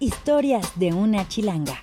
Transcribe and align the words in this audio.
Historias 0.00 0.78
de 0.78 0.92
una 0.92 1.26
chilanga. 1.26 1.82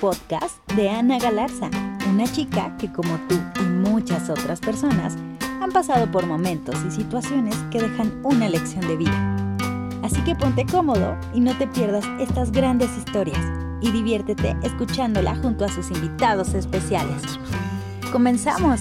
Podcast 0.00 0.56
de 0.72 0.90
Ana 0.90 1.20
Galarza, 1.20 1.70
una 2.10 2.24
chica 2.24 2.76
que 2.76 2.90
como 2.92 3.16
tú 3.28 3.36
y 3.60 3.62
muchas 3.62 4.28
otras 4.28 4.58
personas 4.58 5.14
han 5.62 5.70
pasado 5.70 6.10
por 6.10 6.26
momentos 6.26 6.74
y 6.88 6.90
situaciones 6.90 7.54
que 7.70 7.80
dejan 7.80 8.20
una 8.24 8.48
lección 8.48 8.84
de 8.88 8.96
vida. 8.96 9.56
Así 10.02 10.20
que 10.24 10.34
ponte 10.34 10.66
cómodo 10.66 11.16
y 11.34 11.38
no 11.38 11.56
te 11.56 11.68
pierdas 11.68 12.04
estas 12.18 12.50
grandes 12.50 12.90
historias 12.98 13.46
y 13.80 13.92
diviértete 13.92 14.56
escuchándola 14.64 15.36
junto 15.36 15.64
a 15.64 15.68
sus 15.68 15.88
invitados 15.92 16.52
especiales. 16.54 17.22
¡Comenzamos! 18.10 18.80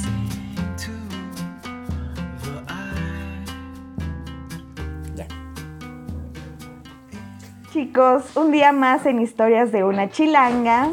Chicos, 7.74 8.38
un 8.38 8.52
día 8.52 8.72
más 8.72 9.08
en 9.08 9.20
Historias 9.20 9.72
de 9.72 9.84
una 9.84 10.08
Chilanga. 10.08 10.92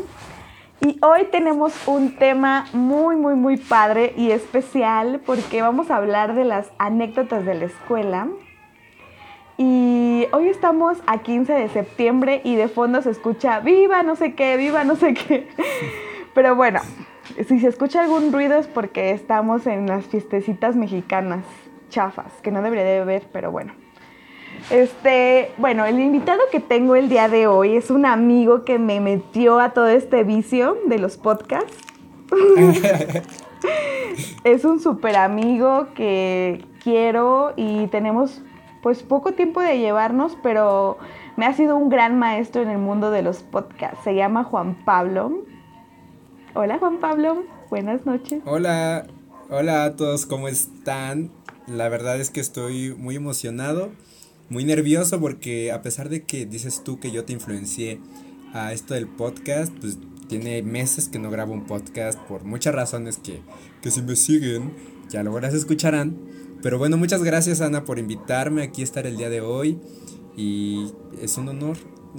Y 0.80 0.98
hoy 1.02 1.26
tenemos 1.30 1.74
un 1.86 2.16
tema 2.16 2.68
muy, 2.72 3.16
muy, 3.16 3.34
muy 3.34 3.58
padre 3.58 4.14
y 4.16 4.30
especial 4.30 5.20
porque 5.26 5.60
vamos 5.60 5.90
a 5.90 5.96
hablar 5.96 6.34
de 6.34 6.46
las 6.46 6.70
anécdotas 6.78 7.44
de 7.44 7.54
la 7.54 7.66
escuela. 7.66 8.28
Y 9.58 10.26
hoy 10.32 10.48
estamos 10.48 10.96
a 11.06 11.18
15 11.18 11.52
de 11.52 11.68
septiembre 11.68 12.40
y 12.44 12.56
de 12.56 12.68
fondo 12.68 13.02
se 13.02 13.10
escucha 13.10 13.60
viva 13.60 14.02
no 14.02 14.16
sé 14.16 14.34
qué, 14.34 14.56
viva 14.56 14.82
no 14.82 14.96
sé 14.96 15.12
qué. 15.12 15.48
Pero 16.34 16.56
bueno, 16.56 16.80
si 17.46 17.60
se 17.60 17.68
escucha 17.68 18.00
algún 18.04 18.32
ruido 18.32 18.56
es 18.56 18.68
porque 18.68 19.10
estamos 19.10 19.66
en 19.66 19.86
las 19.86 20.06
fiestecitas 20.06 20.76
mexicanas 20.76 21.44
chafas, 21.90 22.32
que 22.40 22.50
no 22.50 22.62
debería 22.62 22.84
de 22.84 23.04
ver, 23.04 23.24
pero 23.30 23.50
bueno. 23.50 23.74
Este, 24.68 25.52
bueno, 25.56 25.84
el 25.84 25.98
invitado 25.98 26.40
que 26.52 26.60
tengo 26.60 26.94
el 26.94 27.08
día 27.08 27.28
de 27.28 27.46
hoy 27.46 27.76
es 27.76 27.90
un 27.90 28.04
amigo 28.04 28.64
que 28.64 28.78
me 28.78 29.00
metió 29.00 29.58
a 29.58 29.70
todo 29.70 29.88
este 29.88 30.22
vicio 30.24 30.76
de 30.86 30.98
los 30.98 31.16
podcasts. 31.16 31.76
es 34.44 34.64
un 34.64 34.80
súper 34.80 35.16
amigo 35.16 35.88
que 35.94 36.64
quiero 36.82 37.52
y 37.56 37.86
tenemos 37.88 38.42
pues 38.82 39.02
poco 39.02 39.32
tiempo 39.32 39.60
de 39.60 39.78
llevarnos, 39.78 40.36
pero 40.42 40.98
me 41.36 41.46
ha 41.46 41.52
sido 41.52 41.76
un 41.76 41.88
gran 41.88 42.18
maestro 42.18 42.62
en 42.62 42.70
el 42.70 42.78
mundo 42.78 43.10
de 43.10 43.22
los 43.22 43.38
podcasts. 43.42 44.04
Se 44.04 44.14
llama 44.14 44.44
Juan 44.44 44.84
Pablo. 44.84 45.44
Hola 46.54 46.78
Juan 46.78 46.98
Pablo, 46.98 47.44
buenas 47.70 48.06
noches. 48.06 48.42
Hola, 48.44 49.06
hola 49.50 49.84
a 49.84 49.96
todos, 49.96 50.26
¿cómo 50.26 50.48
están? 50.48 51.30
La 51.66 51.88
verdad 51.88 52.20
es 52.20 52.30
que 52.30 52.40
estoy 52.40 52.94
muy 52.96 53.16
emocionado 53.16 53.90
muy 54.50 54.64
nervioso 54.64 55.20
porque 55.20 55.72
a 55.72 55.80
pesar 55.80 56.08
de 56.08 56.24
que 56.24 56.44
dices 56.44 56.82
tú 56.84 57.00
que 57.00 57.10
yo 57.10 57.24
te 57.24 57.32
influencié 57.32 58.00
a 58.52 58.72
esto 58.72 58.94
del 58.94 59.06
podcast, 59.06 59.72
pues 59.80 59.96
tiene 60.28 60.62
meses 60.62 61.08
que 61.08 61.18
no 61.18 61.30
grabo 61.30 61.54
un 61.54 61.66
podcast 61.66 62.18
por 62.18 62.44
muchas 62.44 62.74
razones 62.74 63.16
que, 63.16 63.40
que 63.80 63.90
si 63.90 64.02
me 64.02 64.16
siguen 64.16 64.72
ya 65.08 65.22
lo 65.22 65.32
verás 65.32 65.54
escucharán. 65.54 66.16
Pero 66.62 66.78
bueno, 66.78 66.96
muchas 66.96 67.22
gracias 67.22 67.60
Ana 67.60 67.84
por 67.84 67.98
invitarme 67.98 68.62
aquí 68.62 68.82
a 68.82 68.84
estar 68.84 69.06
el 69.06 69.16
día 69.16 69.30
de 69.30 69.40
hoy 69.40 69.78
y 70.36 70.86
es 71.22 71.38
un 71.38 71.48
honor. 71.48 71.76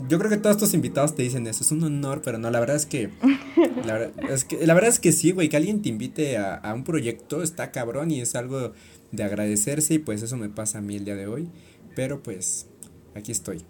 Yo 0.08 0.18
creo 0.18 0.30
que 0.30 0.38
todos 0.38 0.56
estos 0.56 0.74
invitados 0.74 1.16
te 1.16 1.24
dicen 1.24 1.46
eso, 1.48 1.66
es 1.66 1.72
un 1.74 1.84
honor, 1.84 2.22
pero 2.24 2.38
no, 2.38 2.50
la 2.50 2.62
verdad 2.62 2.78
es 2.78 2.86
que 2.86 3.10
la 3.86 3.94
verdad 3.94 4.12
es 4.30 4.46
que, 4.46 4.66
la 4.66 4.74
verdad 4.74 4.90
es 4.90 5.00
que 5.00 5.12
sí, 5.12 5.32
güey, 5.32 5.50
que 5.50 5.58
alguien 5.58 5.82
te 5.82 5.90
invite 5.90 6.38
a, 6.38 6.56
a 6.56 6.74
un 6.74 6.86
proyecto 6.86 7.44
está 7.44 7.72
cabrón 7.72 8.10
y 8.10 8.22
es 8.22 8.36
algo 8.36 8.72
de 9.12 9.24
agradecerse 9.24 9.96
y 9.96 10.00
pues 10.00 10.22
eso 10.22 10.38
me 10.38 10.48
pasa 10.48 10.78
a 10.78 10.82
mí 10.82 10.96
el 10.96 11.04
día 11.04 11.16
de 11.16 11.28
hoy. 11.28 11.50
Pero 11.96 12.22
pues, 12.22 12.70
aquí 13.16 13.32
estoy. 13.32 13.66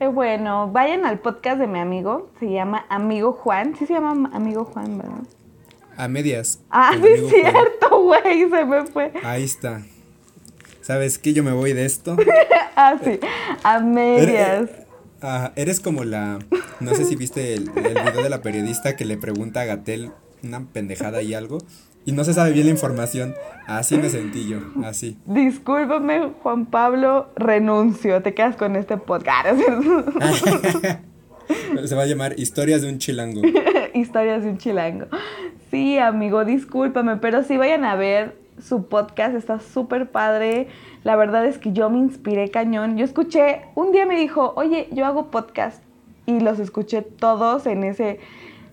Eh, 0.00 0.08
bueno, 0.08 0.70
vayan 0.72 1.06
al 1.06 1.20
podcast 1.20 1.58
de 1.58 1.68
mi 1.68 1.78
amigo, 1.78 2.30
se 2.40 2.50
llama 2.50 2.84
Amigo 2.88 3.32
Juan. 3.32 3.76
Sí 3.78 3.86
se 3.86 3.94
llama 3.94 4.30
Amigo 4.32 4.64
Juan, 4.64 4.98
¿verdad? 4.98 5.22
A 5.96 6.08
medias. 6.08 6.60
Ah, 6.70 6.92
sí 7.00 7.06
es 7.06 7.30
cierto, 7.30 8.02
güey, 8.02 8.50
se 8.50 8.64
me 8.64 8.86
fue. 8.86 9.12
Ahí 9.22 9.44
está. 9.44 9.82
¿Sabes 10.80 11.18
qué? 11.18 11.32
Yo 11.32 11.44
me 11.44 11.52
voy 11.52 11.72
de 11.72 11.84
esto. 11.84 12.16
ah, 12.76 12.96
sí, 13.02 13.20
a 13.62 13.78
medias. 13.80 14.68
Eres, 15.22 15.50
eres 15.56 15.80
como 15.80 16.04
la. 16.04 16.40
No 16.80 16.94
sé 16.94 17.04
si 17.04 17.16
viste 17.16 17.54
el, 17.54 17.70
el, 17.76 17.94
video 17.94 18.22
de 18.22 18.28
la 18.28 18.42
periodista 18.42 18.96
que 18.96 19.04
le 19.04 19.16
pregunta 19.16 19.60
a 19.60 19.64
Gatel 19.64 20.10
una 20.44 20.66
pendejada 20.66 21.22
y 21.22 21.34
algo 21.34 21.58
y 22.06 22.12
no 22.12 22.22
se 22.24 22.34
sabe 22.34 22.52
bien 22.52 22.66
la 22.66 22.72
información. 22.72 23.34
Así 23.66 23.96
me 23.96 24.10
sentí 24.10 24.46
yo, 24.48 24.58
así. 24.84 25.16
Discúlpame, 25.24 26.32
Juan 26.42 26.66
Pablo, 26.66 27.28
renuncio. 27.36 28.22
Te 28.22 28.34
quedas 28.34 28.56
con 28.56 28.76
este 28.76 28.98
podcast. 28.98 29.58
se 31.84 31.94
va 31.94 32.02
a 32.02 32.06
llamar 32.06 32.38
Historias 32.38 32.82
de 32.82 32.90
un 32.90 32.98
chilango. 32.98 33.40
Historias 33.94 34.42
de 34.42 34.50
un 34.50 34.58
chilango. 34.58 35.06
Sí, 35.70 35.96
amigo, 35.98 36.44
discúlpame, 36.44 37.16
pero 37.16 37.42
sí 37.42 37.56
vayan 37.56 37.84
a 37.84 37.96
ver 37.96 38.36
su 38.62 38.86
podcast, 38.86 39.34
está 39.34 39.60
súper 39.60 40.10
padre. 40.10 40.68
La 41.04 41.16
verdad 41.16 41.46
es 41.46 41.56
que 41.58 41.72
yo 41.72 41.88
me 41.90 41.98
inspiré 41.98 42.50
cañón. 42.50 42.98
Yo 42.98 43.04
escuché, 43.04 43.62
un 43.74 43.92
día 43.92 44.06
me 44.06 44.16
dijo, 44.16 44.52
oye, 44.56 44.88
yo 44.92 45.06
hago 45.06 45.30
podcast. 45.30 45.82
Y 46.26 46.40
los 46.40 46.58
escuché 46.58 47.02
todos 47.02 47.66
en 47.66 47.84
ese 47.84 48.18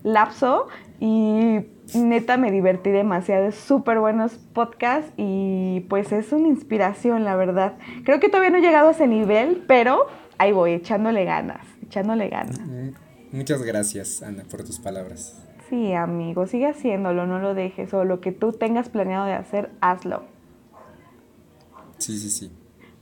lapso. 0.02 0.68
Y 1.00 1.66
neta 1.94 2.36
me 2.36 2.50
divertí 2.50 2.90
demasiado. 2.90 3.46
Es 3.46 3.56
súper 3.56 3.98
buenos 3.98 4.34
podcasts 4.52 5.12
y 5.16 5.84
pues 5.88 6.12
es 6.12 6.32
una 6.32 6.48
inspiración, 6.48 7.24
la 7.24 7.36
verdad. 7.36 7.74
Creo 8.04 8.20
que 8.20 8.28
todavía 8.28 8.50
no 8.50 8.58
he 8.58 8.62
llegado 8.62 8.88
a 8.88 8.92
ese 8.92 9.06
nivel, 9.06 9.64
pero 9.66 10.06
ahí 10.38 10.52
voy, 10.52 10.72
echándole 10.72 11.24
ganas, 11.24 11.66
echándole 11.82 12.28
ganas. 12.28 12.60
Muchas 13.32 13.62
gracias, 13.62 14.22
Ana, 14.22 14.44
por 14.50 14.62
tus 14.64 14.78
palabras. 14.78 15.42
Sí, 15.68 15.94
amigo, 15.94 16.46
sigue 16.46 16.66
haciéndolo, 16.66 17.26
no 17.26 17.38
lo 17.38 17.54
dejes. 17.54 17.92
O 17.94 18.04
lo 18.04 18.20
que 18.20 18.30
tú 18.30 18.52
tengas 18.52 18.88
planeado 18.88 19.26
de 19.26 19.32
hacer, 19.32 19.70
hazlo. 19.80 20.24
Sí, 21.98 22.18
sí, 22.18 22.30
sí. 22.30 22.52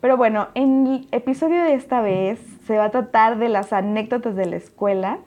Pero 0.01 0.17
bueno, 0.17 0.49
en 0.55 0.87
el 0.87 1.09
episodio 1.11 1.63
de 1.63 1.75
esta 1.75 2.01
vez 2.01 2.41
se 2.67 2.79
va 2.79 2.85
a 2.85 2.91
tratar 2.91 3.39
de 3.39 3.49
las 3.49 3.73
anécdotas 3.73 4.35
de 4.37 4.47
la 4.47 4.57
escuela 4.57 5.19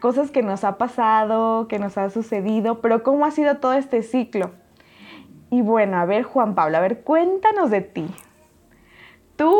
cosas 0.00 0.30
que 0.30 0.42
nos 0.42 0.64
ha 0.64 0.78
pasado, 0.78 1.68
que 1.68 1.78
nos 1.78 1.98
ha 1.98 2.10
sucedido, 2.10 2.80
pero 2.80 3.02
cómo 3.02 3.24
ha 3.24 3.30
sido 3.30 3.56
todo 3.56 3.74
este 3.74 4.02
ciclo. 4.02 4.52
Y 5.50 5.62
bueno, 5.62 5.96
a 5.96 6.04
ver 6.04 6.24
Juan 6.24 6.54
Pablo, 6.54 6.76
a 6.76 6.80
ver, 6.80 7.00
cuéntanos 7.00 7.70
de 7.70 7.80
ti. 7.80 8.06
Tú, 9.36 9.56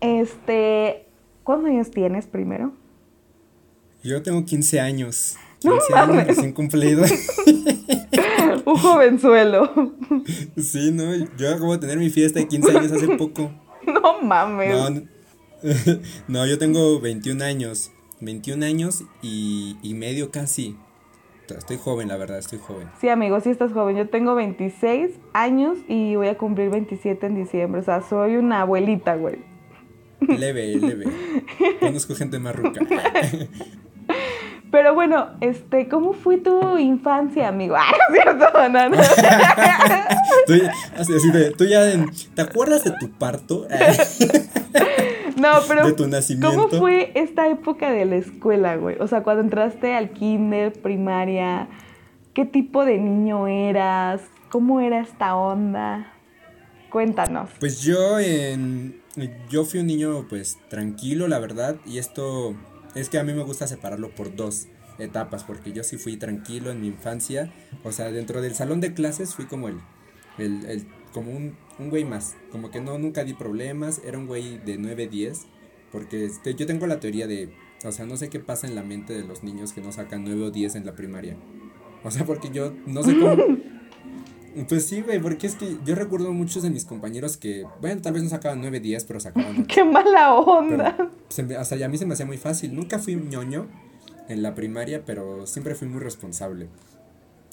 este, 0.00 1.06
¿cuántos 1.44 1.70
años 1.70 1.90
tienes 1.90 2.26
primero? 2.26 2.72
Yo 4.02 4.22
tengo 4.22 4.44
15 4.44 4.80
años. 4.80 5.36
15 5.60 5.94
años 5.94 6.26
recién 6.26 6.52
cumplido. 6.52 7.04
Un 8.64 8.76
jovenzuelo. 8.76 9.94
Sí, 10.56 10.90
no, 10.92 11.14
yo 11.36 11.54
acabo 11.54 11.72
de 11.72 11.78
tener 11.78 11.98
mi 11.98 12.10
fiesta 12.10 12.38
de 12.38 12.48
15 12.48 12.78
años 12.78 12.92
hace 12.92 13.08
poco. 13.16 13.50
No 13.88 14.20
mames. 14.20 14.74
No, 14.74 15.02
no 16.28 16.46
yo 16.46 16.58
tengo 16.58 17.00
21 17.00 17.42
años. 17.42 17.90
21 18.20 18.64
años 18.64 19.04
y, 19.22 19.76
y, 19.82 19.94
medio 19.94 20.30
casi. 20.30 20.76
Estoy 21.48 21.78
joven, 21.78 22.08
la 22.08 22.16
verdad, 22.16 22.38
estoy 22.38 22.58
joven. 22.58 22.88
Sí, 23.00 23.08
amigo, 23.08 23.40
sí 23.40 23.48
estás 23.50 23.72
joven. 23.72 23.96
Yo 23.96 24.08
tengo 24.08 24.34
26 24.34 25.12
años 25.32 25.78
y 25.88 26.14
voy 26.16 26.28
a 26.28 26.36
cumplir 26.36 26.68
27 26.68 27.26
en 27.26 27.36
diciembre. 27.36 27.80
O 27.80 27.84
sea, 27.84 28.02
soy 28.02 28.36
una 28.36 28.62
abuelita, 28.62 29.14
güey. 29.16 29.36
Leve, 30.20 30.76
leve. 30.76 31.06
Conozco 31.80 32.14
gente 32.14 32.38
más 32.38 32.54
ruca. 32.54 32.80
Pero 34.70 34.94
bueno, 34.94 35.28
este, 35.40 35.88
¿cómo 35.88 36.12
fue 36.12 36.36
tu 36.36 36.76
infancia, 36.76 37.48
amigo? 37.48 37.74
Ah, 37.74 37.90
no 37.90 38.14
es 38.14 38.22
cierto, 38.22 38.68
no, 38.68 38.88
no. 38.90 38.96
tú, 40.46 40.52
así, 40.98 41.14
así 41.14 41.30
de, 41.30 41.52
tú 41.52 41.64
ya, 41.64 41.80
¿te 42.34 42.42
acuerdas 42.42 42.84
de 42.84 42.92
tu 43.00 43.10
parto? 43.10 43.66
No, 45.38 45.52
pero. 45.68 45.82
¿Cómo 46.40 46.68
fue 46.68 47.12
esta 47.14 47.48
época 47.48 47.90
de 47.90 48.04
la 48.04 48.16
escuela, 48.16 48.76
güey? 48.76 48.96
O 49.00 49.06
sea, 49.06 49.22
cuando 49.22 49.42
entraste 49.42 49.94
al 49.94 50.10
kinder, 50.10 50.72
primaria, 50.72 51.68
¿qué 52.34 52.44
tipo 52.44 52.84
de 52.84 52.98
niño 52.98 53.46
eras? 53.46 54.22
¿Cómo 54.50 54.80
era 54.80 55.00
esta 55.00 55.36
onda? 55.36 56.12
Cuéntanos. 56.90 57.50
Pues 57.60 57.82
yo 57.82 58.18
en. 58.18 59.00
Yo 59.50 59.64
fui 59.64 59.80
un 59.80 59.86
niño, 59.88 60.26
pues, 60.28 60.58
tranquilo, 60.68 61.28
la 61.28 61.38
verdad. 61.38 61.76
Y 61.86 61.98
esto. 61.98 62.54
Es 62.94 63.08
que 63.08 63.18
a 63.18 63.24
mí 63.24 63.32
me 63.32 63.42
gusta 63.42 63.66
separarlo 63.66 64.10
por 64.10 64.34
dos 64.34 64.68
etapas, 64.98 65.44
porque 65.44 65.72
yo 65.72 65.84
sí 65.84 65.96
fui 65.98 66.16
tranquilo 66.16 66.70
en 66.70 66.80
mi 66.80 66.88
infancia. 66.88 67.52
O 67.84 67.92
sea, 67.92 68.10
dentro 68.10 68.40
del 68.40 68.54
salón 68.54 68.80
de 68.80 68.94
clases 68.94 69.34
fui 69.34 69.44
como 69.44 69.68
el, 69.68 69.78
el, 70.38 70.64
el 70.66 70.86
como 71.12 71.32
un, 71.32 71.56
un, 71.78 71.90
güey 71.90 72.04
más. 72.04 72.36
Como 72.50 72.70
que 72.70 72.80
no, 72.80 72.98
nunca 72.98 73.24
di 73.24 73.34
problemas. 73.34 74.00
Era 74.04 74.18
un 74.18 74.26
güey 74.26 74.58
de 74.58 74.78
9, 74.78 75.08
10. 75.08 75.46
Porque 75.92 76.24
este, 76.26 76.54
yo 76.54 76.66
tengo 76.66 76.86
la 76.86 77.00
teoría 77.00 77.26
de, 77.26 77.50
o 77.84 77.92
sea, 77.92 78.06
no 78.06 78.16
sé 78.16 78.28
qué 78.28 78.40
pasa 78.40 78.66
en 78.66 78.74
la 78.74 78.82
mente 78.82 79.14
de 79.14 79.26
los 79.26 79.42
niños 79.42 79.72
que 79.72 79.80
no 79.80 79.92
sacan 79.92 80.24
9 80.24 80.44
o 80.44 80.50
10 80.50 80.76
en 80.76 80.86
la 80.86 80.94
primaria. 80.94 81.36
O 82.04 82.10
sea, 82.10 82.24
porque 82.24 82.50
yo 82.50 82.72
no 82.86 83.02
sé 83.02 83.18
cómo... 83.18 83.36
Pues 84.68 84.86
sí, 84.86 85.02
güey, 85.02 85.20
porque 85.20 85.46
es 85.46 85.54
que 85.54 85.76
yo 85.84 85.94
recuerdo 85.94 86.32
muchos 86.32 86.64
de 86.64 86.70
mis 86.70 86.84
compañeros 86.84 87.36
que, 87.36 87.64
bueno, 87.80 88.00
tal 88.00 88.14
vez 88.14 88.24
no 88.24 88.28
sacaban 88.28 88.60
9, 88.60 88.80
10, 88.80 89.04
pero 89.04 89.20
sacaban 89.20 89.56
8. 89.60 89.64
¡Qué 89.68 89.84
mala 89.84 90.34
onda! 90.34 91.10
o 91.28 91.64
sea, 91.64 91.86
a 91.86 91.88
mí 91.88 91.98
se 91.98 92.06
me 92.06 92.14
hacía 92.14 92.26
muy 92.26 92.38
fácil. 92.38 92.74
Nunca 92.74 92.98
fui 92.98 93.14
ñoño 93.14 93.68
en 94.28 94.42
la 94.42 94.54
primaria, 94.54 95.04
pero 95.04 95.46
siempre 95.46 95.74
fui 95.74 95.86
muy 95.86 96.00
responsable. 96.00 96.68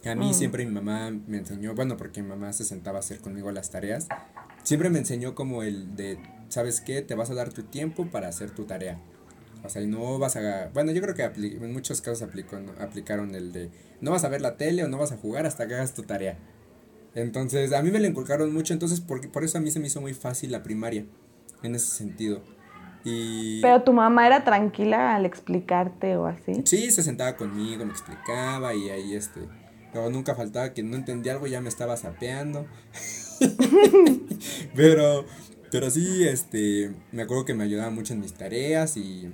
A 0.10 0.16
mí 0.16 0.30
mm. 0.30 0.34
siempre 0.34 0.66
mi 0.66 0.72
mamá 0.72 1.12
me 1.28 1.38
enseñó, 1.38 1.74
bueno, 1.74 1.98
porque 1.98 2.22
mi 2.22 2.30
mamá 2.30 2.54
se 2.54 2.64
sentaba 2.64 2.98
a 2.98 3.00
hacer 3.00 3.20
conmigo 3.20 3.52
las 3.52 3.72
tareas, 3.72 4.08
siempre 4.64 4.90
me 4.90 5.00
enseñó 5.00 5.36
como 5.36 5.64
el 5.64 5.96
de, 5.96 6.20
¿sabes 6.50 6.82
qué? 6.82 7.02
Te 7.02 7.16
vas 7.16 7.30
a 7.30 7.34
dar 7.34 7.52
tu 7.52 7.64
tiempo 7.64 8.08
para 8.08 8.28
hacer 8.28 8.52
tu 8.52 8.66
tarea. 8.66 9.00
O 9.64 9.70
sea, 9.70 9.82
y 9.82 9.88
no 9.88 10.20
vas 10.20 10.36
a... 10.36 10.70
Bueno, 10.74 10.92
yo 10.92 11.02
creo 11.02 11.16
que 11.16 11.24
en 11.24 11.74
muchos 11.74 12.02
casos 12.02 12.22
aplicó, 12.22 12.58
aplicaron 12.80 13.34
el 13.34 13.52
de, 13.52 13.72
no 14.00 14.12
vas 14.12 14.24
a 14.24 14.30
ver 14.30 14.42
la 14.42 14.58
tele 14.58 14.84
o 14.84 14.88
no 14.88 15.00
vas 15.00 15.12
a 15.12 15.18
jugar 15.18 15.46
hasta 15.48 15.68
que 15.68 15.74
hagas 15.74 15.94
tu 15.94 16.04
tarea. 16.04 16.38
Entonces, 17.16 17.74
a 17.74 17.82
mí 17.82 17.90
me 17.90 18.00
lo 18.00 18.08
inculcaron 18.08 18.54
mucho, 18.54 18.74
entonces 18.74 19.02
por, 19.02 19.28
por 19.32 19.44
eso 19.44 19.58
a 19.58 19.62
mí 19.62 19.72
se 19.72 19.80
me 19.80 19.88
hizo 19.88 20.02
muy 20.02 20.14
fácil 20.14 20.52
la 20.52 20.62
primaria, 20.62 21.06
en 21.64 21.74
ese 21.74 21.88
sentido. 21.88 22.42
Y... 23.04 23.62
Pero 23.62 23.84
tu 23.84 23.94
mamá 23.94 24.28
era 24.28 24.44
tranquila 24.44 25.16
al 25.16 25.26
explicarte 25.26 26.18
o 26.18 26.26
así. 26.26 26.62
Sí, 26.66 26.92
se 26.92 27.02
sentaba 27.02 27.36
conmigo, 27.36 27.86
me 27.86 27.92
explicaba 27.92 28.76
y 28.76 28.90
ahí 28.90 29.16
este... 29.16 29.42
Nunca 30.10 30.36
faltaba 30.36 30.74
que 30.74 30.84
no 30.84 30.96
entendía 30.96 31.34
algo, 31.34 31.48
ya 31.48 31.62
me 31.62 31.70
estaba 31.70 31.98
sapeando. 31.98 32.66
pero, 34.76 35.26
pero 35.72 35.90
sí, 35.90 36.24
este, 36.24 36.92
me 37.12 37.24
acuerdo 37.24 37.46
que 37.46 37.54
me 37.54 37.64
ayudaba 37.64 37.90
mucho 37.90 38.14
en 38.14 38.20
mis 38.20 38.34
tareas 38.34 38.98
y, 38.98 39.32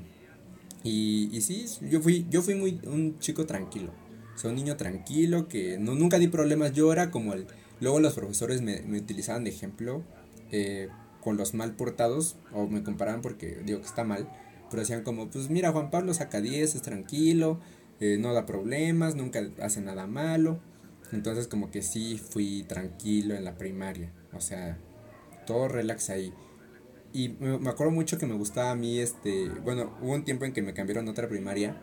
y, 0.83 1.41
sí, 1.41 1.65
yo 1.89 2.01
fui, 2.01 2.25
yo 2.29 2.41
fui 2.41 2.55
muy 2.55 2.79
un 2.85 3.19
chico 3.19 3.45
tranquilo. 3.45 3.91
Soy 4.35 4.51
un 4.51 4.55
niño 4.55 4.77
tranquilo 4.77 5.47
que 5.47 5.77
no, 5.77 5.93
nunca 5.95 6.17
di 6.17 6.27
problemas. 6.27 6.73
Yo 6.73 6.91
era 6.91 7.11
como 7.11 7.33
el, 7.33 7.47
Luego 7.81 7.99
los 7.99 8.13
profesores 8.13 8.61
me, 8.61 8.81
me 8.83 8.99
utilizaban 8.99 9.43
de 9.43 9.49
ejemplo 9.49 10.03
eh, 10.51 10.87
con 11.19 11.35
los 11.35 11.55
mal 11.55 11.75
portados, 11.75 12.37
o 12.53 12.67
me 12.67 12.83
comparaban 12.83 13.21
porque 13.21 13.59
digo 13.65 13.79
que 13.79 13.87
está 13.87 14.03
mal, 14.03 14.29
pero 14.69 14.81
decían 14.81 15.03
como, 15.03 15.29
pues 15.29 15.49
mira, 15.49 15.71
Juan 15.71 15.89
Pablo 15.89 16.13
saca 16.13 16.41
10, 16.41 16.75
es 16.75 16.81
tranquilo, 16.83 17.59
eh, 18.01 18.17
no 18.19 18.33
da 18.33 18.45
problemas, 18.45 19.15
nunca 19.15 19.41
hace 19.61 19.79
nada 19.79 20.07
malo. 20.07 20.59
Entonces 21.13 21.47
como 21.47 21.71
que 21.71 21.81
sí 21.81 22.17
fui 22.17 22.63
tranquilo 22.63 23.35
en 23.35 23.45
la 23.45 23.57
primaria, 23.57 24.11
o 24.33 24.41
sea, 24.41 24.77
todo 25.45 25.67
relax 25.67 26.09
ahí. 26.09 26.33
Y 27.13 27.29
me, 27.29 27.57
me 27.59 27.69
acuerdo 27.69 27.91
mucho 27.91 28.17
que 28.17 28.25
me 28.25 28.35
gustaba 28.35 28.71
a 28.71 28.75
mí, 28.75 28.99
este, 28.99 29.49
bueno, 29.63 29.97
hubo 30.01 30.13
un 30.13 30.23
tiempo 30.23 30.45
en 30.45 30.53
que 30.53 30.61
me 30.61 30.73
cambiaron 30.73 31.07
a 31.07 31.11
otra 31.11 31.27
primaria 31.27 31.75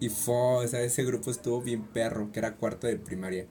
y 0.00 0.08
fue, 0.08 0.34
o 0.34 0.68
sea, 0.68 0.82
ese 0.82 1.04
grupo 1.04 1.30
estuvo 1.30 1.62
bien 1.62 1.84
perro, 1.84 2.32
que 2.32 2.40
era 2.40 2.56
cuarto 2.56 2.86
de 2.86 2.96
primaria. 2.96 3.46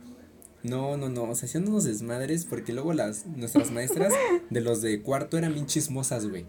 No, 0.63 0.95
no, 0.97 1.09
no, 1.09 1.23
o 1.23 1.35
sea, 1.35 1.47
haciendo 1.47 1.71
unos 1.71 1.85
desmadres 1.85 2.45
porque 2.45 2.71
luego 2.71 2.93
las, 2.93 3.25
nuestras 3.25 3.71
maestras 3.71 4.13
de 4.49 4.61
los 4.61 4.81
de 4.81 5.01
cuarto 5.01 5.37
eran 5.37 5.53
bien 5.53 5.65
chismosas, 5.65 6.27
güey. 6.27 6.45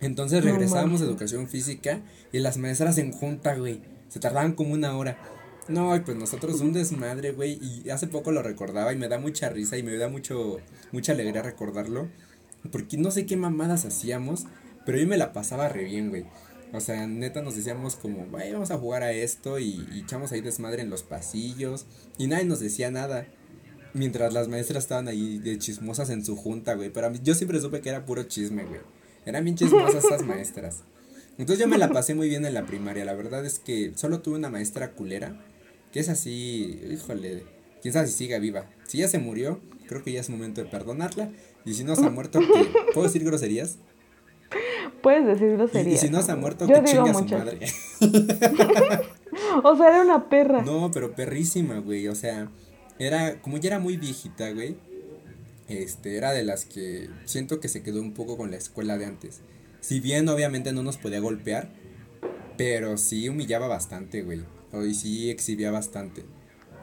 Entonces 0.00 0.44
regresábamos 0.44 1.00
a 1.00 1.04
educación 1.04 1.48
física 1.48 2.00
y 2.32 2.38
las 2.38 2.58
maestras 2.58 2.96
en 2.98 3.12
junta, 3.12 3.56
güey. 3.56 3.82
Se 4.08 4.20
tardaban 4.20 4.52
como 4.52 4.74
una 4.74 4.96
hora. 4.96 5.18
No, 5.68 6.00
pues 6.04 6.16
nosotros 6.16 6.60
un 6.60 6.72
desmadre, 6.72 7.32
güey. 7.32 7.58
Y 7.60 7.90
hace 7.90 8.06
poco 8.06 8.30
lo 8.30 8.42
recordaba 8.42 8.92
y 8.92 8.96
me 8.96 9.08
da 9.08 9.18
mucha 9.18 9.48
risa 9.48 9.76
y 9.76 9.82
me 9.82 9.96
da 9.96 10.08
mucho, 10.08 10.58
mucha 10.92 11.12
alegría 11.12 11.42
recordarlo. 11.42 12.08
Porque 12.70 12.96
no 12.96 13.10
sé 13.10 13.26
qué 13.26 13.36
mamadas 13.36 13.84
hacíamos, 13.84 14.44
pero 14.84 14.98
yo 14.98 15.06
me 15.06 15.16
la 15.16 15.32
pasaba 15.32 15.68
re 15.68 15.84
bien, 15.84 16.10
güey. 16.10 16.24
O 16.72 16.80
sea, 16.80 17.06
neta 17.06 17.42
nos 17.42 17.56
decíamos 17.56 17.96
como, 17.96 18.26
vamos 18.26 18.70
a 18.70 18.78
jugar 18.78 19.02
a 19.02 19.12
esto 19.12 19.58
y, 19.58 19.86
echamos 19.94 20.32
ahí 20.32 20.40
desmadre 20.40 20.82
en 20.82 20.90
los 20.90 21.02
pasillos 21.02 21.86
y 22.18 22.26
nadie 22.26 22.44
nos 22.44 22.60
decía 22.60 22.90
nada. 22.90 23.26
Mientras 23.94 24.32
las 24.34 24.48
maestras 24.48 24.84
estaban 24.84 25.08
ahí 25.08 25.38
de 25.38 25.58
chismosas 25.58 26.10
en 26.10 26.24
su 26.24 26.36
junta, 26.36 26.74
güey. 26.74 26.90
Pero 26.90 27.12
yo 27.14 27.34
siempre 27.34 27.60
supe 27.60 27.80
que 27.80 27.88
era 27.88 28.04
puro 28.04 28.24
chisme, 28.24 28.64
güey. 28.64 28.80
Eran 29.24 29.44
bien 29.44 29.56
chismosas 29.56 30.04
esas 30.04 30.22
maestras. 30.22 30.82
Entonces 31.38 31.58
yo 31.58 31.68
me 31.68 31.78
la 31.78 31.88
pasé 31.92 32.14
muy 32.14 32.28
bien 32.28 32.44
en 32.44 32.54
la 32.54 32.66
primaria. 32.66 33.04
La 33.04 33.14
verdad 33.14 33.44
es 33.44 33.58
que 33.58 33.92
solo 33.94 34.20
tuve 34.20 34.36
una 34.36 34.50
maestra 34.50 34.92
culera. 34.92 35.40
Que 35.92 36.00
es 36.00 36.08
así, 36.08 36.80
híjole, 36.90 37.44
quién 37.80 37.94
sabe 37.94 38.06
si 38.06 38.14
siga 38.14 38.38
viva. 38.38 38.66
Si 38.86 38.98
ya 38.98 39.08
se 39.08 39.18
murió, 39.18 39.60
creo 39.86 40.02
que 40.02 40.12
ya 40.12 40.20
es 40.20 40.30
momento 40.30 40.62
de 40.62 40.68
perdonarla. 40.68 41.30
Y 41.64 41.74
si 41.74 41.84
no 41.84 41.96
se 41.96 42.04
ha 42.04 42.10
muerto, 42.10 42.40
¿puedo 42.92 43.06
decir 43.06 43.24
groserías? 43.24 43.78
Puedes 45.02 45.26
decir 45.26 45.52
groserías. 45.52 46.02
Y, 46.02 46.06
si 46.06 46.12
no 46.12 46.22
se 46.22 46.32
ha 46.32 46.36
muerto, 46.36 46.66
que 46.66 46.84
chinga 46.84 47.14
su 47.14 47.24
madre. 47.24 47.58
o 49.64 49.76
sea, 49.76 49.88
era 49.88 50.02
una 50.02 50.28
perra. 50.28 50.62
No, 50.62 50.90
pero 50.92 51.14
perrísima, 51.14 51.78
güey. 51.78 52.08
O 52.08 52.14
sea, 52.14 52.50
era, 52.98 53.40
como 53.40 53.58
ya 53.58 53.68
era 53.70 53.78
muy 53.78 53.96
viejita, 53.96 54.50
güey. 54.52 54.76
Este, 55.68 56.16
era 56.16 56.32
de 56.32 56.44
las 56.44 56.64
que 56.64 57.08
siento 57.24 57.58
que 57.58 57.68
se 57.68 57.82
quedó 57.82 58.00
un 58.00 58.14
poco 58.14 58.36
con 58.36 58.50
la 58.50 58.56
escuela 58.56 58.98
de 58.98 59.06
antes. 59.06 59.40
Si 59.86 60.00
bien 60.00 60.28
obviamente 60.28 60.72
no 60.72 60.82
nos 60.82 60.96
podía 60.96 61.20
golpear, 61.20 61.68
pero 62.56 62.96
sí 62.96 63.28
humillaba 63.28 63.68
bastante, 63.68 64.22
güey. 64.22 64.42
Y 64.84 64.94
sí 64.94 65.30
exhibía 65.30 65.70
bastante. 65.70 66.24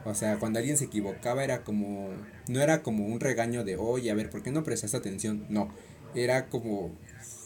O 0.06 0.14
sea, 0.14 0.38
cuando 0.38 0.58
alguien 0.58 0.78
se 0.78 0.86
equivocaba 0.86 1.44
era 1.44 1.64
como, 1.64 2.08
no 2.48 2.62
era 2.62 2.82
como 2.82 3.04
un 3.04 3.20
regaño 3.20 3.62
de, 3.62 3.76
oye, 3.76 4.10
a 4.10 4.14
ver, 4.14 4.30
¿por 4.30 4.42
qué 4.42 4.50
no 4.50 4.64
prestas 4.64 4.94
atención? 4.94 5.44
No, 5.50 5.68
era 6.14 6.48
como, 6.48 6.92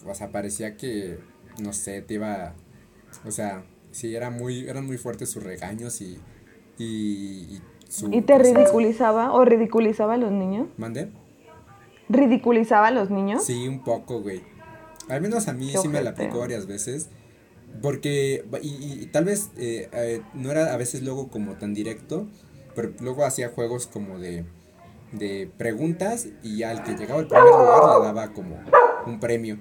o 0.06 0.14
sea, 0.14 0.31
parecía 0.31 0.76
que, 0.76 1.19
no 1.60 1.72
sé, 1.72 2.02
te 2.02 2.14
iba, 2.14 2.55
o 3.26 3.32
sea, 3.32 3.64
sí, 3.90 4.14
era 4.14 4.31
muy, 4.31 4.69
eran 4.69 4.87
muy 4.87 4.96
fuertes 4.96 5.28
sus 5.28 5.43
regaños 5.43 6.00
y, 6.00 6.20
y, 6.78 7.60
y 8.12 8.20
te 8.20 8.38
ridiculizaba 8.38 9.32
o 9.32 9.44
ridiculizaba 9.44 10.14
a 10.14 10.19
los 10.19 10.31
niños? 10.31 10.69
¿Mande? 10.76 11.10
¿Ridiculizaba 12.08 12.87
a 12.87 12.90
los 12.93 13.10
niños? 13.10 13.44
Sí, 13.44 13.66
un 13.66 13.82
poco, 13.82 14.20
güey. 14.22 14.56
Al 15.08 15.20
menos 15.20 15.49
a 15.49 15.52
mí 15.52 15.72
sí 15.81 15.88
me 15.88 16.02
la 16.02 16.10
aplicó 16.10 16.40
varias 16.40 16.66
veces. 16.66 17.08
Porque, 17.82 18.44
y, 18.62 19.02
y 19.02 19.06
tal 19.06 19.26
vez 19.26 19.50
eh, 19.56 19.88
eh, 19.93 20.22
no 20.34 20.50
era 20.50 20.72
a 20.72 20.76
veces 20.76 21.02
luego 21.02 21.28
como 21.28 21.55
tan 21.56 21.75
directo, 21.75 22.26
pero 22.75 22.93
luego 23.00 23.25
hacía 23.25 23.50
juegos 23.50 23.87
como 23.87 24.19
de, 24.19 24.44
de 25.12 25.50
preguntas 25.58 26.28
y 26.43 26.62
al 26.62 26.82
que 26.82 26.94
llegaba 26.94 27.20
al 27.20 27.28
primer 27.28 27.44
lugar 27.44 28.00
le 28.00 28.06
daba 28.06 28.32
como 28.32 28.58
un 29.06 29.20
premio. 29.20 29.58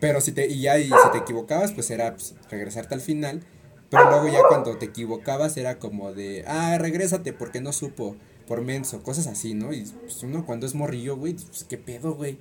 Pero 0.00 0.20
si 0.20 0.32
te, 0.32 0.46
y 0.46 0.60
ya, 0.60 0.78
y 0.78 0.84
si 0.84 1.10
te 1.12 1.18
equivocabas, 1.18 1.72
pues 1.72 1.90
era 1.90 2.12
pues, 2.12 2.34
regresarte 2.50 2.94
al 2.94 3.00
final. 3.00 3.42
Pero 3.90 4.10
luego 4.10 4.28
ya 4.28 4.40
cuando 4.48 4.76
te 4.76 4.86
equivocabas 4.86 5.56
era 5.56 5.78
como 5.78 6.12
de, 6.12 6.44
ah, 6.46 6.78
regrésate 6.78 7.32
porque 7.32 7.60
no 7.60 7.72
supo, 7.72 8.16
por 8.46 8.60
menso, 8.62 9.02
cosas 9.02 9.26
así, 9.26 9.54
¿no? 9.54 9.72
Y 9.72 9.82
pues 9.82 10.22
uno 10.22 10.44
cuando 10.44 10.66
es 10.66 10.74
morrillo, 10.74 11.16
güey, 11.16 11.34
pues 11.34 11.64
qué 11.64 11.78
pedo, 11.78 12.14
güey. 12.14 12.38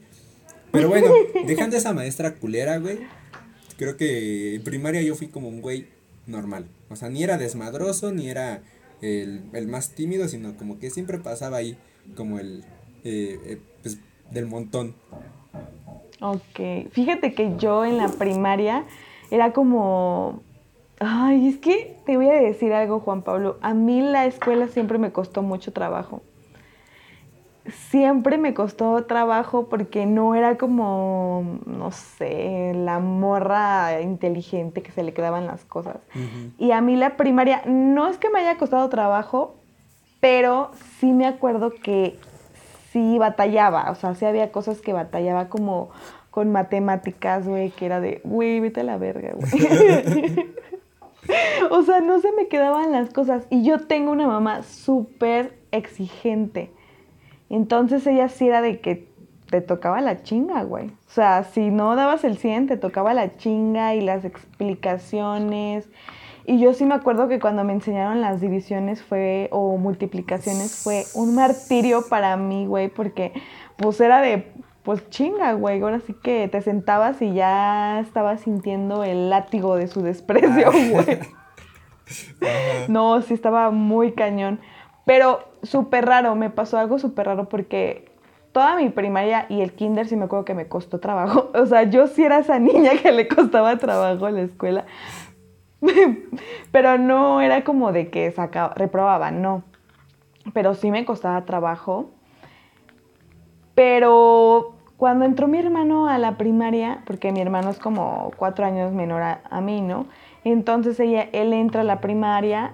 Pero 0.73 0.89
bueno, 0.89 1.07
dejando 1.45 1.77
esa 1.77 1.93
maestra 1.93 2.33
culera, 2.33 2.79
güey, 2.79 2.97
creo 3.77 3.95
que 3.95 4.55
en 4.55 4.63
primaria 4.63 5.03
yo 5.03 5.13
fui 5.13 5.27
como 5.27 5.47
un 5.47 5.61
güey 5.61 5.87
normal. 6.25 6.65
O 6.89 6.95
sea, 6.95 7.09
ni 7.09 7.23
era 7.23 7.37
desmadroso, 7.37 8.11
ni 8.11 8.27
era 8.27 8.63
el, 8.99 9.43
el 9.53 9.67
más 9.67 9.91
tímido, 9.91 10.27
sino 10.27 10.57
como 10.57 10.79
que 10.79 10.89
siempre 10.89 11.19
pasaba 11.19 11.57
ahí 11.57 11.77
como 12.17 12.39
el, 12.39 12.63
eh, 13.03 13.39
eh, 13.45 13.61
pues, 13.83 13.99
del 14.31 14.47
montón. 14.47 14.95
Ok, 16.19 16.89
fíjate 16.91 17.35
que 17.35 17.53
yo 17.57 17.85
en 17.85 17.97
la 17.97 18.07
primaria 18.07 18.85
era 19.29 19.53
como, 19.53 20.41
ay, 20.99 21.49
es 21.49 21.57
que 21.57 21.97
te 22.07 22.17
voy 22.17 22.29
a 22.29 22.33
decir 22.33 22.73
algo, 22.73 22.99
Juan 22.99 23.21
Pablo, 23.21 23.59
a 23.61 23.75
mí 23.75 24.01
la 24.01 24.25
escuela 24.25 24.67
siempre 24.69 24.97
me 24.97 25.11
costó 25.11 25.43
mucho 25.43 25.71
trabajo. 25.71 26.23
Siempre 27.65 28.37
me 28.37 28.53
costó 28.53 29.05
trabajo 29.05 29.69
porque 29.69 30.05
no 30.05 30.35
era 30.35 30.57
como, 30.57 31.59
no 31.65 31.91
sé, 31.91 32.73
la 32.75 32.99
morra 32.99 34.01
inteligente 34.01 34.81
que 34.81 34.91
se 34.91 35.03
le 35.03 35.13
quedaban 35.13 35.47
las 35.47 35.63
cosas. 35.63 35.97
Y 36.57 36.71
a 36.71 36.81
mí 36.81 36.95
la 36.95 37.15
primaria, 37.15 37.61
no 37.65 38.07
es 38.07 38.17
que 38.17 38.29
me 38.29 38.39
haya 38.39 38.57
costado 38.57 38.89
trabajo, 38.89 39.55
pero 40.19 40.71
sí 40.99 41.13
me 41.13 41.25
acuerdo 41.25 41.71
que 41.71 42.19
sí 42.91 43.17
batallaba, 43.17 43.89
o 43.91 43.95
sea, 43.95 44.13
sí 44.13 44.25
había 44.25 44.51
cosas 44.51 44.81
que 44.81 44.93
batallaba 44.93 45.49
como 45.49 45.89
con 46.31 46.51
matemáticas, 46.51 47.47
güey, 47.47 47.71
que 47.71 47.85
era 47.85 47.99
de, 47.99 48.21
güey, 48.23 48.59
vete 48.59 48.81
a 48.81 48.83
la 48.83 48.97
verga, 48.97 49.33
güey. 49.35 50.53
o 51.69 51.83
sea, 51.83 52.01
no 52.01 52.19
se 52.19 52.31
me 52.31 52.47
quedaban 52.47 52.91
las 52.91 53.11
cosas. 53.11 53.45
Y 53.49 53.63
yo 53.63 53.79
tengo 53.85 54.11
una 54.11 54.27
mamá 54.27 54.63
súper 54.63 55.59
exigente. 55.71 56.71
Entonces 57.55 58.07
ella 58.07 58.29
sí 58.29 58.47
era 58.47 58.63
de 58.63 58.79
que 58.79 59.07
te 59.51 59.61
tocaba 59.61 60.01
la 60.01 60.23
chinga, 60.23 60.63
güey. 60.63 60.87
O 60.87 61.11
sea, 61.11 61.43
si 61.43 61.69
no 61.69 61.95
dabas 61.95 62.23
el 62.23 62.39
100, 62.39 62.65
te 62.65 62.77
tocaba 62.77 63.13
la 63.13 63.37
chinga 63.37 63.93
y 63.93 64.01
las 64.01 64.25
explicaciones. 64.25 65.87
Y 66.47 66.59
yo 66.59 66.73
sí 66.73 66.83
me 66.83 66.95
acuerdo 66.95 67.27
que 67.27 67.39
cuando 67.39 67.63
me 67.63 67.73
enseñaron 67.73 68.21
las 68.21 68.41
divisiones 68.41 69.03
fue, 69.03 69.49
o 69.51 69.77
multiplicaciones, 69.77 70.81
fue 70.83 71.03
un 71.13 71.35
martirio 71.35 72.07
para 72.09 72.35
mí, 72.37 72.65
güey, 72.65 72.87
porque 72.87 73.33
pues 73.77 74.01
era 74.01 74.19
de, 74.19 74.51
pues 74.81 75.07
chinga, 75.11 75.53
güey, 75.53 75.79
ahora 75.81 75.99
sí 75.99 76.15
que 76.23 76.47
te 76.47 76.59
sentabas 76.61 77.21
y 77.21 77.33
ya 77.33 77.99
estabas 77.99 78.41
sintiendo 78.41 79.03
el 79.03 79.29
látigo 79.29 79.75
de 79.75 79.87
su 79.87 80.01
desprecio, 80.01 80.69
ah. 80.69 80.89
güey. 80.89 81.19
no, 82.87 83.21
sí 83.21 83.35
estaba 83.35 83.69
muy 83.69 84.13
cañón. 84.13 84.59
Pero 85.05 85.39
súper 85.63 86.05
raro, 86.05 86.35
me 86.35 86.49
pasó 86.49 86.77
algo 86.77 86.99
súper 86.99 87.27
raro 87.27 87.49
porque 87.49 88.05
toda 88.53 88.75
mi 88.75 88.89
primaria 88.89 89.45
y 89.49 89.61
el 89.61 89.73
kinder 89.73 90.07
sí 90.07 90.15
me 90.15 90.25
acuerdo 90.25 90.45
que 90.45 90.53
me 90.53 90.67
costó 90.67 90.99
trabajo. 90.99 91.51
O 91.55 91.65
sea, 91.65 91.83
yo 91.83 92.07
sí 92.07 92.23
era 92.23 92.39
esa 92.39 92.59
niña 92.59 92.91
que 93.01 93.11
le 93.11 93.27
costaba 93.27 93.77
trabajo 93.77 94.27
en 94.27 94.35
la 94.35 94.41
escuela. 94.43 94.85
Pero 96.71 96.97
no 96.97 97.41
era 97.41 97.63
como 97.63 97.91
de 97.91 98.09
que 98.09 98.31
sacaba, 98.31 98.73
reprobaba, 98.75 99.31
no. 99.31 99.63
Pero 100.53 100.73
sí 100.75 100.91
me 100.91 101.03
costaba 101.05 101.43
trabajo. 101.45 102.11
Pero 103.75 104.75
cuando 104.97 105.25
entró 105.25 105.47
mi 105.47 105.57
hermano 105.57 106.07
a 106.07 106.17
la 106.17 106.37
primaria, 106.37 107.01
porque 107.05 107.31
mi 107.31 107.41
hermano 107.41 107.71
es 107.71 107.79
como 107.79 108.31
cuatro 108.37 108.65
años 108.65 108.93
menor 108.93 109.21
a, 109.21 109.41
a 109.49 109.59
mí, 109.61 109.81
¿no? 109.81 110.05
Entonces 110.43 110.99
ella, 110.99 111.27
él 111.33 111.53
entra 111.53 111.81
a 111.81 111.83
la 111.85 111.99
primaria 111.99 112.73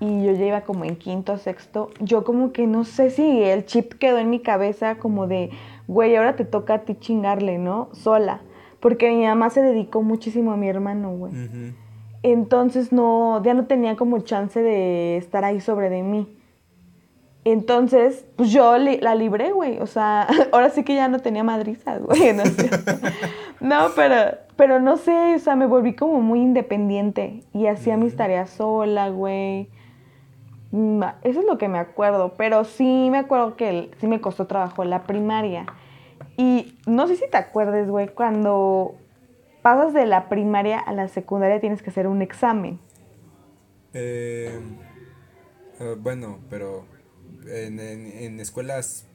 y 0.00 0.24
yo 0.24 0.32
ya 0.32 0.46
iba 0.46 0.60
como 0.62 0.84
en 0.84 0.96
quinto, 0.96 1.36
sexto. 1.36 1.90
Yo 2.00 2.24
como 2.24 2.52
que 2.52 2.66
no 2.66 2.84
sé 2.84 3.10
si 3.10 3.42
el 3.42 3.66
chip 3.66 3.92
quedó 3.94 4.18
en 4.18 4.30
mi 4.30 4.40
cabeza 4.40 4.96
como 4.96 5.26
de, 5.26 5.50
güey, 5.86 6.16
ahora 6.16 6.36
te 6.36 6.46
toca 6.46 6.74
a 6.74 6.78
ti 6.80 6.94
chingarle, 6.94 7.58
¿no? 7.58 7.90
Sola. 7.92 8.40
Porque 8.80 9.10
mi 9.10 9.26
mamá 9.26 9.50
se 9.50 9.60
dedicó 9.60 10.02
muchísimo 10.02 10.52
a 10.52 10.56
mi 10.56 10.68
hermano, 10.68 11.12
güey. 11.12 11.32
Entonces 12.22 12.92
no, 12.92 13.42
ya 13.42 13.52
no 13.52 13.66
tenía 13.66 13.96
como 13.96 14.20
chance 14.20 14.62
de 14.62 15.18
estar 15.18 15.44
ahí 15.44 15.60
sobre 15.60 15.90
de 15.90 16.02
mí. 16.02 16.26
Entonces, 17.44 18.26
pues 18.36 18.50
yo 18.50 18.76
la 18.78 19.14
libré, 19.14 19.52
güey. 19.52 19.80
O 19.80 19.86
sea, 19.86 20.26
ahora 20.52 20.70
sí 20.70 20.82
que 20.82 20.94
ya 20.94 21.08
no 21.08 21.18
tenía 21.20 21.44
madrizas, 21.44 22.02
güey. 22.02 22.32
No, 22.32 22.46
sé. 22.46 22.70
no, 23.60 23.88
pero, 23.94 24.38
pero 24.56 24.80
no 24.80 24.96
sé, 24.96 25.34
o 25.34 25.38
sea, 25.38 25.56
me 25.56 25.66
volví 25.66 25.94
como 25.94 26.22
muy 26.22 26.40
independiente 26.40 27.42
y 27.52 27.66
hacía 27.66 27.98
mis 27.98 28.16
tareas 28.16 28.48
sola, 28.48 29.10
güey. 29.10 29.68
Mm, 30.72 31.02
eso 31.22 31.40
es 31.40 31.46
lo 31.46 31.58
que 31.58 31.68
me 31.68 31.78
acuerdo, 31.78 32.34
pero 32.36 32.64
sí 32.64 33.08
me 33.10 33.18
acuerdo 33.18 33.56
que 33.56 33.90
sí 33.98 34.06
me 34.06 34.20
costó 34.20 34.46
trabajo 34.46 34.84
la 34.84 35.04
primaria. 35.04 35.66
Y 36.36 36.78
no 36.86 37.06
sé 37.08 37.16
si 37.16 37.28
te 37.28 37.36
acuerdes, 37.36 37.88
güey, 37.88 38.08
cuando 38.08 38.94
pasas 39.62 39.92
de 39.92 40.06
la 40.06 40.28
primaria 40.28 40.78
a 40.78 40.92
la 40.92 41.08
secundaria 41.08 41.60
tienes 41.60 41.82
que 41.82 41.90
hacer 41.90 42.06
un 42.06 42.22
examen. 42.22 42.78
Eh, 43.92 44.60
eh 45.80 45.96
bueno, 45.98 46.38
pero 46.48 46.86
en, 47.46 48.38
escuelas 48.40 49.06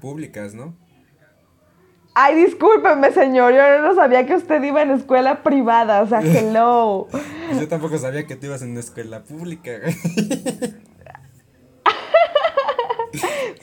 públicas, 0.00 0.54
¿no? 0.54 0.74
Ay, 2.14 2.36
discúlpeme, 2.36 3.10
señor, 3.12 3.52
yo 3.52 3.82
no 3.82 3.94
sabía 3.94 4.24
que 4.24 4.36
usted 4.36 4.62
iba 4.62 4.82
en 4.82 4.92
escuela 4.92 5.42
privada, 5.42 6.00
o 6.00 6.06
sea, 6.06 6.20
hello. 6.24 7.08
yo 7.58 7.68
tampoco 7.68 7.98
sabía 7.98 8.26
que 8.26 8.36
tú 8.36 8.46
ibas 8.46 8.62
en 8.62 8.70
una 8.70 8.80
escuela 8.80 9.24
pública. 9.24 9.72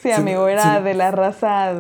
sí, 0.01 0.11
amigo, 0.11 0.47
era 0.47 0.81
de 0.81 0.93
la 0.93 1.11
raza... 1.11 1.73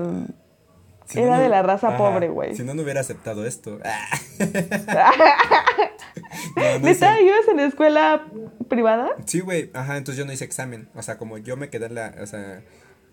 era 1.13 1.39
de 1.39 1.49
la 1.49 1.61
raza 1.61 1.97
pobre, 1.97 2.29
güey. 2.29 2.55
Si 2.55 2.63
no, 2.63 2.73
no 2.73 2.83
hubiera 2.83 3.01
aceptado 3.01 3.45
esto. 3.45 3.79
no, 6.55 6.89
ibas 6.89 7.47
en 7.49 7.59
escuela 7.59 8.27
privada? 8.67 9.09
Sí, 9.25 9.39
güey, 9.39 9.69
ajá, 9.73 9.97
entonces 9.97 10.17
yo 10.17 10.25
no 10.25 10.33
hice 10.33 10.45
examen. 10.45 10.89
O 10.95 11.01
sea, 11.01 11.17
como 11.17 11.37
yo 11.37 11.57
me 11.57 11.69
quedé 11.69 11.87
en 11.87 11.95
la, 11.95 12.15
o 12.21 12.25
sea, 12.25 12.61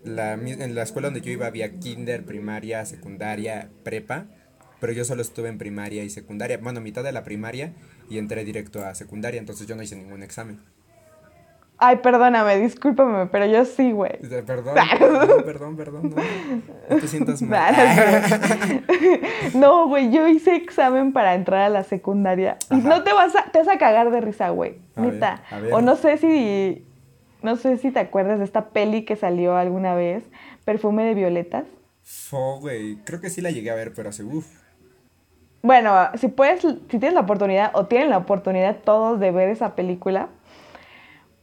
la, 0.03 0.33
en 0.33 0.75
la 0.75 0.83
escuela 0.83 1.07
donde 1.07 1.21
yo 1.21 1.31
iba 1.31 1.47
había 1.47 1.79
kinder, 1.79 2.25
primaria, 2.25 2.85
secundaria, 2.85 3.69
prepa, 3.83 4.25
pero 4.79 4.93
yo 4.93 5.03
solo 5.03 5.21
estuve 5.21 5.49
en 5.49 5.57
primaria 5.57 6.03
y 6.03 6.09
secundaria, 6.09 6.57
bueno, 6.57 6.81
mitad 6.81 7.03
de 7.03 7.11
la 7.11 7.23
primaria 7.23 7.73
y 8.09 8.17
entré 8.17 8.45
directo 8.45 8.85
a 8.85 8.95
secundaria, 8.95 9.39
entonces 9.39 9.67
yo 9.67 9.75
no 9.75 9.83
hice 9.83 9.95
ningún 9.95 10.23
examen. 10.23 10.61
Ay, 11.81 11.95
perdóname, 11.97 12.57
discúlpame, 12.57 13.27
pero 13.27 13.45
yo 13.45 13.63
sí, 13.63 13.93
güey. 13.93 14.19
Perdón, 14.45 14.75
perdón, 14.99 15.43
perdón, 15.45 15.77
perdón, 15.77 16.13
no. 16.89 16.95
te 16.97 17.07
sientas 17.07 17.41
mal. 17.41 17.73
No, 19.53 19.87
güey, 19.87 20.11
yo 20.11 20.27
hice 20.27 20.55
examen 20.55 21.13
para 21.13 21.35
entrar 21.35 21.61
a 21.61 21.69
la 21.69 21.85
secundaria. 21.85 22.57
Y 22.69 22.75
no 22.75 23.03
te 23.03 23.13
vas 23.13 23.33
a, 23.35 23.43
te 23.51 23.59
vas 23.59 23.69
a 23.69 23.77
cagar 23.77 24.11
de 24.11 24.19
risa, 24.19 24.49
güey. 24.49 24.75
Neta. 24.97 25.41
O 25.71 25.79
no 25.79 25.95
sé 25.95 26.17
si, 26.17 26.85
no 27.41 27.55
sé 27.55 27.77
si 27.77 27.91
te 27.91 27.99
acuerdas 28.01 28.39
de 28.39 28.45
esta 28.45 28.69
peli 28.71 29.05
que 29.05 29.15
salió 29.15 29.55
alguna 29.55 29.95
vez, 29.95 30.25
Perfume 30.65 31.05
de 31.05 31.13
Violetas. 31.13 31.63
Fo, 32.03 32.59
güey, 32.59 32.97
creo 33.05 33.21
que 33.21 33.29
sí 33.29 33.39
la 33.39 33.51
llegué 33.51 33.71
a 33.71 33.75
ver, 33.75 33.93
pero 33.93 34.09
hace 34.09 34.23
uff. 34.25 34.47
Bueno, 35.61 35.93
si 36.15 36.27
puedes, 36.27 36.61
si 36.61 36.75
tienes 36.87 37.13
la 37.13 37.21
oportunidad, 37.21 37.71
o 37.73 37.85
tienen 37.85 38.09
la 38.09 38.17
oportunidad 38.17 38.77
todos 38.83 39.19
de 39.19 39.31
ver 39.31 39.49
esa 39.49 39.75
película, 39.75 40.29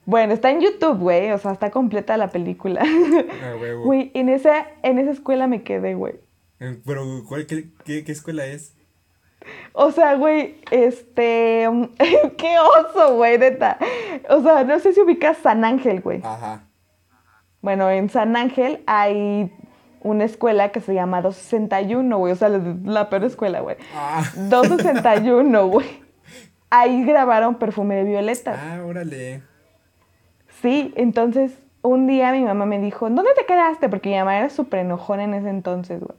bueno, 0.07 0.33
está 0.33 0.51
en 0.51 0.61
YouTube, 0.61 0.99
güey. 0.99 1.33
O 1.33 1.39
sea, 1.39 1.53
está 1.53 1.71
completa 1.71 2.17
la 2.17 2.29
película. 2.29 2.83
Ah, 3.43 3.53
güey, 3.85 4.11
en 4.15 4.29
esa, 4.29 4.67
en 4.83 4.99
esa 4.99 5.11
escuela 5.11 5.47
me 5.47 5.63
quedé, 5.63 5.95
güey. 5.95 6.15
Eh, 6.61 6.79
pero, 6.87 7.05
¿cuál, 7.29 7.47
qué, 7.47 7.69
qué, 7.85 8.05
escuela 8.07 8.47
es? 8.47 8.75
O 9.73 9.91
sea, 9.91 10.15
güey, 10.15 10.61
este. 10.71 11.69
¡Qué 12.39 12.57
oso, 12.59 13.17
güey, 13.17 13.39
neta! 13.39 13.79
O 14.31 14.41
sea, 14.43 14.65
no 14.65 14.79
sé 14.79 14.93
si 14.93 15.01
ubicas 15.01 15.39
San 15.39 15.65
Ángel, 15.65 16.01
güey. 16.01 16.21
Ajá. 16.25 16.65
Bueno, 17.61 17.91
en 17.91 18.09
San 18.09 18.37
Ángel 18.37 18.83
hay 18.87 19.53
una 20.01 20.25
escuela 20.25 20.71
que 20.71 20.81
se 20.81 20.95
llama 20.95 21.21
261, 21.21 22.17
güey. 22.17 22.33
O 22.33 22.37
sea, 22.37 22.49
la, 22.49 23.11
peor 23.11 23.25
escuela, 23.25 23.61
güey. 23.61 23.77
Ah. 23.95 24.25
261, 24.37 25.67
güey. 25.67 25.87
Ahí 26.71 27.05
grabaron 27.05 27.57
perfume 27.57 27.97
de 27.97 28.05
violetas. 28.05 28.59
Ah, 28.61 28.83
órale. 28.85 29.43
Sí, 30.67 30.93
entonces 30.97 31.57
un 31.83 32.09
día 32.09 32.33
mi 32.33 32.43
mamá 32.43 32.67
me 32.67 32.81
dijo, 32.81 33.09
¿dónde 33.09 33.31
te 33.37 33.47
quedaste? 33.47 33.89
Porque 33.89 34.09
mi 34.09 34.17
mamá 34.17 34.37
era 34.37 34.51
súper 34.51 34.81
enojona 34.81 35.23
en 35.23 35.35
ese 35.35 35.49
entonces, 35.49 36.01
güey. 36.01 36.19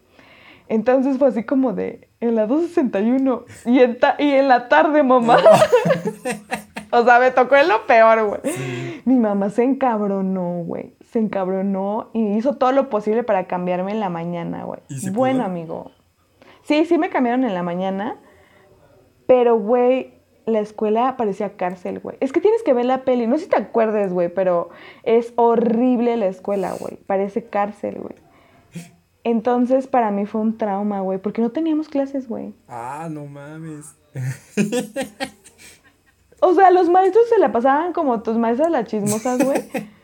Entonces 0.69 1.17
fue 1.17 1.27
así 1.27 1.43
como 1.43 1.73
de, 1.73 2.07
en 2.21 2.35
la 2.35 2.47
261 2.47 3.43
y 3.65 3.79
en, 3.81 3.97
y 4.19 4.31
en 4.31 4.47
la 4.47 4.69
tarde, 4.69 5.03
mamá. 5.03 5.39
o 6.91 7.03
sea, 7.03 7.19
me 7.19 7.31
tocó 7.31 7.57
en 7.57 7.67
lo 7.67 7.85
peor, 7.87 8.23
güey. 8.23 8.39
Mi 9.03 9.15
mamá 9.15 9.49
se 9.49 9.65
encabronó, 9.65 10.63
güey. 10.63 10.95
Se 11.11 11.19
encabronó 11.19 12.09
y 12.13 12.37
hizo 12.37 12.55
todo 12.55 12.71
lo 12.71 12.89
posible 12.89 13.23
para 13.23 13.47
cambiarme 13.47 13.91
en 13.91 13.99
la 13.99 14.07
mañana, 14.09 14.63
güey. 14.63 14.79
bueno, 15.11 15.43
amigo. 15.43 15.91
Sí, 16.61 16.85
sí 16.85 16.97
me 16.97 17.09
cambiaron 17.09 17.43
en 17.43 17.53
la 17.53 17.63
mañana, 17.63 18.15
pero, 19.25 19.59
güey, 19.59 20.16
la 20.47 20.61
escuela 20.61 21.17
parecía 21.17 21.57
cárcel, 21.57 21.99
güey. 21.99 22.17
Es 22.21 22.31
que 22.31 22.39
tienes 22.39 22.63
que 22.63 22.73
ver 22.73 22.85
la 22.85 23.03
peli, 23.03 23.27
no 23.27 23.37
sé 23.37 23.43
si 23.43 23.49
te 23.49 23.57
acuerdes, 23.57 24.13
güey, 24.13 24.29
pero 24.29 24.69
es 25.03 25.33
horrible 25.35 26.15
la 26.15 26.27
escuela, 26.27 26.73
güey. 26.79 26.95
Parece 27.05 27.43
cárcel, 27.43 27.99
güey. 27.99 28.15
Entonces, 29.25 29.87
para 29.87 30.09
mí 30.09 30.25
fue 30.25 30.39
un 30.39 30.57
trauma, 30.57 31.01
güey, 31.01 31.19
porque 31.19 31.41
no 31.41 31.51
teníamos 31.51 31.89
clases, 31.89 32.29
güey. 32.29 32.53
Ah, 32.69 33.09
no 33.11 33.25
mames. 33.25 33.93
o 36.39 36.53
sea, 36.53 36.71
los 36.71 36.89
maestros 36.89 37.27
se 37.27 37.37
la 37.39 37.51
pasaban 37.51 37.91
como 37.91 38.23
tus 38.23 38.37
maestras 38.37 38.71
las 38.71 38.85
chismosas, 38.85 39.43
güey. 39.43 39.63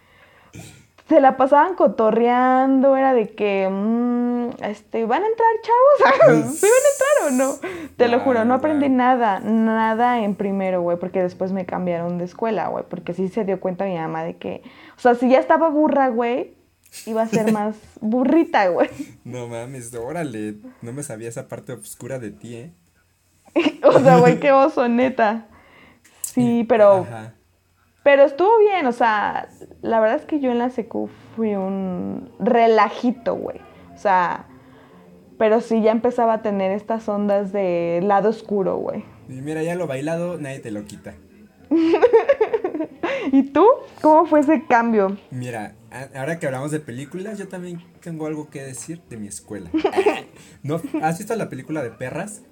se 1.10 1.20
la 1.20 1.36
pasaban 1.36 1.76
cotorreando, 1.76 2.96
era 2.96 3.14
de 3.14 3.30
que, 3.30 3.68
mm, 3.70 4.64
este, 4.64 5.06
¿van 5.06 5.24
a 5.24 5.28
entrar 5.28 5.50
chavos? 5.62 6.54
¿Sí 6.60 6.66
van 6.66 6.72
a 6.72 7.28
entrar 7.28 7.28
o 7.28 7.32
no? 7.32 7.90
Te 7.98 8.08
lo 8.08 8.20
juro, 8.22 8.46
no 8.46 8.54
aprendí 8.54 8.90
nada, 8.90 9.40
nada 9.40 10.24
en 10.24 10.36
primero, 10.36 10.82
güey, 10.82 10.98
porque 10.98 11.22
después 11.22 11.52
me 11.52 11.66
cambiaron 11.66 12.18
de 12.18 12.26
escuela, 12.26 12.68
güey, 12.70 12.86
porque 12.88 13.14
sí 13.14 13.28
se 13.28 13.44
dio 13.44 13.60
cuenta 13.60 13.86
mi 13.86 13.96
mamá 13.96 14.24
de 14.24 14.38
que, 14.38 14.64
o 14.96 15.00
sea, 15.00 15.16
si 15.16 15.30
ya 15.30 15.40
estaba 15.40 15.70
burra, 15.70 16.08
güey, 16.08 16.56
iba 17.06 17.24
a 17.24 17.28
ser 17.28 17.52
más 17.52 17.76
burrita, 18.02 18.70
güey. 18.70 18.90
No 19.26 19.48
mames, 19.48 19.94
órale, 19.94 20.56
no 20.82 20.94
me 20.94 21.04
sabía 21.04 21.28
esa 21.28 21.48
parte 21.50 21.74
oscura 21.74 22.18
de 22.18 22.32
ti, 22.32 22.56
¿eh? 22.56 22.74
o 23.84 24.00
sea, 24.00 24.18
güey, 24.18 24.40
qué 24.40 24.52
oso, 24.52 24.88
neta. 24.88 25.48
Sí, 26.22 26.66
pero... 26.68 27.02
Ajá. 27.02 27.34
Pero 28.04 28.24
estuvo 28.24 28.60
bien, 28.60 28.86
o 28.86 28.92
sea, 28.92 29.48
la 29.82 30.00
verdad 30.02 30.18
es 30.18 30.26
que 30.26 30.42
yo 30.42 30.52
en 30.52 30.60
la 30.60 30.70
secu 30.70 31.10
fui 31.36 31.56
un 31.56 32.30
relajito, 32.40 33.36
güey. 33.36 33.62
O 33.94 33.98
sea, 33.98 34.46
pero 35.38 35.62
sí 35.62 35.82
ya 35.82 35.92
empezaba 35.92 36.34
a 36.34 36.42
tener 36.42 36.72
estas 36.72 37.08
ondas 37.08 37.54
de 37.54 38.02
lado 38.04 38.30
oscuro, 38.30 38.78
güey. 38.78 39.06
Y 39.30 39.42
mira, 39.42 39.64
ya 39.64 39.76
lo 39.76 39.88
bailado, 39.88 40.38
nadie 40.38 40.60
te 40.60 40.72
lo 40.72 40.84
quita. 40.84 41.16
¿Y 43.32 43.44
tú? 43.44 43.66
¿Cómo 44.02 44.26
fue 44.26 44.42
ese 44.42 44.66
cambio? 44.68 45.18
Mira, 45.32 45.76
ahora 46.14 46.40
que 46.40 46.46
hablamos 46.46 46.72
de 46.72 46.82
películas, 46.82 47.40
yo 47.40 47.48
también 47.48 47.82
tengo 48.02 48.28
algo 48.28 48.50
que 48.50 48.62
decir 48.62 49.02
de 49.10 49.18
mi 49.18 49.28
escuela. 49.28 49.70
¿No? 50.64 50.82
¿Has 51.02 51.20
visto 51.20 51.36
la 51.36 51.50
película 51.50 51.82
de 51.82 51.92
perras? 51.92 52.44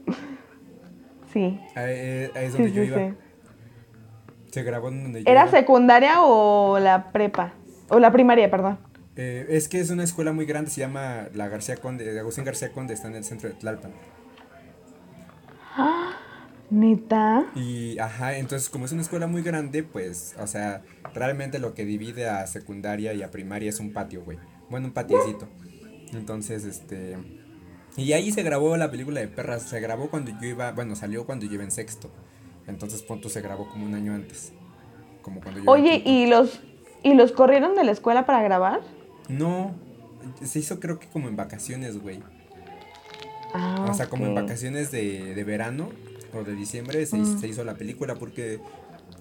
Sí. 1.34 1.60
Ahí, 1.76 1.94
eh, 1.94 2.32
es 2.36 2.54
donde 2.54 2.72
yo 2.72 2.84
iba. 2.84 3.16
Se 4.52 4.64
grabó 4.64 4.90
en 4.90 5.04
donde 5.04 5.24
¿Era 5.26 5.48
secundaria 5.50 6.22
o 6.22 6.78
la 6.80 7.12
prepa? 7.12 7.54
O 7.90 8.00
la 8.00 8.12
primaria, 8.12 8.52
perdón. 8.52 8.78
Eh, 9.16 9.46
es 9.50 9.68
que 9.68 9.80
es 9.80 9.90
una 9.90 10.04
escuela 10.04 10.32
muy 10.32 10.46
grande, 10.46 10.70
se 10.72 10.82
llama 10.82 11.28
la 11.34 11.48
García 11.48 11.78
Conde, 11.78 12.20
Agustín 12.20 12.46
García 12.46 12.72
Conde, 12.72 12.94
está 12.94 13.08
en 13.08 13.16
el 13.16 13.24
centro 13.24 13.50
de 13.50 13.56
Tlalpan. 13.56 13.92
¿Neta? 16.70 17.46
Y, 17.56 18.00
ajá, 18.00 18.38
entonces 18.38 18.70
como 18.70 18.86
es 18.86 18.94
una 18.94 19.02
escuela 19.02 19.28
muy 19.28 19.42
grande, 19.42 19.84
pues, 19.84 20.36
o 20.40 20.48
sea, 20.48 20.84
realmente 21.14 21.60
lo 21.60 21.74
que 21.74 21.84
divide 21.84 22.30
a 22.30 22.48
secundaria 22.48 23.14
y 23.14 23.24
a 23.24 23.32
primaria 23.32 23.70
es 23.70 23.82
un 23.82 23.92
patio, 23.92 24.24
güey. 24.24 24.38
Bueno, 24.70 24.88
un 24.88 24.94
patiecito. 24.94 25.50
Entonces, 26.14 26.64
este... 26.64 27.18
Y 27.98 28.14
ahí 28.14 28.32
se 28.32 28.42
grabó 28.42 28.78
la 28.78 28.90
película 28.90 29.20
de 29.20 29.28
perras. 29.28 29.64
Se 29.64 29.82
grabó 29.82 30.10
cuando 30.10 30.32
yo 30.40 30.48
iba, 30.48 30.72
bueno, 30.72 30.96
salió 30.96 31.26
cuando 31.26 31.46
yo 31.46 31.56
iba 31.56 31.64
en 31.66 31.72
sexto. 31.72 32.10
Entonces, 32.68 33.02
punto, 33.02 33.30
se 33.30 33.42
grabó 33.42 33.68
como 33.70 33.86
un 33.86 33.94
año 33.96 34.14
antes. 34.14 34.54
Como 35.22 35.42
cuando 35.42 35.62
yo 35.64 35.70
Oye. 35.72 36.02
¿y 36.06 36.26
los, 36.28 36.62
¿y 37.04 37.14
los 37.14 37.32
corrieron 37.32 37.76
de 37.76 37.84
la 37.84 37.92
escuela 37.92 38.26
para 38.26 38.42
grabar? 38.42 38.82
No, 39.28 39.72
se 40.44 40.60
hizo 40.60 40.80
creo 40.80 41.00
que 41.00 41.08
como 41.08 41.28
en 41.28 41.36
vacaciones, 41.36 42.02
güey. 42.02 42.20
Ah, 43.54 43.88
O 43.90 43.94
sea, 43.94 44.08
como 44.10 44.26
en 44.26 44.36
vacaciones 44.36 44.92
de, 44.92 45.36
de 45.36 45.44
verano 45.44 45.90
o 46.34 46.44
de 46.44 46.56
diciembre 46.56 47.06
se, 47.06 47.18
Mm. 47.18 47.40
se 47.40 47.48
hizo 47.48 47.64
la 47.64 47.76
película 47.76 48.16
porque... 48.16 48.60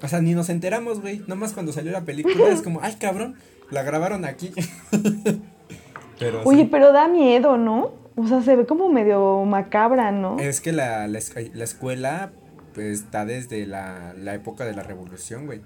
O 0.02 0.08
sea, 0.08 0.20
ni 0.22 0.32
nos 0.34 0.48
enteramos, 0.48 1.00
güey. 1.00 1.22
Nomás 1.26 1.52
cuando 1.52 1.72
salió 1.72 1.92
la 1.92 2.02
película 2.04 2.48
es 2.48 2.62
como, 2.62 2.80
ay, 2.82 2.94
cabrón, 2.98 3.36
la 3.70 3.82
grabaron 3.82 4.24
aquí. 4.24 4.52
pero 6.18 6.42
Oye, 6.44 6.62
sí. 6.62 6.68
pero 6.70 6.92
da 6.92 7.08
miedo, 7.08 7.56
¿no? 7.56 7.92
O 8.16 8.26
sea, 8.26 8.40
se 8.42 8.56
ve 8.56 8.66
como 8.66 8.88
medio 8.88 9.44
macabra, 9.44 10.10
¿no? 10.12 10.38
Es 10.38 10.60
que 10.60 10.72
la, 10.72 11.06
la 11.08 11.18
escuela 11.18 12.32
pues, 12.80 13.00
está 13.00 13.26
desde 13.26 13.66
la, 13.66 14.14
la 14.16 14.34
época 14.34 14.64
de 14.64 14.72
la 14.72 14.82
revolución, 14.82 15.44
güey. 15.44 15.60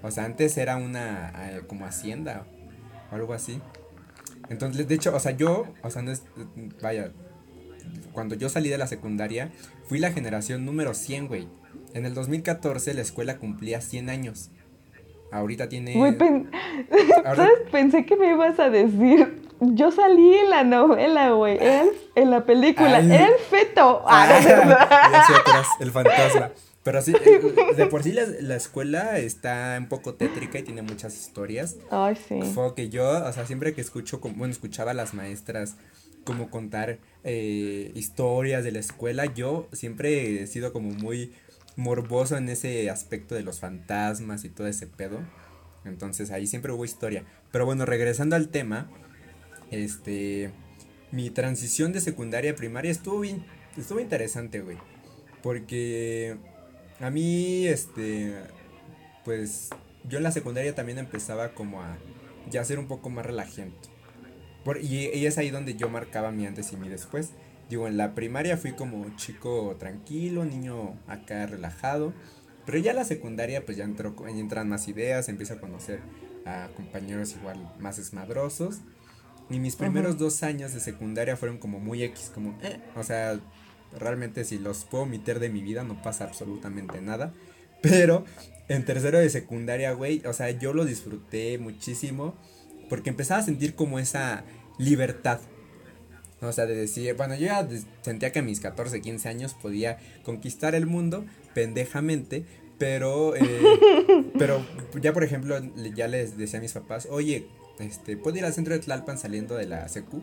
O 0.00 0.12
sea, 0.12 0.24
antes 0.24 0.56
era 0.56 0.76
una 0.76 1.32
eh, 1.36 1.62
como 1.66 1.86
hacienda 1.86 2.46
o 3.10 3.16
algo 3.16 3.34
así. 3.34 3.60
Entonces, 4.48 4.86
de 4.86 4.94
hecho, 4.94 5.12
o 5.12 5.18
sea, 5.18 5.32
yo, 5.32 5.66
o 5.82 5.90
sea, 5.90 6.02
no 6.02 6.12
es, 6.12 6.22
vaya, 6.80 7.10
cuando 8.12 8.36
yo 8.36 8.48
salí 8.48 8.68
de 8.68 8.78
la 8.78 8.86
secundaria, 8.86 9.50
fui 9.86 9.98
la 9.98 10.12
generación 10.12 10.64
número 10.64 10.94
100, 10.94 11.26
güey. 11.26 11.48
En 11.94 12.06
el 12.06 12.14
2014 12.14 12.94
la 12.94 13.02
escuela 13.02 13.38
cumplía 13.38 13.80
100 13.80 14.08
años. 14.08 14.52
Ahorita 15.32 15.68
tiene... 15.68 16.12
Pen- 16.18 16.50
¿sabes? 17.24 17.50
Pensé 17.70 18.04
que 18.06 18.16
me 18.16 18.30
ibas 18.30 18.58
a 18.60 18.70
decir. 18.70 19.42
Yo 19.60 19.90
salí 19.90 20.34
en 20.36 20.50
la 20.50 20.62
novela, 20.64 21.30
güey. 21.30 21.56
El- 21.60 21.90
en 22.14 22.30
la 22.30 22.44
película. 22.44 22.96
Ay. 22.98 23.10
El 23.12 23.34
feto. 23.50 24.02
Ah, 24.06 24.28
otras, 25.40 25.66
el 25.80 25.90
fantasma. 25.90 26.50
Pero 26.82 27.00
sí, 27.00 27.14
eh, 27.24 27.40
de 27.76 27.86
por 27.86 28.02
sí 28.02 28.12
la, 28.12 28.24
la 28.40 28.56
escuela 28.56 29.18
está 29.18 29.76
un 29.78 29.86
poco 29.88 30.14
tétrica 30.14 30.58
y 30.58 30.64
tiene 30.64 30.82
muchas 30.82 31.16
historias. 31.16 31.76
Ay, 31.90 32.16
sí. 32.28 32.40
Fue 32.54 32.74
que 32.74 32.88
yo, 32.88 33.08
o 33.24 33.32
sea, 33.32 33.46
siempre 33.46 33.72
que 33.72 33.80
escucho, 33.80 34.20
como- 34.20 34.34
bueno, 34.34 34.52
escuchaba 34.52 34.90
a 34.90 34.94
las 34.94 35.14
maestras 35.14 35.76
como 36.24 36.50
contar 36.50 36.98
eh, 37.24 37.92
historias 37.94 38.64
de 38.64 38.72
la 38.72 38.80
escuela, 38.80 39.26
yo 39.26 39.68
siempre 39.72 40.42
he 40.42 40.46
sido 40.48 40.72
como 40.72 40.90
muy 40.90 41.32
morboso 41.76 42.36
en 42.36 42.48
ese 42.48 42.90
aspecto 42.90 43.34
de 43.34 43.42
los 43.42 43.60
fantasmas 43.60 44.44
y 44.44 44.48
todo 44.48 44.66
ese 44.66 44.86
pedo. 44.86 45.20
Entonces 45.84 46.30
ahí 46.30 46.46
siempre 46.46 46.72
hubo 46.72 46.84
historia. 46.84 47.24
Pero 47.50 47.66
bueno, 47.66 47.84
regresando 47.84 48.36
al 48.36 48.48
tema, 48.48 48.90
este, 49.70 50.50
mi 51.10 51.30
transición 51.30 51.92
de 51.92 52.00
secundaria 52.00 52.52
a 52.52 52.56
primaria 52.56 52.90
estuvo 52.90 53.20
bien, 53.20 53.44
estuvo 53.76 54.00
interesante, 54.00 54.60
güey. 54.60 54.78
Porque 55.42 56.36
a 57.00 57.10
mí, 57.10 57.66
este, 57.66 58.34
pues 59.24 59.70
yo 60.08 60.18
en 60.18 60.24
la 60.24 60.32
secundaria 60.32 60.74
también 60.74 60.98
empezaba 60.98 61.54
como 61.54 61.82
a 61.82 61.98
ya 62.50 62.64
ser 62.64 62.78
un 62.78 62.86
poco 62.86 63.10
más 63.10 63.26
y, 64.80 65.08
y 65.08 65.26
es 65.26 65.38
ahí 65.38 65.50
donde 65.50 65.74
yo 65.74 65.88
marcaba 65.88 66.30
mi 66.30 66.46
antes 66.46 66.72
y 66.72 66.76
mi 66.76 66.88
después. 66.88 67.30
Digo, 67.72 67.88
en 67.88 67.96
la 67.96 68.14
primaria 68.14 68.58
fui 68.58 68.72
como 68.72 69.16
chico 69.16 69.76
tranquilo, 69.78 70.44
niño 70.44 70.94
acá 71.06 71.46
relajado. 71.46 72.12
Pero 72.66 72.76
ya 72.76 72.90
en 72.90 72.98
la 72.98 73.06
secundaria 73.06 73.64
pues 73.64 73.78
ya, 73.78 73.84
entró, 73.84 74.14
entran 74.28 74.68
más 74.68 74.88
ideas, 74.88 75.30
empiezo 75.30 75.54
a 75.54 75.58
conocer 75.58 76.00
a 76.44 76.68
compañeros 76.76 77.34
igual 77.34 77.72
más 77.80 77.98
esmadrosos. 77.98 78.82
Y 79.48 79.58
mis 79.58 79.76
primeros 79.76 80.18
dos 80.18 80.42
años 80.42 80.74
de 80.74 80.80
secundaria 80.80 81.34
fueron 81.34 81.56
como 81.56 81.80
muy 81.80 82.02
X, 82.02 82.30
como, 82.34 82.58
eh, 82.62 82.78
o 82.94 83.04
sea, 83.04 83.40
realmente 83.98 84.44
si 84.44 84.58
los 84.58 84.84
puedo 84.84 85.04
omitir 85.04 85.40
de 85.40 85.48
mi 85.48 85.62
vida 85.62 85.82
no 85.82 86.02
pasa 86.02 86.24
absolutamente 86.24 87.00
nada. 87.00 87.32
Pero 87.80 88.26
en 88.68 88.84
tercero 88.84 89.18
de 89.18 89.30
secundaria, 89.30 89.92
güey, 89.92 90.20
o 90.26 90.34
sea, 90.34 90.50
yo 90.50 90.74
lo 90.74 90.84
disfruté 90.84 91.56
muchísimo 91.56 92.34
porque 92.90 93.08
empezaba 93.08 93.40
a 93.40 93.44
sentir 93.44 93.74
como 93.74 93.98
esa 93.98 94.44
libertad. 94.76 95.40
O 96.42 96.52
sea, 96.52 96.66
de 96.66 96.74
decir, 96.74 97.14
bueno, 97.14 97.34
yo 97.34 97.46
ya 97.46 97.68
sentía 98.02 98.32
que 98.32 98.40
a 98.40 98.42
mis 98.42 98.60
14, 98.60 99.00
15 99.00 99.28
años 99.28 99.54
podía 99.54 99.98
conquistar 100.24 100.74
el 100.74 100.86
mundo 100.86 101.24
pendejamente, 101.54 102.44
pero, 102.78 103.36
eh, 103.36 103.42
pero 104.38 104.66
ya 105.00 105.12
por 105.12 105.22
ejemplo, 105.22 105.56
ya 105.94 106.08
les 106.08 106.36
decía 106.36 106.58
a 106.58 106.62
mis 106.62 106.72
papás, 106.72 107.06
oye, 107.10 107.46
este, 107.78 108.16
¿puedo 108.16 108.38
ir 108.38 108.44
al 108.44 108.52
centro 108.52 108.74
de 108.74 108.80
Tlalpan 108.80 109.18
saliendo 109.18 109.54
de 109.54 109.66
la 109.66 109.88
secu? 109.88 110.22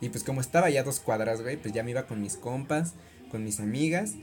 Y 0.00 0.08
pues 0.08 0.24
como 0.24 0.40
estaba 0.40 0.70
ya 0.70 0.82
dos 0.84 1.00
cuadras, 1.00 1.42
güey, 1.42 1.56
pues 1.56 1.74
ya 1.74 1.82
me 1.82 1.90
iba 1.90 2.06
con 2.06 2.20
mis 2.20 2.36
compas, 2.36 2.94
con 3.30 3.44
mis 3.44 3.60
amigas. 3.60 4.14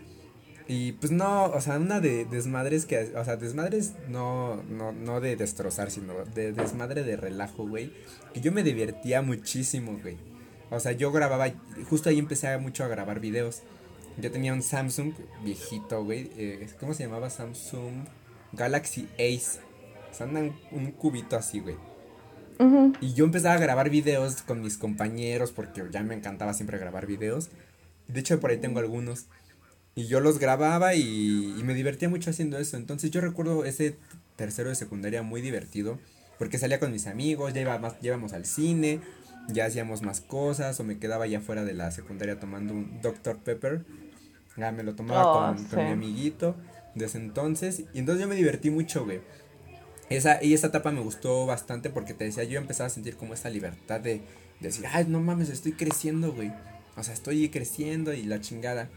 Y 0.68 0.94
pues 0.94 1.12
no, 1.12 1.46
o 1.46 1.62
sea, 1.62 1.78
una 1.78 2.00
de 2.00 2.26
desmadres 2.26 2.86
que, 2.88 3.12
o 3.16 3.24
sea, 3.24 3.36
desmadres 3.36 3.94
no, 4.10 4.64
no, 4.64 4.92
no 4.94 5.22
de 5.22 5.36
destrozar, 5.36 5.92
sino 5.92 6.26
de 6.34 6.54
desmadre 6.54 7.04
de 7.04 7.18
relajo, 7.18 7.68
güey. 7.68 7.92
Que 8.34 8.42
yo 8.42 8.52
me 8.52 8.64
divertía 8.64 9.22
muchísimo, 9.22 10.00
güey. 10.02 10.18
O 10.72 10.80
sea, 10.80 10.92
yo 10.94 11.12
grababa, 11.12 11.52
justo 11.90 12.10
ahí 12.10 12.20
empecé 12.20 12.58
mucho 12.58 12.84
a 12.84 12.88
grabar 12.88 13.20
videos. 13.20 13.62
Yo 14.18 14.32
tenía 14.32 14.54
un 14.54 14.62
Samsung 14.64 15.14
viejito, 15.44 16.04
güey. 16.04 16.32
eh, 16.38 16.68
¿Cómo 16.80 16.94
se 16.94 17.04
llamaba? 17.04 17.30
Samsung 17.30 18.06
Galaxy 18.54 19.08
Ace. 19.16 19.60
O 20.12 20.16
sea, 20.16 20.26
una- 20.28 20.54
un 20.72 20.92
cubito 20.92 21.36
así, 21.36 21.60
güey. 21.60 21.76
Y 23.02 23.14
yo 23.14 23.26
empezaba 23.26 23.56
a 23.56 23.60
grabar 23.60 23.90
videos 23.90 24.42
con 24.42 24.62
mis 24.62 24.78
compañeros 24.78 25.52
porque 25.52 25.84
ya 25.92 26.02
me 26.04 26.16
encantaba 26.16 26.54
siempre 26.54 26.78
grabar 26.78 27.06
videos. 27.06 27.50
De 28.08 28.22
hecho, 28.22 28.40
por 28.40 28.50
ahí 28.52 28.58
tengo 28.58 28.80
algunos. 28.80 29.26
Y 29.94 30.08
yo 30.08 30.22
los 30.22 30.40
grababa 30.40 30.96
y, 30.96 31.54
y 31.58 31.64
me 31.64 31.74
divertía 31.74 32.08
mucho 32.08 32.30
haciendo 32.30 32.58
eso. 32.58 32.78
Entonces 32.78 33.12
yo 33.12 33.20
recuerdo 33.20 33.66
ese 33.66 33.98
tercero 34.38 34.70
de 34.70 34.76
secundaria 34.76 35.22
muy 35.22 35.42
divertido. 35.42 36.00
Porque 36.40 36.58
salía 36.58 36.80
con 36.80 36.92
mis 36.92 37.08
amigos, 37.08 37.54
ya, 37.54 37.62
iba 37.62 37.78
más, 37.80 37.94
ya 38.02 38.08
íbamos 38.08 38.34
al 38.34 38.46
cine, 38.46 39.00
ya 39.48 39.66
hacíamos 39.66 40.02
más 40.02 40.22
cosas. 40.22 40.80
O 40.80 40.84
me 40.84 40.98
quedaba 40.98 41.28
ya 41.28 41.42
fuera 41.42 41.64
de 41.64 41.74
la 41.74 41.92
secundaria 41.92 42.40
tomando 42.40 42.74
un 42.74 43.02
Dr. 43.02 43.38
Pepper. 43.38 43.86
Ya 44.58 44.72
me 44.72 44.84
lo 44.84 44.96
tomaba 44.96 45.26
Oh, 45.52 45.56
con, 45.56 45.66
con 45.66 45.86
mi 45.86 45.92
amiguito 45.92 46.56
de 46.96 47.06
ese 47.06 47.18
entonces. 47.18 47.84
Y 47.94 48.00
entonces 48.00 48.22
yo 48.22 48.28
me 48.28 48.36
divertí 48.36 48.70
mucho, 48.70 49.06
güey. 49.06 49.22
Esa, 50.10 50.44
y 50.44 50.54
esa 50.54 50.68
etapa 50.68 50.92
me 50.92 51.02
gustó 51.02 51.46
bastante 51.46 51.90
porque 51.90 52.14
te 52.14 52.26
decía, 52.26 52.44
yo 52.44 52.60
empezaba 52.60 52.88
a 52.88 52.92
sentir 52.92 53.16
como 53.18 53.34
esta 53.34 53.50
libertad 53.50 54.00
de, 54.00 54.16
de 54.16 54.22
decir, 54.60 54.86
ay, 54.92 55.06
no 55.08 55.20
mames, 55.20 55.50
estoy 55.50 55.74
creciendo, 55.74 56.32
güey. 56.32 56.52
O 56.96 57.04
sea, 57.04 57.14
estoy 57.14 57.50
creciendo 57.50 58.14
y 58.14 58.24
la 58.24 58.40
chingada. 58.40 58.90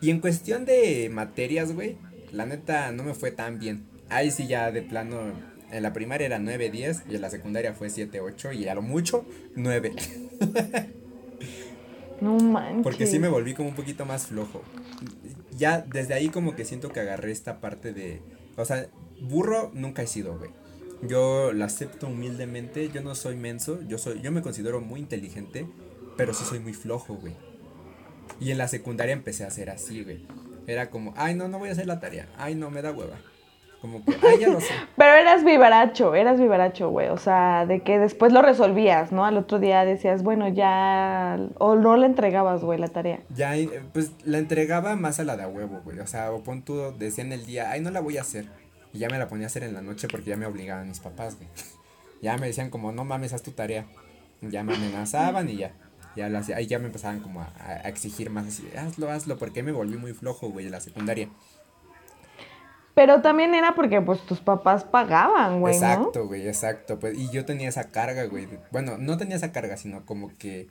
Y 0.00 0.10
en 0.10 0.20
cuestión 0.20 0.64
de 0.64 1.10
materias, 1.12 1.72
güey, 1.72 1.96
la 2.32 2.46
neta 2.46 2.92
no 2.92 3.02
me 3.02 3.14
fue 3.14 3.32
tan 3.32 3.58
bien. 3.58 3.84
Ahí 4.08 4.30
sí 4.30 4.46
ya 4.46 4.70
de 4.70 4.82
plano, 4.82 5.32
en 5.70 5.82
la 5.82 5.92
primaria 5.92 6.26
era 6.26 6.38
9, 6.38 6.70
10 6.70 7.04
y 7.10 7.16
en 7.16 7.20
la 7.20 7.30
secundaria 7.30 7.72
fue 7.74 7.90
7, 7.90 8.20
8 8.20 8.52
y 8.52 8.68
a 8.68 8.74
lo 8.74 8.82
mucho 8.82 9.24
9. 9.54 9.92
No 12.20 12.38
manches. 12.38 12.82
Porque 12.82 13.06
sí 13.06 13.18
me 13.18 13.28
volví 13.28 13.54
como 13.54 13.68
un 13.68 13.74
poquito 13.74 14.06
más 14.06 14.26
flojo. 14.26 14.62
Ya 15.56 15.82
desde 15.82 16.14
ahí 16.14 16.28
como 16.28 16.56
que 16.56 16.64
siento 16.64 16.90
que 16.90 17.00
agarré 17.00 17.30
esta 17.30 17.60
parte 17.60 17.92
de... 17.92 18.22
O 18.56 18.64
sea, 18.64 18.86
burro 19.20 19.70
nunca 19.74 20.02
he 20.02 20.06
sido, 20.06 20.38
güey. 20.38 20.50
Yo 21.02 21.52
lo 21.52 21.64
acepto 21.64 22.06
humildemente, 22.06 22.88
yo 22.88 23.02
no 23.02 23.14
soy 23.14 23.36
menso, 23.36 23.80
yo 23.86 23.98
soy 23.98 24.22
yo 24.22 24.32
me 24.32 24.40
considero 24.40 24.80
muy 24.80 25.00
inteligente, 25.00 25.66
pero 26.16 26.32
sí 26.32 26.44
soy 26.44 26.58
muy 26.58 26.72
flojo, 26.72 27.14
güey. 27.16 27.34
Y 28.40 28.50
en 28.50 28.58
la 28.58 28.68
secundaria 28.68 29.12
empecé 29.12 29.44
a 29.44 29.50
ser 29.50 29.68
así, 29.68 30.02
güey. 30.02 30.26
Era 30.66 30.90
como, 30.90 31.12
ay, 31.16 31.34
no, 31.34 31.48
no 31.48 31.58
voy 31.58 31.68
a 31.68 31.72
hacer 31.72 31.86
la 31.86 32.00
tarea. 32.00 32.28
Ay, 32.38 32.54
no, 32.54 32.70
me 32.70 32.82
da 32.82 32.92
hueva. 32.92 33.18
Como 33.86 34.04
que, 34.04 34.16
ay, 34.26 34.40
ya 34.40 34.48
lo 34.48 34.60
sé. 34.60 34.72
Pero 34.96 35.14
eras 35.14 35.44
vivaracho, 35.44 36.14
eras 36.16 36.40
vivaracho, 36.40 36.90
güey. 36.90 37.08
O 37.08 37.18
sea, 37.18 37.66
de 37.66 37.82
que 37.82 38.00
después 38.00 38.32
lo 38.32 38.42
resolvías, 38.42 39.12
¿no? 39.12 39.24
Al 39.24 39.36
otro 39.36 39.60
día 39.60 39.84
decías, 39.84 40.24
bueno, 40.24 40.48
ya. 40.48 41.38
O 41.58 41.76
no 41.76 41.96
le 41.96 42.06
entregabas, 42.06 42.62
güey, 42.62 42.80
la 42.80 42.88
tarea. 42.88 43.20
Ya, 43.30 43.56
eh, 43.56 43.82
pues 43.92 44.10
la 44.24 44.38
entregaba 44.38 44.96
más 44.96 45.20
a 45.20 45.24
la 45.24 45.36
de 45.36 45.44
a 45.44 45.48
huevo, 45.48 45.80
güey. 45.84 46.00
O 46.00 46.06
sea, 46.06 46.32
o 46.32 46.42
pon 46.42 46.62
tú, 46.62 46.92
decía 46.98 47.22
en 47.22 47.32
el 47.32 47.46
día, 47.46 47.70
ay, 47.70 47.80
no 47.80 47.90
la 47.90 48.00
voy 48.00 48.18
a 48.18 48.22
hacer. 48.22 48.46
Y 48.92 48.98
ya 48.98 49.08
me 49.08 49.18
la 49.18 49.28
ponía 49.28 49.46
a 49.46 49.48
hacer 49.48 49.62
en 49.62 49.72
la 49.72 49.82
noche 49.82 50.08
porque 50.08 50.30
ya 50.30 50.36
me 50.36 50.46
obligaban 50.46 50.88
mis 50.88 51.00
papás, 51.00 51.36
güey. 51.36 51.48
Ya 52.22 52.38
me 52.38 52.46
decían 52.46 52.70
como, 52.70 52.92
no 52.92 53.04
mames, 53.04 53.34
haz 53.34 53.42
tu 53.42 53.50
tarea. 53.52 53.84
Ya 54.40 54.64
me 54.64 54.74
amenazaban 54.74 55.50
y 55.50 55.58
ya. 55.58 55.72
Ya 56.16 56.30
lo 56.30 56.38
hacía. 56.38 56.56
Ahí 56.56 56.66
ya 56.66 56.78
me 56.78 56.86
empezaban 56.86 57.20
como 57.20 57.42
a, 57.42 57.52
a 57.58 57.88
exigir 57.90 58.30
más 58.30 58.46
así, 58.46 58.66
hazlo, 58.74 59.10
hazlo, 59.10 59.36
porque 59.36 59.62
me 59.62 59.70
volví 59.70 59.98
muy 59.98 60.14
flojo, 60.14 60.48
güey, 60.48 60.64
en 60.64 60.72
la 60.72 60.80
secundaria. 60.80 61.28
Pero 62.96 63.20
también 63.20 63.54
era 63.54 63.74
porque, 63.74 64.00
pues, 64.00 64.22
tus 64.22 64.40
papás 64.40 64.84
pagaban, 64.84 65.60
güey, 65.60 65.78
¿no? 65.78 65.86
exacto, 65.86 66.26
güey, 66.26 66.48
exacto. 66.48 66.98
Pues, 66.98 67.18
y 67.18 67.28
yo 67.28 67.44
tenía 67.44 67.68
esa 67.68 67.90
carga, 67.90 68.24
güey. 68.24 68.48
Bueno, 68.72 68.96
no 68.96 69.18
tenía 69.18 69.36
esa 69.36 69.52
carga, 69.52 69.76
sino 69.76 70.06
como 70.06 70.34
que, 70.38 70.70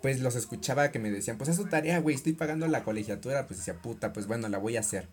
pues 0.00 0.20
los 0.20 0.36
escuchaba 0.36 0.90
que 0.90 0.98
me 0.98 1.10
decían, 1.10 1.36
pues 1.36 1.50
haz 1.50 1.58
tu 1.58 1.66
tarea, 1.66 1.98
güey, 2.00 2.16
estoy 2.16 2.32
pagando 2.32 2.66
la 2.66 2.82
colegiatura. 2.82 3.46
Pues 3.46 3.58
decía, 3.58 3.74
puta, 3.74 4.14
pues 4.14 4.26
bueno, 4.26 4.48
la 4.48 4.56
voy 4.56 4.78
a 4.78 4.80
hacer. 4.80 5.06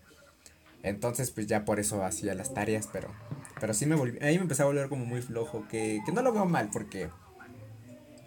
Entonces, 0.82 1.30
pues 1.32 1.46
ya 1.46 1.66
por 1.66 1.80
eso 1.80 2.02
hacía 2.02 2.34
las 2.34 2.54
tareas, 2.54 2.88
pero, 2.90 3.08
pero 3.60 3.74
sí 3.74 3.84
me 3.84 3.94
volví, 3.94 4.18
ahí 4.22 4.36
me 4.36 4.44
empecé 4.44 4.62
a 4.62 4.64
volver 4.64 4.88
como 4.88 5.04
muy 5.04 5.20
flojo, 5.20 5.66
que, 5.68 6.00
que 6.06 6.12
no 6.12 6.22
lo 6.22 6.32
veo 6.32 6.46
mal, 6.46 6.70
porque, 6.72 7.10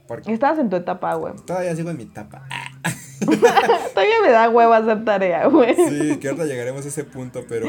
porque... 0.08 0.32
Estabas 0.32 0.60
en 0.60 0.70
tu 0.70 0.76
etapa, 0.76 1.16
güey. 1.16 1.34
Todavía 1.44 1.76
sigo 1.76 1.90
en 1.90 1.98
mi 1.98 2.04
etapa. 2.04 2.48
todavía 3.26 4.22
me 4.22 4.30
da 4.30 4.48
huevo 4.48 4.74
hacer 4.74 5.04
tarea, 5.04 5.48
güey. 5.48 5.76
Sí, 5.76 6.18
que 6.18 6.30
ahora 6.30 6.46
llegaremos 6.46 6.86
a 6.86 6.90
ese 6.90 7.04
punto, 7.04 7.44
pero, 7.50 7.68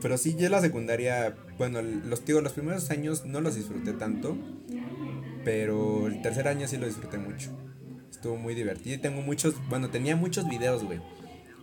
pero 0.00 0.18
sí, 0.18 0.36
yo 0.36 0.48
la 0.48 0.60
secundaria, 0.60 1.34
bueno, 1.56 1.80
los, 1.82 2.24
digo, 2.24 2.40
los 2.40 2.52
primeros 2.52 2.90
años 2.90 3.24
no 3.24 3.40
los 3.40 3.54
disfruté 3.54 3.92
tanto, 3.92 4.36
pero 5.44 6.06
el 6.06 6.22
tercer 6.22 6.48
año 6.48 6.66
sí 6.68 6.76
lo 6.76 6.86
disfruté 6.86 7.18
mucho. 7.18 7.50
Estuvo 8.10 8.36
muy 8.36 8.54
divertido 8.54 8.96
y 8.96 8.98
tengo 8.98 9.22
muchos, 9.22 9.54
bueno, 9.68 9.90
tenía 9.90 10.16
muchos 10.16 10.48
videos, 10.48 10.84
güey 10.84 11.00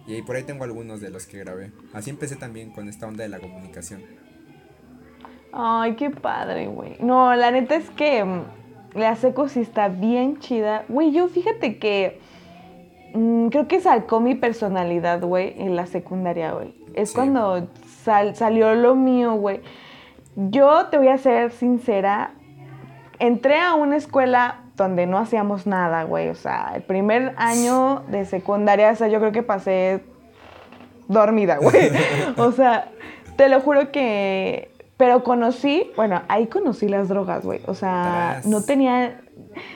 y 0.07 0.13
ahí 0.13 0.21
por 0.21 0.35
ahí 0.35 0.43
tengo 0.43 0.63
algunos 0.63 1.01
de 1.01 1.09
los 1.09 1.25
que 1.25 1.39
grabé. 1.39 1.71
Así 1.93 2.09
empecé 2.09 2.35
también 2.35 2.71
con 2.71 2.87
esta 2.87 3.07
onda 3.07 3.23
de 3.23 3.29
la 3.29 3.39
comunicación. 3.39 4.03
Ay, 5.51 5.95
qué 5.95 6.09
padre, 6.09 6.67
güey. 6.67 6.97
No, 6.99 7.33
la 7.35 7.49
neta 7.51 7.75
es 7.75 7.89
que 7.91 8.23
mm, 8.23 8.43
la 8.95 9.15
seco 9.15 9.47
sí 9.47 9.61
está 9.61 9.87
bien 9.87 10.39
chida. 10.39 10.85
Güey, 10.89 11.11
yo 11.11 11.27
fíjate 11.27 11.79
que 11.79 12.19
mm, 13.13 13.47
creo 13.47 13.67
que 13.67 13.79
sacó 13.79 14.19
mi 14.19 14.35
personalidad, 14.35 15.21
güey, 15.21 15.55
en 15.57 15.75
la 15.75 15.87
secundaria, 15.87 16.51
güey. 16.51 16.75
Es 16.93 17.13
cuando 17.13 17.67
salió 18.05 18.73
lo 18.75 18.95
mío, 18.95 19.33
güey. 19.33 19.61
Yo 20.35 20.87
te 20.87 20.97
voy 20.97 21.09
a 21.09 21.17
ser 21.17 21.51
sincera. 21.51 22.31
Entré 23.19 23.59
a 23.59 23.73
una 23.75 23.95
escuela 23.95 24.61
donde 24.75 25.05
no 25.07 25.17
hacíamos 25.17 25.67
nada, 25.67 26.03
güey. 26.03 26.29
O 26.29 26.35
sea, 26.35 26.73
el 26.75 26.83
primer 26.83 27.33
año 27.37 28.03
de 28.07 28.25
secundaria, 28.25 28.91
o 28.91 28.95
sea, 28.95 29.07
yo 29.07 29.19
creo 29.19 29.31
que 29.31 29.43
pasé 29.43 30.03
dormida, 31.07 31.57
güey. 31.61 31.91
O 32.37 32.51
sea, 32.51 32.89
te 33.35 33.49
lo 33.49 33.61
juro 33.61 33.91
que... 33.91 34.71
Pero 34.97 35.25
conocí, 35.25 35.91
bueno, 35.97 36.21
ahí 36.29 36.47
conocí 36.47 36.87
las 36.87 37.09
drogas, 37.09 37.43
güey. 37.43 37.61
O 37.67 37.73
sea, 37.73 38.41
no 38.45 38.63
tenía... 38.63 39.21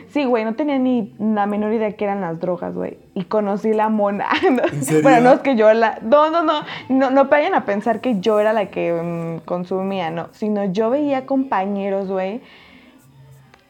Sí, 0.07 0.25
güey, 0.25 0.43
no 0.43 0.55
tenía 0.55 0.79
ni 0.79 1.13
la 1.19 1.45
menor 1.45 1.73
idea 1.73 1.91
que 1.91 2.03
eran 2.03 2.21
las 2.21 2.39
drogas, 2.39 2.75
güey. 2.75 2.97
Y 3.13 3.25
conocí 3.25 3.73
la 3.73 3.89
mona. 3.89 4.27
¿En 4.73 4.83
serio? 4.83 5.03
Bueno, 5.03 5.21
no 5.21 5.35
es 5.35 5.39
que 5.41 5.55
yo 5.55 5.71
la... 5.73 5.99
No, 6.01 6.29
no, 6.29 6.43
no. 6.43 6.61
No, 6.89 7.09
no 7.11 7.25
vayan 7.25 7.53
a 7.53 7.65
pensar 7.65 8.01
que 8.01 8.19
yo 8.19 8.39
era 8.39 8.53
la 8.53 8.67
que 8.67 8.93
mm, 8.93 9.45
consumía, 9.45 10.09
no. 10.09 10.29
Sino 10.31 10.65
yo 10.65 10.89
veía 10.89 11.25
compañeros, 11.25 12.07
güey 12.09 12.41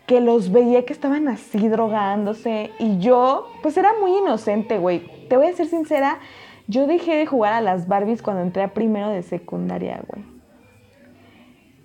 que 0.09 0.21
los 0.21 0.51
veía 0.51 0.85
que 0.85 0.93
estaban 0.93 1.27
así 1.27 1.67
drogándose 1.67 2.71
y 2.79 2.97
yo, 2.97 3.47
pues 3.61 3.77
era 3.77 3.91
muy 4.01 4.17
inocente, 4.17 4.79
güey. 4.79 5.01
Te 5.29 5.37
voy 5.37 5.45
a 5.45 5.53
ser 5.53 5.67
sincera, 5.67 6.17
yo 6.65 6.87
dejé 6.87 7.15
de 7.15 7.27
jugar 7.27 7.53
a 7.53 7.61
las 7.61 7.87
Barbies 7.87 8.23
cuando 8.23 8.41
entré 8.41 8.63
a 8.63 8.73
primero 8.73 9.09
de 9.09 9.21
secundaria, 9.21 10.01
güey. 10.07 10.25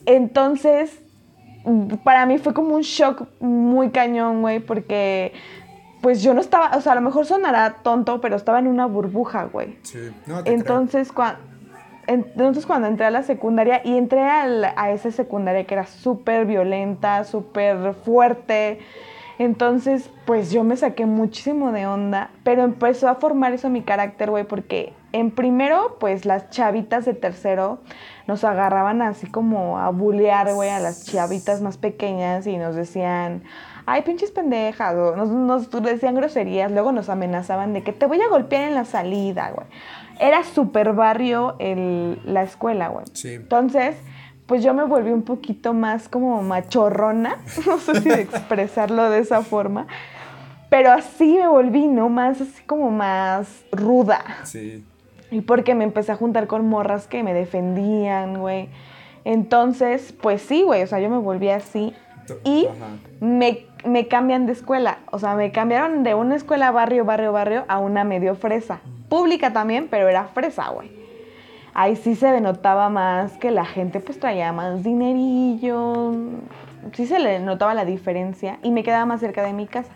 Entonces, 0.06 1.02
para 2.02 2.26
mí 2.26 2.38
fue 2.38 2.54
como 2.54 2.74
un 2.74 2.82
shock 2.82 3.26
muy 3.40 3.90
cañón, 3.90 4.42
güey, 4.42 4.60
porque 4.60 5.32
pues 6.00 6.22
yo 6.22 6.34
no 6.34 6.40
estaba, 6.40 6.76
o 6.76 6.80
sea, 6.80 6.92
a 6.92 6.94
lo 6.96 7.00
mejor 7.00 7.24
sonará 7.24 7.76
tonto, 7.82 8.20
pero 8.20 8.36
estaba 8.36 8.58
en 8.58 8.66
una 8.66 8.86
burbuja, 8.86 9.44
güey. 9.44 9.78
Sí, 9.82 10.10
no 10.26 10.44
te 10.44 10.52
Entonces, 10.52 11.10
cuando 11.10 11.38
entonces 12.06 12.66
cuando 12.66 12.88
entré 12.88 13.06
a 13.06 13.10
la 13.10 13.22
secundaria 13.22 13.80
y 13.84 13.96
entré 13.96 14.20
a, 14.20 14.90
esa 14.92 15.10
secundaria 15.10 15.64
que 15.64 15.74
era 15.74 15.86
súper 15.86 16.46
violenta, 16.46 17.24
súper 17.24 17.94
fuerte, 17.94 18.78
entonces 19.38 20.10
pues 20.26 20.50
yo 20.50 20.64
me 20.64 20.76
saqué 20.76 21.06
muchísimo 21.06 21.72
de 21.72 21.86
onda, 21.86 22.30
pero 22.42 22.62
empezó 22.62 23.08
a 23.08 23.14
formar 23.14 23.52
eso 23.52 23.70
mi 23.70 23.82
carácter, 23.82 24.30
güey, 24.30 24.44
porque 24.44 24.92
en 25.14 25.30
primero 25.30 25.96
pues 25.98 26.26
las 26.26 26.50
chavitas 26.50 27.04
de 27.04 27.14
tercero 27.14 27.78
nos 28.26 28.44
agarraban 28.44 29.02
así 29.02 29.26
como 29.26 29.78
a 29.78 29.90
bulear, 29.90 30.52
güey, 30.54 30.70
a 30.70 30.80
las 30.80 31.06
chavitas 31.06 31.60
más 31.62 31.78
pequeñas 31.78 32.46
y 32.46 32.56
nos 32.56 32.74
decían, 32.74 33.42
ay, 33.86 34.02
pinches 34.02 34.30
pendejas, 34.30 34.94
nos, 34.94 35.28
nos 35.28 35.70
decían 35.70 36.14
groserías, 36.14 36.70
luego 36.72 36.92
nos 36.92 37.08
amenazaban 37.08 37.72
de 37.72 37.82
que 37.82 37.92
te 37.92 38.06
voy 38.06 38.20
a 38.20 38.28
golpear 38.28 38.64
en 38.68 38.74
la 38.74 38.84
salida, 38.84 39.50
güey 39.50 39.66
era 40.18 40.44
súper 40.44 40.92
barrio 40.92 41.56
el, 41.58 42.20
la 42.24 42.42
escuela, 42.42 42.88
güey. 42.88 43.06
Sí. 43.12 43.34
Entonces, 43.34 43.96
pues 44.46 44.62
yo 44.62 44.74
me 44.74 44.84
volví 44.84 45.10
un 45.10 45.22
poquito 45.22 45.72
más 45.72 46.08
como 46.08 46.42
machorrona, 46.42 47.38
no 47.66 47.78
sé 47.78 48.00
si 48.00 48.10
expresarlo 48.10 49.10
de 49.10 49.20
esa 49.20 49.42
forma, 49.42 49.86
pero 50.70 50.92
así 50.92 51.36
me 51.38 51.48
volví, 51.48 51.86
¿no? 51.86 52.08
Más 52.08 52.40
así 52.40 52.62
como 52.64 52.90
más 52.90 53.64
ruda. 53.72 54.24
Sí. 54.44 54.84
Y 55.30 55.40
porque 55.40 55.74
me 55.74 55.84
empecé 55.84 56.12
a 56.12 56.16
juntar 56.16 56.46
con 56.46 56.68
morras 56.68 57.06
que 57.06 57.22
me 57.22 57.34
defendían, 57.34 58.38
güey. 58.38 58.68
Entonces, 59.24 60.14
pues 60.20 60.42
sí, 60.42 60.62
güey, 60.62 60.82
o 60.82 60.86
sea, 60.86 61.00
yo 61.00 61.08
me 61.08 61.18
volví 61.18 61.48
así. 61.48 61.94
Y 62.44 62.68
me, 63.20 63.66
me 63.84 64.08
cambian 64.08 64.46
de 64.46 64.52
escuela. 64.52 64.98
O 65.10 65.18
sea, 65.18 65.34
me 65.34 65.50
cambiaron 65.52 66.02
de 66.02 66.14
una 66.14 66.36
escuela 66.36 66.70
barrio, 66.70 67.04
barrio, 67.04 67.32
barrio 67.32 67.64
a 67.68 67.78
una 67.78 68.04
medio 68.04 68.34
fresa 68.34 68.80
pública 69.08 69.52
también, 69.52 69.88
pero 69.90 70.08
era 70.08 70.24
fresa, 70.24 70.70
güey. 70.70 70.90
Ahí 71.72 71.96
sí 71.96 72.14
se 72.14 72.28
denotaba 72.28 72.88
más 72.88 73.32
que 73.38 73.50
la 73.50 73.64
gente 73.64 74.00
pues 74.00 74.18
traía 74.20 74.52
más 74.52 74.84
dinerillo, 74.84 76.12
sí 76.92 77.06
se 77.06 77.18
le 77.18 77.40
notaba 77.40 77.74
la 77.74 77.84
diferencia 77.84 78.58
y 78.62 78.70
me 78.70 78.82
quedaba 78.82 79.06
más 79.06 79.20
cerca 79.20 79.42
de 79.42 79.52
mi 79.52 79.66
casa. 79.66 79.92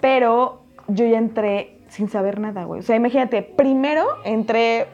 Pero 0.00 0.62
yo 0.88 1.04
ya 1.06 1.18
entré 1.18 1.78
sin 1.92 2.08
saber 2.08 2.40
nada, 2.40 2.64
güey. 2.64 2.80
O 2.80 2.82
sea, 2.82 2.96
imagínate, 2.96 3.42
primero 3.42 4.06
entré 4.24 4.86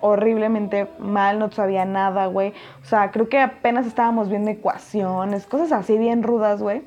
horriblemente 0.00 0.86
mal, 0.98 1.38
no 1.38 1.50
sabía 1.50 1.86
nada, 1.86 2.26
güey. 2.26 2.52
O 2.82 2.84
sea, 2.84 3.10
creo 3.10 3.30
que 3.30 3.38
apenas 3.38 3.86
estábamos 3.86 4.28
viendo 4.28 4.50
ecuaciones, 4.50 5.46
cosas 5.46 5.72
así 5.72 5.96
bien 5.96 6.22
rudas, 6.22 6.60
güey. 6.60 6.82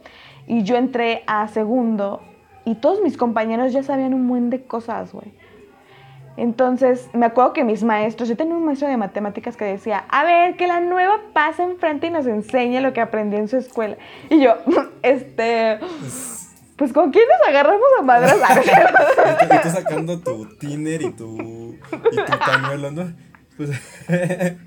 Y 0.45 0.61
yo 0.61 0.75
entré 0.75 1.23
a 1.25 1.47
segundo 1.47 2.21
y 2.63 2.75
todos 2.75 3.01
mis 3.01 3.17
compañeros 3.17 3.73
ya 3.73 3.81
sabían 3.81 4.13
un 4.13 4.27
buen 4.27 4.51
de 4.51 4.63
cosas, 4.63 5.11
güey. 5.11 5.33
Entonces, 6.37 7.09
me 7.13 7.25
acuerdo 7.25 7.53
que 7.53 7.63
mis 7.63 7.83
maestros, 7.83 8.29
yo 8.29 8.37
tenía 8.37 8.55
un 8.55 8.65
maestro 8.65 8.87
de 8.87 8.97
matemáticas 8.97 9.57
que 9.57 9.65
decía, 9.65 10.03
a 10.09 10.23
ver, 10.23 10.57
que 10.57 10.67
la 10.67 10.79
nueva 10.79 11.21
pase 11.33 11.63
enfrente 11.63 12.07
y 12.07 12.09
nos 12.11 12.27
enseñe 12.27 12.81
lo 12.81 12.93
que 12.93 13.01
aprendió 13.01 13.39
en 13.39 13.47
su 13.47 13.57
escuela. 13.57 13.97
Y 14.29 14.41
yo, 14.43 14.55
este, 15.01 15.79
pues 16.75 16.91
con 16.91 17.11
quién 17.11 17.25
nos 17.27 17.47
agarramos 17.47 17.87
a 17.99 18.01
madras. 18.01 18.35
y 19.43 19.61
tú 19.61 19.69
sacando 19.69 20.19
tu 20.19 20.45
tiner 20.57 21.01
y 21.01 21.11
tu, 21.11 21.77
y 22.11 22.15
tu 22.15 22.39
pañuelo, 22.39 22.91
¿no? 22.91 23.13
Pues... 23.57 23.69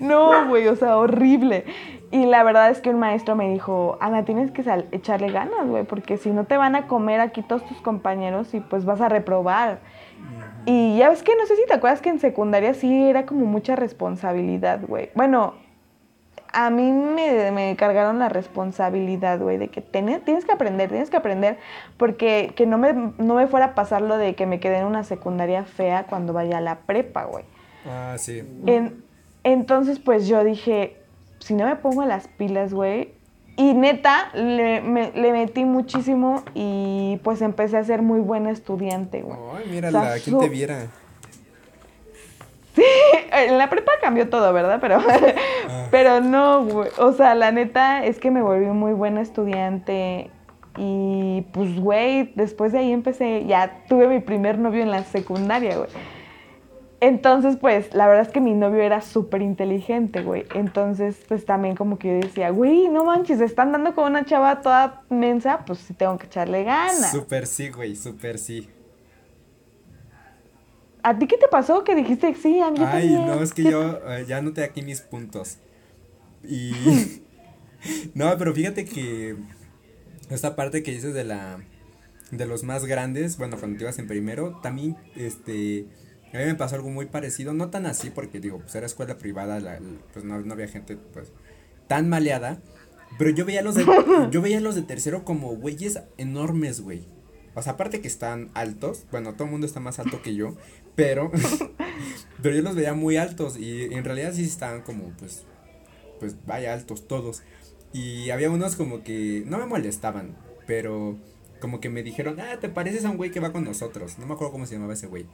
no, 0.00 0.48
güey, 0.48 0.68
o 0.68 0.76
sea, 0.76 0.96
horrible. 0.98 1.64
Y 2.12 2.26
la 2.26 2.42
verdad 2.42 2.70
es 2.70 2.80
que 2.80 2.90
un 2.90 2.98
maestro 2.98 3.36
me 3.36 3.50
dijo, 3.50 3.96
Ana, 4.00 4.24
tienes 4.24 4.50
que 4.50 4.64
echarle 4.90 5.30
ganas, 5.30 5.66
güey, 5.68 5.84
porque 5.84 6.16
si 6.16 6.30
no 6.30 6.44
te 6.44 6.56
van 6.56 6.74
a 6.74 6.88
comer 6.88 7.20
aquí 7.20 7.42
todos 7.42 7.64
tus 7.66 7.80
compañeros 7.80 8.52
y 8.52 8.60
pues 8.60 8.84
vas 8.84 9.00
a 9.00 9.08
reprobar. 9.08 9.78
Y 10.66 10.98
ya 10.98 11.08
ves 11.08 11.22
que, 11.22 11.34
no 11.36 11.46
sé 11.46 11.56
si 11.56 11.64
te 11.66 11.74
acuerdas 11.74 12.02
que 12.02 12.10
en 12.10 12.18
secundaria 12.18 12.74
sí 12.74 13.04
era 13.04 13.26
como 13.26 13.46
mucha 13.46 13.76
responsabilidad, 13.76 14.80
güey. 14.86 15.10
Bueno, 15.14 15.54
a 16.52 16.70
mí 16.70 16.90
me, 16.90 17.76
cargaron 17.76 18.18
la 18.18 18.28
responsabilidad, 18.28 19.38
güey, 19.38 19.58
de 19.58 19.68
que 19.68 19.80
tienes 19.80 20.44
que 20.44 20.52
aprender, 20.52 20.88
tienes 20.88 21.10
que 21.10 21.16
aprender, 21.16 21.58
porque 21.96 22.52
que 22.56 22.66
no 22.66 22.78
me, 22.78 22.92
no 22.92 23.34
me 23.34 23.46
fuera 23.46 23.66
a 23.66 23.74
pasar 23.74 24.02
lo 24.02 24.16
de 24.16 24.34
que 24.34 24.46
me 24.46 24.60
quedé 24.60 24.78
en 24.78 24.86
una 24.86 25.04
secundaria 25.04 25.64
fea 25.64 26.06
cuando 26.08 26.32
vaya 26.32 26.58
a 26.58 26.60
la 26.60 26.80
prepa, 26.80 27.24
güey. 27.24 27.44
Ah, 27.86 28.16
sí. 28.18 28.42
entonces, 29.42 29.98
pues 29.98 30.26
yo 30.28 30.44
dije, 30.44 30.96
si 31.38 31.54
no 31.54 31.66
me 31.66 31.76
pongo 31.76 32.04
las 32.04 32.28
pilas, 32.28 32.72
güey. 32.72 33.12
Y 33.56 33.74
neta, 33.74 34.30
le, 34.32 34.80
metí 34.80 35.64
muchísimo 35.64 36.42
y 36.54 37.20
pues 37.22 37.42
empecé 37.42 37.76
a 37.76 37.84
ser 37.84 38.00
muy 38.00 38.20
buena 38.20 38.50
estudiante, 38.50 39.20
güey. 39.20 39.38
Ay, 39.54 39.70
mírala, 39.70 40.14
¿quién 40.24 40.38
te 40.38 40.48
viera? 40.48 40.86
Sí, 42.74 42.84
en 43.32 43.58
la 43.58 43.68
prepa 43.68 43.92
cambió 44.00 44.28
todo, 44.28 44.52
¿verdad? 44.52 44.78
Pero, 44.80 44.98
ah. 44.98 45.86
pero 45.90 46.20
no, 46.20 46.64
güey. 46.64 46.90
O 46.98 47.12
sea, 47.12 47.34
la 47.34 47.52
neta 47.52 48.04
es 48.04 48.18
que 48.18 48.30
me 48.30 48.42
volví 48.42 48.66
muy 48.66 48.92
buena 48.92 49.20
estudiante. 49.20 50.30
Y 50.76 51.46
pues, 51.52 51.78
güey, 51.78 52.32
después 52.36 52.72
de 52.72 52.78
ahí 52.78 52.92
empecé, 52.92 53.44
ya 53.46 53.82
tuve 53.88 54.06
mi 54.06 54.20
primer 54.20 54.58
novio 54.58 54.82
en 54.82 54.90
la 54.90 55.02
secundaria, 55.04 55.76
güey. 55.76 55.88
Entonces, 57.00 57.56
pues, 57.56 57.94
la 57.94 58.06
verdad 58.06 58.26
es 58.26 58.28
que 58.28 58.42
mi 58.42 58.52
novio 58.52 58.82
era 58.82 59.00
súper 59.00 59.40
inteligente, 59.40 60.22
güey. 60.22 60.44
Entonces, 60.54 61.18
pues 61.26 61.46
también 61.46 61.74
como 61.74 61.98
que 61.98 62.08
yo 62.08 62.26
decía, 62.26 62.50
güey, 62.50 62.88
no 62.88 63.04
manches, 63.06 63.40
están 63.40 63.72
dando 63.72 63.94
con 63.94 64.04
una 64.04 64.26
chava 64.26 64.60
toda 64.60 65.02
mensa, 65.08 65.64
pues 65.66 65.78
sí 65.78 65.94
tengo 65.94 66.18
que 66.18 66.26
echarle 66.26 66.62
ganas. 66.62 67.10
Súper 67.10 67.46
sí, 67.46 67.70
güey, 67.70 67.96
súper 67.96 68.38
sí. 68.38 68.68
¿A 71.02 71.18
ti 71.18 71.26
qué 71.26 71.36
te 71.36 71.48
pasó? 71.48 71.84
Que 71.84 71.94
dijiste 71.94 72.34
sí, 72.34 72.60
a 72.60 72.70
mí 72.70 72.78
Ay, 72.80 73.10
no, 73.10 73.42
es 73.42 73.52
que 73.52 73.64
yo 73.64 73.98
eh, 74.06 74.24
ya 74.28 74.40
noté 74.42 74.64
aquí 74.64 74.82
mis 74.82 75.00
puntos. 75.00 75.58
Y. 76.44 76.72
no, 78.14 78.36
pero 78.38 78.54
fíjate 78.54 78.84
que. 78.84 79.36
Esta 80.28 80.56
parte 80.56 80.82
que 80.82 80.92
dices 80.92 81.14
de 81.14 81.24
la. 81.24 81.58
De 82.30 82.46
los 82.46 82.62
más 82.62 82.84
grandes, 82.84 83.38
bueno, 83.38 83.56
cuando 83.58 83.76
te 83.76 83.84
ibas 83.84 83.98
en 83.98 84.06
primero, 84.06 84.60
también, 84.62 84.96
este 85.16 85.86
A 86.32 86.38
mí 86.38 86.44
me 86.44 86.54
pasó 86.54 86.76
algo 86.76 86.88
muy 86.88 87.06
parecido, 87.06 87.52
no 87.54 87.70
tan 87.70 87.86
así, 87.86 88.10
porque 88.10 88.38
digo, 88.38 88.58
pues 88.60 88.72
era 88.76 88.86
escuela 88.86 89.18
privada, 89.18 89.80
pues 90.12 90.24
no, 90.24 90.36
había 90.52 90.68
gente 90.68 90.96
pues 90.96 91.32
tan 91.88 92.08
maleada. 92.08 92.60
Pero 93.18 93.30
yo 93.30 93.44
veía 93.44 93.62
los 93.62 93.74
de, 93.74 93.84
yo 94.30 94.40
veía 94.40 94.60
los 94.60 94.76
de 94.76 94.82
tercero 94.82 95.24
como 95.24 95.56
güeyes 95.56 96.00
enormes, 96.18 96.80
güey. 96.82 97.08
O 97.54 97.62
sea, 97.62 97.72
aparte 97.72 98.00
que 98.00 98.08
están 98.08 98.50
altos, 98.54 99.06
bueno, 99.10 99.32
todo 99.32 99.44
el 99.44 99.50
mundo 99.50 99.66
está 99.66 99.80
más 99.80 99.98
alto 99.98 100.22
que 100.22 100.34
yo, 100.34 100.56
pero, 101.00 101.32
pero 102.42 102.54
yo 102.54 102.62
los 102.62 102.74
veía 102.74 102.92
muy 102.92 103.16
altos 103.16 103.58
y 103.58 103.84
en 103.84 104.04
realidad 104.04 104.34
sí 104.34 104.44
estaban 104.44 104.82
como, 104.82 105.08
pues, 105.18 105.44
pues 106.18 106.36
vaya 106.44 106.74
altos 106.74 107.08
todos. 107.08 107.42
Y 107.92 108.28
había 108.28 108.50
unos 108.50 108.76
como 108.76 109.02
que 109.02 109.42
no 109.46 109.56
me 109.56 109.64
molestaban, 109.64 110.36
pero 110.66 111.16
como 111.58 111.80
que 111.80 111.88
me 111.88 112.02
dijeron, 112.02 112.38
ah, 112.38 112.58
te 112.60 112.68
pareces 112.68 113.06
a 113.06 113.10
un 113.10 113.16
güey 113.16 113.30
que 113.30 113.40
va 113.40 113.50
con 113.50 113.64
nosotros. 113.64 114.18
No 114.18 114.26
me 114.26 114.34
acuerdo 114.34 114.52
cómo 114.52 114.66
se 114.66 114.74
llamaba 114.74 114.92
ese 114.92 115.06
güey. 115.06 115.24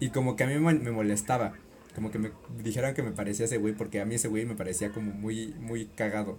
Y 0.00 0.10
como 0.10 0.34
que 0.34 0.42
a 0.42 0.46
mí 0.48 0.58
me 0.58 0.90
molestaba. 0.90 1.54
Como 1.94 2.10
que 2.10 2.18
me 2.18 2.32
dijeron 2.62 2.92
que 2.92 3.02
me 3.02 3.12
parecía 3.12 3.46
ese 3.46 3.56
güey 3.58 3.74
porque 3.74 4.00
a 4.00 4.04
mí 4.04 4.16
ese 4.16 4.28
güey 4.28 4.44
me 4.44 4.56
parecía 4.56 4.90
como 4.90 5.12
muy, 5.12 5.54
muy 5.60 5.86
cagado. 5.86 6.36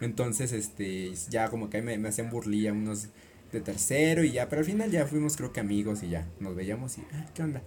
Entonces, 0.00 0.52
este, 0.52 1.12
ya 1.28 1.48
como 1.48 1.70
que 1.70 1.82
me, 1.82 1.98
me 1.98 2.08
hacían 2.08 2.30
burlilla 2.30 2.72
unos 2.72 3.08
de 3.52 3.60
tercero 3.60 4.24
y 4.24 4.32
ya, 4.32 4.48
pero 4.48 4.60
al 4.60 4.66
final 4.66 4.90
ya 4.90 5.06
fuimos 5.06 5.36
creo 5.36 5.52
que 5.52 5.60
amigos 5.60 6.02
y 6.02 6.08
ya, 6.10 6.26
nos 6.40 6.54
veíamos 6.54 6.98
y, 6.98 7.02
ah, 7.12 7.26
¿qué 7.34 7.42
onda? 7.42 7.62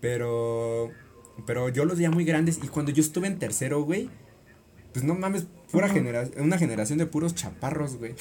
Pero, 0.00 0.90
pero 1.46 1.68
yo 1.68 1.84
los 1.84 1.98
veía 1.98 2.10
muy 2.10 2.24
grandes 2.24 2.60
y 2.62 2.68
cuando 2.68 2.92
yo 2.92 3.00
estuve 3.00 3.26
en 3.26 3.38
tercero, 3.38 3.82
güey, 3.82 4.08
pues 4.92 5.04
no 5.04 5.14
mames, 5.14 5.46
pura 5.70 5.88
generación, 5.88 6.42
una 6.42 6.58
generación 6.58 6.98
de 6.98 7.06
puros 7.06 7.34
chaparros, 7.34 7.96
güey. 7.96 8.14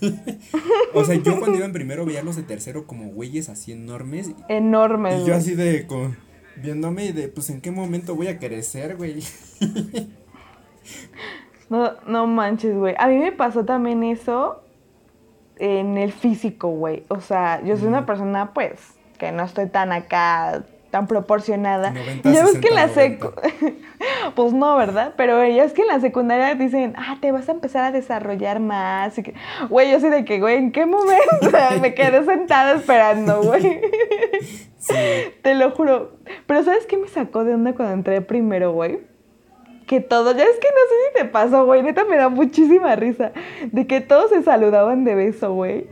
o 0.94 1.04
sea, 1.04 1.14
yo 1.16 1.38
cuando 1.38 1.56
iba 1.56 1.66
en 1.66 1.72
primero 1.72 2.04
veía 2.04 2.22
los 2.22 2.36
de 2.36 2.42
tercero 2.42 2.86
como 2.86 3.06
güeyes 3.08 3.48
así 3.48 3.72
enormes. 3.72 4.30
Enormes. 4.48 5.22
Y 5.22 5.26
yo 5.26 5.34
así 5.34 5.54
de, 5.54 5.86
viéndome 6.56 7.06
y 7.06 7.12
de, 7.12 7.28
pues 7.28 7.50
en 7.50 7.60
qué 7.60 7.70
momento 7.70 8.14
voy 8.14 8.28
a 8.28 8.38
crecer, 8.38 8.96
güey. 8.96 9.22
no, 11.68 11.92
no 12.06 12.26
manches, 12.26 12.76
güey. 12.76 12.94
A 12.98 13.08
mí 13.08 13.16
me 13.18 13.32
pasó 13.32 13.64
también 13.64 14.02
eso 14.04 14.62
en 15.56 15.98
el 15.98 16.12
físico, 16.12 16.68
güey. 16.68 17.04
O 17.08 17.20
sea, 17.20 17.62
yo 17.64 17.76
soy 17.76 17.88
una 17.88 18.06
persona, 18.06 18.52
pues, 18.52 18.80
que 19.18 19.32
no 19.32 19.44
estoy 19.44 19.68
tan 19.68 19.92
acá 19.92 20.64
tan 20.94 21.08
proporcionada. 21.08 21.92
ya 22.22 22.44
ves 22.44 22.58
que 22.58 22.68
en 22.68 22.74
la 22.76 22.86
secu... 22.86 23.32
pues 24.36 24.52
no, 24.52 24.76
¿verdad? 24.76 25.14
Pero 25.16 25.44
ya 25.44 25.64
es 25.64 25.72
que 25.72 25.82
en 25.82 25.88
la 25.88 25.98
secundaria 25.98 26.54
dicen, 26.54 26.94
ah, 26.96 27.16
te 27.20 27.32
vas 27.32 27.48
a 27.48 27.52
empezar 27.52 27.82
a 27.82 27.90
desarrollar 27.90 28.60
más. 28.60 29.18
Y 29.18 29.24
que, 29.24 29.34
güey, 29.68 29.90
yo 29.90 29.98
soy 29.98 30.10
de 30.10 30.24
que, 30.24 30.38
güey, 30.38 30.56
¿en 30.56 30.70
qué 30.70 30.86
momento? 30.86 31.50
Me 31.80 31.94
quedé 31.94 32.24
sentada 32.24 32.74
esperando, 32.74 33.42
güey. 33.42 33.80
Sí. 34.78 34.94
Te 35.42 35.56
lo 35.56 35.72
juro. 35.72 36.12
Pero 36.46 36.62
¿sabes 36.62 36.86
qué 36.86 36.96
me 36.96 37.08
sacó 37.08 37.42
de 37.42 37.54
onda 37.54 37.74
cuando 37.74 37.94
entré 37.94 38.20
primero, 38.20 38.70
güey? 38.70 39.00
Que 39.88 40.00
todos, 40.00 40.36
ya 40.36 40.44
es 40.44 40.58
que 40.60 40.68
no 40.68 40.76
sé 40.88 40.94
si 41.08 41.22
te 41.22 41.24
pasó, 41.24 41.64
güey, 41.64 41.82
neta 41.82 42.04
me 42.04 42.16
da 42.16 42.28
muchísima 42.28 42.94
risa. 42.94 43.32
De 43.72 43.88
que 43.88 44.00
todos 44.00 44.30
se 44.30 44.44
saludaban 44.44 45.02
de 45.02 45.16
beso, 45.16 45.54
güey. 45.54 45.88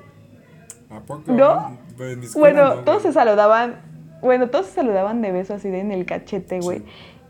¿A 0.91 1.01
poco? 1.01 1.25
¿No? 1.27 1.77
Pues, 1.97 2.35
bueno, 2.35 2.85
todos 2.85 3.03
se 3.03 3.12
saludaban 3.12 3.91
bueno, 4.23 4.49
todos 4.49 4.67
se 4.67 4.73
saludaban 4.73 5.21
de 5.21 5.33
beso 5.33 5.55
así 5.55 5.69
de 5.69 5.81
en 5.81 5.93
el 5.93 6.07
cachete, 6.07 6.61
güey. 6.61 6.83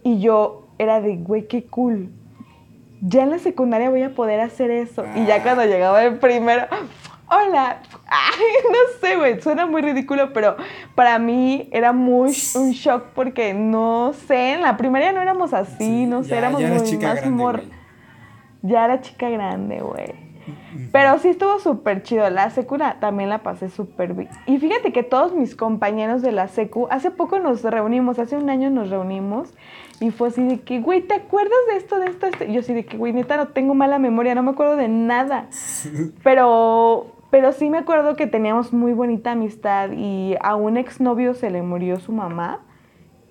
Y 0.05 0.21
yo 0.21 0.69
era 0.79 1.01
de, 1.01 1.17
güey, 1.17 1.49
qué 1.49 1.65
cool. 1.65 2.11
Ya 3.01 3.25
en 3.25 3.31
la 3.31 3.39
secundaria 3.39 3.91
voy 3.91 4.03
a 4.03 4.15
poder 4.15 4.41
hacer 4.41 4.71
eso. 4.71 5.05
Y 5.17 5.27
ya 5.27 5.43
cuando 5.43 5.65
llegaba 5.65 6.05
el 6.05 6.19
primero, 6.19 6.67
hola. 7.29 7.83
Ay, 8.07 8.45
no 8.71 9.01
sé, 9.01 9.17
güey, 9.17 9.41
suena 9.41 9.67
muy 9.67 9.81
ridículo, 9.83 10.33
pero 10.33 10.57
para 10.95 11.19
mí 11.19 11.69
era 11.73 11.93
muy 11.93 12.33
un 12.55 12.71
shock 12.73 13.07
porque 13.15 13.55
no 13.55 14.13
sé, 14.13 14.53
en 14.53 14.63
la 14.63 14.77
primaria 14.77 15.13
no 15.13 15.23
éramos 15.23 15.55
así, 15.55 16.05
no 16.05 16.23
sé, 16.25 16.37
éramos 16.37 16.61
muy 16.61 16.99
más 16.99 17.27
humor. 17.27 17.63
Ya 18.61 18.85
era 18.85 19.01
chica 19.01 19.29
grande, 19.31 19.81
güey. 19.81 20.22
Pero 20.91 21.19
sí 21.19 21.29
estuvo 21.29 21.59
súper 21.59 22.03
chido. 22.03 22.29
La 22.31 22.51
secu 22.51 22.79
también 23.01 23.29
la 23.29 23.43
pasé 23.43 23.69
súper 23.69 24.15
bien. 24.15 24.29
Y 24.47 24.59
fíjate 24.59 24.93
que 24.93 25.03
todos 25.03 25.35
mis 25.35 25.55
compañeros 25.55 26.23
de 26.23 26.33
la 26.33 26.49
secu, 26.49 26.87
hace 26.91 27.11
poco 27.11 27.39
nos 27.39 27.63
reunimos, 27.63 28.19
hace 28.19 28.37
un 28.37 28.51
año 28.51 28.71
nos 28.71 28.91
reunimos. 28.91 29.53
Y 30.01 30.11
fue 30.11 30.29
así 30.29 30.43
de 30.43 30.61
que, 30.61 30.81
güey, 30.81 31.03
¿te 31.03 31.15
acuerdas 31.15 31.59
de 31.71 31.77
esto, 31.77 31.99
de 31.99 32.07
esto, 32.07 32.27
de 32.27 32.33
esto? 32.33 32.45
Yo 32.47 32.61
así 32.61 32.75
de 32.75 32.85
que, 32.85 32.97
güey, 32.97 33.13
neta, 33.13 33.37
no 33.37 33.49
tengo 33.49 33.75
mala 33.75 33.99
memoria, 33.99 34.35
no 34.35 34.43
me 34.43 34.51
acuerdo 34.51 34.77
de 34.77 34.89
nada. 34.89 35.47
Pero, 36.25 37.07
pero 37.31 37.53
sí 37.53 37.71
me 37.71 37.79
acuerdo 37.79 38.15
que 38.15 38.27
teníamos 38.27 38.75
muy 38.75 38.93
bonita 38.93 39.33
amistad 39.33 39.91
y 39.93 40.35
a 40.43 40.55
un 40.55 40.77
exnovio 40.77 41.33
se 41.33 41.51
le 41.51 41.63
murió 41.63 41.99
su 41.99 42.13
mamá. 42.13 42.61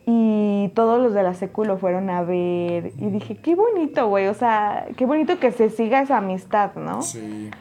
Y 0.06 0.70
todos 0.76 1.02
los 1.02 1.14
de 1.14 1.24
la 1.24 1.34
secu 1.34 1.64
lo 1.66 1.78
fueron 1.78 2.10
a 2.10 2.24
ver. 2.24 2.94
Y 2.98 3.10
dije, 3.10 3.38
qué 3.38 3.56
bonito, 3.56 4.08
güey. 4.08 4.28
O 4.28 4.34
sea, 4.34 4.88
qué 4.98 5.06
bonito 5.06 5.40
que 5.40 5.52
se 5.52 5.70
siga 5.70 6.02
esa 6.02 6.18
amistad, 6.18 6.76
¿no? 6.76 7.02
Sí. 7.02 7.52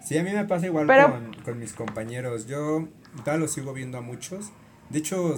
Sí, 0.00 0.16
a 0.16 0.22
mí 0.22 0.30
me 0.32 0.44
pasa 0.44 0.66
igual 0.66 0.86
con, 1.44 1.58
mis 1.58 1.72
compañeros. 1.72 2.46
Yo 2.46 2.88
todavía 3.18 3.40
los 3.40 3.52
sigo 3.52 3.72
viendo 3.72 3.98
a 3.98 4.00
muchos. 4.00 4.52
De 4.90 5.00
hecho, 5.00 5.34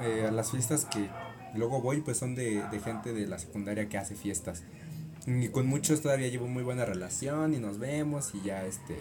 eh, 0.00 0.26
a 0.28 0.30
las 0.30 0.50
fiestas 0.50 0.86
que 0.86 1.08
luego 1.54 1.80
voy, 1.80 2.00
pues 2.00 2.16
son 2.16 2.34
de, 2.34 2.62
de 2.70 2.80
gente 2.80 3.12
de 3.12 3.26
la 3.26 3.38
secundaria 3.38 3.88
que 3.88 3.98
hace 3.98 4.14
fiestas. 4.14 4.64
Y 5.26 5.48
con 5.48 5.66
muchos 5.66 6.00
todavía 6.00 6.28
llevo 6.28 6.48
muy 6.48 6.62
buena 6.62 6.84
relación 6.84 7.54
y 7.54 7.58
nos 7.58 7.78
vemos 7.78 8.34
y 8.34 8.42
ya 8.42 8.64
este. 8.64 8.96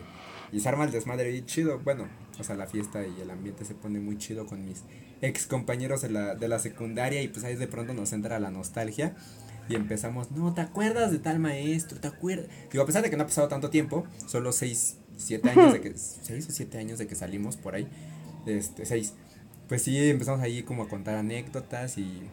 Y 0.51 0.59
se 0.59 0.69
arma 0.69 0.85
el 0.85 0.91
desmadre 0.91 1.31
y 1.31 1.45
chido. 1.45 1.79
Bueno, 1.79 2.07
o 2.39 2.43
sea, 2.43 2.55
la 2.55 2.67
fiesta 2.67 3.05
y 3.05 3.21
el 3.21 3.29
ambiente 3.29 3.65
se 3.65 3.75
pone 3.75 3.99
muy 3.99 4.17
chido 4.17 4.45
con 4.45 4.63
mis 4.63 4.83
ex 5.23 5.47
compañeros 5.47 6.01
de 6.01 6.09
la, 6.09 6.35
de 6.35 6.47
la 6.49 6.59
secundaria 6.59 7.21
y 7.21 7.29
pues 7.29 7.45
ahí 7.45 7.55
de 7.55 7.67
pronto 7.67 7.93
nos 7.93 8.11
entra 8.11 8.39
la 8.39 8.51
nostalgia 8.51 9.15
y 9.69 9.75
empezamos, 9.75 10.31
no, 10.31 10.53
¿te 10.53 10.59
acuerdas 10.59 11.11
de 11.11 11.19
tal 11.19 11.39
maestro? 11.39 11.97
¿Te 11.97 12.09
acuerdas? 12.09 12.47
Digo, 12.69 12.83
a 12.83 12.85
pesar 12.85 13.01
de 13.01 13.09
que 13.09 13.15
no 13.15 13.23
ha 13.23 13.27
pasado 13.27 13.47
tanto 13.47 13.69
tiempo, 13.69 14.05
solo 14.27 14.51
seis, 14.51 14.97
siete 15.15 15.49
años 15.49 15.71
de 15.71 15.81
que, 15.81 15.93
seis 15.95 16.47
o 16.49 16.51
siete 16.51 16.77
años 16.77 16.99
de 16.99 17.07
que 17.07 17.15
salimos 17.15 17.55
por 17.55 17.75
ahí, 17.75 17.87
este, 18.45 18.85
seis, 18.85 19.13
pues 19.69 19.81
sí, 19.81 20.09
empezamos 20.09 20.41
ahí 20.41 20.63
como 20.63 20.83
a 20.83 20.89
contar 20.89 21.15
anécdotas 21.15 21.97
y, 21.97 22.23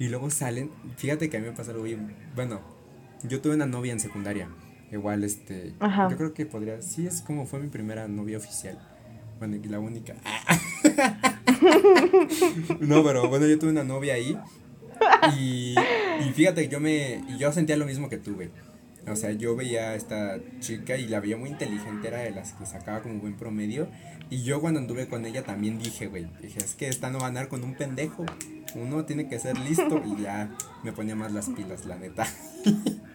y 0.00 0.08
luego 0.08 0.28
salen, 0.30 0.72
fíjate 0.96 1.30
que 1.30 1.36
a 1.36 1.40
mí 1.40 1.46
me 1.46 1.52
pasa 1.52 1.70
algo 1.70 1.84
bien, 1.84 2.16
bueno, 2.34 2.60
yo 3.22 3.40
tuve 3.40 3.54
una 3.54 3.66
novia 3.66 3.92
en 3.92 4.00
secundaria, 4.00 4.48
igual, 4.90 5.22
este, 5.22 5.74
yo 5.80 6.16
creo 6.16 6.34
que 6.34 6.46
podría, 6.46 6.82
sí 6.82 7.06
es 7.06 7.20
como 7.20 7.46
fue 7.46 7.60
mi 7.60 7.68
primera 7.68 8.08
novia 8.08 8.38
oficial, 8.38 8.80
bueno, 9.38 9.54
y 9.54 9.62
la 9.68 9.78
única. 9.78 10.16
no, 12.80 13.02
pero 13.02 13.28
bueno, 13.28 13.46
yo 13.46 13.58
tuve 13.58 13.70
una 13.70 13.84
novia 13.84 14.14
ahí. 14.14 14.38
Y, 15.38 15.74
y 16.26 16.32
fíjate, 16.32 16.68
yo 16.68 16.80
me. 16.80 17.22
Yo 17.38 17.52
sentía 17.52 17.76
lo 17.76 17.86
mismo 17.86 18.08
que 18.08 18.18
tuve. 18.18 18.50
O 19.08 19.16
sea, 19.16 19.32
yo 19.32 19.56
veía 19.56 19.90
a 19.90 19.94
esta 19.96 20.38
chica 20.60 20.96
y 20.96 21.08
la 21.08 21.18
veía 21.18 21.36
muy 21.36 21.50
inteligente, 21.50 22.06
era 22.08 22.18
de 22.18 22.30
las 22.30 22.52
que 22.52 22.66
sacaba 22.66 23.02
como 23.02 23.18
buen 23.18 23.36
promedio. 23.36 23.88
Y 24.30 24.44
yo 24.44 24.60
cuando 24.60 24.80
anduve 24.80 25.08
con 25.08 25.26
ella 25.26 25.42
también 25.42 25.78
dije, 25.78 26.06
güey, 26.06 26.26
dije, 26.40 26.58
es 26.58 26.74
que 26.74 26.88
esta 26.88 27.10
no 27.10 27.18
va 27.18 27.26
a 27.26 27.28
andar 27.28 27.48
con 27.48 27.64
un 27.64 27.74
pendejo. 27.74 28.24
Uno 28.74 29.04
tiene 29.04 29.28
que 29.28 29.38
ser 29.38 29.58
listo 29.58 30.02
y 30.06 30.22
ya 30.22 30.56
me 30.84 30.92
ponía 30.92 31.16
más 31.16 31.32
las 31.32 31.50
pilas, 31.50 31.84
la 31.84 31.96
neta. 31.96 32.26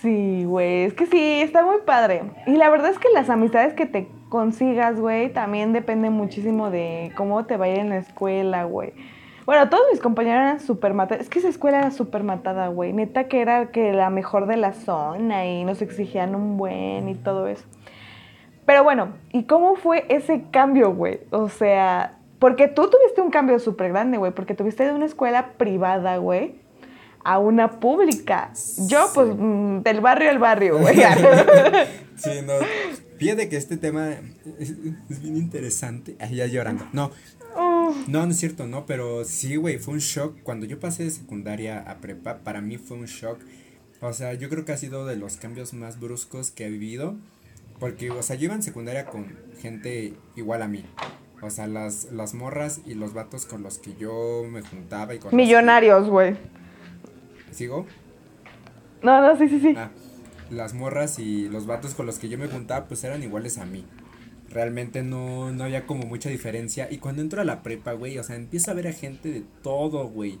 Sí, 0.00 0.44
güey, 0.44 0.84
es 0.84 0.94
que 0.94 1.06
sí, 1.06 1.40
está 1.40 1.64
muy 1.64 1.78
padre. 1.84 2.22
Y 2.46 2.52
la 2.52 2.70
verdad 2.70 2.90
es 2.90 2.98
que 2.98 3.08
las 3.12 3.30
amistades 3.30 3.74
que 3.74 3.86
te 3.86 4.08
consigas, 4.28 5.00
güey, 5.00 5.32
también 5.32 5.72
depende 5.72 6.10
muchísimo 6.10 6.70
de 6.70 7.12
cómo 7.16 7.46
te 7.46 7.56
va 7.56 7.64
a 7.64 7.68
ir 7.68 7.78
en 7.78 7.88
la 7.88 7.98
escuela, 7.98 8.64
güey. 8.64 8.92
Bueno, 9.44 9.68
todos 9.70 9.82
mis 9.90 10.00
compañeros 10.00 10.42
eran 10.42 10.60
súper 10.60 10.94
matados. 10.94 11.22
Es 11.22 11.30
que 11.30 11.38
esa 11.38 11.48
escuela 11.48 11.78
era 11.78 11.90
súper 11.90 12.22
matada, 12.22 12.68
güey. 12.68 12.92
Neta 12.92 13.24
que 13.24 13.40
era 13.40 13.70
que 13.70 13.92
la 13.92 14.10
mejor 14.10 14.46
de 14.46 14.58
la 14.58 14.72
zona 14.72 15.46
y 15.46 15.64
nos 15.64 15.82
exigían 15.82 16.34
un 16.34 16.58
buen 16.58 17.08
y 17.08 17.14
todo 17.14 17.48
eso. 17.48 17.64
Pero 18.66 18.84
bueno, 18.84 19.14
¿y 19.32 19.44
cómo 19.44 19.76
fue 19.76 20.04
ese 20.10 20.44
cambio, 20.50 20.92
güey? 20.94 21.20
O 21.30 21.48
sea, 21.48 22.18
porque 22.38 22.68
tú 22.68 22.90
tuviste 22.90 23.22
un 23.22 23.30
cambio 23.30 23.58
súper 23.58 23.88
grande, 23.88 24.18
güey, 24.18 24.32
porque 24.32 24.54
tuviste 24.54 24.84
de 24.84 24.92
una 24.92 25.06
escuela 25.06 25.52
privada, 25.56 26.18
güey, 26.18 26.56
a 27.28 27.38
una 27.38 27.78
pública. 27.78 28.50
Yo, 28.86 29.10
pues, 29.12 29.28
mm, 29.36 29.82
del 29.82 30.00
barrio 30.00 30.30
al 30.30 30.38
barrio, 30.38 30.78
güey. 30.78 30.96
sí, 32.16 32.30
no. 32.46 32.54
Fíjate 33.18 33.50
que 33.50 33.58
este 33.58 33.76
tema 33.76 34.14
es, 34.58 35.20
bien 35.20 35.36
interesante. 35.36 36.16
Ay, 36.20 36.36
ya 36.36 36.46
llorando. 36.46 36.86
No. 36.92 37.10
No, 38.06 38.24
no 38.24 38.30
es 38.30 38.38
cierto, 38.38 38.66
no, 38.66 38.86
pero 38.86 39.24
sí, 39.24 39.56
güey, 39.56 39.78
fue 39.78 39.94
un 39.94 40.00
shock. 40.00 40.36
Cuando 40.42 40.64
yo 40.64 40.80
pasé 40.80 41.04
de 41.04 41.10
secundaria 41.10 41.80
a 41.80 41.98
prepa, 41.98 42.38
para 42.38 42.62
mí 42.62 42.78
fue 42.78 42.96
un 42.96 43.06
shock. 43.06 43.38
O 44.00 44.12
sea, 44.14 44.32
yo 44.32 44.48
creo 44.48 44.64
que 44.64 44.72
ha 44.72 44.78
sido 44.78 45.04
de 45.04 45.16
los 45.16 45.36
cambios 45.36 45.74
más 45.74 46.00
bruscos 46.00 46.50
que 46.50 46.66
he 46.66 46.70
vivido. 46.70 47.16
Porque, 47.78 48.10
o 48.10 48.22
sea, 48.22 48.36
yo 48.36 48.44
iba 48.44 48.54
en 48.54 48.62
secundaria 48.62 49.04
con 49.04 49.36
gente 49.60 50.14
igual 50.34 50.62
a 50.62 50.68
mí. 50.68 50.82
O 51.42 51.50
sea, 51.50 51.66
las, 51.66 52.10
las 52.10 52.32
morras 52.32 52.80
y 52.86 52.94
los 52.94 53.12
vatos 53.12 53.44
con 53.44 53.62
los 53.62 53.78
que 53.78 53.94
yo 53.96 54.44
me 54.50 54.62
juntaba 54.62 55.14
y 55.14 55.18
con 55.18 55.36
Millonarios, 55.36 56.08
güey. 56.08 56.36
¿Sigo? 57.58 57.86
No, 59.02 59.20
no, 59.20 59.36
sí, 59.36 59.48
sí, 59.48 59.58
sí. 59.58 59.74
Ah, 59.76 59.90
las 60.48 60.74
morras 60.74 61.18
y 61.18 61.48
los 61.48 61.66
vatos 61.66 61.92
con 61.94 62.06
los 62.06 62.20
que 62.20 62.28
yo 62.28 62.38
me 62.38 62.46
juntaba, 62.46 62.86
pues 62.86 63.02
eran 63.02 63.20
iguales 63.24 63.58
a 63.58 63.66
mí. 63.66 63.84
realmente 64.48 65.02
no, 65.02 65.50
no 65.50 65.64
había 65.64 65.84
como 65.84 66.04
mucha 66.04 66.30
diferencia. 66.30 66.86
Y 66.88 66.98
cuando 66.98 67.20
entro 67.20 67.40
a 67.40 67.44
la 67.44 67.64
prepa, 67.64 67.94
güey, 67.94 68.16
o 68.16 68.22
sea, 68.22 68.36
empiezo 68.36 68.70
a 68.70 68.74
ver 68.74 68.86
a 68.86 68.92
gente 68.92 69.32
de 69.32 69.42
todo, 69.64 70.06
güey. 70.06 70.38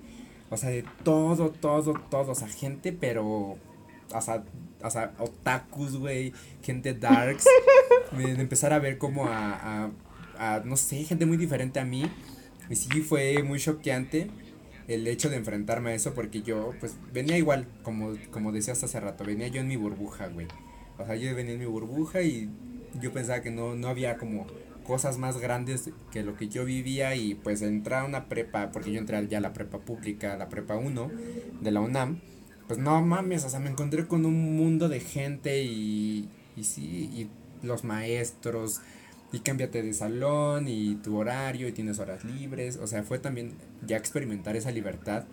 O 0.48 0.56
sea, 0.56 0.70
de 0.70 0.84
todo, 1.02 1.50
todo, 1.50 1.94
todo. 2.08 2.30
O 2.30 2.34
sea, 2.36 2.46
gente, 2.46 2.92
pero. 2.92 3.26
O 3.26 4.20
sea, 4.20 4.44
o 4.80 4.88
sea 4.88 5.12
otakus, 5.18 5.96
güey. 5.96 6.32
Gente 6.62 6.94
darks. 6.94 7.46
de 8.16 8.40
empezar 8.40 8.72
a 8.72 8.78
ver 8.78 8.96
como 8.96 9.26
a, 9.26 9.54
a, 9.54 9.90
a, 10.38 10.60
no 10.60 10.76
sé, 10.76 11.02
gente 11.02 11.26
muy 11.26 11.36
diferente 11.36 11.80
a 11.80 11.84
mí. 11.84 12.04
Y 12.70 12.76
sí, 12.76 13.00
fue 13.00 13.42
muy 13.42 13.58
choqueante 13.58 14.30
el 14.88 15.06
hecho 15.06 15.30
de 15.30 15.36
enfrentarme 15.36 15.90
a 15.90 15.94
eso 15.94 16.14
porque 16.14 16.42
yo, 16.42 16.72
pues, 16.80 16.96
venía 17.12 17.38
igual, 17.38 17.68
como, 17.82 18.14
como 18.30 18.52
decías 18.52 18.82
hace 18.82 18.98
rato, 18.98 19.24
venía 19.24 19.48
yo 19.48 19.60
en 19.60 19.68
mi 19.68 19.76
burbuja, 19.76 20.28
güey. 20.28 20.48
O 20.98 21.06
sea, 21.06 21.14
yo 21.14 21.34
venía 21.36 21.52
en 21.52 21.60
mi 21.60 21.66
burbuja 21.66 22.22
y 22.22 22.50
yo 23.00 23.12
pensaba 23.12 23.42
que 23.42 23.50
no, 23.50 23.74
no 23.74 23.88
había 23.88 24.16
como 24.16 24.46
cosas 24.88 25.18
más 25.18 25.38
grandes 25.38 25.90
que 26.10 26.22
lo 26.22 26.34
que 26.34 26.48
yo 26.48 26.64
vivía 26.64 27.14
y 27.14 27.34
pues 27.34 27.60
entrar 27.60 28.04
a 28.04 28.06
una 28.06 28.28
prepa, 28.28 28.72
porque 28.72 28.90
yo 28.90 28.98
entré 28.98 29.28
ya 29.28 29.38
a 29.38 29.42
la 29.42 29.52
prepa 29.52 29.78
pública, 29.78 30.36
la 30.38 30.48
prepa 30.48 30.76
1 30.76 31.10
de 31.60 31.70
la 31.70 31.80
UNAM, 31.80 32.20
pues 32.66 32.80
no 32.80 33.00
mames, 33.02 33.44
o 33.44 33.50
sea, 33.50 33.60
me 33.60 33.68
encontré 33.68 34.06
con 34.06 34.24
un 34.24 34.56
mundo 34.56 34.88
de 34.88 35.00
gente 35.00 35.62
y, 35.62 36.30
y 36.56 36.64
sí, 36.64 37.10
y 37.12 37.28
los 37.62 37.84
maestros, 37.84 38.80
y 39.32 39.40
cámbiate 39.40 39.82
de 39.82 39.92
salón 39.92 40.68
y 40.68 40.96
tu 40.96 41.18
horario 41.18 41.68
y 41.68 41.72
tienes 41.72 41.98
horas 41.98 42.24
libres, 42.24 42.78
o 42.78 42.86
sea, 42.86 43.02
fue 43.02 43.18
también 43.18 43.52
ya 43.86 43.96
experimentar 43.96 44.56
esa 44.56 44.70
libertad 44.70 45.24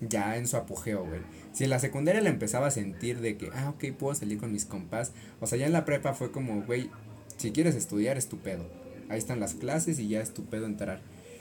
ya 0.00 0.36
en 0.36 0.46
su 0.46 0.56
apogeo, 0.56 1.04
güey. 1.04 1.20
Si 1.52 1.64
en 1.64 1.70
la 1.70 1.78
secundaria 1.78 2.20
la 2.20 2.30
empezaba 2.30 2.68
a 2.68 2.70
sentir 2.70 3.20
de 3.20 3.36
que, 3.36 3.50
ah, 3.54 3.70
ok, 3.70 3.96
puedo 3.98 4.14
salir 4.14 4.38
con 4.38 4.52
mis 4.52 4.64
compas, 4.64 5.12
o 5.40 5.46
sea, 5.46 5.58
ya 5.58 5.66
en 5.66 5.72
la 5.72 5.84
prepa 5.84 6.14
fue 6.14 6.30
como, 6.32 6.62
güey, 6.62 6.90
si 7.36 7.52
quieres 7.52 7.74
estudiar, 7.74 8.16
es 8.16 8.28
tu 8.28 8.38
pedo. 8.38 8.66
Ahí 9.08 9.18
están 9.18 9.40
las 9.40 9.54
clases 9.54 9.98
y 9.98 10.08
ya 10.08 10.20
es 10.20 10.32
tu 10.32 10.44
pedo 10.44 10.66
entrar. 10.66 11.00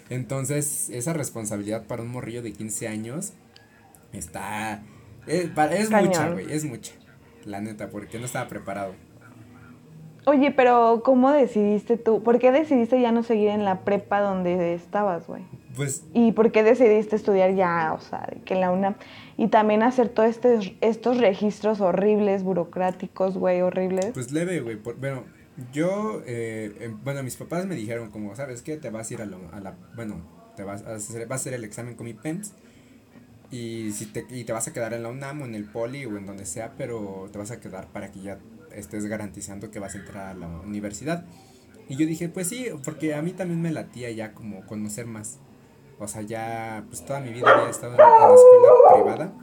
Entonces, 0.09 0.89
esa 0.89 1.13
responsabilidad 1.13 1.85
para 1.85 2.01
un 2.01 2.09
morrillo 2.09 2.41
de 2.41 2.53
15 2.53 2.87
años 2.87 3.33
está... 4.11 4.83
Es, 5.27 5.49
es 5.71 5.91
mucha, 5.91 6.29
güey, 6.29 6.51
es 6.51 6.65
mucha. 6.65 6.93
La 7.45 7.61
neta, 7.61 7.89
porque 7.89 8.19
no 8.19 8.25
estaba 8.25 8.47
preparado. 8.47 8.95
Oye, 10.25 10.51
pero 10.51 11.01
¿cómo 11.03 11.31
decidiste 11.31 11.97
tú? 11.97 12.21
¿Por 12.21 12.39
qué 12.39 12.51
decidiste 12.51 13.01
ya 13.01 13.11
no 13.11 13.23
seguir 13.23 13.49
en 13.49 13.65
la 13.65 13.81
prepa 13.81 14.21
donde 14.21 14.73
estabas, 14.73 15.27
güey? 15.27 15.43
Pues... 15.75 16.03
¿Y 16.13 16.33
por 16.33 16.51
qué 16.51 16.63
decidiste 16.63 17.15
estudiar 17.15 17.55
ya, 17.55 17.93
o 17.93 18.01
sea, 18.01 18.29
que 18.45 18.53
en 18.53 18.61
la 18.61 18.71
UNAM? 18.71 18.95
Y 19.37 19.47
también 19.47 19.81
hacer 19.81 20.09
todos 20.09 20.29
este, 20.29 20.77
estos 20.81 21.17
registros 21.17 21.79
horribles, 21.81 22.43
burocráticos, 22.43 23.37
güey, 23.37 23.61
horribles. 23.61 24.11
Pues 24.13 24.31
leve, 24.31 24.59
güey. 24.59 24.75
Bueno, 24.75 25.23
yo, 25.71 26.21
eh, 26.25 26.75
em, 26.79 26.97
bueno, 27.03 27.23
mis 27.23 27.35
papás 27.35 27.65
me 27.65 27.75
dijeron 27.75 28.09
como, 28.09 28.35
¿sabes 28.35 28.61
qué? 28.61 28.77
Te 28.77 28.89
vas 28.89 29.09
a 29.09 29.13
ir 29.13 29.21
a, 29.21 29.25
la, 29.25 29.75
bueno, 29.95 30.21
te 30.55 30.63
vas 30.63 30.83
a, 30.83 30.95
hacer, 30.95 31.27
vas 31.27 31.39
a 31.39 31.41
hacer 31.41 31.53
el 31.53 31.63
examen 31.63 31.95
con 31.95 32.05
mi 32.05 32.13
PEMS 32.13 32.53
y, 33.51 33.91
si 33.91 34.05
te, 34.05 34.25
y 34.29 34.43
te 34.43 34.53
vas 34.53 34.67
a 34.67 34.73
quedar 34.73 34.93
en 34.93 35.03
la 35.03 35.09
UNAM 35.09 35.41
o 35.41 35.45
en 35.45 35.55
el 35.55 35.65
Poli 35.65 36.05
o 36.05 36.17
en 36.17 36.25
donde 36.25 36.45
sea, 36.45 36.73
pero 36.77 37.29
te 37.31 37.37
vas 37.37 37.51
a 37.51 37.59
quedar 37.59 37.87
para 37.87 38.11
que 38.11 38.21
ya 38.21 38.37
estés 38.79 39.05
garantizando 39.05 39.71
que 39.71 39.79
vas 39.79 39.95
a 39.95 39.99
entrar 39.99 40.27
a 40.27 40.33
la 40.33 40.47
universidad. 40.47 41.25
Y 41.87 41.95
yo 41.95 42.05
dije, 42.05 42.29
pues 42.29 42.47
sí, 42.47 42.67
porque 42.83 43.15
a 43.15 43.21
mí 43.21 43.31
también 43.31 43.61
me 43.61 43.71
latía 43.71 44.11
ya 44.11 44.33
como 44.33 44.65
conocer 44.65 45.05
más. 45.05 45.39
O 45.97 46.07
sea, 46.07 46.21
ya, 46.21 46.85
pues 46.87 47.03
toda 47.03 47.19
mi 47.19 47.31
vida 47.31 47.49
había 47.51 47.69
estado 47.69 47.93
en, 47.93 47.97
la 47.97 48.05
escuela 48.05 48.93
privada. 48.93 49.33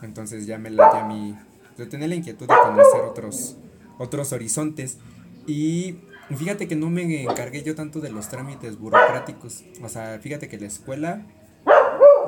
Entonía 0.00 0.38
ya 0.40 0.58
me 0.58 0.70
latía 0.70 1.02
a 1.02 1.06
mí, 1.06 1.36
de 1.76 1.86
tener 1.86 2.08
la 2.08 2.14
inquietud 2.14 2.46
de 2.46 2.54
conocer 2.54 3.00
otros, 3.02 3.56
otros 3.98 4.32
horizontes. 4.32 4.98
Y 5.46 5.98
fíjate 6.34 6.68
que 6.68 6.76
no 6.76 6.88
me 6.88 7.22
encargué 7.22 7.62
yo 7.62 7.74
tanto 7.74 8.00
de 8.00 8.10
los 8.10 8.28
trámites 8.28 8.78
burocráticos. 8.78 9.64
O 9.82 9.88
sea, 9.88 10.18
fíjate 10.20 10.48
que 10.48 10.58
la 10.58 10.66
escuela 10.66 11.26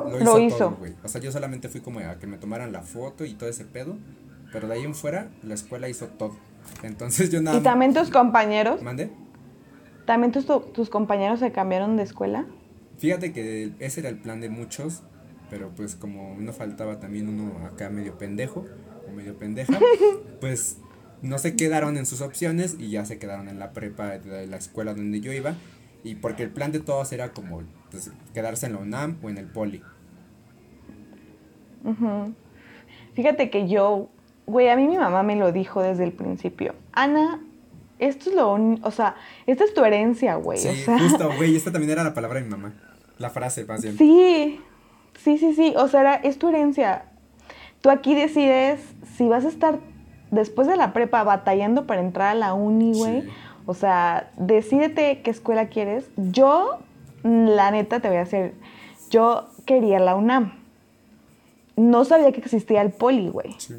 lo 0.05 0.39
hizo, 0.41 0.59
todo, 0.59 0.77
güey. 0.79 0.95
O 1.03 1.09
sea, 1.09 1.21
yo 1.21 1.33
solamente 1.33 1.69
fui 1.69 1.81
como 1.81 2.01
a 2.01 2.19
que 2.19 2.27
me 2.27 2.39
tomaran 2.39 2.73
la 2.73 2.83
foto 2.83 3.25
y 3.25 3.35
todo 3.35 3.49
ese 3.49 3.65
pedo. 3.65 3.97
Pero 4.55 4.69
de 4.69 4.75
ahí 4.75 4.85
en 4.85 4.95
fuera, 4.95 5.31
la 5.43 5.55
escuela 5.55 5.89
hizo 5.89 6.07
todo. 6.07 6.37
Entonces 6.85 7.29
yo 7.29 7.43
nada. 7.43 7.59
¿Y 7.59 7.61
también 7.61 7.93
tus 7.93 8.09
compañeros? 8.09 8.81
¿Mande? 8.83 9.11
¿También 10.07 10.31
tus, 10.31 10.47
tus 10.73 10.89
compañeros 10.91 11.41
se 11.41 11.51
cambiaron 11.51 11.97
de 11.97 12.05
escuela? 12.05 12.47
Fíjate 12.99 13.33
que 13.33 13.73
ese 13.81 13.99
era 13.99 14.09
el 14.11 14.19
plan 14.19 14.41
de 14.41 14.51
muchos, 14.51 15.03
pero 15.51 15.71
pues 15.75 15.97
como 15.97 16.37
no 16.39 16.53
faltaba 16.53 17.01
también 17.01 17.29
uno 17.29 17.67
acá 17.67 17.91
medio 17.91 18.17
pendejo 18.17 18.65
o 19.09 19.13
medio 19.13 19.37
pendeja, 19.37 19.77
pues 20.41 20.79
no 21.21 21.39
se 21.39 21.57
quedaron 21.57 21.97
en 21.97 22.07
sus 22.07 22.21
opciones 22.21 22.77
y 22.79 22.91
ya 22.91 23.05
se 23.05 23.19
quedaron 23.19 23.49
en 23.49 23.59
la 23.59 23.73
prepa 23.73 24.19
de 24.19 24.47
la 24.47 24.57
escuela 24.57 24.95
donde 24.95 25.21
yo 25.21 25.33
iba. 25.33 25.55
Y 26.05 26.15
porque 26.15 26.45
el 26.45 26.51
plan 26.51 26.71
de 26.71 26.79
todos 26.79 27.13
era 27.13 27.33
como 27.33 27.63
pues, 27.91 28.13
quedarse 28.33 28.67
en 28.67 28.75
la 28.75 28.79
UNAM 28.79 29.19
o 29.21 29.31
en 29.31 29.39
el 29.39 29.47
Poli. 29.47 29.83
Fíjate 33.15 33.51
que 33.51 33.69
yo 33.69 34.11
Güey, 34.47 34.69
a 34.69 34.77
mí 34.77 34.87
mi 34.87 34.99
mamá 34.99 35.23
me 35.23 35.37
lo 35.37 35.53
dijo 35.53 35.83
desde 35.83 36.05
el 36.05 36.13
principio. 36.13 36.75
Ana, 36.93 37.41
esto 37.99 38.31
es 38.31 38.37
lo 38.37 38.53
o 38.53 38.91
sea, 38.91 39.17
esta 39.47 39.65
es 39.65 39.75
tu 39.75 39.85
herencia, 39.85 40.37
güey. 40.37 40.59
Sí, 40.59 40.69
o 40.69 40.75
sea, 40.75 40.99
justo, 40.99 41.31
güey, 41.37 41.57
esta 41.57 41.73
también 41.73 41.93
era 41.93 42.05
la 42.05 42.15
palabra 42.15 42.39
de 42.39 42.45
mi 42.45 42.51
mamá. 42.51 42.75
La 43.19 43.31
frase, 43.31 43.65
más 43.65 43.83
bien. 43.83 43.97
Sí, 43.97 44.61
sí, 45.15 45.39
sí, 45.39 45.55
sí. 45.55 45.75
O 45.77 45.89
sea, 45.89 46.17
es 46.17 46.39
tu 46.39 46.49
herencia. 46.49 47.05
Tú 47.81 47.91
aquí 47.91 48.15
decides 48.15 48.81
si 49.17 49.29
vas 49.29 49.45
a 49.45 49.49
estar 49.49 49.79
después 50.31 50.67
de 50.67 50.77
la 50.77 50.93
prepa 50.93 51.23
batallando 51.23 51.87
para 51.87 52.01
entrar 52.01 52.29
a 52.29 52.35
la 52.35 52.55
uni, 52.55 52.93
güey. 52.93 53.25
O 53.67 53.75
sea, 53.75 54.31
decídete 54.37 55.23
qué 55.23 55.31
escuela 55.31 55.69
quieres. 55.69 56.11
Yo, 56.17 56.81
la 57.23 57.71
neta, 57.71 58.01
te 58.01 58.09
voy 58.09 58.19
a 58.19 58.25
decir, 58.25 58.55
yo 59.11 59.49
quería 59.65 60.01
la 60.01 60.17
UNAM. 60.17 60.59
No 61.77 62.05
sabía 62.05 62.33
que 62.33 62.41
existía 62.41 62.83
el 62.83 62.91
poli, 62.91 63.29
güey. 63.29 63.55
Sí. 63.59 63.75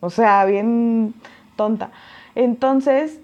O 0.00 0.10
sea, 0.10 0.44
bien 0.44 1.14
tonta. 1.56 1.90
Entonces, 2.34 3.20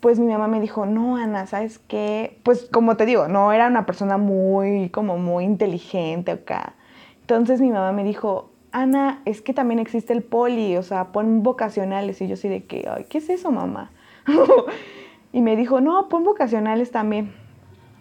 pues 0.00 0.18
mi 0.18 0.26
mamá 0.26 0.48
me 0.48 0.60
dijo, 0.60 0.86
no, 0.86 1.16
Ana, 1.16 1.46
¿sabes 1.46 1.78
qué? 1.78 2.38
Pues 2.42 2.68
como 2.70 2.96
te 2.96 3.06
digo, 3.06 3.28
no 3.28 3.52
era 3.52 3.68
una 3.68 3.86
persona 3.86 4.18
muy, 4.18 4.88
como 4.90 5.18
muy 5.18 5.44
inteligente 5.44 6.32
acá. 6.32 6.74
Entonces 7.20 7.60
mi 7.60 7.70
mamá 7.70 7.92
me 7.92 8.04
dijo, 8.04 8.50
Ana, 8.72 9.22
es 9.24 9.40
que 9.40 9.54
también 9.54 9.78
existe 9.78 10.12
el 10.12 10.22
poli, 10.22 10.76
o 10.76 10.82
sea, 10.82 11.06
pon 11.06 11.42
vocacionales. 11.42 12.20
Y 12.20 12.28
yo 12.28 12.36
sí 12.36 12.48
de 12.48 12.64
que, 12.64 12.88
ay, 12.90 13.06
¿qué 13.08 13.18
es 13.18 13.30
eso, 13.30 13.50
mamá? 13.50 13.92
y 15.32 15.40
me 15.40 15.56
dijo, 15.56 15.80
no, 15.80 16.08
pon 16.08 16.24
vocacionales 16.24 16.90
también. 16.90 17.32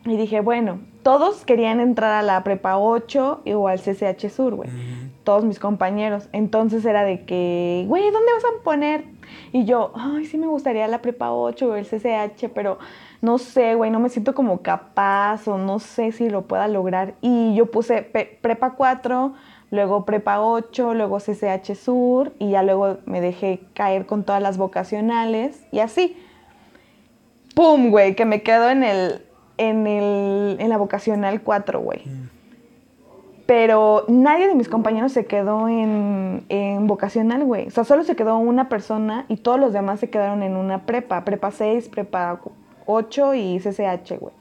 Y 0.06 0.18
dije, 0.18 0.42
bueno, 0.42 0.80
todos 1.04 1.46
querían 1.46 1.80
entrar 1.80 2.12
a 2.12 2.22
la 2.22 2.44
prepa 2.44 2.78
8 2.78 3.44
o 3.46 3.68
al 3.68 3.80
CCH 3.80 4.30
Sur, 4.30 4.56
güey 4.56 4.70
todos 5.24 5.46
mis 5.46 5.60
compañeros. 5.60 6.30
Entonces 6.32 6.86
era 6.86 7.04
de 7.04 7.26
que, 7.26 7.86
güey, 7.88 8.04
¿dónde 8.12 8.34
vas 8.34 8.44
a 8.44 8.64
poner? 8.64 9.06
Y 9.52 9.66
yo, 9.66 9.92
ay, 9.96 10.26
sí 10.26 10.38
me 10.38 10.48
gustaría 10.48 10.88
la 10.88 11.02
prepa 11.02 11.32
8 11.32 11.68
o 11.68 11.76
el 11.76 11.86
CCH, 11.86 12.50
pero 12.54 12.80
no 13.22 13.38
sé, 13.38 13.76
güey, 13.76 13.90
no 13.90 14.00
me 14.00 14.10
siento 14.10 14.36
como 14.36 14.62
capaz 14.62 15.48
o 15.48 15.58
no 15.58 15.80
sé 15.80 16.12
si 16.12 16.30
lo 16.30 16.44
pueda 16.44 16.68
lograr. 16.68 17.16
Y 17.22 17.56
yo 17.56 17.72
puse 17.72 18.02
prepa 18.02 18.72
4, 18.72 19.34
luego 19.72 20.06
prepa 20.06 20.42
8, 20.42 20.94
luego 20.94 21.20
CCH 21.20 21.76
Sur 21.76 22.34
y 22.40 22.52
ya 22.52 22.64
luego 22.64 22.98
me 23.06 23.22
dejé 23.22 23.62
caer 23.74 24.06
con 24.06 24.24
todas 24.24 24.42
las 24.42 24.58
vocacionales 24.58 25.64
y 25.72 25.80
así. 25.80 26.18
¡Pum, 27.56 27.92
güey! 27.92 28.16
Que 28.16 28.26
me 28.26 28.42
quedo 28.42 28.70
en 28.70 28.84
el, 28.84 29.26
en 29.58 29.86
el, 29.88 30.58
en 30.60 30.70
la 30.70 30.78
vocacional 30.78 31.42
4, 31.42 31.80
güey. 31.80 32.02
Mm 32.06 32.33
pero 33.46 34.06
nadie 34.08 34.48
de 34.48 34.56
mis 34.56 34.70
compañeros 34.70 35.12
se 35.12 35.26
quedó 35.26 35.68
en, 35.68 36.88
vocacional, 36.88 37.44
güey. 37.44 37.68
O 37.68 37.72
sea, 37.72 37.84
solo 37.84 38.04
se 38.04 38.16
quedó 38.16 38.38
una 38.38 38.70
persona 38.70 39.26
y 39.28 39.38
todos 39.38 39.60
los 39.60 39.74
demás 39.74 40.00
se 40.00 40.10
quedaron 40.10 40.44
en 40.44 40.56
una 40.56 40.86
prepa, 40.86 41.26
prepa 41.26 41.52
6, 41.52 41.90
prepa 41.90 42.40
8 42.86 43.34
y 43.34 43.60
CCH, 43.60 44.20
güey. 44.20 44.34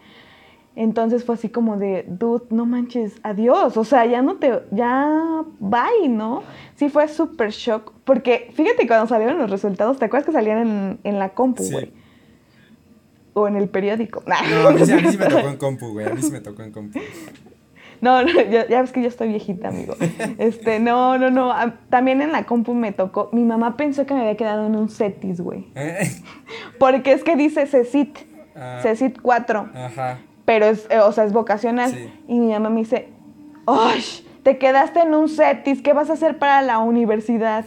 Entonces 0.75 1.25
fue 1.25 1.35
así 1.35 1.51
como 1.51 1.77
de, 1.77 2.07
dude, 2.09 2.47
no 2.51 2.65
manches, 2.65 3.17
adiós. 3.23 3.77
O 3.77 3.85
sea, 3.85 4.07
ya 4.07 4.23
no 4.23 4.37
te, 4.37 4.63
ya, 4.71 5.45
bye, 5.59 6.09
¿no? 6.09 6.43
Sí 6.77 6.89
fue 6.89 7.09
súper 7.09 7.51
shock. 7.51 7.93
Porque 8.05 8.51
fíjate 8.55 8.87
cuando 8.87 9.07
salieron 9.07 9.39
los 9.39 9.51
resultados, 9.51 9.99
¿te 9.99 10.07
acuerdas 10.07 10.27
que 10.27 10.33
salían 10.33 10.59
en, 10.59 10.99
en 11.05 11.19
la 11.19 11.31
compu, 11.31 11.65
güey? 11.71 11.93
O 13.35 13.49
en 13.49 13.57
el 13.57 13.69
periódico. 13.69 14.23
No, 14.63 14.69
a 14.69 14.73
mí, 14.73 14.87
sí, 14.87 14.93
a 14.93 14.97
mí 14.97 15.11
sí 15.11 15.19
me 15.19 15.27
tocó 15.27 15.49
en 15.49 15.57
compu, 15.57 15.89
güey. 15.91 16.07
A 16.07 16.15
mí 16.15 16.23
sí 16.23 16.31
me 16.31 16.41
tocó 16.41 16.63
en 16.63 16.73
compu. 16.73 17.01
No, 18.03 18.21
ya, 18.69 18.83
ves 18.83 18.93
que 18.93 19.01
yo 19.01 19.09
estoy 19.09 19.29
viejita, 19.29 19.69
amigo. 19.69 19.95
Este, 20.39 20.81
no, 20.81 21.17
no, 21.19 21.31
no. 21.31 21.55
También 21.89 22.21
en 22.21 22.33
la 22.33 22.45
compu 22.45 22.75
me 22.75 22.93
tocó. 22.93 23.31
Mi 23.33 23.45
mamá 23.45 23.77
pensó 23.77 24.05
que 24.05 24.13
me 24.13 24.21
había 24.21 24.37
quedado 24.37 24.67
en 24.67 24.75
un 24.75 24.91
CETIS, 24.91 25.41
güey. 25.41 25.69
¿Eh? 25.77 26.11
Porque 26.79 27.13
es 27.13 27.23
que 27.23 27.37
dice 27.37 27.65
CECIT. 27.67 28.19
Ah. 28.57 28.81
CECIT 28.83 29.21
4. 29.23 29.71
Ajá. 29.73 30.19
Pero 30.45 30.67
es, 30.67 30.87
eh, 30.91 30.99
o 30.99 31.13
sea, 31.13 31.25
es 31.25 31.33
vocacional. 31.33 31.95
Y 32.27 32.41
mi 32.41 32.53
mamá 32.53 32.71
me 32.71 32.81
dice, 32.81 33.09
¡Ay! 33.67 34.03
Te 34.43 34.59
quedaste 34.59 35.01
en 35.01 35.15
un 35.15 35.29
CETIS, 35.29 35.83
¿qué 35.83 35.93
vas 35.93 36.11
a 36.11 36.15
hacer 36.15 36.39
para 36.39 36.61
la 36.63 36.81
universidad? 36.81 37.65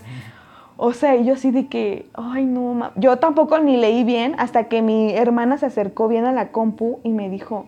O 0.75 0.91
sea, 0.91 1.15
yo 1.15 1.35
así 1.35 1.51
de 1.51 1.67
que, 1.67 2.09
ay, 2.13 2.45
no, 2.45 2.73
ma-". 2.73 2.91
yo 2.97 3.15
tampoco 3.19 3.59
ni 3.59 3.77
leí 3.77 4.03
bien 4.03 4.35
hasta 4.37 4.65
que 4.65 4.81
mi 4.81 5.13
hermana 5.13 5.57
se 5.57 5.67
acercó 5.67 6.09
bien 6.09 6.25
a 6.25 6.33
la 6.33 6.49
compu 6.49 6.99
y 7.03 7.11
me 7.11 7.29
dijo, 7.29 7.67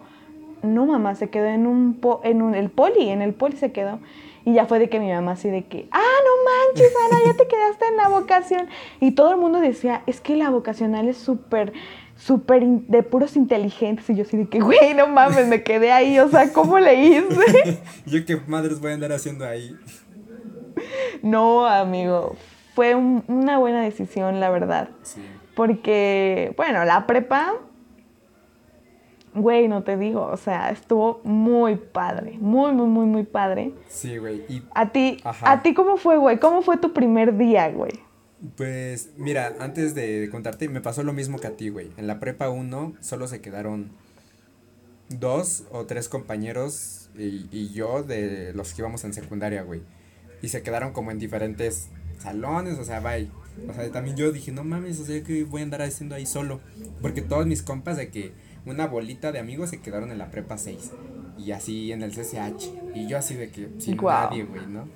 no, 0.64 0.86
mamá, 0.86 1.16
se 1.16 1.30
quedó 1.30 1.46
en 1.46 1.68
un, 1.68 1.96
po- 1.96 2.22
en 2.24 2.42
un, 2.42 2.56
el 2.56 2.70
poli, 2.70 3.10
en 3.10 3.22
el 3.22 3.34
poli 3.34 3.58
se 3.58 3.72
quedó. 3.72 4.00
Y 4.46 4.54
ya 4.54 4.66
fue 4.66 4.80
de 4.80 4.88
que 4.90 5.00
mi 5.00 5.12
mamá 5.12 5.34
así 5.34 5.50
de 5.50 5.66
que, 5.66 5.90
ah, 5.92 5.98
no 6.00 6.72
manches, 6.72 6.94
Ana, 7.12 7.20
ya 7.26 7.34
te 7.36 7.48
quedaste 7.48 7.86
en 7.88 7.98
la 7.98 8.08
vocación. 8.08 8.68
Y 9.02 9.12
todo 9.12 9.32
el 9.32 9.38
mundo 9.38 9.60
decía, 9.60 10.04
es 10.08 10.22
que 10.22 10.36
la 10.38 10.50
vocacional 10.50 11.10
es 11.10 11.18
súper, 11.18 11.74
súper 12.16 12.64
de 12.66 13.04
puros 13.04 13.36
inteligentes. 13.36 14.10
Y 14.10 14.16
yo 14.16 14.24
así 14.24 14.38
de 14.38 14.48
que, 14.48 14.60
güey, 14.62 14.94
no 14.96 15.08
mames, 15.08 15.48
me 15.48 15.64
quedé 15.64 15.92
ahí, 15.92 16.18
o 16.20 16.30
sea, 16.30 16.54
¿cómo 16.54 16.80
le 16.80 16.96
hice? 16.96 17.82
Yo 18.06 18.26
qué 18.26 18.40
madres 18.48 18.80
voy 18.80 18.92
a 18.92 18.94
andar 18.94 19.12
haciendo 19.12 19.46
ahí. 19.46 19.76
no, 21.22 21.66
amigo, 21.66 22.36
fue 22.74 22.96
un- 22.96 23.24
una 23.28 23.58
buena 23.58 23.82
decisión, 23.82 24.40
la 24.40 24.50
verdad. 24.50 24.90
Sí. 25.04 25.22
Porque, 25.56 26.54
bueno, 26.56 26.86
la 26.86 27.08
prepa, 27.08 27.54
güey, 29.38 29.68
no 29.68 29.84
te 29.84 29.98
digo, 29.98 30.26
o 30.26 30.38
sea, 30.38 30.70
estuvo 30.70 31.22
muy 31.24 31.76
padre, 31.76 32.38
muy, 32.40 32.72
muy, 32.74 32.88
muy, 32.88 33.06
muy 33.06 33.24
padre. 33.24 33.74
Sí, 33.88 34.18
güey. 34.18 34.44
Y 34.50 34.64
A 34.74 34.92
ti, 34.92 35.20
Ajá. 35.24 35.52
¿a 35.52 35.62
ti 35.64 35.74
cómo 35.74 35.98
fue, 35.98 36.18
güey? 36.18 36.40
¿Cómo 36.40 36.62
fue 36.62 36.78
tu 36.78 36.94
primer 36.94 37.38
día, 37.38 37.70
güey? 37.70 37.92
Pues 38.56 39.10
mira, 39.18 39.56
antes 39.60 39.96
de 39.96 40.30
contarte, 40.32 40.70
me 40.70 40.82
pasó 40.82 41.04
lo 41.04 41.14
mismo 41.14 41.40
que 41.40 41.48
a 41.48 41.56
ti, 41.58 41.70
güey. 41.70 41.92
En 41.98 42.06
la 42.08 42.20
prepa 42.20 42.50
1 42.50 42.94
solo 43.00 43.28
se 43.28 43.42
quedaron 43.42 43.92
dos 45.10 45.64
o 45.72 45.86
tres 45.86 46.10
compañeros 46.10 47.10
y, 47.18 47.48
y 47.52 47.72
yo 47.74 48.04
de 48.04 48.54
los 48.54 48.74
que 48.74 48.82
íbamos 48.82 49.04
en 49.06 49.14
secundaria, 49.14 49.64
güey. 49.64 49.82
Y 50.42 50.50
se 50.50 50.62
quedaron 50.62 50.94
como 50.94 51.12
en 51.12 51.18
diferentes 51.18 51.90
salones, 52.20 52.78
o 52.78 52.84
sea, 52.84 53.00
bye. 53.00 53.30
O 53.68 53.74
sea, 53.74 53.92
también 53.92 54.16
yo 54.16 54.32
dije, 54.32 54.52
no 54.52 54.64
mames, 54.64 55.00
o 55.00 55.06
sea, 55.06 55.24
que 55.24 55.44
voy 55.44 55.62
a 55.62 55.64
andar 55.64 55.82
haciendo 55.82 56.14
ahí 56.16 56.28
solo. 56.28 56.60
Porque 57.02 57.22
todos 57.24 57.48
mis 57.48 57.64
compas 57.64 57.98
de 57.98 58.10
que 58.10 58.34
una 58.70 58.88
bolita 58.88 59.32
de 59.32 59.40
amigos 59.40 59.70
se 59.70 59.82
quedaron 59.82 60.12
en 60.12 60.18
la 60.18 60.32
prepa 60.32 60.58
6. 60.58 60.92
Y 61.38 61.52
así 61.52 61.92
en 61.92 62.02
el 62.02 62.12
CCH. 62.12 62.96
Y 62.96 63.08
yo 63.08 63.18
así 63.18 63.36
de 63.36 63.50
que 63.50 63.70
sin 63.80 63.98
nadie, 63.98 64.44
güey, 64.44 64.66
¿no? 64.68 64.88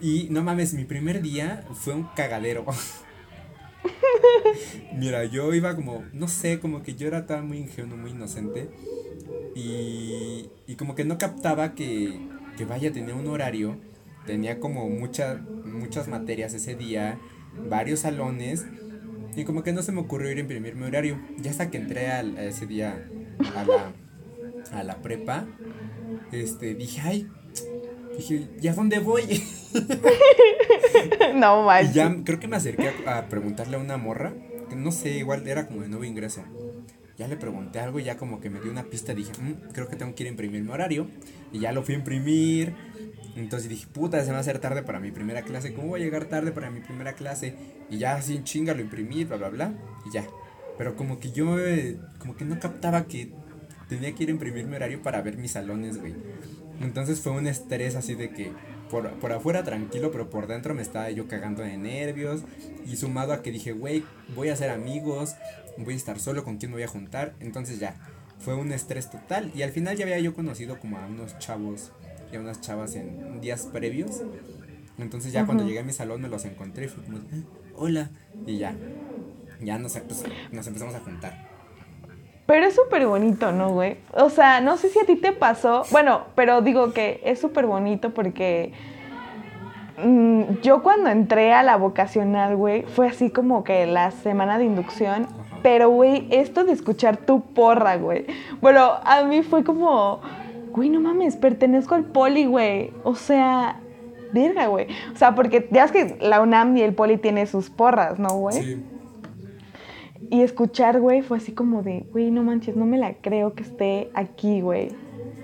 Y 0.00 0.28
no 0.30 0.42
mames, 0.42 0.74
mi 0.74 0.84
primer 0.84 1.22
día 1.22 1.64
fue 1.72 1.94
un 1.94 2.08
cagadero. 2.14 2.64
Mira, 4.94 5.24
yo 5.24 5.52
iba 5.54 5.74
como, 5.76 6.04
no 6.12 6.28
sé, 6.28 6.60
como 6.60 6.82
que 6.82 6.94
yo 6.94 7.06
era 7.06 7.26
tan 7.26 7.46
muy 7.46 7.58
ingenuo, 7.58 7.96
muy 7.96 8.12
inocente. 8.12 8.70
Y, 9.54 10.50
y 10.66 10.74
como 10.76 10.94
que 10.94 11.04
no 11.04 11.18
captaba 11.18 11.74
que, 11.74 12.18
que 12.56 12.64
vaya, 12.64 12.92
tenía 12.92 13.14
un 13.14 13.26
horario. 13.26 13.76
Tenía 14.26 14.58
como 14.58 14.88
mucha, 14.88 15.42
muchas 15.64 16.08
materias 16.08 16.54
ese 16.54 16.74
día, 16.74 17.18
varios 17.68 18.00
salones. 18.00 18.64
Y 19.36 19.44
como 19.44 19.62
que 19.62 19.72
no 19.72 19.82
se 19.82 19.92
me 19.92 20.00
ocurrió 20.00 20.30
ir 20.30 20.38
a 20.38 20.40
imprimir 20.40 20.74
mi 20.76 20.84
horario. 20.84 21.18
Ya 21.38 21.50
hasta 21.50 21.70
que 21.70 21.78
entré 21.78 22.10
al, 22.10 22.36
a 22.38 22.44
ese 22.44 22.66
día 22.66 23.04
a 23.56 23.64
la, 23.64 23.92
a 24.78 24.82
la 24.84 24.96
prepa, 25.02 25.46
este, 26.32 26.74
dije, 26.74 27.00
ay, 27.02 27.28
dije, 28.16 28.48
¿y 28.60 28.68
a 28.68 28.74
dónde 28.74 28.98
voy? 29.00 29.42
no 31.34 31.62
Y 31.62 31.66
manches. 31.66 31.94
ya 31.94 32.14
creo 32.24 32.38
que 32.40 32.48
me 32.48 32.56
acerqué 32.56 32.92
a, 33.06 33.18
a 33.18 33.28
preguntarle 33.28 33.76
a 33.76 33.80
una 33.80 33.96
morra, 33.96 34.32
que 34.68 34.76
no 34.76 34.92
sé, 34.92 35.18
igual 35.18 35.46
era 35.48 35.66
como 35.66 35.82
de 35.82 35.88
nuevo 35.88 36.04
ingreso. 36.04 36.42
Ya 37.16 37.28
le 37.28 37.36
pregunté 37.36 37.78
algo 37.78 38.00
y 38.00 38.04
ya 38.04 38.16
como 38.16 38.40
que 38.40 38.50
me 38.50 38.60
dio 38.60 38.72
una 38.72 38.84
pista, 38.84 39.14
dije, 39.14 39.30
"Mm, 39.40 39.70
creo 39.72 39.88
que 39.88 39.94
tengo 39.94 40.14
que 40.16 40.24
ir 40.24 40.26
a 40.28 40.30
imprimir 40.30 40.62
mi 40.62 40.70
horario. 40.70 41.06
Y 41.52 41.60
ya 41.60 41.70
lo 41.72 41.82
fui 41.84 41.94
a 41.94 41.98
imprimir. 41.98 42.74
Entonces 43.36 43.68
dije, 43.68 43.86
puta, 43.92 44.24
se 44.24 44.30
va 44.30 44.38
a 44.38 44.40
hacer 44.40 44.58
tarde 44.58 44.82
para 44.82 45.00
mi 45.00 45.10
primera 45.10 45.42
clase. 45.42 45.74
¿Cómo 45.74 45.88
voy 45.88 46.02
a 46.02 46.04
llegar 46.04 46.26
tarde 46.26 46.52
para 46.52 46.70
mi 46.70 46.80
primera 46.80 47.14
clase? 47.14 47.54
Y 47.90 47.98
ya 47.98 48.20
en 48.20 48.44
chinga 48.44 48.74
lo 48.74 48.80
imprimí, 48.80 49.24
bla, 49.24 49.36
bla, 49.36 49.48
bla. 49.48 49.72
Y 50.06 50.12
ya. 50.12 50.24
Pero 50.78 50.96
como 50.96 51.18
que 51.18 51.32
yo, 51.32 51.58
eh, 51.58 51.98
como 52.18 52.36
que 52.36 52.44
no 52.44 52.58
captaba 52.60 53.06
que 53.06 53.32
tenía 53.88 54.14
que 54.14 54.24
ir 54.24 54.28
a 54.28 54.32
imprimir 54.32 54.66
mi 54.66 54.76
horario 54.76 55.02
para 55.02 55.20
ver 55.22 55.36
mis 55.36 55.52
salones, 55.52 55.98
güey. 55.98 56.14
Entonces 56.80 57.20
fue 57.20 57.32
un 57.32 57.46
estrés 57.46 57.96
así 57.96 58.14
de 58.14 58.30
que 58.30 58.52
por, 58.90 59.10
por 59.18 59.32
afuera 59.32 59.64
tranquilo, 59.64 60.10
pero 60.10 60.30
por 60.30 60.46
dentro 60.46 60.74
me 60.74 60.82
estaba 60.82 61.10
yo 61.10 61.26
cagando 61.26 61.62
de 61.62 61.76
nervios. 61.76 62.42
Y 62.86 62.96
sumado 62.96 63.32
a 63.32 63.42
que 63.42 63.50
dije, 63.50 63.72
güey, 63.72 64.04
voy 64.34 64.48
a 64.48 64.52
hacer 64.52 64.70
amigos, 64.70 65.34
voy 65.78 65.94
a 65.94 65.96
estar 65.96 66.20
solo, 66.20 66.44
¿con 66.44 66.58
quién 66.58 66.70
me 66.70 66.76
voy 66.76 66.84
a 66.84 66.88
juntar? 66.88 67.34
Entonces 67.40 67.80
ya, 67.80 67.96
fue 68.38 68.54
un 68.54 68.72
estrés 68.72 69.10
total. 69.10 69.50
Y 69.54 69.62
al 69.62 69.70
final 69.70 69.96
ya 69.96 70.04
había 70.04 70.18
yo 70.18 70.34
conocido 70.34 70.78
como 70.78 70.98
a 70.98 71.06
unos 71.06 71.38
chavos 71.38 71.92
y 72.34 72.36
a 72.36 72.40
unas 72.40 72.60
chavas 72.60 72.94
en 72.96 73.40
días 73.40 73.68
previos. 73.72 74.22
Entonces 74.98 75.32
ya 75.32 75.46
cuando 75.46 75.64
llegué 75.64 75.78
a 75.78 75.82
mi 75.84 75.92
salón 75.92 76.20
me 76.20 76.28
los 76.28 76.44
encontré 76.44 76.86
y 76.86 76.88
fue 76.88 77.04
como, 77.04 77.18
"Ah, 77.18 77.36
hola. 77.76 78.10
Y 78.46 78.58
ya, 78.58 78.74
ya 79.60 79.78
nos, 79.78 79.92
pues, 79.98 80.24
nos 80.52 80.66
empezamos 80.66 80.94
a 80.94 81.00
juntar. 81.00 81.48
Pero 82.46 82.66
es 82.66 82.74
súper 82.74 83.06
bonito, 83.06 83.52
¿no, 83.52 83.70
güey? 83.70 83.96
O 84.12 84.28
sea, 84.30 84.60
no 84.60 84.76
sé 84.76 84.90
si 84.90 84.98
a 84.98 85.06
ti 85.06 85.16
te 85.16 85.32
pasó. 85.32 85.84
Bueno, 85.90 86.24
pero 86.34 86.60
digo 86.60 86.92
que 86.92 87.20
es 87.24 87.40
súper 87.40 87.66
bonito 87.66 88.12
porque 88.12 88.72
mm, 90.02 90.60
yo 90.62 90.82
cuando 90.82 91.08
entré 91.10 91.52
a 91.54 91.62
la 91.62 91.76
vocacional, 91.76 92.56
güey, 92.56 92.82
fue 92.82 93.08
así 93.08 93.30
como 93.30 93.64
que 93.64 93.86
la 93.86 94.10
semana 94.10 94.58
de 94.58 94.64
inducción. 94.64 95.24
Ajá. 95.24 95.58
Pero, 95.62 95.88
güey, 95.88 96.28
esto 96.30 96.64
de 96.64 96.72
escuchar 96.72 97.16
tu 97.16 97.40
porra, 97.40 97.96
güey. 97.96 98.26
Bueno, 98.60 98.90
a 99.02 99.24
mí 99.24 99.42
fue 99.42 99.64
como, 99.64 100.20
güey, 100.74 100.88
no 100.90 101.00
mames, 101.00 101.36
pertenezco 101.36 101.94
al 101.94 102.04
poli, 102.04 102.46
güey. 102.46 102.90
O 103.04 103.14
sea, 103.14 103.80
verga, 104.32 104.66
güey. 104.66 104.88
O 105.12 105.16
sea, 105.16 105.34
porque 105.34 105.68
ya 105.70 105.84
es 105.84 105.92
que 105.92 106.16
la 106.20 106.40
UNAM 106.40 106.76
y 106.76 106.82
el 106.82 106.94
poli 106.94 107.16
tiene 107.16 107.46
sus 107.46 107.70
porras, 107.70 108.18
¿no, 108.18 108.28
güey? 108.30 108.62
Sí. 108.62 108.84
Y 110.30 110.42
escuchar, 110.42 111.00
güey, 111.00 111.22
fue 111.22 111.36
así 111.36 111.52
como 111.52 111.82
de, 111.82 112.06
güey, 112.10 112.30
no 112.30 112.42
manches, 112.42 112.76
no 112.76 112.86
me 112.86 112.98
la 112.98 113.14
creo 113.14 113.54
que 113.54 113.62
esté 113.62 114.10
aquí, 114.14 114.60
güey. 114.62 114.88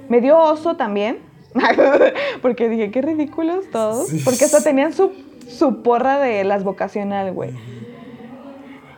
Me 0.09 0.21
dio 0.21 0.37
oso 0.39 0.75
también, 0.77 1.19
porque 2.43 2.69
dije, 2.69 2.91
qué 2.91 3.01
ridículos 3.03 3.71
todos, 3.71 4.09
Sí. 4.09 4.23
porque 4.25 4.47
hasta 4.47 4.63
tenían 4.63 4.93
su, 4.93 5.13
su 5.49 5.83
porra 5.83 6.19
de 6.19 6.43
las 6.45 6.65
vocacional, 6.65 7.33
güey. 7.33 7.51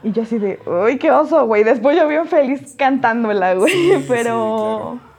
Y 0.05 0.12
yo 0.12 0.22
así 0.22 0.39
de, 0.39 0.59
uy, 0.66 0.99
qué 0.99 1.11
oso, 1.11 1.47
güey. 1.47 1.62
Después 1.62 1.97
yo 1.97 2.09
bien 2.09 2.26
feliz 2.26 2.74
cantándola, 2.76 3.55
güey. 3.55 3.72
Sí, 3.72 3.93
sí, 3.99 4.05
pero... 4.09 4.99
claro. 4.99 5.11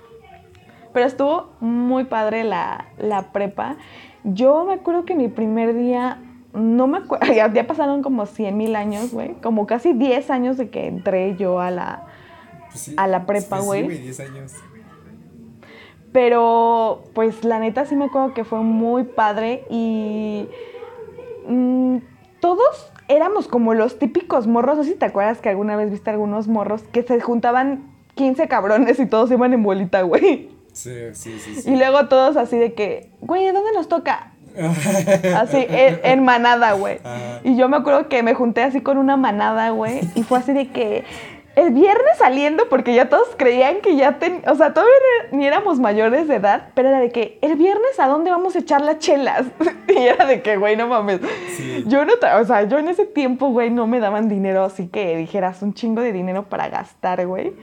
Pero 0.93 1.05
estuvo 1.05 1.49
muy 1.59 2.05
padre 2.05 2.43
la, 2.43 2.87
la 2.97 3.31
prepa. 3.31 3.77
Yo 4.23 4.65
me 4.65 4.73
acuerdo 4.73 5.05
que 5.05 5.15
mi 5.15 5.27
primer 5.27 5.73
día, 5.75 6.21
no 6.53 6.87
me 6.87 6.99
acuerdo, 6.99 7.25
ya, 7.33 7.51
ya 7.51 7.67
pasaron 7.67 8.01
como 8.03 8.25
100 8.25 8.55
mil 8.55 8.75
años, 8.75 9.11
güey. 9.11 9.33
Como 9.41 9.65
casi 9.65 9.93
10 9.93 10.29
años 10.29 10.57
de 10.57 10.69
que 10.69 10.87
entré 10.87 11.35
yo 11.35 11.59
a 11.59 11.71
la... 11.71 12.05
Pues 12.69 12.79
sí, 12.79 12.93
A 12.97 13.07
la 13.07 13.25
prepa, 13.25 13.59
güey. 13.59 13.89
Sí, 13.89 13.97
10 13.97 14.19
años. 14.21 14.53
Pero, 16.11 17.03
pues 17.13 17.43
la 17.43 17.59
neta 17.59 17.85
sí 17.85 17.95
me 17.95 18.05
acuerdo 18.05 18.35
que 18.35 18.43
fue 18.43 18.59
muy 18.59 19.03
padre 19.03 19.65
y 19.71 20.47
mm, 21.47 21.97
todos 22.39 22.91
éramos 23.07 23.47
como 23.47 23.73
los 23.73 23.97
típicos 23.97 24.45
morros. 24.45 24.77
No 24.77 24.83
sé 24.83 24.91
si 24.91 24.95
te 24.95 25.05
acuerdas 25.05 25.41
que 25.41 25.49
alguna 25.49 25.75
vez 25.75 25.89
viste 25.89 26.11
algunos 26.11 26.47
morros 26.47 26.83
que 26.83 27.01
se 27.01 27.19
juntaban 27.19 27.91
15 28.13 28.47
cabrones 28.47 28.99
y 28.99 29.07
todos 29.07 29.31
iban 29.31 29.53
en 29.53 29.63
bolita, 29.63 30.03
güey. 30.03 30.49
Sí, 30.73 30.93
sí, 31.13 31.39
sí. 31.39 31.61
sí. 31.61 31.71
Y 31.71 31.75
luego 31.77 32.07
todos 32.07 32.35
así 32.37 32.57
de 32.57 32.73
que, 32.73 33.09
güey, 33.21 33.45
¿dónde 33.51 33.71
nos 33.73 33.87
toca? 33.87 34.31
Así, 35.35 35.65
en, 35.69 35.99
en 36.03 36.23
manada, 36.23 36.73
güey. 36.73 36.99
Y 37.43 37.55
yo 37.57 37.69
me 37.69 37.77
acuerdo 37.77 38.07
que 38.07 38.21
me 38.23 38.33
junté 38.33 38.61
así 38.63 38.81
con 38.81 38.97
una 38.97 39.17
manada, 39.17 39.69
güey. 39.71 40.01
Y 40.15 40.23
fue 40.23 40.39
así 40.39 40.53
de 40.53 40.67
que 40.69 41.03
el 41.55 41.71
viernes 41.71 42.17
saliendo, 42.17 42.67
porque 42.69 42.93
ya 42.95 43.09
todos 43.09 43.27
creían 43.37 43.81
que 43.81 43.95
ya 43.95 44.17
ten, 44.17 44.41
o 44.47 44.55
sea, 44.55 44.73
todavía 44.73 44.93
ni- 45.31 45.45
éramos 45.45 45.79
mayores 45.79 46.27
de 46.27 46.35
edad, 46.35 46.69
pero 46.73 46.89
era 46.89 46.99
de 46.99 47.11
que 47.11 47.37
el 47.41 47.55
viernes 47.55 47.99
a 47.99 48.07
dónde 48.07 48.31
vamos 48.31 48.55
a 48.55 48.59
echar 48.59 48.81
las 48.81 48.97
chelas. 48.99 49.45
y 49.87 49.97
era 49.99 50.25
de 50.25 50.41
que, 50.41 50.57
güey, 50.57 50.75
no 50.75 50.87
mames. 50.87 51.19
Sí. 51.55 51.83
Yo 51.87 52.05
no, 52.05 52.13
o 52.39 52.45
sea, 52.45 52.63
yo 52.63 52.79
en 52.79 52.87
ese 52.89 53.05
tiempo, 53.05 53.49
güey, 53.49 53.69
no 53.69 53.85
me 53.85 53.99
daban 53.99 54.29
dinero, 54.29 54.63
así 54.63 54.87
que 54.87 55.15
dijeras 55.17 55.61
un 55.61 55.73
chingo 55.75 56.01
de 56.01 56.11
dinero 56.11 56.43
para 56.43 56.69
gastar, 56.69 57.25
güey. 57.27 57.53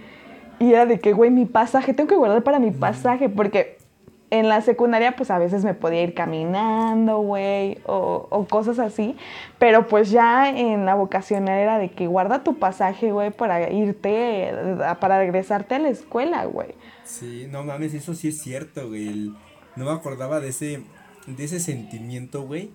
Y 0.61 0.75
era 0.75 0.85
de 0.85 1.01
que, 1.01 1.15
güey, 1.15 1.31
mi 1.31 1.47
pasaje, 1.47 1.95
tengo 1.95 2.09
que 2.09 2.17
guardar 2.17 2.45
para 2.45 2.59
mi 2.59 2.71
pasaje, 2.71 3.31
porque 3.31 3.79
en 4.29 4.47
la 4.49 4.61
secundaria, 4.61 5.17
pues 5.17 5.31
a 5.31 5.39
veces 5.39 5.65
me 5.65 5.73
podía 5.73 6.03
ir 6.03 6.13
caminando, 6.13 7.19
güey, 7.21 7.79
o, 7.87 8.29
o 8.31 8.45
cosas 8.47 8.79
así. 8.79 9.17
Pero 9.59 9.89
pues 9.89 10.11
ya 10.11 10.51
en 10.51 10.85
la 10.85 10.95
vocacional 10.95 11.59
era 11.59 11.79
de 11.79 11.91
que 11.91 12.07
guarda 12.07 12.45
tu 12.45 12.59
pasaje, 12.59 13.11
güey, 13.11 13.31
para 13.31 13.71
irte, 13.73 14.51
eh, 14.51 14.77
para 15.01 15.19
regresarte 15.19 15.77
a 15.77 15.79
la 15.79 15.89
escuela, 15.89 16.45
güey. 16.45 16.75
Sí, 17.05 17.49
no 17.51 17.65
mames, 17.65 17.95
eso 17.95 18.15
sí 18.15 18.29
es 18.29 18.43
cierto, 18.43 18.89
güey. 18.89 19.33
No 19.77 19.87
me 19.87 19.93
acordaba 19.93 20.41
de 20.41 20.49
ese, 20.49 20.83
de 21.27 21.45
ese 21.45 21.59
sentimiento, 21.59 22.43
güey, 22.43 22.71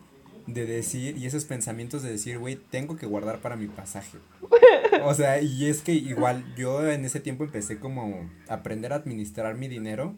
de 0.48 0.66
decir, 0.66 1.18
y 1.18 1.26
esos 1.26 1.46
pensamientos 1.46 2.04
de 2.04 2.12
decir, 2.12 2.38
güey, 2.38 2.56
tengo 2.56 2.96
que 2.98 3.06
guardar 3.06 3.39
para 3.39 3.56
mi 3.56 3.68
pasaje. 3.68 4.18
O 5.04 5.14
sea, 5.14 5.41
y 5.41 5.66
es 5.66 5.82
que 5.82 5.91
igual 5.91 6.56
yo 6.56 6.89
en 6.89 7.06
ese 7.06 7.20
tiempo 7.20 7.43
empecé 7.43 7.80
como 7.80 8.30
a 8.48 8.56
aprender 8.56 8.93
a 8.93 8.96
administrar 8.96 9.56
mi 9.56 9.68
dinero. 9.68 10.16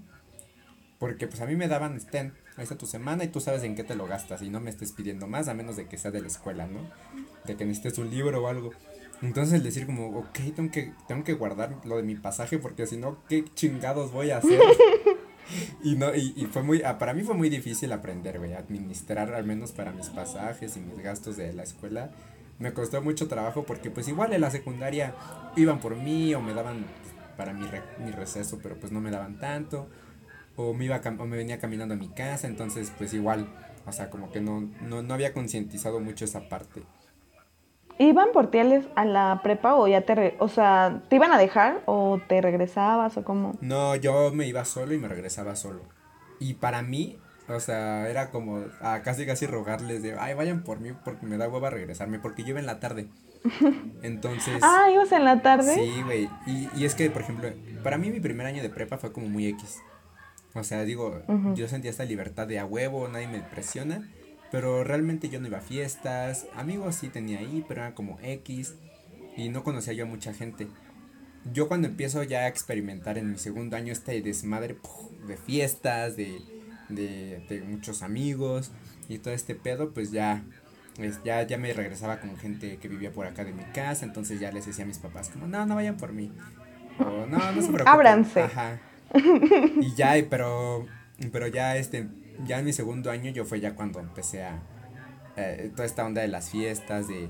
Porque 0.99 1.27
pues 1.27 1.41
a 1.41 1.45
mí 1.45 1.55
me 1.55 1.67
daban, 1.67 1.95
estén, 1.95 2.33
ahí 2.55 2.63
está 2.63 2.77
tu 2.77 2.85
semana 2.85 3.23
y 3.23 3.27
tú 3.27 3.39
sabes 3.39 3.63
en 3.63 3.75
qué 3.75 3.83
te 3.83 3.95
lo 3.95 4.07
gastas 4.07 4.41
y 4.41 4.49
no 4.49 4.59
me 4.59 4.69
estés 4.69 4.91
pidiendo 4.91 5.27
más 5.27 5.47
a 5.47 5.53
menos 5.53 5.75
de 5.75 5.87
que 5.87 5.97
sea 5.97 6.11
de 6.11 6.21
la 6.21 6.27
escuela, 6.27 6.67
¿no? 6.67 6.79
De 7.45 7.55
que 7.55 7.65
necesites 7.65 7.97
un 7.99 8.09
libro 8.09 8.43
o 8.43 8.47
algo. 8.47 8.71
Entonces 9.21 9.53
el 9.55 9.63
decir 9.63 9.85
como, 9.85 10.17
ok, 10.17 10.39
tengo 10.55 10.71
que, 10.71 10.93
tengo 11.07 11.23
que 11.23 11.33
guardar 11.33 11.75
lo 11.85 11.97
de 11.97 12.03
mi 12.03 12.15
pasaje 12.15 12.57
porque 12.59 12.87
si 12.87 12.97
no, 12.97 13.17
¿qué 13.27 13.43
chingados 13.55 14.11
voy 14.11 14.31
a 14.31 14.37
hacer? 14.37 14.59
y 15.83 15.95
no, 15.95 16.13
y, 16.15 16.33
y, 16.35 16.45
fue 16.45 16.63
muy, 16.63 16.81
ah, 16.83 16.97
para 16.97 17.13
mí 17.13 17.23
fue 17.23 17.35
muy 17.35 17.49
difícil 17.49 17.91
aprender, 17.91 18.39
güey, 18.39 18.53
administrar 18.53 19.33
al 19.33 19.45
menos 19.45 19.71
para 19.71 19.91
mis 19.91 20.09
pasajes 20.09 20.77
y 20.77 20.79
mis 20.79 20.99
gastos 20.99 21.37
de 21.37 21.53
la 21.53 21.63
escuela. 21.63 22.11
Me 22.59 22.73
costó 22.73 23.01
mucho 23.01 23.27
trabajo 23.27 23.63
porque 23.65 23.91
pues 23.91 24.07
igual 24.07 24.33
en 24.33 24.41
la 24.41 24.49
secundaria 24.49 25.13
iban 25.55 25.79
por 25.79 25.95
mí 25.95 26.33
o 26.33 26.41
me 26.41 26.53
daban 26.53 26.85
para 27.37 27.53
mi, 27.53 27.67
mi 28.03 28.11
receso, 28.11 28.59
pero 28.61 28.79
pues 28.79 28.91
no 28.91 28.99
me 28.99 29.11
daban 29.11 29.39
tanto 29.39 29.87
o 30.57 30.73
me, 30.73 30.85
iba 30.85 30.99
o 31.05 31.25
me 31.25 31.37
venía 31.37 31.59
caminando 31.59 31.93
a 31.93 31.97
mi 31.97 32.09
casa, 32.09 32.47
entonces 32.47 32.91
pues 32.97 33.13
igual, 33.13 33.47
o 33.85 33.91
sea, 33.91 34.09
como 34.09 34.31
que 34.31 34.41
no, 34.41 34.69
no, 34.81 35.03
no 35.03 35.13
había 35.13 35.31
concientizado 35.31 35.99
mucho 35.99 36.25
esa 36.25 36.49
parte. 36.49 36.81
¿Iban 37.99 38.29
por 38.31 38.51
ti 38.51 38.59
a 38.59 39.05
la 39.05 39.39
prepa 39.43 39.75
o 39.75 39.87
ya 39.87 40.01
te, 40.01 40.35
o 40.39 40.47
sea, 40.47 41.01
te 41.09 41.15
iban 41.15 41.31
a 41.31 41.37
dejar 41.37 41.81
o 41.85 42.19
te 42.27 42.41
regresabas 42.41 43.17
o 43.17 43.23
cómo? 43.23 43.57
No, 43.61 43.95
yo 43.95 44.31
me 44.31 44.47
iba 44.47 44.65
solo 44.65 44.93
y 44.93 44.97
me 44.97 45.07
regresaba 45.07 45.55
solo. 45.55 45.81
Y 46.39 46.55
para 46.55 46.81
mí, 46.83 47.17
o 47.47 47.59
sea, 47.59 48.07
era 48.09 48.29
como 48.29 48.63
a 48.81 49.01
casi 49.01 49.25
casi 49.25 49.47
rogarles 49.47 50.03
de, 50.03 50.15
ay, 50.19 50.35
vayan 50.35 50.63
por 50.63 50.79
mí 50.79 50.91
porque 51.03 51.25
me 51.25 51.37
da 51.37 51.49
hueva 51.49 51.69
regresarme, 51.69 52.19
porque 52.19 52.43
yo 52.43 52.49
iba 52.49 52.59
en 52.59 52.67
la 52.67 52.79
tarde. 52.79 53.07
Entonces... 54.03 54.59
ah, 54.61 54.89
ibas 54.91 55.11
en 55.11 55.23
la 55.23 55.41
tarde. 55.41 55.73
Sí, 55.73 56.01
güey. 56.03 56.29
Y, 56.45 56.69
y 56.75 56.85
es 56.85 56.93
que, 56.93 57.09
por 57.09 57.23
ejemplo, 57.23 57.49
para 57.83 57.97
mí 57.97 58.11
mi 58.11 58.19
primer 58.19 58.45
año 58.45 58.61
de 58.61 58.69
prepa 58.69 58.97
fue 58.97 59.11
como 59.11 59.27
muy 59.27 59.47
X. 59.47 59.81
O 60.53 60.63
sea, 60.63 60.83
digo, 60.83 61.21
yo 61.53 61.67
sentía 61.67 61.91
esta 61.91 62.03
libertad 62.03 62.47
de 62.47 62.57
a 62.57 62.65
huevo, 62.65 63.07
nadie 63.07 63.27
me 63.27 63.41
presiona. 63.41 64.09
Pero 64.51 64.83
realmente 64.83 65.29
yo 65.29 65.39
no 65.39 65.47
iba 65.47 65.57
a 65.57 65.61
fiestas. 65.61 66.47
Amigos 66.55 66.95
sí 66.95 67.09
tenía 67.09 67.39
ahí, 67.39 67.63
pero 67.67 67.81
era 67.81 67.95
como 67.95 68.17
X. 68.21 68.75
Y 69.35 69.49
no 69.49 69.63
conocía 69.63 69.93
yo 69.93 70.05
a 70.05 70.07
mucha 70.07 70.33
gente. 70.33 70.67
Yo 71.53 71.67
cuando 71.67 71.87
empiezo 71.87 72.23
ya 72.23 72.41
a 72.41 72.47
experimentar 72.47 73.17
en 73.17 73.31
mi 73.31 73.37
segundo 73.37 73.77
año 73.77 73.93
este 73.93 74.21
desmadre 74.21 74.77
de 75.27 75.37
fiestas, 75.37 76.17
de, 76.17 76.41
de, 76.89 77.45
de 77.47 77.61
muchos 77.61 78.01
amigos 78.01 78.71
y 79.07 79.19
todo 79.19 79.33
este 79.33 79.55
pedo, 79.55 79.93
pues 79.93 80.11
ya 80.11 80.43
pues 80.97 81.21
ya, 81.23 81.43
ya 81.43 81.57
me 81.57 81.71
regresaba 81.73 82.19
con 82.19 82.35
gente 82.37 82.77
que 82.77 82.87
vivía 82.87 83.11
por 83.11 83.27
acá 83.27 83.45
de 83.45 83.53
mi 83.53 83.63
casa, 83.65 84.03
entonces 84.03 84.39
ya 84.39 84.51
les 84.51 84.65
decía 84.65 84.83
a 84.83 84.87
mis 84.87 84.97
papás 84.97 85.29
como, 85.29 85.47
no, 85.47 85.65
no 85.65 85.75
vayan 85.75 85.95
por 85.95 86.11
mí. 86.11 86.31
O 86.99 87.27
no, 87.27 87.37
no 87.37 87.61
se 87.61 87.67
preocupen. 87.67 87.87
Ábranse. 87.87 88.41
Ajá. 88.41 88.79
Y 89.79 89.93
ya, 89.95 90.15
pero, 90.29 90.85
pero 91.31 91.47
ya 91.47 91.77
este, 91.77 92.07
ya 92.45 92.59
en 92.59 92.65
mi 92.65 92.73
segundo 92.73 93.11
año 93.11 93.31
yo 93.31 93.45
fue 93.45 93.59
ya 93.59 93.75
cuando 93.75 93.99
empecé 93.99 94.43
a, 94.43 94.61
eh, 95.35 95.71
toda 95.75 95.85
esta 95.85 96.05
onda 96.05 96.21
de 96.21 96.27
las 96.27 96.49
fiestas, 96.49 97.07
de, 97.07 97.29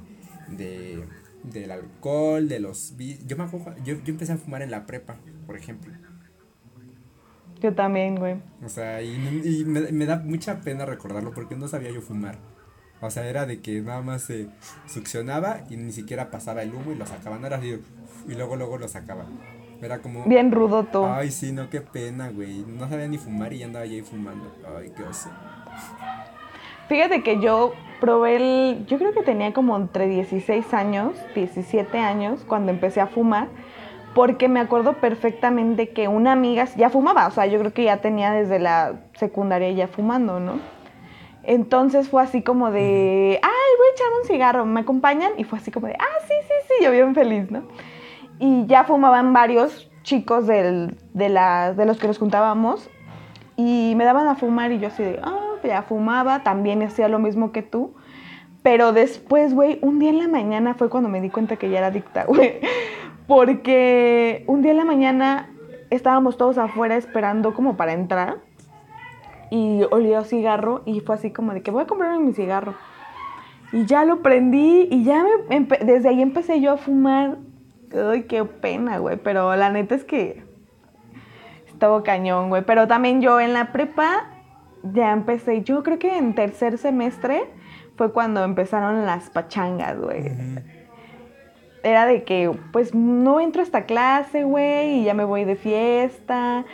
de, 0.50 1.04
del 1.44 1.72
alcohol, 1.72 2.48
de 2.48 2.60
los, 2.60 2.96
yo 2.98 3.38
me 3.38 3.44
acuerdo, 3.44 3.76
yo, 3.84 3.96
yo 4.04 4.14
empecé 4.14 4.34
a 4.34 4.38
fumar 4.38 4.62
en 4.62 4.72
la 4.72 4.86
prepa, 4.86 5.18
por 5.46 5.58
ejemplo. 5.58 5.94
Yo 7.60 7.74
también, 7.74 8.16
güey. 8.16 8.38
O 8.64 8.70
sea, 8.70 9.02
y, 9.02 9.42
y 9.44 9.66
me, 9.66 9.92
me, 9.92 10.06
da 10.06 10.18
mucha 10.18 10.62
pena 10.62 10.86
recordarlo 10.86 11.34
porque 11.34 11.56
no 11.56 11.68
sabía 11.68 11.92
yo 11.92 12.02
fumar. 12.02 12.38
O 13.02 13.10
sea, 13.10 13.28
era 13.28 13.46
de 13.46 13.62
que 13.62 13.82
nada 13.82 14.02
más 14.02 14.24
se 14.24 14.48
succionaba 14.88 15.64
y 15.70 15.78
ni 15.78 15.92
siquiera 15.92 16.32
pasaba 16.32 16.64
el 16.64 16.74
humo 16.74 16.92
y 16.92 16.96
lo 16.96 17.06
sacaban. 17.06 17.44
Era 17.46 17.58
así, 17.58 17.80
y 18.28 18.34
luego, 18.36 18.56
luego 18.56 18.78
lo 18.78 18.88
sacaba. 18.88 19.26
Era 19.82 20.00
como. 20.00 20.24
Bien 20.26 20.52
rudo 20.52 20.84
todo. 20.84 21.12
Ay, 21.12 21.32
sí, 21.32 21.52
no, 21.52 21.70
qué 21.70 21.82
pena, 21.82 22.30
güey. 22.30 22.66
No 22.68 22.88
sabía 22.90 23.08
ni 23.08 23.18
fumar 23.18 23.54
y 23.54 23.60
ya 23.60 23.66
andaba 23.66 23.86
ahí 23.86 24.02
fumando. 24.02 24.54
Ay, 24.78 24.92
qué 24.96 25.04
oso. 25.04 25.30
Fíjate 26.90 27.22
que 27.22 27.40
yo 27.40 27.74
probé 28.00 28.36
el. 28.38 28.86
Yo 28.88 28.98
creo 28.98 29.14
que 29.14 29.24
tenía 29.24 29.54
como 29.54 29.76
entre 29.78 30.08
16 30.08 30.74
años, 30.74 31.14
17 31.36 31.98
años, 32.00 32.44
cuando 32.48 32.72
empecé 32.72 33.02
a 33.02 33.08
fumar. 33.08 33.48
Porque 34.16 34.48
me 34.48 34.60
acuerdo 34.60 34.94
perfectamente 34.94 35.90
que 35.90 36.08
una 36.08 36.32
amiga 36.32 36.66
ya 36.76 36.90
fumaba. 36.90 37.28
O 37.28 37.32
sea, 37.32 37.46
yo 37.46 37.60
creo 37.60 37.74
que 37.74 37.84
ya 37.84 37.98
tenía 37.98 38.32
desde 38.32 38.58
la 38.58 39.02
secundaria 39.14 39.70
ya 39.72 39.88
fumando, 39.88 40.40
¿no? 40.40 40.60
Entonces 41.44 42.10
fue 42.10 42.22
así 42.22 42.42
como 42.42 42.72
de, 42.72 43.40
ay, 43.42 43.78
voy 43.78 43.88
a 43.88 43.94
echarme 43.94 44.16
un 44.22 44.28
cigarro, 44.28 44.66
¿me 44.66 44.82
acompañan? 44.82 45.32
Y 45.38 45.46
fue 45.46 45.60
así 45.60 45.72
como 45.72 45.88
de, 45.88 45.94
ah, 45.94 46.20
sí, 46.28 46.34
sí, 46.42 46.54
sí, 46.68 46.84
yo 46.84 46.92
bien 46.92 47.16
feliz, 47.16 47.50
¿no? 47.50 47.64
Y 48.40 48.66
ya 48.68 48.84
fumaban 48.84 49.34
varios 49.34 49.90
chicos 50.04 50.48
de, 50.48 50.96
la, 51.14 51.74
de 51.74 51.86
los 51.86 51.98
que 51.98 52.08
nos 52.08 52.18
juntábamos 52.18 52.90
y 53.56 53.94
me 53.96 54.06
daban 54.06 54.28
a 54.28 54.36
fumar 54.36 54.72
y 54.72 54.80
yo 54.80 54.88
así 54.88 55.04
de, 55.04 55.20
ah, 55.24 55.56
ya 55.64 55.82
fumaba, 55.82 56.44
también 56.44 56.82
hacía 56.84 57.08
lo 57.08 57.20
mismo 57.20 57.52
que 57.52 57.62
tú. 57.62 57.94
Pero 58.64 58.94
después, 58.94 59.54
güey, 59.54 59.80
un 59.82 60.00
día 60.00 60.10
en 60.10 60.20
la 60.20 60.28
mañana 60.28 60.74
fue 60.76 60.90
cuando 60.90 61.10
me 61.10 61.22
di 61.22 61.30
cuenta 61.30 61.58
que 61.58 61.70
ya 61.70 61.80
era 61.80 61.88
adicta, 61.88 62.26
güey. 62.28 62.60
Porque 63.28 64.44
un 64.48 64.62
día 64.62 64.72
en 64.72 64.78
la 64.78 64.86
mañana 64.86 65.50
estábamos 65.90 66.38
todos 66.38 66.58
afuera 66.58 66.96
esperando 66.96 67.54
como 67.54 67.76
para 67.78 67.94
entrar 67.94 68.38
y 69.50 69.82
olió 69.92 70.24
cigarro 70.24 70.82
y 70.86 71.00
fue 71.02 71.16
así 71.16 71.32
como 71.32 71.54
de 71.54 71.62
que 71.62 71.72
voy 71.72 71.84
a 71.84 71.88
comprarme 71.88 72.20
mi 72.20 72.34
cigarro. 72.34 72.76
Y 73.72 73.86
ya 73.86 74.06
lo 74.06 74.22
prendí 74.22 74.88
y 74.90 75.04
ya 75.04 75.26
me 75.50 75.60
desde 75.60 76.10
ahí 76.10 76.22
empecé 76.22 76.62
yo 76.62 76.74
a 76.74 76.78
fumar. 76.78 77.38
Ay, 77.94 78.24
qué 78.24 78.44
pena, 78.44 78.98
güey, 78.98 79.18
pero 79.18 79.56
la 79.56 79.70
neta 79.70 79.96
es 79.96 80.04
que 80.04 80.44
estaba 81.68 82.04
cañón, 82.04 82.50
güey. 82.50 82.64
Pero 82.64 82.88
también 82.88 83.22
yo 83.22 83.40
en 83.40 83.54
la 83.54 83.72
prepa 83.72 84.26
ya 84.84 85.12
empecé, 85.12 85.64
yo 85.64 85.84
creo 85.84 86.00
que 86.00 86.18
en 86.18 86.36
tercer 86.36 86.78
semestre 86.78 87.46
fue 87.96 88.12
cuando 88.12 88.44
empezaron 88.44 89.06
las 89.06 89.30
pachangas, 89.30 90.00
güey. 90.00 90.32
Era 91.84 92.06
de 92.06 92.24
que, 92.24 92.52
pues, 92.74 92.94
no 92.94 93.40
entro 93.40 93.62
a 93.62 93.64
esta 93.64 93.86
clase, 93.86 94.44
güey, 94.44 95.00
y 95.00 95.04
ya 95.06 95.14
me 95.14 95.24
voy 95.24 95.46
de 95.46 95.56
fiesta. 95.56 96.66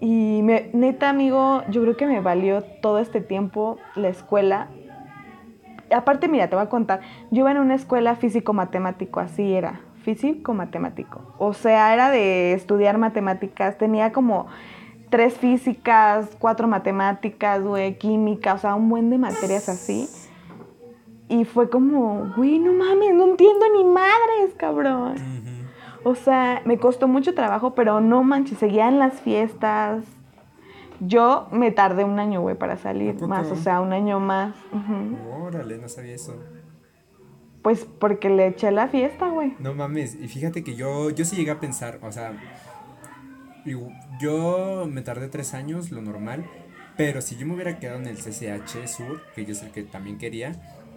Y 0.00 0.40
me, 0.42 0.70
neta, 0.72 1.08
amigo, 1.10 1.62
yo 1.68 1.82
creo 1.82 1.96
que 1.96 2.06
me 2.06 2.20
valió 2.20 2.62
todo 2.62 2.98
este 2.98 3.20
tiempo 3.20 3.78
la 3.94 4.08
escuela. 4.08 4.68
Aparte, 5.92 6.28
mira, 6.28 6.48
te 6.48 6.56
voy 6.56 6.64
a 6.64 6.68
contar, 6.68 7.00
yo 7.30 7.40
iba 7.40 7.50
en 7.50 7.58
una 7.58 7.74
escuela 7.74 8.14
físico-matemático, 8.14 9.20
así 9.20 9.54
era, 9.54 9.80
físico-matemático. 10.02 11.34
O 11.38 11.52
sea, 11.52 11.92
era 11.94 12.10
de 12.10 12.52
estudiar 12.52 12.98
matemáticas, 12.98 13.78
tenía 13.78 14.12
como 14.12 14.46
tres 15.10 15.34
físicas, 15.38 16.30
cuatro 16.38 16.68
matemáticas, 16.68 17.62
güey, 17.62 17.98
química, 17.98 18.54
o 18.54 18.58
sea, 18.58 18.74
un 18.74 18.88
buen 18.88 19.10
de 19.10 19.18
materias 19.18 19.68
así. 19.68 20.08
Y 21.28 21.44
fue 21.44 21.70
como, 21.70 22.32
güey, 22.36 22.58
no 22.58 22.72
mames, 22.72 23.14
no 23.14 23.24
entiendo 23.24 23.66
ni 23.76 23.84
madres, 23.84 24.54
cabrón. 24.56 25.14
O 26.02 26.14
sea, 26.14 26.62
me 26.64 26.78
costó 26.78 27.08
mucho 27.08 27.34
trabajo, 27.34 27.74
pero 27.74 28.00
no 28.00 28.22
manches, 28.22 28.58
seguía 28.58 28.88
en 28.88 28.98
las 28.98 29.20
fiestas. 29.20 30.04
Yo 31.00 31.48
me 31.52 31.70
tardé 31.70 32.04
un 32.04 32.18
año, 32.18 32.40
güey, 32.40 32.56
para 32.56 32.76
salir 32.76 33.20
más, 33.22 33.50
o 33.50 33.56
sea, 33.56 33.80
un 33.80 33.92
año 33.92 34.20
más. 34.20 34.54
Órale, 35.40 35.78
no 35.78 35.88
sabía 35.88 36.14
eso. 36.14 36.34
Pues 37.62 37.86
porque 37.98 38.30
le 38.30 38.46
eché 38.46 38.70
la 38.70 38.88
fiesta, 38.88 39.28
güey. 39.28 39.54
No 39.58 39.74
mames, 39.74 40.14
y 40.14 40.28
fíjate 40.28 40.64
que 40.64 40.74
yo, 40.74 41.10
yo 41.10 41.24
sí 41.24 41.36
llegué 41.36 41.50
a 41.50 41.60
pensar, 41.60 41.98
o 42.02 42.10
sea, 42.10 42.32
yo 44.20 44.88
me 44.90 45.02
tardé 45.02 45.28
tres 45.28 45.54
años, 45.54 45.90
lo 45.90 46.00
normal, 46.02 46.46
pero 46.96 47.20
si 47.20 47.36
yo 47.36 47.46
me 47.46 47.54
hubiera 47.54 47.78
quedado 47.78 47.98
en 47.98 48.06
el 48.06 48.16
CCH 48.16 48.86
Sur, 48.86 49.22
que 49.34 49.44
yo 49.44 49.54
sé 49.54 49.70
que 49.70 49.82
también 49.82 50.18
quería, 50.18 50.52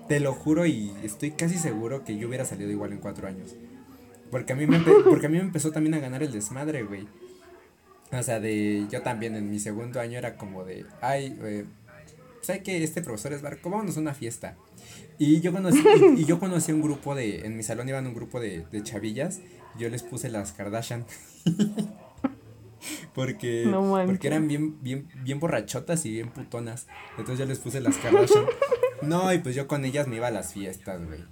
te 0.07 0.19
lo 0.19 0.33
juro 0.33 0.65
y 0.65 0.93
estoy 1.03 1.31
casi 1.31 1.57
seguro 1.57 2.03
que 2.03 2.17
yo 2.17 2.27
hubiera 2.27 2.45
salido 2.45 2.71
igual 2.71 2.91
en 2.93 2.99
cuatro 2.99 3.27
años. 3.27 3.55
Porque 4.31 4.53
a 4.53 4.55
mí 4.55 4.65
me, 4.65 4.79
porque 5.09 5.27
a 5.27 5.29
mí 5.29 5.37
me 5.37 5.43
empezó 5.43 5.71
también 5.71 5.93
a 5.93 5.99
ganar 5.99 6.23
el 6.23 6.31
desmadre, 6.31 6.83
güey. 6.83 7.07
O 8.11 8.21
sea, 8.21 8.39
de 8.39 8.85
yo 8.91 9.01
también 9.01 9.35
en 9.35 9.49
mi 9.49 9.59
segundo 9.59 9.99
año 9.99 10.17
era 10.17 10.35
como 10.35 10.63
de, 10.63 10.85
ay, 11.01 11.37
eh, 11.43 11.65
¿sabes 12.41 12.61
que 12.61 12.83
este 12.83 13.01
profesor 13.01 13.33
es 13.33 13.41
barco? 13.41 13.69
Vámonos 13.69 13.97
a 13.97 14.01
una 14.01 14.13
fiesta. 14.13 14.55
Y 15.17 15.41
yo 15.41 15.51
conocí, 15.51 15.83
y, 16.17 16.25
yo 16.25 16.39
conocí 16.41 16.71
un 16.71 16.81
grupo 16.81 17.15
de, 17.15 17.45
en 17.45 17.55
mi 17.55 17.63
salón 17.63 17.87
iban 17.89 18.07
un 18.07 18.13
grupo 18.13 18.39
de, 18.39 18.65
de 18.71 18.83
chavillas, 18.83 19.41
yo 19.77 19.89
les 19.89 20.03
puse 20.03 20.29
las 20.29 20.51
Kardashian. 20.53 21.05
porque, 23.13 23.69
porque 24.05 24.27
eran 24.27 24.47
bien, 24.47 24.81
bien, 24.81 25.07
bien 25.23 25.39
borrachotas 25.39 26.05
y 26.05 26.11
bien 26.11 26.29
putonas. 26.29 26.87
Entonces 27.17 27.39
yo 27.39 27.45
les 27.45 27.59
puse 27.59 27.81
las 27.81 27.97
Kardashian. 27.97 28.45
No, 29.01 29.33
y 29.33 29.39
pues 29.39 29.53
yo 29.53 29.67
con 29.67 29.83
ellas 29.83 30.07
me 30.07 30.15
iba 30.15 30.27
a 30.27 30.31
las 30.31 30.53
fiestas, 30.53 31.05
güey. 31.05 31.25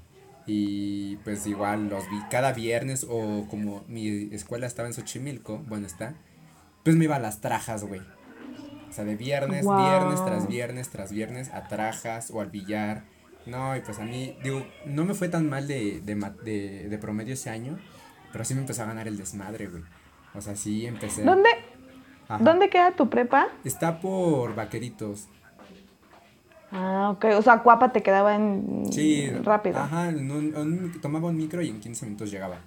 Y 0.45 1.15
pues 1.23 1.47
igual 1.47 1.87
los 1.87 2.03
vi 2.09 2.19
cada 2.29 2.51
viernes 2.51 3.05
o 3.09 3.47
como 3.49 3.85
mi 3.87 4.27
escuela 4.33 4.67
estaba 4.67 4.89
en 4.89 4.93
Xochimilco, 4.93 5.59
bueno 5.69 5.87
está, 5.87 6.15
pues 6.83 6.97
me 6.97 7.05
iba 7.05 7.15
a 7.15 7.19
las 7.19 7.39
trajas, 7.39 7.85
güey. 7.85 8.01
O 8.89 8.93
sea, 8.93 9.05
de 9.05 9.15
viernes, 9.15 9.65
viernes 9.65 10.25
tras 10.25 10.47
viernes 10.49 10.89
tras 10.89 11.11
viernes 11.13 11.49
a 11.53 11.69
trajas 11.69 12.29
o 12.29 12.41
al 12.41 12.49
billar. 12.49 13.03
No, 13.45 13.75
y 13.75 13.81
pues 13.81 13.99
a 13.99 14.03
mí, 14.03 14.37
digo, 14.43 14.65
no 14.85 15.03
me 15.05 15.13
fue 15.13 15.27
tan 15.29 15.49
mal 15.49 15.67
de, 15.67 16.01
de, 16.01 16.15
de, 16.43 16.89
de 16.89 16.97
promedio 16.97 17.33
ese 17.33 17.49
año, 17.49 17.77
pero 18.31 18.45
sí 18.45 18.53
me 18.53 18.61
empezó 18.61 18.83
a 18.83 18.85
ganar 18.85 19.07
el 19.07 19.17
desmadre, 19.17 19.67
güey. 19.67 19.83
O 20.35 20.41
sea, 20.41 20.55
sí 20.55 20.85
empecé. 20.85 21.23
¿Dónde? 21.23 21.49
¿Dónde 22.39 22.69
queda 22.69 22.91
tu 22.91 23.09
prepa? 23.09 23.47
Está 23.65 23.99
por 23.99 24.55
Vaqueritos. 24.55 25.27
Ah, 26.71 27.09
ok. 27.13 27.25
O 27.37 27.41
sea, 27.41 27.57
Cuapa 27.59 27.91
te 27.91 28.01
quedaba 28.01 28.35
en... 28.35 28.85
Sí. 28.91 29.29
Rápido. 29.43 29.79
Ajá, 29.79 30.07
en 30.09 30.31
un- 30.31 30.55
en 30.55 30.83
un- 30.85 31.01
tomaba 31.01 31.27
un 31.27 31.35
micro 31.35 31.61
y 31.61 31.67
en 31.69 31.81
15 31.81 32.05
minutos 32.05 32.31
llegaba. 32.31 32.59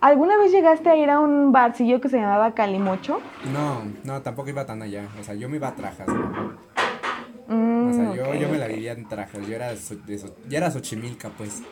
¿Alguna 0.00 0.36
vez 0.36 0.52
llegaste 0.52 0.88
a 0.88 0.96
ir 0.96 1.10
a 1.10 1.18
un 1.20 1.50
barcillo 1.52 2.00
que 2.00 2.08
se 2.08 2.18
llamaba 2.18 2.54
Calimocho? 2.54 3.20
No, 3.52 3.82
no, 4.04 4.20
tampoco 4.22 4.50
iba 4.50 4.66
tan 4.66 4.82
allá. 4.82 5.08
O 5.20 5.24
sea, 5.24 5.34
yo 5.34 5.48
me 5.48 5.56
iba 5.56 5.68
a 5.68 5.74
Trajas. 5.74 6.06
güey. 6.06 6.22
Mm, 7.48 7.88
O 7.88 7.92
sea, 7.92 8.14
yo, 8.34 8.48
me 8.48 8.58
la 8.58 8.68
vivía 8.68 8.92
en 8.92 9.08
Trajas. 9.08 9.46
Yo 9.46 9.54
era, 9.54 9.72
de 9.72 10.20
era 10.50 10.70
Xochimilca, 10.70 11.30
pues. 11.30 11.62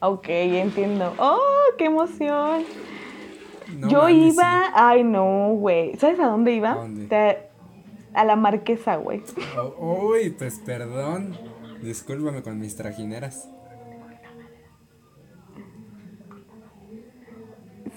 Ok, 0.00 0.26
entiendo. 0.28 1.14
¡Oh, 1.18 1.38
qué 1.78 1.84
emoción! 1.86 2.64
No 3.78 3.88
Yo 3.88 4.08
iba... 4.08 4.64
Ay, 4.74 5.04
no, 5.04 5.50
güey. 5.54 5.96
¿Sabes 5.96 6.18
a 6.20 6.26
dónde 6.26 6.52
iba? 6.52 6.72
¿A 6.72 6.74
dónde? 6.74 7.06
Te- 7.06 7.48
A 8.12 8.24
la 8.24 8.36
Marquesa, 8.36 8.96
güey. 8.96 9.22
Oh, 9.56 10.10
uy, 10.10 10.30
pues 10.30 10.58
perdón. 10.58 11.38
Discúlpame 11.80 12.42
con 12.42 12.58
mis 12.58 12.76
trajineras. 12.76 13.48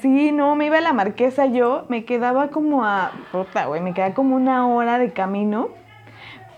Sí, 0.01 0.31
no, 0.31 0.55
me 0.55 0.67
iba 0.67 0.77
a 0.77 0.81
la 0.81 0.93
Marquesa 0.93 1.45
yo. 1.47 1.85
Me 1.89 2.05
quedaba 2.05 2.49
como 2.49 2.85
a... 2.85 3.11
Puta, 3.31 3.65
güey, 3.65 3.81
me 3.81 3.93
quedaba 3.93 4.13
como 4.13 4.35
una 4.35 4.67
hora 4.67 4.99
de 4.99 5.11
camino. 5.13 5.69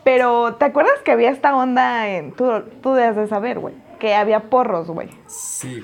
Pero, 0.07 0.55
¿te 0.55 0.63
acuerdas 0.63 0.93
que 1.03 1.11
había 1.11 1.29
esta 1.31 1.53
onda 1.53 2.07
en... 2.07 2.31
Tú, 2.31 2.49
tú 2.81 2.93
debes 2.93 3.17
de 3.17 3.27
saber, 3.27 3.59
güey. 3.59 3.73
Que 3.99 4.15
había 4.15 4.49
porros, 4.49 4.87
güey. 4.87 5.09
Sí. 5.25 5.83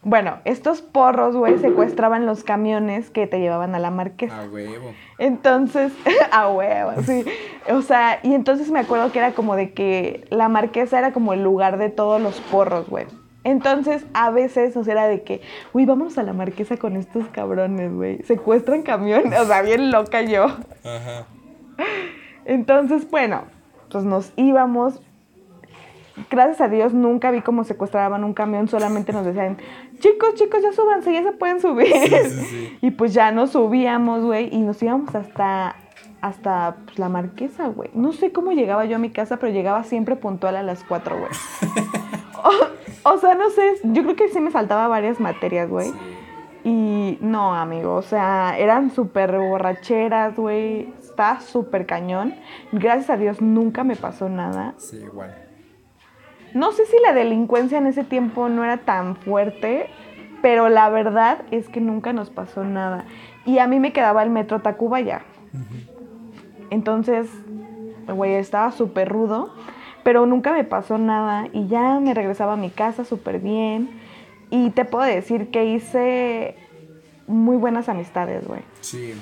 Bueno, 0.00 0.38
estos 0.46 0.80
porros, 0.80 1.36
güey, 1.36 1.58
secuestraban 1.58 2.24
los 2.24 2.44
camiones 2.44 3.10
que 3.10 3.26
te 3.26 3.40
llevaban 3.40 3.74
a 3.74 3.78
la 3.78 3.90
Marquesa. 3.90 4.44
A 4.44 4.48
huevo. 4.48 4.94
Entonces, 5.18 5.92
a 6.32 6.48
huevo, 6.48 6.92
sí. 7.02 7.26
O 7.68 7.82
sea, 7.82 8.20
y 8.22 8.32
entonces 8.32 8.70
me 8.70 8.78
acuerdo 8.78 9.12
que 9.12 9.18
era 9.18 9.32
como 9.32 9.54
de 9.54 9.74
que 9.74 10.24
la 10.30 10.48
marquesa 10.48 10.98
era 10.98 11.12
como 11.12 11.34
el 11.34 11.42
lugar 11.42 11.76
de 11.76 11.90
todos 11.90 12.22
los 12.22 12.40
porros, 12.40 12.88
güey. 12.88 13.04
Entonces, 13.44 14.06
a 14.14 14.30
veces, 14.30 14.78
o 14.78 14.82
sea, 14.82 14.94
era 14.94 15.08
de 15.08 15.22
que, 15.24 15.42
uy, 15.74 15.84
vamos 15.84 16.16
a 16.16 16.22
la 16.22 16.32
marquesa 16.32 16.78
con 16.78 16.96
estos 16.96 17.26
cabrones, 17.28 17.92
güey. 17.92 18.22
Secuestran 18.22 18.80
camiones, 18.80 19.38
o 19.38 19.44
sea, 19.44 19.60
bien 19.60 19.90
loca 19.90 20.22
yo. 20.22 20.44
Ajá. 20.84 21.26
Entonces, 22.46 23.10
bueno, 23.10 23.42
pues 23.90 24.04
nos 24.04 24.32
íbamos. 24.36 25.00
Gracias 26.30 26.62
a 26.62 26.68
Dios 26.68 26.94
nunca 26.94 27.30
vi 27.30 27.42
cómo 27.42 27.64
secuestraban 27.64 28.24
un 28.24 28.32
camión, 28.32 28.68
solamente 28.68 29.12
nos 29.12 29.26
decían, 29.26 29.58
chicos, 29.98 30.34
chicos, 30.34 30.62
ya 30.62 30.72
súbanse, 30.72 31.12
ya 31.12 31.22
se 31.22 31.32
pueden 31.32 31.60
subir. 31.60 31.92
Sí, 31.92 32.08
sí, 32.08 32.30
sí. 32.46 32.78
Y 32.80 32.90
pues 32.92 33.12
ya 33.12 33.32
nos 33.32 33.50
subíamos, 33.50 34.24
güey, 34.24 34.48
y 34.50 34.60
nos 34.60 34.82
íbamos 34.82 35.14
hasta, 35.14 35.76
hasta 36.22 36.76
pues, 36.86 36.98
la 36.98 37.10
marquesa, 37.10 37.66
güey. 37.68 37.90
No 37.92 38.12
sé 38.12 38.32
cómo 38.32 38.52
llegaba 38.52 38.86
yo 38.86 38.96
a 38.96 38.98
mi 38.98 39.10
casa, 39.10 39.36
pero 39.36 39.52
llegaba 39.52 39.84
siempre 39.84 40.16
puntual 40.16 40.56
a 40.56 40.62
las 40.62 40.84
4, 40.84 41.18
güey. 41.18 41.30
o, 43.04 43.12
o 43.12 43.18
sea, 43.18 43.34
no 43.34 43.50
sé, 43.50 43.74
yo 43.82 44.02
creo 44.02 44.16
que 44.16 44.28
sí 44.28 44.40
me 44.40 44.50
saltaba 44.50 44.88
varias 44.88 45.20
materias, 45.20 45.68
güey. 45.68 45.90
Sí. 45.90 45.96
Y 46.64 47.18
no, 47.20 47.54
amigo, 47.54 47.94
o 47.94 48.02
sea, 48.02 48.58
eran 48.58 48.90
súper 48.90 49.38
borracheras, 49.38 50.34
güey. 50.34 50.88
Está 51.16 51.40
súper 51.40 51.86
cañón. 51.86 52.34
Gracias 52.72 53.08
a 53.08 53.16
Dios 53.16 53.40
nunca 53.40 53.84
me 53.84 53.96
pasó 53.96 54.28
nada. 54.28 54.74
Sí, 54.76 54.98
igual. 54.98 55.34
No 56.52 56.72
sé 56.72 56.84
si 56.84 56.94
la 57.02 57.14
delincuencia 57.14 57.78
en 57.78 57.86
ese 57.86 58.04
tiempo 58.04 58.50
no 58.50 58.62
era 58.62 58.76
tan 58.76 59.16
fuerte, 59.16 59.88
pero 60.42 60.68
la 60.68 60.90
verdad 60.90 61.38
es 61.50 61.70
que 61.70 61.80
nunca 61.80 62.12
nos 62.12 62.28
pasó 62.28 62.64
nada. 62.64 63.06
Y 63.46 63.60
a 63.60 63.66
mí 63.66 63.80
me 63.80 63.94
quedaba 63.94 64.22
el 64.24 64.28
metro 64.28 64.60
Tacubaya. 64.60 65.22
Entonces, 66.68 67.30
güey, 68.06 68.34
estaba 68.34 68.70
súper 68.72 69.08
rudo, 69.08 69.54
pero 70.02 70.26
nunca 70.26 70.52
me 70.52 70.64
pasó 70.64 70.98
nada 70.98 71.48
y 71.50 71.66
ya 71.66 71.98
me 71.98 72.12
regresaba 72.12 72.52
a 72.52 72.56
mi 72.58 72.68
casa 72.68 73.06
súper 73.06 73.38
bien. 73.38 73.88
Y 74.50 74.68
te 74.68 74.84
puedo 74.84 75.06
decir 75.06 75.50
que 75.50 75.64
hice 75.64 76.56
muy 77.26 77.56
buenas 77.56 77.88
amistades, 77.88 78.46
güey. 78.46 78.60
Sí. 78.82 79.14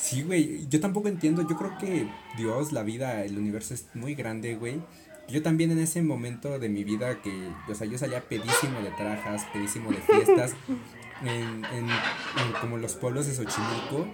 Sí, 0.00 0.22
güey. 0.22 0.66
Yo 0.68 0.80
tampoco 0.80 1.08
entiendo. 1.08 1.46
Yo 1.48 1.56
creo 1.56 1.76
que 1.78 2.08
Dios, 2.36 2.72
la 2.72 2.82
vida, 2.82 3.24
el 3.24 3.36
universo 3.36 3.74
es 3.74 3.86
muy 3.94 4.14
grande, 4.14 4.54
güey. 4.54 4.80
Yo 5.28 5.42
también 5.42 5.70
en 5.70 5.78
ese 5.78 6.02
momento 6.02 6.58
de 6.58 6.68
mi 6.68 6.82
vida 6.82 7.22
que, 7.22 7.50
o 7.68 7.74
sea, 7.74 7.86
yo 7.86 7.96
salía 7.98 8.20
pedísimo 8.20 8.80
de 8.80 8.90
trajas, 8.90 9.46
pedísimo 9.52 9.92
de 9.92 9.98
fiestas, 9.98 10.54
en, 11.22 11.64
en, 11.66 11.88
en 11.88 12.52
como 12.60 12.78
los 12.78 12.94
pueblos 12.94 13.26
de 13.26 13.34
Xochimilco. 13.34 14.08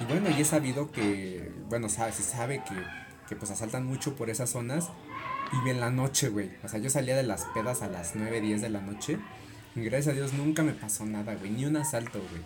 Y 0.00 0.04
bueno, 0.06 0.28
y 0.36 0.40
he 0.40 0.44
sabido 0.44 0.90
que, 0.90 1.52
bueno, 1.68 1.88
sabe, 1.88 2.12
se 2.12 2.24
sabe 2.24 2.64
que, 2.68 2.74
que 3.28 3.36
pues 3.36 3.50
asaltan 3.50 3.86
mucho 3.86 4.16
por 4.16 4.28
esas 4.30 4.50
zonas. 4.50 4.88
Y 5.64 5.68
en 5.68 5.78
la 5.78 5.90
noche, 5.90 6.28
güey. 6.30 6.50
O 6.64 6.68
sea, 6.68 6.80
yo 6.80 6.90
salía 6.90 7.16
de 7.16 7.22
las 7.22 7.44
pedas 7.44 7.82
a 7.82 7.88
las 7.88 8.16
9, 8.16 8.40
10 8.40 8.62
de 8.62 8.70
la 8.70 8.80
noche. 8.80 9.18
Y 9.76 9.82
gracias 9.82 10.08
a 10.08 10.16
Dios 10.16 10.32
nunca 10.32 10.64
me 10.64 10.72
pasó 10.72 11.04
nada, 11.06 11.36
güey. 11.36 11.50
Ni 11.50 11.66
un 11.66 11.76
asalto, 11.76 12.18
güey. 12.18 12.42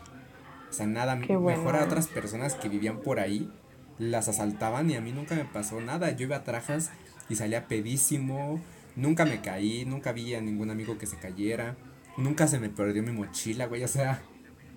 O 0.71 0.73
sea, 0.73 0.87
nada. 0.87 1.17
Bueno. 1.17 1.41
Mejor 1.59 1.77
a 1.77 1.85
otras 1.85 2.07
personas 2.07 2.55
que 2.55 2.69
vivían 2.69 3.01
por 3.01 3.19
ahí 3.21 3.51
las 3.99 4.29
asaltaban 4.29 4.89
y 4.91 4.95
a 4.97 5.01
mí 5.03 5.13
nunca 5.13 5.35
me 5.35 5.45
pasó 5.45 5.81
nada. 5.81 6.11
Yo 6.13 6.25
iba 6.27 6.37
a 6.37 6.45
trajas 6.45 6.91
y 7.29 7.35
salía 7.37 7.67
pedísimo. 7.67 8.61
Nunca 8.97 9.25
me 9.25 9.41
caí, 9.41 9.85
nunca 9.85 10.13
vi 10.13 10.35
a 10.35 10.41
ningún 10.41 10.71
amigo 10.71 10.97
que 10.99 11.07
se 11.07 11.17
cayera. 11.19 11.77
Nunca 12.17 12.47
se 12.49 12.59
me 12.59 12.69
perdió 12.71 13.03
mi 13.03 13.13
mochila, 13.13 13.67
güey. 13.67 13.85
O 13.85 13.89
sea, 13.89 14.23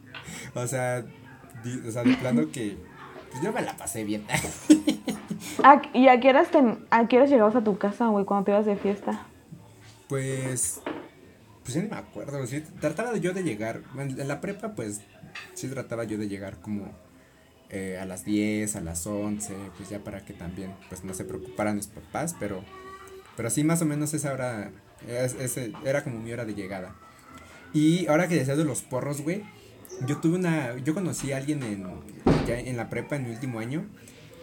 o 0.56 0.68
sea, 0.68 1.02
di- 1.64 1.88
o 1.88 1.91
sea, 1.91 2.04
de 2.04 2.16
plano 2.16 2.50
que 2.52 2.78
pues 3.32 3.44
yo 3.44 3.52
me 3.54 3.62
la 3.62 3.76
pasé 3.78 4.04
bien. 4.04 4.26
¿A- 5.64 5.82
¿Y 5.94 6.08
a 6.08 6.20
qué 6.20 6.30
horas, 6.30 6.50
ten- 6.52 6.86
a 6.89 7.08
qué 7.08 7.18
horas 7.18 7.30
llegabas 7.30 7.56
a 7.56 7.64
tu 7.64 7.78
casa, 7.78 8.08
güey, 8.08 8.26
cuando 8.26 8.46
te 8.46 8.52
ibas 8.52 8.66
de 8.66 8.76
fiesta? 8.76 9.26
Pues, 10.08 10.82
pues 11.64 11.74
ya 11.76 11.82
ni 11.82 11.89
me 11.89 11.96
acuerdo. 11.98 12.46
Sí, 12.46 12.62
trataba 12.80 13.16
yo 13.18 13.34
de 13.34 13.44
llegar. 13.44 13.82
En 13.98 14.28
la 14.28 14.41
prepa, 14.41 14.74
pues, 14.76 15.02
sí 15.54 15.68
trataba 15.68 16.04
yo 16.04 16.18
de 16.18 16.28
llegar 16.28 16.60
como 16.62 16.92
eh, 17.70 17.98
a 18.02 18.06
las 18.06 18.24
10, 18.26 18.76
a 18.76 18.82
las 18.82 19.06
11, 19.08 19.54
pues 19.78 19.90
ya 19.90 20.00
para 20.04 20.24
que 20.26 20.34
también, 20.34 20.72
pues 20.90 21.04
no 21.04 21.14
se 21.14 21.24
preocuparan 21.26 21.76
mis 21.76 21.88
papás, 21.88 22.36
pero, 22.40 22.64
pero 23.36 23.50
sí, 23.50 23.64
más 23.64 23.82
o 23.82 23.86
menos 23.86 24.14
esa 24.14 24.32
hora, 24.34 24.72
es- 25.08 25.34
ese 25.40 25.74
era 25.86 26.04
como 26.04 26.20
mi 26.20 26.32
hora 26.32 26.46
de 26.46 26.54
llegada. 26.54 26.96
Y 27.74 28.06
ahora 28.08 28.28
que 28.28 28.36
decías 28.36 28.58
de 28.58 28.66
los 28.66 28.84
porros, 28.84 29.22
güey, 29.22 29.44
yo 30.08 30.18
tuve 30.18 30.38
una, 30.38 30.78
yo 30.78 30.94
conocí 30.94 31.32
a 31.32 31.38
alguien 31.38 31.64
en, 31.64 31.86
ya 32.48 32.60
en 32.60 32.78
la 32.78 32.90
prepa 32.90 33.16
en 33.16 33.24
mi 33.24 33.32
último 33.32 33.60
año, 33.60 33.86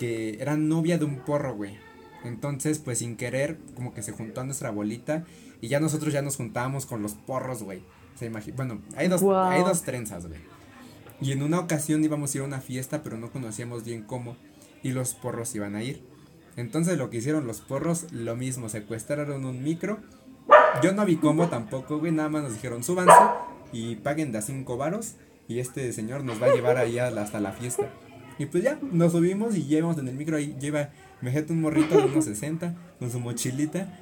que 0.00 0.38
era 0.40 0.56
novia 0.56 0.98
de 0.98 1.04
un 1.04 1.16
porro, 1.20 1.54
güey. 1.54 1.78
Entonces, 2.24 2.78
pues 2.80 2.98
sin 2.98 3.16
querer, 3.16 3.58
como 3.74 3.94
que 3.94 4.02
se 4.02 4.12
juntó 4.12 4.40
a 4.40 4.44
nuestra 4.44 4.70
bolita 4.70 5.24
y 5.60 5.68
ya 5.68 5.78
nosotros 5.80 6.12
ya 6.12 6.22
nos 6.22 6.36
juntábamos 6.36 6.84
con 6.86 7.02
los 7.02 7.14
porros, 7.14 7.62
güey. 7.62 7.82
Se 8.18 8.26
imagina, 8.26 8.56
bueno, 8.56 8.80
hay 8.96 9.08
dos, 9.08 9.20
hay 9.50 9.62
dos 9.62 9.82
trenzas, 9.82 10.26
güey. 10.26 10.40
Y 11.20 11.32
en 11.32 11.42
una 11.42 11.58
ocasión 11.60 12.02
íbamos 12.04 12.34
a 12.34 12.38
ir 12.38 12.42
a 12.42 12.46
una 12.46 12.60
fiesta, 12.60 13.02
pero 13.02 13.18
no 13.18 13.30
conocíamos 13.30 13.84
bien 13.84 14.02
cómo, 14.02 14.36
y 14.82 14.92
los 14.92 15.14
porros 15.14 15.54
iban 15.54 15.74
a 15.74 15.82
ir. 15.82 16.02
Entonces 16.56 16.98
lo 16.98 17.10
que 17.10 17.18
hicieron 17.18 17.46
los 17.46 17.60
porros, 17.60 18.10
lo 18.12 18.36
mismo, 18.36 18.68
secuestraron 18.68 19.44
un 19.44 19.62
micro. 19.62 19.98
Yo 20.82 20.92
no 20.92 21.04
vi 21.04 21.16
cómo 21.16 21.48
tampoco, 21.48 21.98
güey, 21.98 22.12
nada 22.12 22.28
más 22.28 22.42
nos 22.44 22.52
dijeron, 22.54 22.82
súbanse 22.82 23.12
y 23.72 23.96
paguen 23.96 24.32
de 24.32 24.38
a 24.38 24.42
cinco 24.42 24.76
varos, 24.76 25.14
y 25.46 25.58
este 25.58 25.92
señor 25.92 26.24
nos 26.24 26.42
va 26.42 26.46
a 26.46 26.54
llevar 26.54 26.76
ahí 26.76 26.98
hasta 26.98 27.40
la 27.40 27.52
fiesta. 27.52 27.88
Y 28.38 28.46
pues 28.46 28.64
ya, 28.64 28.78
nos 28.90 29.12
subimos 29.12 29.54
y 29.56 29.64
llevamos 29.64 29.98
en 29.98 30.08
el 30.08 30.14
micro 30.14 30.36
ahí, 30.38 30.56
lleva, 30.58 30.90
me 31.20 31.30
jeta 31.30 31.52
un 31.52 31.60
morrito 31.60 31.96
de 31.98 32.04
unos 32.04 32.24
60, 32.24 32.74
con 32.98 33.10
su 33.10 33.20
mochilita, 33.20 34.00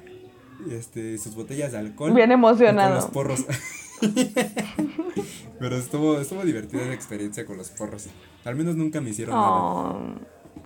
este, 0.71 1.17
sus 1.17 1.35
botellas 1.35 1.71
de 1.73 1.79
alcohol. 1.79 2.13
Bien 2.13 2.29
y 2.29 2.33
Con 2.33 2.39
emocionado. 2.39 2.95
los 2.95 3.05
porros. 3.07 3.45
Pero 5.59 5.75
estuvo, 5.75 6.19
estuvo 6.19 6.43
divertida 6.43 6.85
la 6.85 6.93
experiencia 6.93 7.45
con 7.45 7.57
los 7.57 7.69
porros. 7.71 8.09
Al 8.45 8.55
menos 8.55 8.75
nunca 8.75 9.01
me 9.01 9.09
hicieron 9.09 9.35
nada. 9.35 9.49
Oh, 9.49 9.99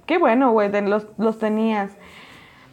qué 0.05 0.17
bueno, 0.17 0.51
güey, 0.51 0.69
los, 0.84 1.07
los 1.17 1.39
tenías. 1.39 1.91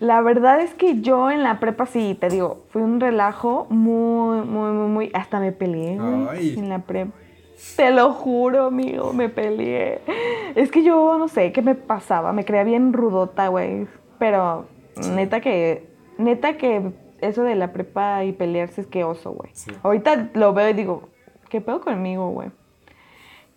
La 0.00 0.20
verdad 0.22 0.60
es 0.60 0.72
que 0.74 1.00
yo 1.00 1.30
en 1.30 1.42
la 1.42 1.60
prepa 1.60 1.86
sí, 1.86 2.16
te 2.18 2.28
digo, 2.28 2.64
fue 2.70 2.82
un 2.82 3.00
relajo 3.00 3.66
muy, 3.68 4.40
muy, 4.46 4.72
muy, 4.72 4.88
muy. 4.88 5.10
Hasta 5.12 5.40
me 5.40 5.52
peleé, 5.52 5.98
güey, 5.98 6.26
Ay. 6.30 6.54
en 6.56 6.68
la 6.68 6.78
prepa. 6.80 7.12
Te 7.76 7.90
lo 7.90 8.12
juro, 8.12 8.66
amigo, 8.66 9.12
me 9.12 9.28
peleé. 9.28 10.00
Es 10.54 10.70
que 10.70 10.82
yo 10.82 11.18
no 11.18 11.28
sé 11.28 11.52
qué 11.52 11.60
me 11.60 11.74
pasaba, 11.74 12.32
me 12.32 12.44
creía 12.44 12.64
bien 12.64 12.94
rudota, 12.94 13.48
güey. 13.48 13.86
Pero 14.18 14.66
neta 15.14 15.40
que, 15.40 15.86
neta 16.16 16.56
que 16.56 16.92
eso 17.20 17.42
de 17.42 17.54
la 17.54 17.72
prepa 17.72 18.24
y 18.24 18.32
pelearse 18.32 18.82
es 18.82 18.86
que 18.86 19.04
oso, 19.04 19.32
güey. 19.32 19.50
Sí. 19.54 19.70
Ahorita 19.82 20.30
lo 20.34 20.52
veo 20.52 20.70
y 20.70 20.72
digo, 20.72 21.08
¿qué 21.48 21.60
pedo 21.60 21.80
conmigo, 21.80 22.30
güey? 22.30 22.50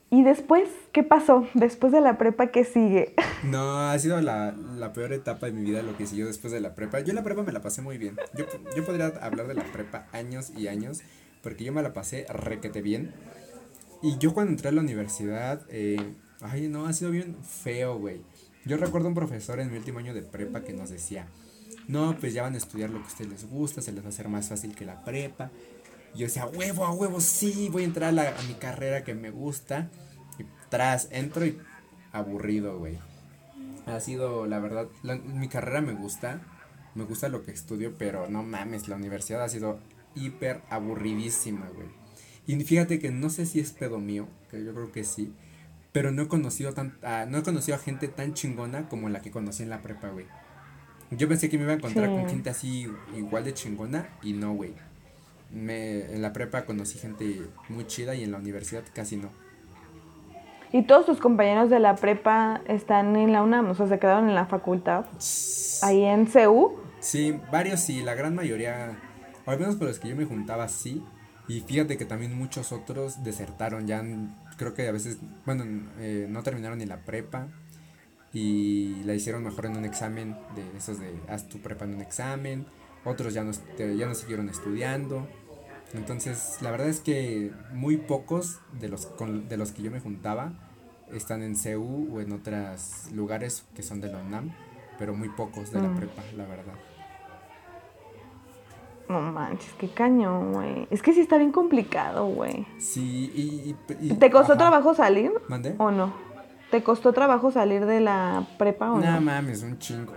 Y 0.09 0.23
después, 0.23 0.69
¿qué 0.91 1.01
pasó? 1.01 1.47
Después 1.55 1.91
de 1.91 1.99
la 1.99 2.17
prepa, 2.17 2.47
¿qué 2.47 2.63
sigue? 2.63 3.13
No, 3.43 3.89
ha 3.89 3.99
sido 3.99 4.21
la, 4.21 4.51
la 4.77 4.93
peor 4.93 5.11
etapa 5.11 5.47
de 5.47 5.51
mi 5.51 5.63
vida 5.63 5.81
lo 5.81 5.97
que 5.97 6.07
siguió 6.07 6.25
después 6.25 6.53
de 6.53 6.61
la 6.61 6.75
prepa. 6.75 7.01
Yo 7.01 7.11
la 7.11 7.23
prepa 7.23 7.43
me 7.43 7.51
la 7.51 7.61
pasé 7.61 7.81
muy 7.81 7.97
bien. 7.97 8.15
Yo, 8.37 8.45
yo 8.73 8.85
podría 8.85 9.07
hablar 9.21 9.47
de 9.47 9.53
la 9.53 9.63
prepa 9.63 10.07
años 10.13 10.53
y 10.55 10.69
años, 10.69 11.01
porque 11.41 11.65
yo 11.65 11.73
me 11.73 11.81
la 11.81 11.91
pasé 11.91 12.25
requete 12.29 12.81
bien. 12.81 13.13
Y 14.01 14.17
yo 14.17 14.33
cuando 14.33 14.53
entré 14.53 14.69
a 14.69 14.71
la 14.71 14.79
universidad, 14.79 15.61
eh, 15.67 16.15
Ay, 16.43 16.67
no, 16.67 16.85
ha 16.85 16.93
sido 16.93 17.09
bien 17.09 17.37
feo, 17.41 17.97
güey. 17.97 18.21
Yo 18.65 18.75
recuerdo 18.75 19.07
un 19.07 19.13
profesor 19.13 19.61
en 19.61 19.71
mi 19.71 19.77
último 19.77 19.99
año 19.99 20.13
de 20.13 20.21
prepa 20.21 20.61
que 20.61 20.73
nos 20.73 20.89
decía, 20.89 21.27
no, 21.87 22.17
pues 22.19 22.33
ya 22.33 22.43
van 22.43 22.53
a 22.55 22.57
estudiar 22.57 22.89
lo 22.89 22.99
que 22.99 23.05
a 23.05 23.07
ustedes 23.07 23.31
les 23.31 23.49
gusta, 23.49 23.81
se 23.81 23.91
les 23.91 24.03
va 24.03 24.07
a 24.07 24.09
hacer 24.09 24.29
más 24.29 24.49
fácil 24.49 24.75
que 24.75 24.85
la 24.85 25.03
prepa. 25.03 25.51
Y 26.15 26.19
yo 26.19 26.27
decía, 26.27 26.45
huevo, 26.45 26.85
a 26.85 26.91
huevo, 26.91 27.19
sí, 27.19 27.69
voy 27.71 27.83
a 27.83 27.85
entrar 27.85 28.09
a, 28.09 28.11
la, 28.11 28.29
a 28.29 28.41
mi 28.43 28.53
carrera 28.53 29.03
que 29.03 29.15
me 29.15 29.31
gusta. 29.31 29.89
Y 30.39 30.45
tras, 30.69 31.07
entro 31.11 31.45
y 31.45 31.59
aburrido, 32.11 32.77
güey. 32.77 32.99
Ha 33.85 33.99
sido, 33.99 34.45
la 34.45 34.59
verdad, 34.59 34.87
mi 35.25 35.49
carrera 35.49 35.81
me 35.81 35.93
gusta, 35.93 36.41
me 36.95 37.03
gusta 37.03 37.27
lo 37.27 37.43
que 37.43 37.51
estudio, 37.51 37.95
pero 37.97 38.29
no 38.29 38.43
mames, 38.43 38.87
la 38.87 38.95
universidad 38.95 39.43
ha 39.43 39.49
sido 39.49 39.79
hiper 40.15 40.61
aburridísima, 40.69 41.67
güey. 41.75 41.89
Y 42.45 42.61
fíjate 42.63 42.99
que 42.99 43.11
no 43.11 43.29
sé 43.29 43.45
si 43.45 43.59
es 43.59 43.71
pedo 43.71 43.99
mío, 43.99 44.27
que 44.49 44.63
yo 44.63 44.73
creo 44.73 44.91
que 44.91 45.03
sí, 45.03 45.33
pero 45.91 46.11
no 46.11 46.23
he 46.23 46.27
conocido 46.27 46.73
tan, 46.73 46.97
no 47.29 47.37
he 47.37 47.43
conocido 47.43 47.75
a 47.75 47.79
gente 47.79 48.07
tan 48.07 48.33
chingona 48.33 48.87
como 48.89 49.09
la 49.09 49.21
que 49.21 49.31
conocí 49.31 49.63
en 49.63 49.69
la 49.69 49.81
prepa, 49.81 50.09
güey. 50.09 50.25
Yo 51.17 51.27
pensé 51.27 51.49
que 51.49 51.57
me 51.57 51.63
iba 51.63 51.73
a 51.73 51.75
encontrar 51.75 52.09
con 52.09 52.29
gente 52.29 52.49
así 52.49 52.87
igual 53.15 53.43
de 53.43 53.53
chingona 53.53 54.09
y 54.21 54.33
no, 54.33 54.53
güey. 54.53 54.73
Me, 55.51 56.13
en 56.13 56.21
la 56.21 56.33
prepa 56.33 56.65
conocí 56.65 56.97
gente 56.97 57.41
muy 57.69 57.85
chida 57.85 58.15
y 58.15 58.23
en 58.23 58.31
la 58.31 58.37
universidad 58.37 58.83
casi 58.93 59.17
no. 59.17 59.29
¿Y 60.71 60.83
todos 60.83 61.05
tus 61.05 61.19
compañeros 61.19 61.69
de 61.69 61.79
la 61.79 61.95
prepa 61.95 62.61
están 62.67 63.15
en 63.15 63.31
la 63.31 63.43
UNAM? 63.43 63.69
O 63.69 63.75
sea, 63.75 63.87
se 63.87 63.99
quedaron 63.99 64.27
en 64.27 64.35
la 64.35 64.47
facultad. 64.47 65.05
Ahí 65.83 66.03
en 66.03 66.25
CEU. 66.25 66.79
Sí, 66.99 67.39
varios 67.51 67.81
sí, 67.81 68.01
la 68.01 68.15
gran 68.15 68.33
mayoría, 68.33 68.97
al 69.45 69.59
menos 69.59 69.75
con 69.75 69.87
los 69.87 69.99
que 69.99 70.09
yo 70.09 70.15
me 70.15 70.25
juntaba 70.25 70.67
sí. 70.67 71.03
Y 71.47 71.59
fíjate 71.59 71.97
que 71.97 72.05
también 72.05 72.35
muchos 72.35 72.71
otros 72.71 73.23
desertaron, 73.23 73.85
ya 73.85 74.03
creo 74.57 74.73
que 74.73 74.87
a 74.87 74.91
veces, 74.91 75.19
bueno, 75.45 75.65
eh, 75.99 76.25
no 76.29 76.41
terminaron 76.41 76.79
ni 76.79 76.85
la 76.85 76.97
prepa 77.01 77.49
y 78.33 79.03
la 79.05 79.13
hicieron 79.13 79.43
mejor 79.43 79.67
en 79.67 79.77
un 79.77 79.85
examen 79.85 80.35
de 80.55 80.77
esos 80.77 80.99
de 80.99 81.13
haz 81.29 81.47
tu 81.47 81.59
prepa 81.59 81.85
en 81.85 81.95
un 81.95 82.01
examen, 82.01 82.65
otros 83.05 83.33
ya 83.33 83.43
no, 83.43 83.51
ya 83.77 84.07
no 84.07 84.15
siguieron 84.15 84.49
estudiando. 84.49 85.27
Entonces, 85.93 86.57
la 86.61 86.71
verdad 86.71 86.89
es 86.89 86.99
que 86.99 87.51
muy 87.71 87.97
pocos 87.97 88.59
de 88.79 88.89
los, 88.89 89.07
de 89.47 89.57
los 89.57 89.71
que 89.71 89.83
yo 89.83 89.91
me 89.91 89.99
juntaba 89.99 90.53
están 91.11 91.43
en 91.43 91.55
CEU 91.55 92.09
o 92.11 92.21
en 92.21 92.31
otros 92.31 93.11
lugares 93.13 93.65
que 93.75 93.83
son 93.83 94.01
de 94.01 94.11
la 94.11 94.17
UNAM, 94.17 94.51
pero 94.97 95.13
muy 95.13 95.29
pocos 95.29 95.71
de 95.71 95.81
la 95.81 95.89
mm. 95.89 95.95
prepa, 95.95 96.23
la 96.35 96.45
verdad. 96.47 96.73
No 99.07 99.21
manches, 99.21 99.73
qué 99.77 99.89
cañón, 99.89 100.53
güey. 100.53 100.87
Es 100.89 101.03
que 101.03 101.13
sí 101.13 101.19
está 101.21 101.37
bien 101.37 101.51
complicado, 101.51 102.25
güey. 102.25 102.65
Sí, 102.79 103.75
y... 103.99 104.13
¿Te 104.15 104.31
costó 104.31 104.57
trabajo 104.57 104.95
salir? 104.95 105.31
¿Mande? 105.47 105.75
¿O 105.77 105.91
no? 105.91 106.32
¿Te 106.73 106.81
costó 106.81 107.13
trabajo 107.13 107.51
salir 107.51 107.85
de 107.85 107.99
la 107.99 108.47
prepa 108.57 108.91
o 108.91 108.99
no? 108.99 109.05
No 109.05 109.21
mames, 109.21 109.61
un 109.61 109.77
chingo. 109.77 110.11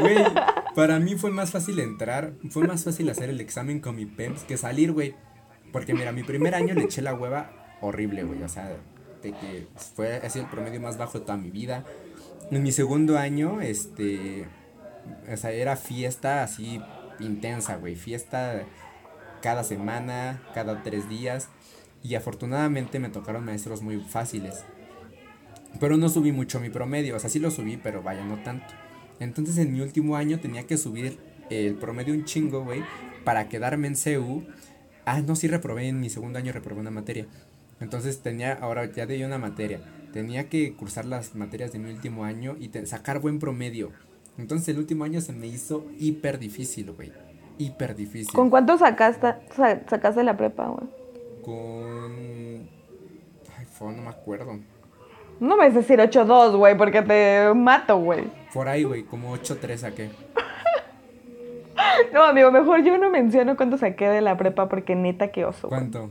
Güey, 0.00 0.24
para 0.76 1.00
mí 1.00 1.16
fue 1.16 1.32
más 1.32 1.50
fácil 1.50 1.80
entrar, 1.80 2.34
fue 2.50 2.64
más 2.64 2.84
fácil 2.84 3.10
hacer 3.10 3.28
el 3.28 3.40
examen 3.40 3.80
con 3.80 3.96
mi 3.96 4.06
PEMS 4.06 4.44
que 4.44 4.56
salir, 4.56 4.92
güey. 4.92 5.16
Porque 5.72 5.94
mira, 5.94 6.12
mi 6.12 6.22
primer 6.22 6.54
año 6.54 6.74
le 6.74 6.84
eché 6.84 7.02
la 7.02 7.12
hueva 7.12 7.50
horrible, 7.80 8.22
güey. 8.22 8.40
O 8.44 8.48
sea, 8.48 8.76
de 9.20 9.32
que 9.32 9.66
fue 9.96 10.18
así 10.18 10.38
el 10.38 10.46
promedio 10.46 10.80
más 10.80 10.96
bajo 10.96 11.18
de 11.18 11.24
toda 11.24 11.36
mi 11.36 11.50
vida. 11.50 11.84
En 12.52 12.62
mi 12.62 12.70
segundo 12.70 13.18
año, 13.18 13.62
este, 13.62 14.46
o 15.28 15.36
sea, 15.36 15.50
era 15.50 15.74
fiesta 15.74 16.44
así 16.44 16.80
intensa, 17.18 17.78
güey. 17.78 17.96
Fiesta 17.96 18.62
cada 19.42 19.64
semana, 19.64 20.40
cada 20.54 20.84
tres 20.84 21.08
días. 21.08 21.48
Y 22.04 22.14
afortunadamente 22.14 23.00
me 23.00 23.08
tocaron 23.08 23.44
maestros 23.44 23.82
muy 23.82 23.96
fáciles. 23.96 24.64
Pero 25.80 25.96
no 25.96 26.08
subí 26.08 26.30
mucho 26.30 26.60
mi 26.60 26.68
promedio, 26.68 27.16
o 27.16 27.18
sea, 27.18 27.30
sí 27.30 27.40
lo 27.40 27.50
subí, 27.50 27.78
pero 27.78 28.02
vaya, 28.02 28.24
no 28.24 28.36
tanto. 28.44 28.74
Entonces 29.18 29.58
en 29.58 29.72
mi 29.72 29.80
último 29.80 30.14
año 30.14 30.38
tenía 30.38 30.64
que 30.66 30.76
subir 30.76 31.18
el 31.50 31.74
promedio 31.74 32.14
un 32.14 32.24
chingo, 32.24 32.62
güey, 32.62 32.82
para 33.24 33.48
quedarme 33.48 33.88
en 33.88 33.94
CU. 33.94 34.44
Ah, 35.06 35.20
no, 35.22 35.34
sí 35.34 35.48
reprobé 35.48 35.88
en 35.88 35.98
mi 35.98 36.10
segundo 36.10 36.38
año, 36.38 36.52
reprobé 36.52 36.80
una 36.80 36.90
materia. 36.90 37.26
Entonces 37.80 38.20
tenía, 38.20 38.52
ahora 38.52 38.84
ya 38.92 39.06
di 39.06 39.22
una 39.24 39.38
materia. 39.38 39.80
Tenía 40.12 40.48
que 40.48 40.74
cursar 40.74 41.06
las 41.06 41.34
materias 41.34 41.72
de 41.72 41.78
mi 41.78 41.90
último 41.90 42.24
año 42.24 42.56
y 42.60 42.70
sacar 42.86 43.20
buen 43.20 43.38
promedio. 43.38 43.90
Entonces 44.36 44.68
el 44.68 44.78
último 44.78 45.04
año 45.04 45.20
se 45.20 45.32
me 45.32 45.46
hizo 45.46 45.86
hiper 45.98 46.38
difícil, 46.38 46.92
güey. 46.92 47.12
Hiper 47.58 47.96
difícil. 47.96 48.34
¿Con 48.34 48.50
cuánto 48.50 48.76
sacaste, 48.76 49.34
sacaste 49.88 50.22
la 50.22 50.36
prepa, 50.36 50.68
güey? 50.68 51.03
Con... 51.44 52.68
Ay, 53.58 53.66
fue, 53.66 53.92
no 53.92 54.02
me 54.02 54.08
acuerdo. 54.08 54.58
No 55.40 55.56
me 55.56 55.66
vas 55.66 55.74
a 55.74 55.78
decir 55.78 55.98
8-2, 55.98 56.56
güey, 56.56 56.76
porque 56.76 57.02
te 57.02 57.52
mato, 57.54 57.98
güey. 57.98 58.24
Por 58.52 58.68
ahí, 58.68 58.84
güey, 58.84 59.02
como 59.02 59.36
8-3 59.36 59.76
saqué. 59.76 60.10
no, 62.12 62.22
amigo, 62.22 62.50
mejor 62.50 62.82
yo 62.82 62.96
no 62.98 63.10
menciono 63.10 63.56
cuánto 63.56 63.76
saqué 63.76 64.08
de 64.08 64.20
la 64.20 64.36
prepa 64.36 64.68
porque 64.68 64.94
neta 64.94 65.28
que 65.28 65.44
oso. 65.44 65.68
¿Cuánto? 65.68 66.10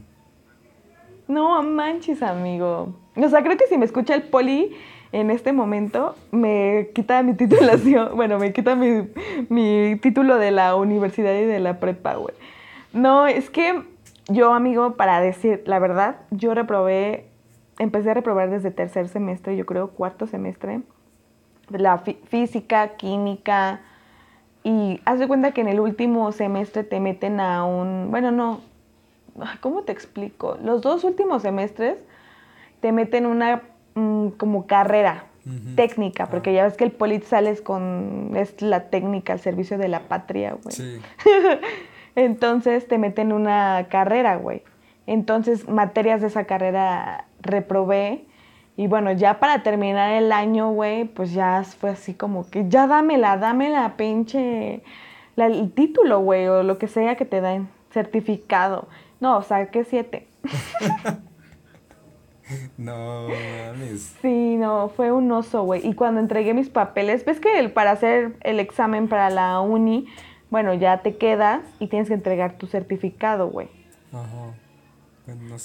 No 1.28 1.64
manches, 1.64 2.22
amigo. 2.22 2.94
O 3.16 3.30
sea, 3.30 3.42
creo 3.44 3.58
que 3.58 3.68
si 3.68 3.78
me 3.78 3.86
escucha 3.86 4.14
el 4.14 4.24
poli 4.24 4.76
en 5.14 5.32
este 5.32 5.54
momento, 5.54 6.16
me 6.32 6.90
quita 6.94 7.24
mi 7.24 7.34
titulación. 7.34 8.10
bueno, 8.16 8.38
me 8.40 8.52
quita 8.52 8.76
mi, 8.76 9.08
mi 9.50 9.98
título 10.02 10.38
de 10.38 10.52
la 10.52 10.76
universidad 10.76 11.34
y 11.34 11.46
de 11.46 11.60
la 11.60 11.80
prepa, 11.80 12.16
güey. 12.16 12.36
No, 12.92 13.26
es 13.26 13.50
que 13.50 13.93
yo, 14.28 14.54
amigo, 14.54 14.96
para 14.96 15.22
decir 15.22 15.64
la 15.66 15.80
verdad, 15.80 16.18
yo 16.32 16.54
reprobé 16.54 17.30
empecé 17.80 18.12
a 18.12 18.14
reprobar 18.14 18.50
desde 18.50 18.72
tercer 18.72 19.08
semestre, 19.08 19.58
yo 19.58 19.66
creo 19.66 19.90
cuarto 19.92 20.28
semestre, 20.28 20.82
la 21.70 21.98
física, 21.98 22.96
química, 22.96 23.82
y 24.64 25.02
haz 25.06 25.20
de 25.20 25.28
cuenta 25.28 25.52
que 25.52 25.62
en 25.62 25.68
el 25.68 25.80
último 25.80 26.32
semestre 26.32 26.84
te 26.84 27.00
meten 27.00 27.40
a 27.40 27.66
un, 27.66 28.10
bueno, 28.12 28.32
no, 28.32 28.62
¿cómo 29.60 29.84
te 29.84 29.92
explico? 29.92 30.58
Los 30.64 30.82
dos 30.82 31.04
últimos 31.04 31.42
semestres 31.42 31.98
te 32.80 32.92
meten 32.92 33.26
una 33.26 33.64
mm, 33.96 34.30
como 34.30 34.68
carrera 34.68 35.26
técnica, 35.76 36.28
porque 36.28 36.52
ah. 36.52 36.54
ya 36.54 36.64
ves 36.64 36.78
que 36.78 36.86
el 36.86 36.92
polit 36.92 37.26
sales 37.26 37.62
con, 37.62 38.32
es 38.36 38.62
la 38.62 38.90
técnica 38.90 39.34
al 39.34 39.40
servicio 39.42 39.78
de 39.78 39.90
la 39.90 40.08
patria, 40.08 40.56
güey. 40.62 40.74
Sí. 40.74 41.02
Entonces 42.16 42.88
te 42.88 42.98
meten 42.98 43.34
una 43.34 43.88
carrera, 43.90 44.38
güey. 44.38 44.64
Entonces, 45.08 45.68
materias 45.68 46.22
de 46.22 46.28
esa 46.28 46.46
carrera 46.46 47.26
reprobé. 47.42 48.26
Y 48.76 48.88
bueno, 48.88 49.12
ya 49.12 49.40
para 49.40 49.64
terminar 49.64 50.14
el 50.14 50.32
año, 50.32 50.72
güey, 50.72 51.06
pues 51.06 51.34
ya 51.34 51.64
fue 51.64 51.92
así 51.92 52.14
como 52.14 52.50
que 52.50 52.68
ya 52.70 52.88
dámela, 52.88 53.38
dame 53.38 53.70
la 53.70 53.98
pinche, 53.98 54.82
el 55.36 55.72
título, 55.74 56.22
güey, 56.22 56.48
o 56.48 56.64
lo 56.64 56.78
que 56.78 56.88
sea 56.88 57.16
que 57.16 57.26
te 57.26 57.42
den, 57.42 57.70
certificado. 57.92 58.88
No, 59.20 59.38
o 59.38 59.44
sea, 59.44 59.68
que 59.68 59.84
siete. 59.84 60.28
no 62.78 63.28
mames. 63.28 64.16
Sí, 64.22 64.56
no, 64.58 64.90
fue 64.90 65.12
un 65.12 65.32
oso, 65.32 65.64
güey. 65.64 65.88
Y 65.88 65.94
cuando 65.94 66.20
entregué 66.20 66.54
mis 66.54 66.70
papeles, 66.70 67.26
ves 67.26 67.40
que 67.40 67.70
para 67.70 67.92
hacer 67.92 68.36
el 68.42 68.60
examen 68.60 69.08
para 69.08 69.30
la 69.30 69.60
uni, 69.60 70.08
bueno, 70.54 70.76
ya 70.76 71.00
te 71.00 71.18
quedas 71.18 71.62
y 71.80 71.88
tienes 71.88 72.10
que 72.10 72.14
entregar 72.14 72.60
tu 72.60 72.68
certificado, 72.68 73.50
güey. 73.50 73.70
Ajá. 74.12 74.54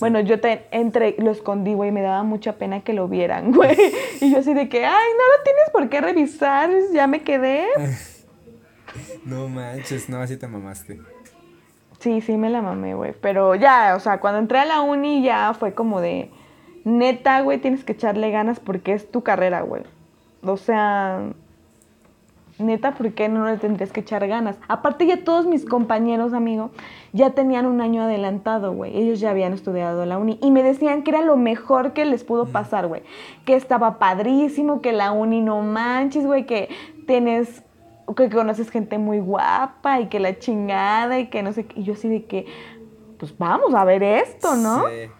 Bueno, 0.00 0.20
yo 0.20 0.40
te 0.40 0.66
entré, 0.70 1.14
lo 1.18 1.30
escondí, 1.30 1.74
güey, 1.74 1.92
me 1.92 2.00
daba 2.00 2.22
mucha 2.22 2.54
pena 2.54 2.80
que 2.80 2.94
lo 2.94 3.06
vieran, 3.06 3.52
güey. 3.52 3.76
Y 4.22 4.32
yo 4.32 4.38
así 4.38 4.54
de 4.54 4.70
que, 4.70 4.86
ay, 4.86 5.08
no 5.18 5.36
lo 5.36 5.44
tienes 5.44 5.70
por 5.74 5.90
qué 5.90 6.00
revisar, 6.00 6.70
ya 6.94 7.06
me 7.06 7.20
quedé. 7.20 7.66
no 9.26 9.46
manches, 9.50 10.08
no, 10.08 10.22
así 10.22 10.38
te 10.38 10.46
mamaste. 10.46 10.98
Sí, 11.98 12.22
sí 12.22 12.38
me 12.38 12.48
la 12.48 12.62
mamé, 12.62 12.94
güey. 12.94 13.12
Pero 13.20 13.56
ya, 13.56 13.94
o 13.94 14.00
sea, 14.00 14.20
cuando 14.20 14.38
entré 14.38 14.60
a 14.60 14.64
la 14.64 14.80
uni 14.80 15.22
ya 15.22 15.52
fue 15.52 15.74
como 15.74 16.00
de, 16.00 16.30
neta, 16.84 17.42
güey, 17.42 17.58
tienes 17.58 17.84
que 17.84 17.92
echarle 17.92 18.30
ganas 18.30 18.58
porque 18.58 18.94
es 18.94 19.10
tu 19.10 19.22
carrera, 19.22 19.60
güey. 19.60 19.82
O 20.42 20.56
sea, 20.56 21.34
neta, 22.64 22.94
¿por 22.94 23.12
qué 23.12 23.28
no 23.28 23.46
le 23.46 23.56
tendrías 23.56 23.92
que 23.92 24.00
echar 24.00 24.26
ganas? 24.26 24.56
Aparte 24.68 25.06
ya 25.06 25.24
todos 25.24 25.46
mis 25.46 25.64
compañeros, 25.64 26.32
amigo, 26.32 26.70
ya 27.12 27.30
tenían 27.30 27.66
un 27.66 27.80
año 27.80 28.02
adelantado, 28.02 28.72
güey. 28.72 28.96
Ellos 28.96 29.20
ya 29.20 29.30
habían 29.30 29.52
estudiado 29.52 30.04
la 30.06 30.18
uni 30.18 30.38
y 30.42 30.50
me 30.50 30.62
decían 30.62 31.02
que 31.02 31.10
era 31.10 31.22
lo 31.22 31.36
mejor 31.36 31.92
que 31.92 32.04
les 32.04 32.24
pudo 32.24 32.46
pasar, 32.46 32.86
güey. 32.88 33.02
Que 33.44 33.54
estaba 33.54 33.98
padrísimo, 33.98 34.80
que 34.80 34.92
la 34.92 35.12
uni 35.12 35.40
no 35.40 35.62
manches, 35.62 36.26
güey, 36.26 36.46
que 36.46 36.68
tienes 37.06 37.62
que 38.16 38.30
conoces 38.30 38.70
gente 38.70 38.98
muy 38.98 39.20
guapa 39.20 40.00
y 40.00 40.06
que 40.06 40.18
la 40.18 40.38
chingada 40.38 41.18
y 41.18 41.26
que 41.26 41.42
no 41.42 41.52
sé 41.52 41.66
qué. 41.66 41.80
Y 41.80 41.84
yo 41.84 41.92
así 41.94 42.08
de 42.08 42.24
que, 42.24 42.46
pues 43.18 43.36
vamos 43.36 43.74
a 43.74 43.84
ver 43.84 44.02
esto, 44.02 44.56
¿no? 44.56 44.88
Sí. 44.88 45.10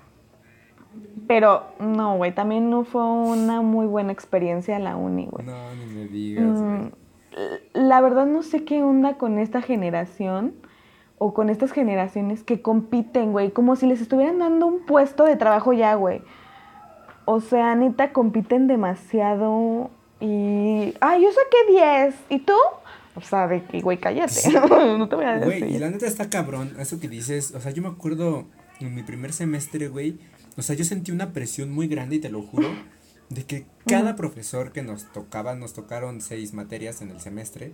Pero 1.26 1.64
no, 1.78 2.16
güey, 2.16 2.34
también 2.34 2.70
no 2.70 2.84
fue 2.84 3.05
una 3.05 3.61
muy 3.61 3.86
buena 3.86 4.12
experiencia 4.12 4.78
la 4.78 4.97
uni, 4.97 5.28
güey. 5.30 5.45
No, 5.45 5.74
ni 5.74 5.86
me 5.93 6.07
digas, 6.07 6.62
güey. 6.62 6.78
Mm, 6.78 6.93
la 7.72 8.01
verdad 8.01 8.26
no 8.26 8.43
sé 8.43 8.64
qué 8.64 8.82
onda 8.82 9.14
con 9.14 9.39
esta 9.39 9.62
generación 9.62 10.55
o 11.18 11.34
con 11.34 11.51
estas 11.51 11.72
generaciones 11.72 12.43
que 12.43 12.62
compiten, 12.62 13.32
güey, 13.32 13.51
como 13.51 13.76
si 13.76 13.86
les 13.86 14.01
estuvieran 14.01 14.39
dando 14.39 14.66
un 14.66 14.86
puesto 14.86 15.24
de 15.24 15.36
trabajo 15.36 15.72
ya, 15.72 15.95
güey. 15.95 16.22
O 17.24 17.41
sea, 17.41 17.74
neta, 17.74 18.12
compiten 18.12 18.68
demasiado 18.68 19.91
y... 20.20 20.95
¡Ay, 21.01 21.22
yo 21.22 21.28
saqué 21.30 21.72
10! 21.72 22.14
¿Y 22.30 22.39
tú? 22.39 22.55
O 23.14 23.20
sea, 23.20 23.49
de 23.49 23.62
que, 23.64 23.80
güey, 23.80 23.99
cállate. 23.99 24.32
no 24.99 25.09
te 25.09 25.16
voy 25.16 25.24
a 25.24 25.34
decir. 25.34 25.61
Güey, 25.64 25.74
y 25.74 25.78
la 25.78 25.91
neta 25.91 26.07
está 26.07 26.30
cabrón, 26.30 26.76
eso 26.78 27.01
que 27.01 27.09
dices. 27.09 27.53
O 27.55 27.61
sea, 27.61 27.72
yo 27.72 27.82
me 27.82 27.89
acuerdo 27.89 28.47
en 28.80 28.95
mi 28.95 29.03
primer 29.03 29.32
semestre, 29.32 29.89
güey. 29.89 30.18
O 30.57 30.62
sea, 30.62 30.76
yo 30.76 30.84
sentí 30.84 31.11
una 31.11 31.32
presión 31.32 31.72
muy 31.72 31.89
grande 31.89 32.16
y 32.16 32.18
te 32.20 32.30
lo 32.30 32.43
juro. 32.43 32.68
De 33.31 33.45
que 33.45 33.66
cada 33.87 34.16
profesor 34.16 34.72
que 34.72 34.83
nos 34.83 35.12
tocaba, 35.12 35.55
nos 35.55 35.74
tocaron 35.74 36.20
seis 36.20 36.55
materias 36.55 37.03
en 37.03 37.11
el 37.11 37.20
semestre. 37.20 37.72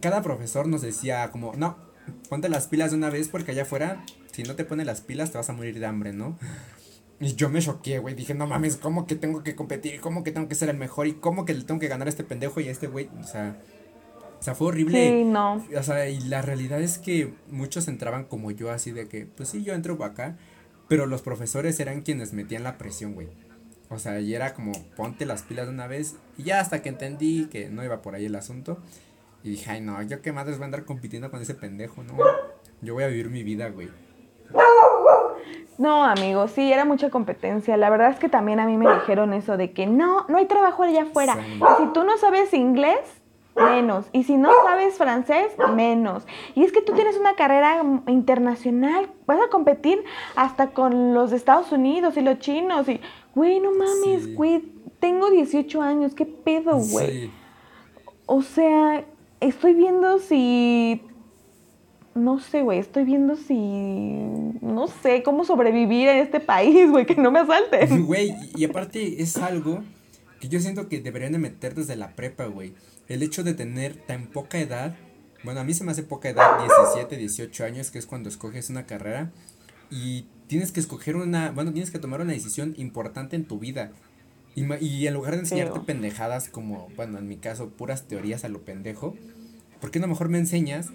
Cada 0.00 0.22
profesor 0.22 0.68
nos 0.68 0.82
decía 0.82 1.30
como, 1.30 1.54
no, 1.54 1.76
ponte 2.28 2.48
las 2.48 2.66
pilas 2.66 2.90
de 2.90 2.96
una 2.98 3.10
vez 3.10 3.28
porque 3.28 3.52
allá 3.52 3.62
afuera, 3.62 4.04
si 4.32 4.42
no 4.42 4.54
te 4.54 4.64
pones 4.64 4.86
las 4.86 5.00
pilas, 5.00 5.30
te 5.30 5.38
vas 5.38 5.48
a 5.48 5.54
morir 5.54 5.78
de 5.78 5.86
hambre, 5.86 6.12
¿no? 6.12 6.38
Y 7.20 7.34
yo 7.34 7.48
me 7.48 7.60
choqué, 7.60 7.98
güey. 7.98 8.14
Dije, 8.14 8.34
no 8.34 8.46
mames, 8.46 8.76
¿cómo 8.76 9.06
que 9.06 9.14
tengo 9.14 9.42
que 9.42 9.54
competir? 9.54 10.00
¿Cómo 10.00 10.24
que 10.24 10.32
tengo 10.32 10.48
que 10.48 10.54
ser 10.54 10.68
el 10.68 10.76
mejor? 10.76 11.06
¿Y 11.06 11.12
cómo 11.14 11.44
que 11.44 11.54
le 11.54 11.62
tengo 11.62 11.78
que 11.80 11.88
ganar 11.88 12.08
a 12.08 12.10
este 12.10 12.24
pendejo 12.24 12.60
y 12.60 12.68
a 12.68 12.72
este 12.72 12.88
güey? 12.88 13.08
O 13.20 13.24
sea, 13.24 13.56
o 14.40 14.42
sea, 14.42 14.56
fue 14.56 14.66
horrible. 14.66 15.08
Sí, 15.08 15.24
no. 15.24 15.64
O 15.78 15.82
sea, 15.84 16.08
y 16.10 16.18
la 16.18 16.42
realidad 16.42 16.82
es 16.82 16.98
que 16.98 17.32
muchos 17.48 17.86
entraban 17.86 18.24
como 18.24 18.50
yo, 18.50 18.72
así 18.72 18.90
de 18.90 19.06
que, 19.06 19.24
pues 19.24 19.50
sí, 19.50 19.62
yo 19.62 19.72
entro 19.72 20.02
acá. 20.02 20.36
Pero 20.88 21.06
los 21.06 21.22
profesores 21.22 21.78
eran 21.78 22.02
quienes 22.02 22.32
metían 22.32 22.64
la 22.64 22.76
presión, 22.76 23.14
güey. 23.14 23.28
O 23.92 23.98
sea, 23.98 24.20
y 24.20 24.34
era 24.34 24.54
como, 24.54 24.72
ponte 24.96 25.26
las 25.26 25.42
pilas 25.42 25.66
de 25.66 25.72
una 25.72 25.86
vez. 25.86 26.16
Y 26.38 26.44
ya 26.44 26.60
hasta 26.60 26.80
que 26.80 26.88
entendí 26.88 27.46
que 27.46 27.68
no 27.68 27.84
iba 27.84 28.00
por 28.00 28.14
ahí 28.14 28.24
el 28.24 28.34
asunto. 28.34 28.78
Y 29.44 29.50
dije, 29.50 29.70
ay, 29.70 29.80
no, 29.80 30.00
yo 30.02 30.22
qué 30.22 30.32
madres 30.32 30.56
voy 30.56 30.62
a 30.62 30.66
andar 30.66 30.84
compitiendo 30.84 31.30
con 31.30 31.42
ese 31.42 31.54
pendejo, 31.54 32.02
¿no? 32.02 32.16
Yo 32.80 32.94
voy 32.94 33.04
a 33.04 33.08
vivir 33.08 33.28
mi 33.28 33.42
vida, 33.42 33.68
güey. 33.68 33.90
No, 35.78 36.04
amigo, 36.04 36.48
sí, 36.48 36.72
era 36.72 36.84
mucha 36.84 37.10
competencia. 37.10 37.76
La 37.76 37.90
verdad 37.90 38.10
es 38.10 38.18
que 38.18 38.28
también 38.28 38.60
a 38.60 38.66
mí 38.66 38.76
me 38.76 38.92
dijeron 38.92 39.32
eso 39.32 39.56
de 39.56 39.72
que 39.72 39.86
no, 39.86 40.26
no 40.28 40.38
hay 40.38 40.46
trabajo 40.46 40.84
allá 40.84 41.02
afuera. 41.02 41.34
Sí. 41.34 41.60
Si 41.78 41.86
tú 41.92 42.04
no 42.04 42.16
sabes 42.18 42.54
inglés, 42.54 43.00
menos. 43.56 44.06
Y 44.12 44.24
si 44.24 44.36
no 44.36 44.50
sabes 44.64 44.96
francés, 44.96 45.52
menos. 45.74 46.26
Y 46.54 46.64
es 46.64 46.72
que 46.72 46.82
tú 46.82 46.92
tienes 46.92 47.18
una 47.18 47.34
carrera 47.34 47.82
internacional. 48.06 49.10
Vas 49.26 49.40
a 49.40 49.50
competir 49.50 50.02
hasta 50.36 50.68
con 50.68 51.14
los 51.14 51.30
de 51.30 51.36
Estados 51.36 51.72
Unidos 51.72 52.16
y 52.16 52.22
los 52.22 52.38
chinos. 52.38 52.88
Y, 52.88 53.00
güey, 53.34 53.60
no 53.60 53.72
mames, 53.72 54.24
Sí. 54.24 54.34
güey. 54.34 54.62
Tengo 55.00 55.30
18 55.30 55.82
años. 55.82 56.14
¿Qué 56.14 56.26
pedo, 56.26 56.76
güey? 56.78 57.22
Sí. 57.24 57.30
O 58.26 58.42
sea, 58.42 59.04
estoy 59.40 59.74
viendo 59.74 60.18
si. 60.18 61.02
No 62.14 62.38
sé, 62.40 62.62
güey, 62.62 62.78
estoy 62.78 63.04
viendo 63.04 63.36
si. 63.36 63.54
No 64.60 64.86
sé 64.86 65.22
cómo 65.22 65.44
sobrevivir 65.44 66.08
en 66.08 66.18
este 66.18 66.40
país, 66.40 66.90
güey, 66.90 67.06
que 67.06 67.14
no 67.16 67.30
me 67.30 67.40
asalten. 67.40 68.06
Güey, 68.06 68.34
y 68.54 68.64
aparte 68.64 69.22
es 69.22 69.36
algo 69.38 69.82
que 70.40 70.48
yo 70.48 70.60
siento 70.60 70.88
que 70.88 71.00
deberían 71.00 71.32
de 71.32 71.38
meter 71.38 71.74
desde 71.74 71.96
la 71.96 72.14
prepa, 72.14 72.46
güey. 72.46 72.74
El 73.08 73.22
hecho 73.22 73.42
de 73.44 73.54
tener 73.54 73.96
tan 73.96 74.26
poca 74.26 74.58
edad, 74.58 74.94
bueno, 75.42 75.60
a 75.60 75.64
mí 75.64 75.72
se 75.74 75.84
me 75.84 75.90
hace 75.92 76.02
poca 76.02 76.28
edad, 76.28 76.58
17, 76.94 77.16
18 77.16 77.64
años, 77.64 77.90
que 77.90 77.98
es 77.98 78.06
cuando 78.06 78.28
escoges 78.28 78.68
una 78.70 78.86
carrera 78.86 79.30
y 79.90 80.26
tienes 80.52 80.70
que 80.70 80.80
escoger 80.80 81.16
una, 81.16 81.50
bueno, 81.50 81.72
tienes 81.72 81.90
que 81.90 81.98
tomar 81.98 82.20
una 82.20 82.34
decisión 82.34 82.74
importante 82.76 83.36
en 83.36 83.46
tu 83.46 83.58
vida. 83.58 83.90
Y, 84.54 85.06
en 85.06 85.14
lugar 85.14 85.32
de 85.32 85.40
enseñarte 85.40 85.72
Pero- 85.72 85.86
pendejadas 85.86 86.50
como, 86.50 86.90
bueno, 86.94 87.16
en 87.16 87.26
mi 87.26 87.38
caso, 87.38 87.70
puras 87.70 88.02
teorías 88.06 88.44
a 88.44 88.50
lo 88.50 88.60
pendejo, 88.60 89.16
¿por 89.80 89.90
qué 89.90 89.98
no 89.98 90.08
mejor 90.08 90.28
me 90.28 90.36
enseñas 90.36 90.90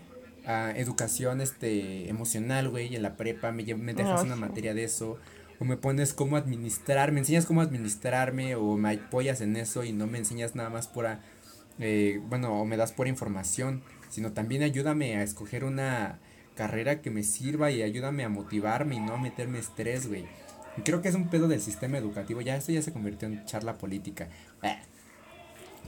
a 0.46 0.70
educación 0.78 1.42
este, 1.42 2.08
emocional, 2.08 2.70
güey, 2.70 2.96
en 2.96 3.02
la 3.02 3.18
prepa, 3.18 3.52
me, 3.52 3.64
me 3.74 3.96
dejas 3.96 4.22
una 4.22 4.36
sí. 4.36 4.42
materia 4.42 4.76
de 4.76 4.84
eso, 4.84 5.18
o 5.60 5.66
me 5.66 5.76
pones 5.76 6.14
cómo 6.14 6.38
administrar, 6.38 7.12
me 7.12 7.22
enseñas 7.22 7.48
cómo 7.48 7.62
administrarme, 7.62 8.54
o 8.54 8.78
me 8.78 8.92
apoyas 8.92 9.42
en 9.42 9.56
eso 9.56 9.84
y 9.84 9.92
no 9.92 10.06
me 10.06 10.20
enseñas 10.20 10.54
nada 10.54 10.70
más 10.70 10.88
pura, 10.88 11.22
eh, 11.80 12.22
bueno, 12.30 12.62
o 12.62 12.66
me 12.66 12.78
das 12.78 12.92
pura 12.92 13.10
información, 13.10 13.82
sino 14.10 14.34
también 14.34 14.62
ayúdame 14.62 15.16
a 15.16 15.24
escoger 15.24 15.64
una 15.64 16.20
carrera 16.58 17.02
que 17.02 17.12
me 17.12 17.24
sirva 17.24 17.72
y 17.72 17.82
ayúdame 17.82 18.26
a 18.26 18.30
motivarme 18.30 18.96
y 18.96 19.00
no 19.00 19.14
a 19.14 19.18
meterme 19.18 19.60
estrés, 19.60 20.08
güey. 20.08 20.26
Y 20.78 20.82
creo 20.82 21.02
que 21.02 21.08
es 21.08 21.16
un 21.16 21.30
pedo 21.30 21.48
del 21.48 21.62
sistema 21.62 21.98
educativo, 21.98 22.42
ya 22.42 22.58
esto 22.58 22.74
ya 22.74 22.82
se 22.82 22.92
convirtió 22.92 23.28
en 23.30 23.46
charla 23.46 23.78
política. 23.78 24.28
Eh. 24.64 24.78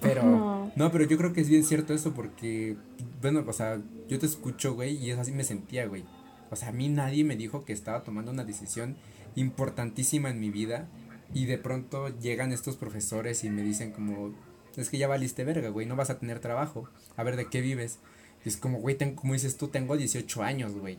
Pero, 0.01 0.71
no, 0.75 0.91
pero 0.91 1.03
yo 1.03 1.17
creo 1.17 1.33
que 1.33 1.41
es 1.41 1.49
bien 1.49 1.65
cierto 1.65 1.93
eso 1.93 2.13
porque, 2.13 2.77
bueno, 3.21 3.43
o 3.45 3.53
sea, 3.53 3.81
yo 4.07 4.17
te 4.17 4.25
escucho, 4.25 4.73
güey, 4.73 4.95
y 4.95 5.11
es 5.11 5.19
así 5.19 5.33
me 5.33 5.43
sentía, 5.43 5.85
güey. 5.87 6.05
O 6.51 6.55
sea, 6.55 6.69
a 6.69 6.71
mí 6.71 6.87
nadie 6.87 7.23
me 7.25 7.35
dijo 7.35 7.65
que 7.65 7.73
estaba 7.73 8.03
tomando 8.03 8.31
una 8.31 8.45
decisión 8.45 8.95
importantísima 9.35 10.29
en 10.29 10.39
mi 10.39 10.49
vida 10.49 10.87
y 11.33 11.45
de 11.45 11.57
pronto 11.57 12.07
llegan 12.19 12.51
estos 12.51 12.77
profesores 12.77 13.43
y 13.43 13.49
me 13.49 13.61
dicen 13.61 13.91
como, 13.91 14.33
es 14.75 14.89
que 14.89 14.97
ya 14.97 15.07
valiste 15.07 15.43
verga, 15.43 15.69
güey, 15.69 15.85
no 15.85 15.95
vas 15.95 16.09
a 16.09 16.17
tener 16.17 16.39
trabajo, 16.39 16.89
a 17.17 17.23
ver 17.23 17.35
de 17.35 17.49
qué 17.49 17.61
vives. 17.61 17.99
Es 18.45 18.57
como, 18.57 18.79
güey, 18.79 18.95
ten- 18.95 19.15
como 19.15 19.33
dices 19.33 19.57
tú, 19.57 19.67
tengo 19.67 19.97
18 19.97 20.41
años, 20.43 20.73
güey. 20.77 20.97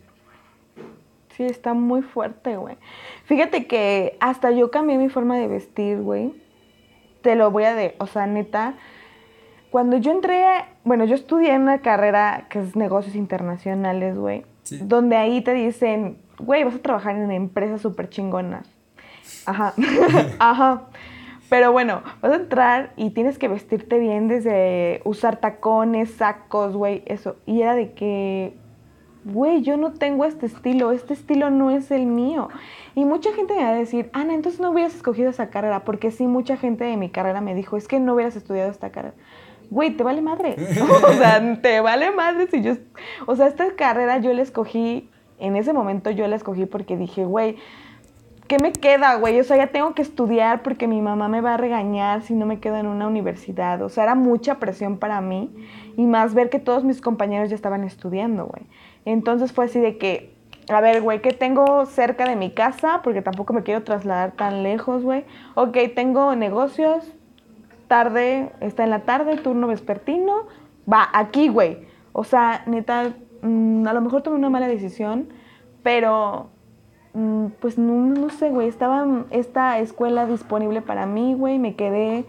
Sí, 1.37 1.45
está 1.45 1.75
muy 1.75 2.03
fuerte, 2.03 2.57
güey. 2.57 2.77
Fíjate 3.25 3.67
que 3.67 4.17
hasta 4.21 4.51
yo 4.51 4.71
cambié 4.71 4.99
mi 4.99 5.09
forma 5.09 5.39
de 5.39 5.49
vestir, 5.49 5.99
güey. 6.01 6.35
Te 7.23 7.35
lo 7.37 7.51
voy 7.51 7.65
a 7.65 7.75
de, 7.75 7.95
o 7.99 8.07
sea, 8.07 8.27
neta. 8.27 8.75
Cuando 9.71 9.97
yo 9.99 10.11
entré, 10.11 10.45
bueno, 10.85 11.05
yo 11.05 11.15
estudié 11.15 11.53
en 11.55 11.63
una 11.63 11.79
carrera 11.81 12.47
que 12.51 12.59
es 12.61 12.77
negocios 12.77 13.15
internacionales, 13.15 14.17
güey. 14.17 14.45
Sí. 14.65 14.81
Donde 14.83 15.17
ahí 15.17 15.41
te 15.43 15.55
dicen, 15.55 16.19
güey, 16.39 16.65
vas 16.65 16.75
a 16.75 16.79
trabajar 16.83 17.17
en 17.17 17.31
empresas 17.31 17.81
súper 17.81 18.09
chingonas. 18.11 18.67
Ajá, 19.47 19.75
ajá. 20.39 20.83
Pero 21.51 21.73
bueno, 21.73 22.03
vas 22.23 22.33
a 22.33 22.37
entrar 22.37 22.93
y 22.97 23.11
tienes 23.11 23.37
que 23.37 23.49
vestirte 23.49 23.99
bien 23.99 24.29
desde 24.29 25.03
usar 25.05 25.41
tacones, 25.41 26.13
sacos, 26.13 26.77
güey, 26.77 27.03
eso. 27.07 27.37
Y 27.45 27.63
era 27.63 27.75
de 27.75 27.93
que, 27.93 28.55
güey, 29.25 29.61
yo 29.63 29.77
no 29.77 29.93
tengo 29.93 30.25
este 30.25 30.47
estilo, 30.47 30.93
este 30.93 31.13
estilo 31.13 31.51
no 31.51 31.73
es 31.73 31.91
el 31.91 32.07
mío. 32.07 32.51
Y 32.95 33.05
mucha 33.05 33.33
gente 33.33 33.57
me 33.57 33.65
va 33.65 33.71
a 33.71 33.75
decir, 33.75 34.11
Ana, 34.13 34.35
entonces 34.35 34.61
no 34.61 34.71
hubieras 34.71 34.95
escogido 34.95 35.29
esa 35.29 35.51
carrera, 35.51 35.85
porque 35.85 36.13
sí, 36.13 36.29
mucha 36.29 36.57
gente 36.57 36.85
de 36.85 36.97
mi 36.97 37.11
carrera 37.11 37.41
me 37.41 37.57
dijo, 37.57 37.77
es 37.77 37.89
que 37.89 37.99
no 37.99 38.15
hubieras 38.15 38.37
estudiado 38.37 38.71
esta 38.71 38.91
carrera. 38.91 39.17
Güey, 39.71 39.97
te 39.97 40.05
vale 40.05 40.23
madre. 40.23 40.55
o 41.05 41.13
sea, 41.15 41.61
te 41.61 41.81
vale 41.81 42.13
madre 42.13 42.47
si 42.47 42.63
yo... 42.63 42.75
O 43.27 43.35
sea, 43.35 43.49
esta 43.49 43.75
carrera 43.75 44.19
yo 44.19 44.33
la 44.33 44.43
escogí, 44.43 45.11
en 45.41 45.57
ese 45.57 45.73
momento 45.73 46.13
yo 46.13 46.29
la 46.29 46.37
escogí 46.37 46.67
porque 46.67 46.97
dije, 46.97 47.25
güey, 47.25 47.57
¿qué 48.51 48.59
me 48.59 48.73
queda, 48.73 49.15
güey? 49.15 49.39
O 49.39 49.45
sea, 49.45 49.57
ya 49.57 49.69
tengo 49.69 49.95
que 49.95 50.03
estudiar 50.03 50.65
porque 50.65 50.89
mi 50.89 51.01
mamá 51.01 51.29
me 51.29 51.41
va 51.41 51.55
a 51.55 51.57
regañar 51.57 52.23
si 52.23 52.35
no 52.35 52.47
me 52.47 52.59
quedo 52.59 52.79
en 52.79 52.89
una 52.89 53.07
universidad. 53.07 53.81
O 53.81 53.89
sea, 53.89 54.03
era 54.03 54.17
mucha 54.17 54.59
presión 54.59 54.99
para 54.99 55.21
mí 55.21 55.55
y 55.97 56.05
más 56.05 56.35
ver 56.35 56.51
que 56.51 56.59
todos 56.59 56.83
mis 56.83 57.01
compañeros 57.01 57.49
ya 57.49 57.55
estaban 57.55 57.85
estudiando, 57.85 58.47
güey. 58.47 58.67
Entonces 59.05 59.53
fue 59.53 59.67
así 59.67 59.79
de 59.79 59.99
que, 59.99 60.35
a 60.69 60.81
ver, 60.81 61.01
güey, 61.01 61.23
¿qué 61.23 61.33
tengo 61.33 61.87
cerca 61.87 62.29
de 62.29 62.35
mi 62.35 62.51
casa? 62.51 63.03
Porque 63.05 63.23
tampoco 63.23 63.53
me 63.53 63.63
quiero 63.63 63.85
trasladar 63.85 64.33
tan 64.33 64.65
lejos, 64.65 65.05
güey. 65.05 65.25
Ok, 65.55 65.79
tengo 65.95 66.35
negocios, 66.35 67.09
tarde, 67.87 68.51
está 68.59 68.83
en 68.83 68.91
la 68.91 69.03
tarde, 69.03 69.37
turno 69.37 69.69
vespertino, 69.69 70.49
va, 70.93 71.09
aquí, 71.13 71.47
güey. 71.47 71.87
O 72.11 72.25
sea, 72.25 72.65
neta, 72.67 73.15
mm, 73.43 73.87
a 73.87 73.93
lo 73.93 74.01
mejor 74.01 74.23
tomé 74.23 74.35
una 74.35 74.51
mala 74.51 74.67
decisión, 74.67 75.29
pero 75.85 76.51
pues 77.61 77.77
no, 77.79 77.95
no 77.95 78.31
sé, 78.31 78.51
güey, 78.51 78.69
estaba 78.69 79.05
mm, 79.05 79.27
esta 79.31 79.79
escuela 79.79 80.27
disponible 80.27 80.81
para 80.81 81.07
mí, 81.07 81.35
güey, 81.35 81.59
me 81.59 81.75
quedé 81.75 82.25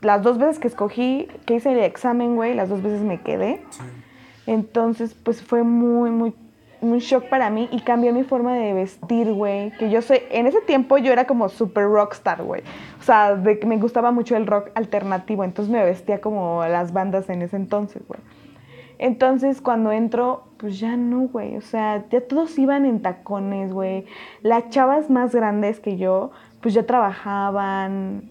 las 0.00 0.22
dos 0.22 0.38
veces 0.38 0.58
que 0.58 0.68
escogí, 0.68 1.28
que 1.46 1.56
hice 1.56 1.72
el 1.72 1.80
examen, 1.80 2.36
güey, 2.36 2.54
las 2.54 2.68
dos 2.68 2.82
veces 2.82 3.02
me 3.02 3.20
quedé. 3.20 3.62
Entonces, 4.46 5.14
pues 5.14 5.42
fue 5.42 5.62
muy, 5.62 6.10
muy, 6.10 6.34
un 6.80 6.98
shock 6.98 7.28
para 7.28 7.48
mí 7.50 7.68
y 7.72 7.80
cambió 7.80 8.12
mi 8.12 8.22
forma 8.22 8.54
de 8.54 8.74
vestir, 8.74 9.32
güey. 9.32 9.70
Que 9.72 9.90
yo 9.90 10.02
soy, 10.02 10.20
en 10.30 10.46
ese 10.46 10.60
tiempo 10.60 10.98
yo 10.98 11.12
era 11.12 11.26
como 11.26 11.48
super 11.48 11.84
rockstar, 11.84 12.42
güey. 12.42 12.62
O 13.00 13.02
sea, 13.02 13.34
de 13.34 13.58
que 13.58 13.66
me 13.66 13.78
gustaba 13.78 14.10
mucho 14.10 14.36
el 14.36 14.46
rock 14.46 14.70
alternativo, 14.74 15.44
entonces 15.44 15.72
me 15.72 15.82
vestía 15.82 16.20
como 16.20 16.64
las 16.66 16.92
bandas 16.92 17.28
en 17.30 17.42
ese 17.42 17.56
entonces, 17.56 18.02
güey. 18.06 18.20
Entonces, 18.98 19.60
cuando 19.60 19.92
entro, 19.92 20.44
pues 20.58 20.78
ya 20.78 20.96
no, 20.96 21.28
güey. 21.28 21.56
O 21.56 21.60
sea, 21.60 22.04
ya 22.10 22.20
todos 22.20 22.58
iban 22.58 22.84
en 22.84 23.02
tacones, 23.02 23.72
güey. 23.72 24.06
Las 24.42 24.70
chavas 24.70 25.10
más 25.10 25.34
grandes 25.34 25.80
que 25.80 25.96
yo, 25.96 26.30
pues 26.60 26.74
ya 26.74 26.86
trabajaban, 26.86 28.30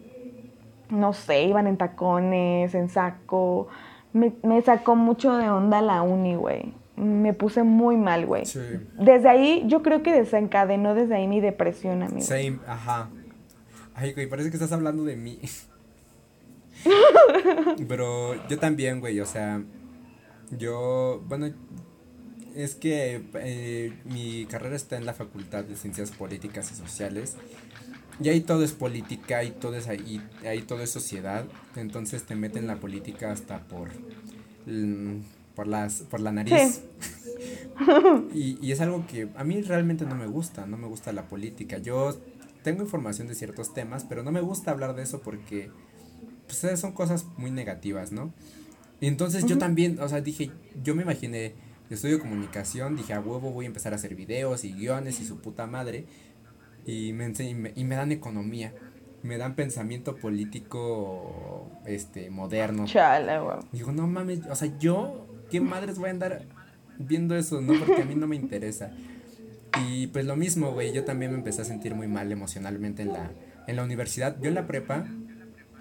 no 0.89 1.14
sé, 1.14 1.43
iban 1.43 1.68
en 1.68 1.78
tacones, 1.78 2.74
en 2.76 2.89
saco. 2.89 3.68
Me, 4.14 4.34
me 4.43 4.61
sacó 4.61 4.95
mucho 4.95 5.36
de 5.38 5.49
onda 5.49 5.82
la 5.82 6.01
uni, 6.01 6.36
güey. 6.36 6.74
Me 6.95 7.34
puse 7.34 7.64
muy 7.64 7.97
mal, 7.97 8.26
güey. 8.26 8.45
Sí. 8.45 8.59
Desde 8.99 9.28
ahí, 9.28 9.64
yo 9.68 9.82
creo 9.82 10.03
que 10.03 10.14
desencadenó 10.14 10.93
desde 10.93 11.16
ahí 11.16 11.28
mi 11.28 11.41
depresión, 11.41 12.03
amigo. 12.03 12.22
Same, 12.22 12.59
ajá. 12.68 13.09
Ay, 13.95 14.14
güey, 14.14 14.28
parece 14.28 14.49
que 14.49 14.55
estás 14.55 14.72
hablando 14.72 15.03
de 15.03 15.16
mí. 15.16 15.39
Pero 17.88 18.36
yo 18.47 18.59
también, 18.59 18.99
güey, 18.99 19.20
o 19.20 19.26
sea, 19.26 19.61
yo, 20.58 21.24
bueno, 21.28 21.54
es 22.56 22.76
que 22.76 23.24
eh, 23.36 23.93
mi 24.06 24.45
carrera 24.45 24.76
está 24.76 24.97
en 24.97 25.06
la 25.06 25.14
Facultad 25.14 25.64
de 25.64 25.76
Ciencias 25.76 26.12
Políticas 26.12 26.72
y 26.72 26.76
Sociales. 26.76 27.36
y 28.22 28.30
ahí 28.30 28.41
todo 28.41 28.64
es 28.64 28.74
política 28.74 29.43
y 29.43 29.51
todo 29.51 29.76
es 29.76 29.88
ahí, 29.88 30.22
ahí 30.45 30.62
todo 30.62 30.82
es 30.82 30.91
sociedad. 30.91 31.45
Entonces 31.76 32.24
te 32.24 32.36
meten 32.36 32.68
la 32.68 32.78
política 32.78 33.32
hasta 33.32 33.64
por, 33.68 33.89
mm, 34.66 35.22
por, 35.56 35.68
las, 35.68 36.01
por 36.01 36.20
la 36.20 36.32
nariz. 36.32 36.82
y, 38.34 38.58
y 38.66 38.72
es 38.72 38.82
algo 38.82 39.06
que 39.08 39.30
a 39.36 39.43
mí 39.43 39.62
realmente 39.62 40.06
no 40.06 40.16
me 40.16 40.28
gusta, 40.28 40.66
no 40.66 40.78
me 40.78 40.88
gusta 40.88 41.12
la 41.12 41.28
política. 41.28 41.80
Yo 41.80 42.16
tengo 42.64 42.84
información 42.84 43.28
de 43.28 43.36
ciertos 43.36 43.74
temas, 43.74 44.06
pero 44.08 44.24
no 44.24 44.32
me 44.32 44.41
gusta 44.41 44.72
hablar 44.72 44.95
de 44.95 45.04
eso 45.04 45.22
porque 45.22 45.70
pues, 46.45 46.80
son 46.80 46.93
cosas 46.93 47.26
muy 47.38 47.51
negativas, 47.51 48.12
¿no? 48.12 48.34
Y 49.04 49.08
entonces 49.08 49.45
yo 49.45 49.58
también, 49.58 49.99
o 49.99 50.08
sea, 50.08 50.22
dije, 50.22 50.49
yo 50.82 50.95
me 50.95 51.04
imaginé, 51.04 51.56
estudio 51.89 52.22
comunicación, 52.22 52.95
dije, 52.95 53.12
a 53.12 53.20
huevo 53.20 53.51
voy 53.51 53.66
a 53.66 53.68
empezar 53.68 53.91
a 53.91 53.97
hacer 53.97 54.16
videos 54.16 54.64
y 54.64 54.72
guiones 54.72 55.20
y 55.20 55.26
su 55.26 55.41
puta 55.41 55.68
madre 55.68 56.06
y 56.86 57.12
me, 57.12 57.34
y 57.76 57.84
me, 57.84 57.95
dan 57.95 58.14
economía, 58.14 58.74
me 59.22 59.38
dan 59.38 59.56
pensamiento 59.56 60.16
político 60.16 61.70
este 61.86 62.30
moderno. 62.30 62.86
Chale, 62.86 63.41
güey. 63.41 63.58
Digo, 63.74 63.91
no 63.91 64.08
mames, 64.08 64.39
o 64.49 64.56
sea, 64.56 64.72
yo, 64.80 65.28
¿qué 65.51 65.60
madres 65.60 65.99
voy 65.99 66.08
a 66.08 66.12
andar 66.12 66.45
viendo 66.97 67.36
eso, 67.36 67.60
no? 67.60 67.78
Porque 67.78 68.04
a 68.04 68.06
mí 68.06 68.16
no 68.16 68.28
me 68.28 68.38
interesa. 68.38 68.91
Y 69.86 70.08
pues 70.08 70.24
lo 70.24 70.38
mismo, 70.38 70.72
güey, 70.72 70.93
yo 70.93 71.04
también 71.04 71.32
me 71.32 71.38
empecé 71.38 71.64
a 71.64 71.66
sentir 71.66 71.93
muy 71.93 72.08
mal 72.08 72.32
emocionalmente 72.32 73.01
en 73.01 73.12
la, 73.12 73.32
en 73.68 73.76
la 73.76 73.84
universidad. 73.84 74.38
Yo 74.39 74.47
en 74.47 74.56
la 74.56 74.66
prepa, 74.66 75.06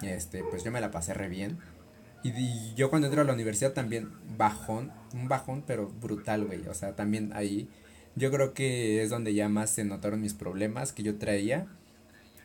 este, 0.01 0.43
pues 0.43 0.65
yo 0.65 0.73
me 0.73 0.81
la 0.81 0.91
pasé 0.91 1.13
re 1.13 1.29
bien. 1.29 1.57
Y, 2.23 2.29
y 2.29 2.73
yo 2.75 2.89
cuando 2.89 3.07
entré 3.07 3.21
a 3.21 3.25
la 3.25 3.33
universidad 3.33 3.73
también 3.73 4.09
bajón, 4.37 4.91
un 5.13 5.27
bajón, 5.27 5.63
pero 5.67 5.89
brutal, 5.89 6.45
güey. 6.45 6.67
O 6.67 6.73
sea, 6.73 6.95
también 6.95 7.31
ahí 7.33 7.69
yo 8.15 8.31
creo 8.31 8.53
que 8.53 9.01
es 9.01 9.09
donde 9.09 9.33
ya 9.33 9.49
más 9.49 9.71
se 9.71 9.83
notaron 9.83 10.21
mis 10.21 10.33
problemas 10.33 10.93
que 10.93 11.03
yo 11.03 11.17
traía. 11.17 11.67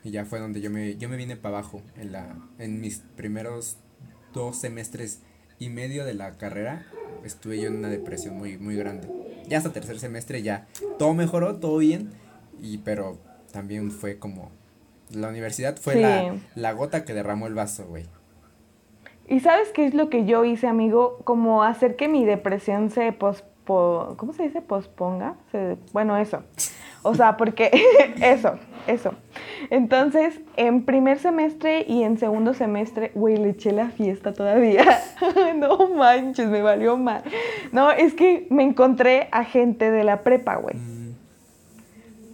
Y 0.03 0.11
ya 0.11 0.25
fue 0.25 0.39
donde 0.39 0.61
yo 0.61 0.69
me, 0.69 0.95
yo 0.95 1.09
me 1.09 1.17
vine 1.17 1.35
para 1.35 1.57
abajo 1.57 1.81
en, 1.97 2.13
la, 2.13 2.37
en 2.57 2.79
mis 2.79 3.03
primeros 3.17 3.77
dos 4.33 4.57
semestres 4.57 5.19
y 5.59 5.69
medio 5.69 6.05
de 6.05 6.13
la 6.13 6.37
carrera. 6.37 6.85
Estuve 7.25 7.59
yo 7.59 7.67
en 7.67 7.75
una 7.75 7.89
depresión 7.89 8.37
muy, 8.37 8.57
muy 8.57 8.75
grande. 8.75 9.09
Ya 9.47 9.57
hasta 9.57 9.73
tercer 9.73 9.99
semestre 9.99 10.41
ya 10.41 10.67
todo 10.97 11.13
mejoró, 11.13 11.57
todo 11.57 11.77
bien. 11.77 12.11
Y 12.61 12.79
pero 12.79 13.19
también 13.51 13.91
fue 13.91 14.17
como... 14.17 14.51
La 15.11 15.27
universidad 15.27 15.75
fue 15.75 15.95
la, 15.95 16.37
la 16.53 16.71
gota 16.71 17.03
que 17.03 17.15
derramó 17.15 17.47
el 17.47 17.55
vaso, 17.55 17.85
güey. 17.87 18.05
¿Y 19.29 19.41
sabes 19.41 19.69
qué 19.69 19.85
es 19.85 19.93
lo 19.93 20.09
que 20.09 20.25
yo 20.25 20.43
hice, 20.43 20.67
amigo? 20.67 21.19
Como 21.23 21.63
hacer 21.63 21.95
que 21.95 22.07
mi 22.07 22.25
depresión 22.25 22.89
se 22.89 23.11
pos 23.11 23.43
¿cómo 24.17 24.33
se 24.33 24.43
dice? 24.43 24.61
Posponga. 24.61 25.35
bueno, 25.93 26.17
eso. 26.17 26.43
O 27.03 27.13
sea, 27.13 27.37
porque 27.37 27.69
eso, 28.21 28.57
eso. 28.87 29.13
Entonces, 29.69 30.41
en 30.57 30.83
primer 30.85 31.19
semestre 31.19 31.85
y 31.87 32.03
en 32.03 32.17
segundo 32.17 32.53
semestre, 32.53 33.11
güey, 33.13 33.37
le 33.37 33.49
eché 33.49 33.71
la 33.71 33.89
fiesta 33.89 34.33
todavía. 34.33 34.99
no 35.55 35.89
manches, 35.89 36.49
me 36.49 36.61
valió 36.61 36.97
mal. 36.97 37.23
No, 37.71 37.91
es 37.91 38.13
que 38.13 38.47
me 38.49 38.63
encontré 38.63 39.29
a 39.31 39.43
gente 39.43 39.91
de 39.91 40.03
la 40.03 40.23
prepa, 40.23 40.55
güey. 40.55 40.75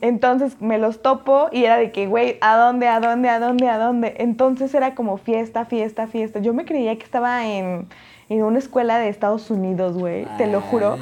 Entonces 0.02 0.62
me 0.62 0.78
los 0.78 1.02
topo 1.02 1.50
y 1.52 1.66
era 1.66 1.78
de 1.78 1.92
que, 1.92 2.08
güey, 2.08 2.38
¿a 2.42 2.58
dónde, 2.58 2.88
a 2.88 3.00
dónde, 3.00 3.30
a 3.30 3.40
dónde, 3.40 3.70
a 3.70 3.78
dónde? 3.78 4.16
Entonces 4.20 4.74
era 4.74 4.96
como 4.96 5.18
fiesta, 5.18 5.66
fiesta, 5.66 6.08
fiesta. 6.08 6.40
Yo 6.40 6.54
me 6.54 6.66
creía 6.66 6.96
que 6.98 7.04
estaba 7.04 7.48
en 7.48 7.88
en 8.30 8.44
una 8.44 8.60
escuela 8.60 8.98
de 8.98 9.10
Estados 9.10 9.50
Unidos, 9.52 9.98
güey, 9.98 10.26
te 10.38 10.48
lo 10.48 10.62
juro. 10.62 10.98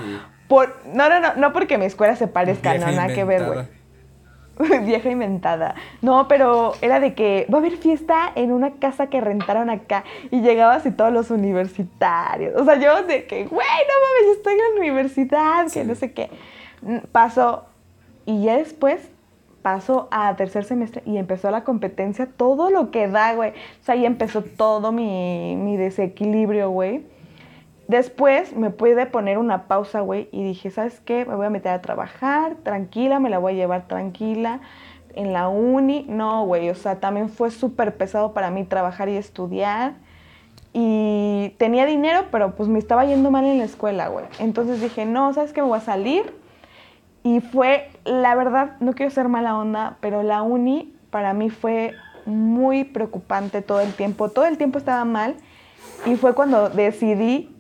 Por, 0.47 0.75
no, 0.93 1.09
no, 1.09 1.19
no, 1.19 1.35
no 1.35 1.53
porque 1.53 1.77
mi 1.77 1.85
escuela 1.85 2.15
se 2.15 2.27
parezca, 2.27 2.77
no, 2.77 2.91
nada 2.91 3.13
que 3.13 3.23
ver, 3.23 3.45
güey. 3.45 3.65
Vieja 4.85 5.09
inventada. 5.09 5.73
No, 6.01 6.27
pero 6.27 6.73
era 6.81 6.99
de 6.99 7.15
que 7.15 7.47
va 7.51 7.57
a 7.57 7.61
haber 7.61 7.77
fiesta 7.77 8.31
en 8.35 8.51
una 8.51 8.73
casa 8.73 9.07
que 9.07 9.19
rentaron 9.19 9.71
acá 9.71 10.03
y 10.29 10.41
llegabas 10.41 10.85
y 10.85 10.91
todos 10.91 11.11
los 11.11 11.31
universitarios. 11.31 12.53
O 12.59 12.63
sea, 12.63 12.75
yo 12.75 13.03
de 13.03 13.25
que, 13.25 13.45
güey, 13.45 13.67
no 13.67 14.25
mames, 14.27 14.37
estoy 14.37 14.53
en 14.53 14.59
la 14.59 14.81
universidad, 14.81 15.71
que 15.71 15.83
no 15.85 15.95
sé 15.95 16.13
qué. 16.13 16.29
Pasó 17.11 17.65
y 18.25 18.43
ya 18.43 18.57
después 18.57 19.09
pasó 19.61 20.07
a 20.11 20.35
tercer 20.35 20.65
semestre 20.65 21.01
y 21.05 21.17
empezó 21.17 21.49
la 21.49 21.63
competencia, 21.63 22.27
todo 22.27 22.69
lo 22.69 22.91
que 22.91 23.07
da, 23.07 23.33
güey. 23.33 23.51
O 23.51 23.83
sea, 23.83 23.95
ahí 23.95 24.05
empezó 24.05 24.43
todo 24.43 24.91
mi, 24.91 25.55
mi 25.55 25.77
desequilibrio, 25.77 26.69
güey. 26.69 27.05
Después 27.87 28.55
me 28.55 28.69
pude 28.69 29.05
poner 29.05 29.37
una 29.37 29.67
pausa, 29.67 30.01
güey, 30.01 30.29
y 30.31 30.43
dije, 30.43 30.69
¿sabes 30.69 30.99
qué? 31.01 31.25
Me 31.25 31.35
voy 31.35 31.45
a 31.45 31.49
meter 31.49 31.71
a 31.71 31.81
trabajar, 31.81 32.55
tranquila, 32.63 33.19
me 33.19 33.29
la 33.29 33.39
voy 33.39 33.53
a 33.53 33.55
llevar 33.55 33.87
tranquila. 33.87 34.61
En 35.15 35.33
la 35.33 35.47
uni, 35.47 36.05
no, 36.09 36.45
güey, 36.45 36.69
o 36.69 36.75
sea, 36.75 36.99
también 36.99 37.29
fue 37.29 37.51
súper 37.51 37.95
pesado 37.95 38.33
para 38.33 38.51
mí 38.51 38.63
trabajar 38.63 39.09
y 39.09 39.15
estudiar. 39.15 39.95
Y 40.71 41.53
tenía 41.57 41.85
dinero, 41.85 42.25
pero 42.31 42.55
pues 42.55 42.67
me 42.67 42.79
estaba 42.79 43.05
yendo 43.05 43.29
mal 43.29 43.45
en 43.45 43.59
la 43.59 43.65
escuela, 43.65 44.07
güey. 44.07 44.25
Entonces 44.39 44.81
dije, 44.81 45.05
no, 45.05 45.33
¿sabes 45.33 45.53
qué? 45.53 45.61
Me 45.61 45.67
voy 45.67 45.77
a 45.77 45.81
salir. 45.81 46.42
Y 47.23 47.39
fue, 47.39 47.89
la 48.03 48.35
verdad, 48.35 48.75
no 48.79 48.93
quiero 48.93 49.11
ser 49.11 49.29
mala 49.29 49.57
onda, 49.57 49.97
pero 50.01 50.23
la 50.23 50.41
uni 50.41 50.93
para 51.09 51.33
mí 51.33 51.49
fue 51.49 51.93
muy 52.25 52.83
preocupante 52.83 53.61
todo 53.61 53.79
el 53.79 53.93
tiempo. 53.93 54.29
Todo 54.29 54.45
el 54.45 54.57
tiempo 54.57 54.77
estaba 54.77 55.05
mal. 55.05 55.35
Y 56.05 56.15
fue 56.15 56.33
cuando 56.35 56.69
decidí 56.69 57.55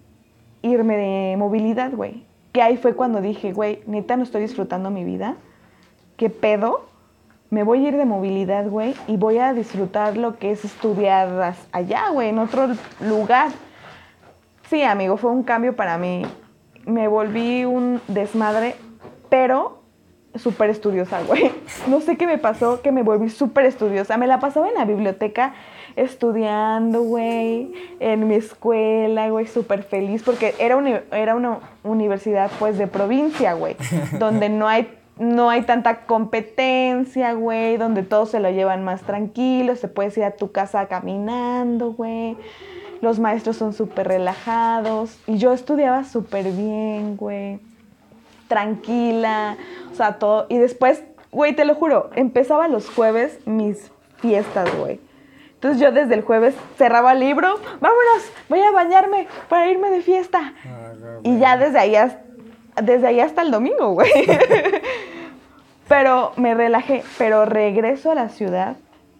irme 0.61 0.97
de 0.97 1.37
movilidad, 1.37 1.91
güey. 1.91 2.25
Que 2.51 2.61
ahí 2.61 2.77
fue 2.77 2.95
cuando 2.95 3.21
dije, 3.21 3.53
güey, 3.53 3.81
neta 3.87 4.17
no 4.17 4.23
estoy 4.23 4.41
disfrutando 4.41 4.89
mi 4.89 5.03
vida. 5.03 5.35
¿Qué 6.17 6.29
pedo? 6.29 6.85
Me 7.49 7.63
voy 7.63 7.85
a 7.85 7.89
ir 7.89 7.97
de 7.97 8.05
movilidad, 8.05 8.67
güey, 8.67 8.95
y 9.07 9.17
voy 9.17 9.37
a 9.37 9.53
disfrutar 9.53 10.17
lo 10.17 10.37
que 10.39 10.51
es 10.51 10.65
estudiar 10.65 11.55
allá, 11.71 12.09
güey, 12.09 12.29
en 12.29 12.39
otro 12.39 12.67
lugar. 12.99 13.51
Sí, 14.69 14.81
amigo, 14.81 15.17
fue 15.17 15.29
un 15.29 15.43
cambio 15.43 15.75
para 15.75 15.99
mí. 15.99 16.23
Me 16.85 17.07
volví 17.07 17.63
un 17.63 18.01
desmadre, 18.07 18.75
pero 19.33 19.79
súper 20.35 20.69
estudiosa, 20.69 21.23
güey. 21.23 21.51
No 21.87 22.01
sé 22.01 22.17
qué 22.17 22.27
me 22.27 22.37
pasó, 22.37 22.83
que 22.83 22.91
me 22.91 23.01
volví 23.01 23.29
súper 23.29 23.65
estudiosa. 23.65 24.15
Me 24.15 24.27
la 24.27 24.39
pasaba 24.39 24.69
en 24.69 24.75
la 24.75 24.85
biblioteca 24.85 25.55
estudiando, 25.95 27.01
güey, 27.01 27.73
en 27.99 28.27
mi 28.27 28.35
escuela, 28.35 29.27
güey, 29.29 29.47
súper 29.47 29.81
feliz, 29.81 30.21
porque 30.21 30.53
era, 30.59 30.77
era 31.11 31.33
una 31.33 31.61
universidad, 31.83 32.51
pues, 32.59 32.77
de 32.77 32.85
provincia, 32.85 33.53
güey, 33.53 33.75
donde 34.19 34.49
no 34.49 34.67
hay, 34.67 34.87
no 35.17 35.49
hay 35.49 35.63
tanta 35.63 36.05
competencia, 36.05 37.33
güey, 37.33 37.77
donde 37.77 38.03
todos 38.03 38.29
se 38.29 38.39
lo 38.39 38.51
llevan 38.51 38.83
más 38.83 39.01
tranquilo, 39.01 39.75
se 39.75 39.87
puedes 39.87 40.15
ir 40.15 40.25
a 40.25 40.31
tu 40.35 40.51
casa 40.51 40.85
caminando, 40.85 41.93
güey. 41.93 42.37
Los 43.01 43.17
maestros 43.17 43.57
son 43.57 43.73
súper 43.73 44.09
relajados. 44.09 45.17
Y 45.25 45.37
yo 45.39 45.53
estudiaba 45.53 46.03
súper 46.03 46.51
bien, 46.51 47.17
güey. 47.17 47.59
Tranquila. 48.53 49.57
O 49.91 49.95
sea, 49.95 50.19
todo. 50.19 50.45
Y 50.49 50.57
después, 50.57 51.03
güey, 51.31 51.55
te 51.55 51.65
lo 51.65 51.75
juro, 51.75 52.11
empezaba 52.15 52.67
los 52.67 52.89
jueves 52.89 53.39
mis 53.45 53.91
fiestas, 54.17 54.69
güey. 54.77 54.99
Entonces 55.55 55.81
yo 55.81 55.91
desde 55.91 56.13
el 56.13 56.21
jueves 56.21 56.55
cerraba 56.77 57.13
el 57.13 57.21
libro, 57.21 57.47
vámonos, 57.79 58.31
voy 58.49 58.61
a 58.61 58.71
bañarme 58.71 59.27
para 59.49 59.69
irme 59.71 59.89
de 59.89 60.01
fiesta. 60.01 60.53
Ah, 60.65 60.91
y 61.23 61.39
ya 61.39 61.57
desde 61.57 61.79
ahí, 61.79 61.95
hasta, 61.95 62.21
desde 62.81 63.07
ahí 63.07 63.19
hasta 63.21 63.41
el 63.41 63.51
domingo, 63.51 63.93
güey. 63.93 64.11
pero 65.87 66.33
me 66.35 66.53
relajé, 66.53 67.03
pero 67.17 67.45
regreso 67.45 68.11
a 68.11 68.15
la 68.15 68.29
ciudad 68.29 68.75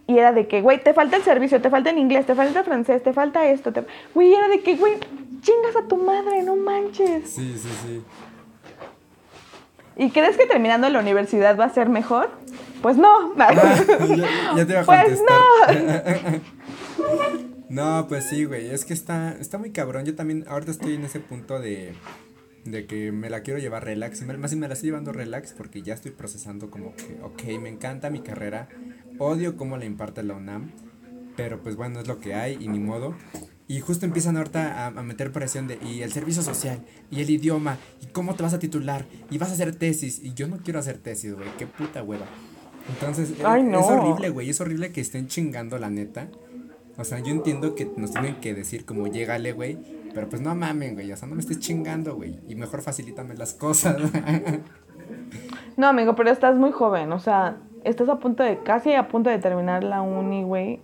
y 0.05 0.17
era 0.17 0.33
de 0.33 0.47
que, 0.47 0.61
güey, 0.61 0.83
te 0.83 0.93
falta 0.93 1.15
el 1.15 1.23
servicio, 1.23 1.61
te 1.61 1.69
falta 1.69 1.89
el 1.89 1.97
inglés, 1.97 2.25
te 2.25 2.35
falta 2.35 2.59
el 2.59 2.65
francés, 2.65 3.01
te 3.01 3.13
falta 3.13 3.47
esto. 3.47 3.71
Te... 3.71 3.85
Güey, 4.13 4.33
era 4.33 4.49
de 4.49 4.59
que, 4.59 4.75
güey, 4.75 4.95
chingas 5.41 5.75
a 5.77 5.87
tu 5.87 5.95
madre, 5.95 6.43
no 6.43 6.57
manches. 6.57 7.29
Sí, 7.29 7.57
sí, 7.57 7.69
sí. 7.81 8.03
¿Y 9.95 10.09
crees 10.09 10.37
que 10.37 10.45
terminando 10.45 10.89
la 10.89 10.99
universidad 10.99 11.57
va 11.57 11.65
a 11.65 11.73
ser 11.73 11.89
mejor? 11.89 12.31
Pues 12.81 12.97
no. 12.97 13.35
ya, 13.37 14.65
te 14.65 14.71
iba 14.71 14.81
a 14.81 14.85
pues 14.85 15.21
no. 15.21 16.39
no, 17.69 18.07
pues 18.07 18.25
sí, 18.25 18.45
güey. 18.45 18.69
Es 18.69 18.85
que 18.85 18.93
está, 18.93 19.37
está 19.39 19.57
muy 19.57 19.71
cabrón. 19.71 20.05
Yo 20.05 20.15
también 20.15 20.45
ahorita 20.47 20.71
estoy 20.71 20.95
en 20.95 21.05
ese 21.05 21.19
punto 21.19 21.59
de, 21.59 21.93
de 22.65 22.85
que 22.87 23.11
me 23.11 23.29
la 23.29 23.41
quiero 23.41 23.59
llevar 23.59 23.85
relax. 23.85 24.21
Más 24.23 24.51
si 24.51 24.57
me 24.57 24.67
la 24.67 24.73
estoy 24.73 24.89
llevando 24.89 25.11
relax 25.13 25.53
porque 25.53 25.81
ya 25.81 25.93
estoy 25.93 26.11
procesando 26.11 26.69
como 26.69 26.95
que, 26.95 27.19
ok, 27.21 27.61
me 27.61 27.69
encanta 27.69 28.09
mi 28.09 28.21
carrera. 28.21 28.69
Odio 29.19 29.55
cómo 29.57 29.77
la 29.77 29.85
imparte 29.85 30.23
la 30.23 30.33
UNAM. 30.33 30.71
Pero 31.35 31.61
pues 31.61 31.75
bueno, 31.75 31.99
es 31.99 32.07
lo 32.07 32.19
que 32.19 32.33
hay 32.33 32.57
y 32.59 32.67
ni 32.67 32.79
modo. 32.79 33.15
Y 33.67 33.79
justo 33.79 34.05
empiezan 34.05 34.35
ahorita 34.37 34.87
a, 34.87 34.91
meter 34.91 35.31
presión 35.31 35.67
de, 35.67 35.79
y 35.81 36.01
el 36.01 36.11
servicio 36.11 36.41
social, 36.41 36.83
y 37.09 37.21
el 37.21 37.29
idioma, 37.29 37.77
y 38.01 38.07
cómo 38.07 38.35
te 38.35 38.43
vas 38.43 38.53
a 38.53 38.59
titular, 38.59 39.05
y 39.31 39.37
vas 39.37 39.49
a 39.49 39.53
hacer 39.53 39.73
tesis, 39.75 40.19
y 40.21 40.33
yo 40.33 40.47
no 40.47 40.57
quiero 40.57 40.79
hacer 40.79 40.97
tesis, 40.97 41.33
güey, 41.33 41.47
qué 41.57 41.65
puta 41.65 42.03
hueva. 42.03 42.25
Entonces, 42.89 43.31
es 43.31 43.43
horrible, 43.43 44.29
güey, 44.29 44.49
es 44.49 44.59
horrible 44.59 44.91
que 44.91 44.99
estén 44.99 45.27
chingando 45.27 45.77
la 45.77 45.89
neta. 45.89 46.27
O 46.97 47.03
sea, 47.05 47.19
yo 47.19 47.31
entiendo 47.31 47.73
que 47.73 47.89
nos 47.95 48.11
tienen 48.11 48.35
que 48.35 48.53
decir 48.53 48.85
como, 48.85 49.07
llégale, 49.07 49.53
güey, 49.53 49.77
pero 50.13 50.29
pues 50.29 50.41
no 50.41 50.53
mamen, 50.53 50.93
güey, 50.93 51.11
o 51.11 51.17
sea, 51.17 51.27
no 51.27 51.35
me 51.35 51.41
estés 51.41 51.59
chingando, 51.59 52.15
güey, 52.15 52.39
y 52.47 52.55
mejor 52.55 52.81
facilítame 52.81 53.33
las 53.35 53.53
cosas. 53.53 53.97
no, 55.77 55.87
amigo, 55.87 56.15
pero 56.15 56.29
estás 56.29 56.57
muy 56.57 56.71
joven, 56.71 57.11
o 57.13 57.19
sea, 57.19 57.57
estás 57.83 58.09
a 58.09 58.19
punto 58.19 58.43
de, 58.43 58.59
casi 58.59 58.93
a 58.93 59.07
punto 59.07 59.29
de 59.29 59.39
terminar 59.39 59.83
la 59.83 60.01
uni, 60.01 60.43
güey. 60.43 60.81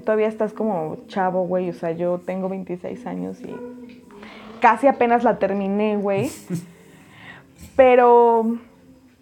Todavía 0.00 0.28
estás 0.28 0.52
como 0.52 0.98
chavo, 1.06 1.46
güey. 1.46 1.70
O 1.70 1.74
sea, 1.74 1.92
yo 1.92 2.18
tengo 2.18 2.48
26 2.48 3.06
años 3.06 3.40
y 3.40 3.54
casi 4.60 4.86
apenas 4.86 5.24
la 5.24 5.38
terminé, 5.38 5.96
güey. 5.96 6.30
Pero 7.76 8.58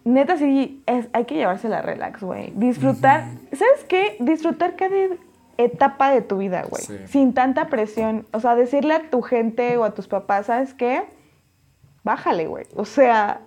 neta 0.04 0.36
sí, 0.36 0.82
es, 0.86 1.08
hay 1.12 1.24
que 1.24 1.34
llevársela 1.34 1.82
relax, 1.82 2.22
güey. 2.22 2.52
Disfrutar, 2.54 3.24
¿sabes 3.52 3.84
qué? 3.88 4.16
Disfrutar 4.20 4.76
cada 4.76 4.94
etapa 5.56 6.10
de 6.10 6.22
tu 6.22 6.38
vida, 6.38 6.64
güey. 6.68 6.82
Sin 7.08 7.34
tanta 7.34 7.68
presión. 7.68 8.26
O 8.32 8.40
sea, 8.40 8.56
decirle 8.56 8.94
a 8.94 9.10
tu 9.10 9.22
gente 9.22 9.76
o 9.76 9.84
a 9.84 9.92
tus 9.92 10.08
papás, 10.08 10.46
¿sabes 10.46 10.74
qué? 10.74 11.02
Bájale, 12.02 12.46
güey. 12.46 12.66
O 12.76 12.84
sea, 12.84 13.40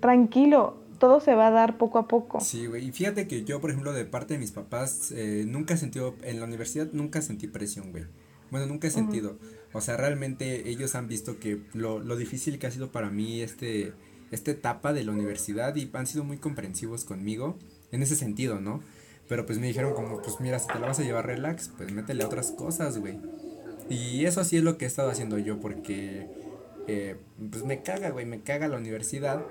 tranquilo. 0.00 0.81
Todo 1.02 1.18
se 1.18 1.34
va 1.34 1.48
a 1.48 1.50
dar 1.50 1.78
poco 1.78 1.98
a 1.98 2.06
poco. 2.06 2.40
Sí, 2.40 2.66
güey. 2.66 2.86
Y 2.86 2.92
fíjate 2.92 3.26
que 3.26 3.42
yo, 3.42 3.60
por 3.60 3.70
ejemplo, 3.70 3.92
de 3.92 4.04
parte 4.04 4.34
de 4.34 4.38
mis 4.38 4.52
papás, 4.52 5.10
eh, 5.10 5.42
nunca 5.48 5.74
he 5.74 5.76
sentido, 5.76 6.14
en 6.22 6.38
la 6.38 6.46
universidad 6.46 6.90
nunca 6.92 7.20
sentí 7.22 7.48
presión, 7.48 7.90
güey. 7.90 8.04
Bueno, 8.52 8.66
nunca 8.66 8.86
he 8.86 8.90
sentido. 8.92 9.36
O 9.72 9.80
sea, 9.80 9.96
realmente 9.96 10.68
ellos 10.68 10.94
han 10.94 11.08
visto 11.08 11.40
que 11.40 11.60
lo, 11.72 11.98
lo 11.98 12.14
difícil 12.14 12.60
que 12.60 12.68
ha 12.68 12.70
sido 12.70 12.92
para 12.92 13.10
mí 13.10 13.40
este, 13.40 13.94
esta 14.30 14.52
etapa 14.52 14.92
de 14.92 15.02
la 15.02 15.10
universidad 15.10 15.74
y 15.74 15.90
han 15.92 16.06
sido 16.06 16.22
muy 16.22 16.36
comprensivos 16.36 17.04
conmigo 17.04 17.58
en 17.90 18.04
ese 18.04 18.14
sentido, 18.14 18.60
¿no? 18.60 18.80
Pero 19.26 19.44
pues 19.44 19.58
me 19.58 19.66
dijeron 19.66 19.94
como, 19.94 20.22
pues 20.22 20.38
mira, 20.38 20.60
si 20.60 20.68
te 20.68 20.78
la 20.78 20.86
vas 20.86 21.00
a 21.00 21.02
llevar 21.02 21.26
relax, 21.26 21.68
pues 21.76 21.90
métele 21.92 22.22
a 22.22 22.26
otras 22.26 22.52
cosas, 22.52 22.96
güey. 22.98 23.18
Y 23.90 24.24
eso 24.24 24.44
sí 24.44 24.56
es 24.56 24.62
lo 24.62 24.78
que 24.78 24.84
he 24.84 24.88
estado 24.88 25.10
haciendo 25.10 25.36
yo 25.36 25.58
porque, 25.58 26.28
eh, 26.86 27.16
pues 27.50 27.64
me 27.64 27.82
caga, 27.82 28.10
güey, 28.10 28.24
me 28.24 28.42
caga 28.42 28.68
la 28.68 28.76
universidad. 28.76 29.44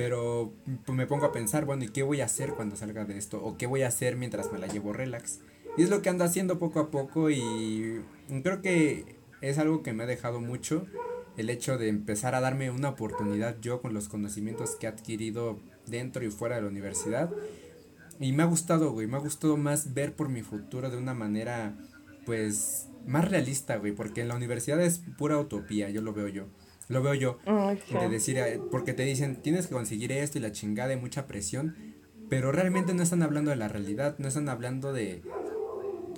Pero 0.00 0.54
pues 0.86 0.96
me 0.96 1.06
pongo 1.06 1.26
a 1.26 1.32
pensar, 1.32 1.66
bueno, 1.66 1.84
¿y 1.84 1.88
qué 1.88 2.02
voy 2.02 2.22
a 2.22 2.24
hacer 2.24 2.54
cuando 2.54 2.74
salga 2.74 3.04
de 3.04 3.18
esto? 3.18 3.44
¿O 3.44 3.58
qué 3.58 3.66
voy 3.66 3.82
a 3.82 3.88
hacer 3.88 4.16
mientras 4.16 4.50
me 4.50 4.58
la 4.58 4.66
llevo 4.66 4.94
relax? 4.94 5.40
Y 5.76 5.82
es 5.82 5.90
lo 5.90 6.00
que 6.00 6.08
ando 6.08 6.24
haciendo 6.24 6.58
poco 6.58 6.80
a 6.80 6.90
poco 6.90 7.28
y 7.28 8.00
creo 8.42 8.62
que 8.62 9.16
es 9.42 9.58
algo 9.58 9.82
que 9.82 9.92
me 9.92 10.04
ha 10.04 10.06
dejado 10.06 10.40
mucho 10.40 10.86
el 11.36 11.50
hecho 11.50 11.76
de 11.76 11.88
empezar 11.88 12.34
a 12.34 12.40
darme 12.40 12.70
una 12.70 12.88
oportunidad 12.88 13.58
yo 13.60 13.82
con 13.82 13.92
los 13.92 14.08
conocimientos 14.08 14.74
que 14.74 14.86
he 14.86 14.88
adquirido 14.88 15.60
dentro 15.84 16.24
y 16.24 16.30
fuera 16.30 16.56
de 16.56 16.62
la 16.62 16.68
universidad 16.68 17.30
y 18.18 18.32
me 18.32 18.42
ha 18.42 18.46
gustado, 18.46 18.92
güey, 18.92 19.06
me 19.06 19.18
ha 19.18 19.20
gustado 19.20 19.58
más 19.58 19.92
ver 19.92 20.16
por 20.16 20.30
mi 20.30 20.40
futuro 20.40 20.88
de 20.88 20.96
una 20.96 21.12
manera, 21.12 21.76
pues, 22.24 22.88
más 23.06 23.28
realista, 23.28 23.76
güey, 23.76 23.92
porque 23.92 24.22
en 24.22 24.28
la 24.28 24.36
universidad 24.36 24.80
es 24.80 25.02
pura 25.18 25.38
utopía, 25.38 25.90
yo 25.90 26.00
lo 26.00 26.14
veo 26.14 26.28
yo. 26.28 26.46
Lo 26.90 27.02
veo 27.02 27.14
yo. 27.14 27.38
De 27.46 28.08
decir, 28.08 28.42
porque 28.70 28.92
te 28.92 29.04
dicen, 29.04 29.36
tienes 29.36 29.68
que 29.68 29.74
conseguir 29.74 30.10
esto 30.10 30.38
y 30.38 30.40
la 30.40 30.50
chingada 30.50 30.92
y 30.92 30.96
mucha 30.96 31.28
presión, 31.28 31.76
pero 32.28 32.50
realmente 32.50 32.94
no 32.94 33.02
están 33.04 33.22
hablando 33.22 33.52
de 33.52 33.56
la 33.56 33.68
realidad, 33.68 34.16
no 34.18 34.26
están 34.26 34.48
hablando 34.48 34.92
de, 34.92 35.22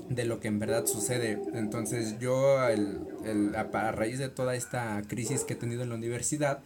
de 0.09 0.25
lo 0.25 0.41
que 0.41 0.49
en 0.49 0.59
verdad 0.59 0.87
sucede. 0.87 1.39
Entonces 1.53 2.19
yo, 2.21 2.67
el, 2.67 3.01
el, 3.23 3.55
a 3.55 3.93
raíz 3.93 4.19
de 4.19 4.31
toda 4.31 4.57
esta 4.57 5.03
crisis 5.07 5.45
que 5.45 5.53
he 5.53 5.57
tenido 5.57 5.83
en 5.83 5.91
la 5.91 5.95
universidad, 5.95 6.63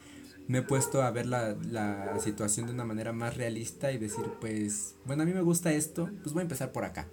me 0.47 0.59
he 0.59 0.63
puesto 0.63 1.03
a 1.03 1.11
ver 1.11 1.27
la, 1.27 1.57
la, 1.69 2.17
situación 2.21 2.67
de 2.67 2.75
una 2.75 2.85
manera 2.85 3.13
más 3.13 3.37
realista 3.37 3.91
y 3.91 3.99
decir, 3.99 4.25
pues, 4.41 4.95
bueno, 5.05 5.25
a 5.25 5.27
mí 5.27 5.33
me 5.33 5.43
gusta 5.43 5.73
esto, 5.73 6.09
pues 6.23 6.33
voy 6.33 6.43
a 6.43 6.43
empezar 6.43 6.71
por 6.71 6.85
acá. 6.85 7.09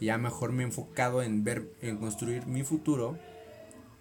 Y 0.00 0.06
ya 0.06 0.16
mejor 0.16 0.52
me 0.52 0.62
he 0.62 0.66
enfocado 0.66 1.22
en 1.22 1.44
ver, 1.44 1.74
en 1.82 1.98
construir 1.98 2.46
mi 2.46 2.62
futuro 2.62 3.18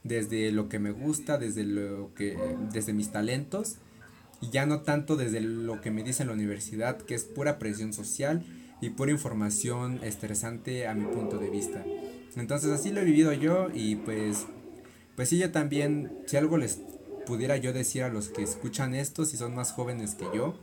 desde 0.03 0.51
lo 0.51 0.69
que 0.69 0.79
me 0.79 0.91
gusta, 0.91 1.37
desde 1.37 1.63
lo 1.63 2.13
que, 2.13 2.37
desde 2.71 2.93
mis 2.93 3.11
talentos, 3.11 3.77
y 4.41 4.49
ya 4.49 4.65
no 4.65 4.81
tanto 4.81 5.15
desde 5.15 5.41
lo 5.41 5.81
que 5.81 5.91
me 5.91 6.03
dice 6.03 6.25
la 6.25 6.33
universidad, 6.33 6.97
que 6.97 7.13
es 7.13 7.23
pura 7.23 7.59
presión 7.59 7.93
social 7.93 8.43
y 8.81 8.89
pura 8.89 9.11
información 9.11 9.99
estresante 10.03 10.87
a 10.87 10.95
mi 10.95 11.05
punto 11.05 11.37
de 11.37 11.49
vista. 11.49 11.85
Entonces 12.35 12.71
así 12.71 12.91
lo 12.91 13.01
he 13.01 13.05
vivido 13.05 13.31
yo 13.33 13.69
y 13.73 13.97
pues, 13.97 14.47
pues 15.15 15.29
sí, 15.29 15.37
yo 15.37 15.51
también, 15.51 16.11
si 16.25 16.37
algo 16.37 16.57
les 16.57 16.79
pudiera 17.25 17.57
yo 17.57 17.71
decir 17.73 18.03
a 18.03 18.09
los 18.09 18.29
que 18.29 18.41
escuchan 18.41 18.95
esto, 18.95 19.25
si 19.25 19.37
son 19.37 19.53
más 19.53 19.71
jóvenes 19.71 20.15
que 20.15 20.25
yo, 20.33 20.55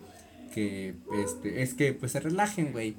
que 0.52 0.94
este, 1.14 1.62
es 1.62 1.74
que 1.74 1.92
pues 1.92 2.12
se 2.12 2.20
relajen, 2.20 2.72
güey. 2.72 2.96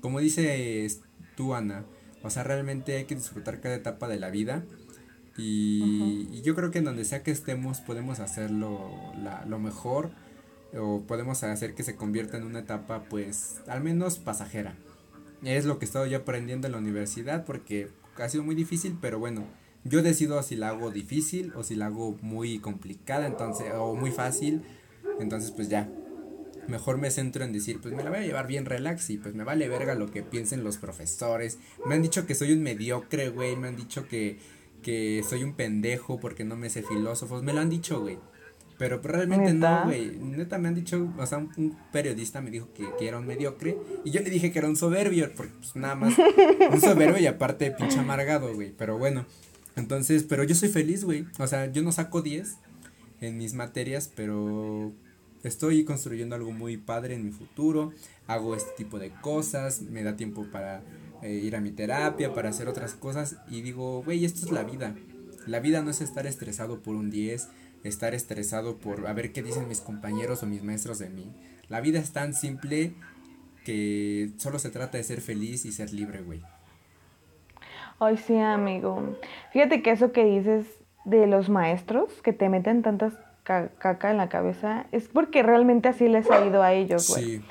Como 0.00 0.20
dice 0.20 0.88
tú, 1.36 1.54
Ana, 1.54 1.84
o 2.22 2.30
sea, 2.30 2.44
realmente 2.44 2.96
hay 2.96 3.04
que 3.04 3.14
disfrutar 3.14 3.60
cada 3.60 3.74
etapa 3.74 4.08
de 4.08 4.20
la 4.20 4.30
vida. 4.30 4.64
Y, 5.36 6.28
y 6.32 6.42
yo 6.42 6.54
creo 6.54 6.70
que 6.70 6.78
en 6.78 6.84
donde 6.84 7.04
sea 7.04 7.22
que 7.22 7.30
estemos 7.30 7.80
podemos 7.80 8.20
hacerlo 8.20 8.90
la, 9.22 9.44
lo 9.46 9.58
mejor 9.58 10.10
o 10.78 11.02
podemos 11.02 11.42
hacer 11.42 11.74
que 11.74 11.82
se 11.82 11.96
convierta 11.96 12.36
en 12.36 12.44
una 12.44 12.60
etapa 12.60 13.04
pues 13.08 13.60
al 13.66 13.82
menos 13.82 14.18
pasajera. 14.18 14.74
Es 15.42 15.64
lo 15.64 15.78
que 15.78 15.86
he 15.86 15.88
estado 15.88 16.06
yo 16.06 16.18
aprendiendo 16.18 16.66
en 16.66 16.72
la 16.72 16.78
universidad 16.78 17.44
porque 17.44 17.88
ha 18.16 18.28
sido 18.28 18.44
muy 18.44 18.54
difícil, 18.54 18.98
pero 19.00 19.18
bueno, 19.18 19.44
yo 19.84 20.02
decido 20.02 20.42
si 20.42 20.56
la 20.56 20.68
hago 20.68 20.90
difícil 20.90 21.52
o 21.54 21.62
si 21.62 21.74
la 21.74 21.86
hago 21.86 22.18
muy 22.20 22.58
complicada, 22.58 23.26
entonces, 23.26 23.72
o 23.74 23.94
muy 23.94 24.10
fácil. 24.10 24.62
Entonces, 25.18 25.50
pues 25.50 25.68
ya. 25.68 25.88
Mejor 26.68 26.98
me 26.98 27.10
centro 27.10 27.44
en 27.44 27.52
decir, 27.52 27.80
pues 27.80 27.94
me 27.94 28.04
la 28.04 28.10
voy 28.10 28.20
a 28.20 28.22
llevar 28.22 28.46
bien 28.46 28.64
relax 28.66 29.10
y 29.10 29.16
pues 29.16 29.34
me 29.34 29.42
vale 29.42 29.68
verga 29.68 29.94
lo 29.94 30.10
que 30.10 30.22
piensen 30.22 30.62
los 30.62 30.76
profesores. 30.76 31.58
Me 31.86 31.94
han 31.94 32.02
dicho 32.02 32.26
que 32.26 32.34
soy 32.34 32.52
un 32.52 32.62
mediocre, 32.62 33.30
güey. 33.30 33.56
Me 33.56 33.68
han 33.68 33.76
dicho 33.76 34.06
que, 34.06 34.38
que 34.80 35.22
soy 35.28 35.44
un 35.44 35.54
pendejo 35.54 36.20
porque 36.20 36.44
no 36.44 36.56
me 36.56 36.70
sé 36.70 36.82
filósofos. 36.82 37.42
Me 37.42 37.52
lo 37.52 37.60
han 37.60 37.70
dicho, 37.70 38.00
güey. 38.00 38.18
Pero 38.78 39.02
pues, 39.02 39.14
realmente 39.14 39.52
no, 39.52 39.84
güey. 39.84 40.16
Neta 40.18 40.56
me 40.56 40.68
han 40.68 40.74
dicho, 40.74 41.12
o 41.18 41.26
sea, 41.26 41.36
un, 41.38 41.76
periodista 41.92 42.40
me 42.40 42.50
dijo 42.50 42.68
que, 42.72 42.86
que, 42.98 43.08
era 43.08 43.18
un 43.18 43.26
mediocre. 43.26 43.76
Y 44.04 44.10
yo 44.10 44.22
le 44.22 44.30
dije 44.30 44.50
que 44.52 44.58
era 44.58 44.68
un 44.68 44.76
soberbio, 44.76 45.30
porque 45.34 45.52
pues 45.58 45.76
nada 45.76 45.94
más. 45.94 46.14
un 46.72 46.80
soberbio 46.80 47.18
y 47.18 47.26
aparte 47.26 47.70
pinche 47.72 47.98
amargado, 47.98 48.54
güey. 48.54 48.72
Pero 48.76 48.96
bueno, 48.96 49.26
entonces, 49.76 50.24
pero 50.24 50.44
yo 50.44 50.54
soy 50.54 50.70
feliz, 50.70 51.04
güey. 51.04 51.26
O 51.38 51.46
sea, 51.46 51.70
yo 51.70 51.82
no 51.82 51.92
saco 51.92 52.22
10 52.22 52.56
en 53.20 53.36
mis 53.36 53.52
materias, 53.52 54.10
pero 54.14 54.92
estoy 55.42 55.84
construyendo 55.84 56.34
algo 56.34 56.52
muy 56.52 56.76
padre 56.76 57.14
en 57.14 57.24
mi 57.24 57.32
futuro. 57.32 57.92
Hago 58.26 58.54
este 58.54 58.70
tipo 58.76 58.98
de 58.98 59.10
cosas, 59.10 59.82
me 59.82 60.02
da 60.02 60.16
tiempo 60.16 60.46
para 60.50 60.82
eh, 61.22 61.32
ir 61.32 61.56
a 61.56 61.60
mi 61.60 61.70
terapia, 61.70 62.34
para 62.34 62.50
hacer 62.50 62.68
otras 62.68 62.94
cosas. 62.94 63.36
Y 63.48 63.62
digo, 63.62 64.02
güey, 64.02 64.24
esto 64.24 64.44
es 64.46 64.52
la 64.52 64.62
vida. 64.62 64.94
La 65.46 65.60
vida 65.60 65.82
no 65.82 65.90
es 65.90 66.00
estar 66.00 66.26
estresado 66.26 66.80
por 66.80 66.96
un 66.96 67.10
10, 67.10 67.48
estar 67.84 68.14
estresado 68.14 68.76
por 68.76 69.06
a 69.06 69.12
ver 69.12 69.32
qué 69.32 69.42
dicen 69.42 69.68
mis 69.68 69.80
compañeros 69.80 70.42
o 70.42 70.46
mis 70.46 70.62
maestros 70.62 70.98
de 70.98 71.08
mí. 71.10 71.32
La 71.68 71.80
vida 71.80 71.98
es 71.98 72.12
tan 72.12 72.34
simple 72.34 72.92
que 73.64 74.30
solo 74.36 74.58
se 74.58 74.70
trata 74.70 74.98
de 74.98 75.04
ser 75.04 75.20
feliz 75.20 75.64
y 75.64 75.72
ser 75.72 75.92
libre, 75.92 76.22
güey. 76.22 76.42
Ay, 77.98 78.16
sí, 78.16 78.36
amigo. 78.36 79.16
Fíjate 79.52 79.82
que 79.82 79.90
eso 79.90 80.12
que 80.12 80.24
dices 80.24 80.66
de 81.04 81.26
los 81.26 81.48
maestros 81.48 82.10
que 82.22 82.32
te 82.32 82.48
meten 82.48 82.82
tantas 82.82 83.14
caca 83.44 84.10
en 84.10 84.16
la 84.16 84.28
cabeza 84.28 84.86
es 84.92 85.08
porque 85.08 85.42
realmente 85.42 85.88
así 85.88 86.08
les 86.08 86.30
ha 86.30 86.46
ido 86.46 86.62
a 86.62 86.72
ellos, 86.72 87.08
güey. 87.08 87.24
Sí. 87.24 87.44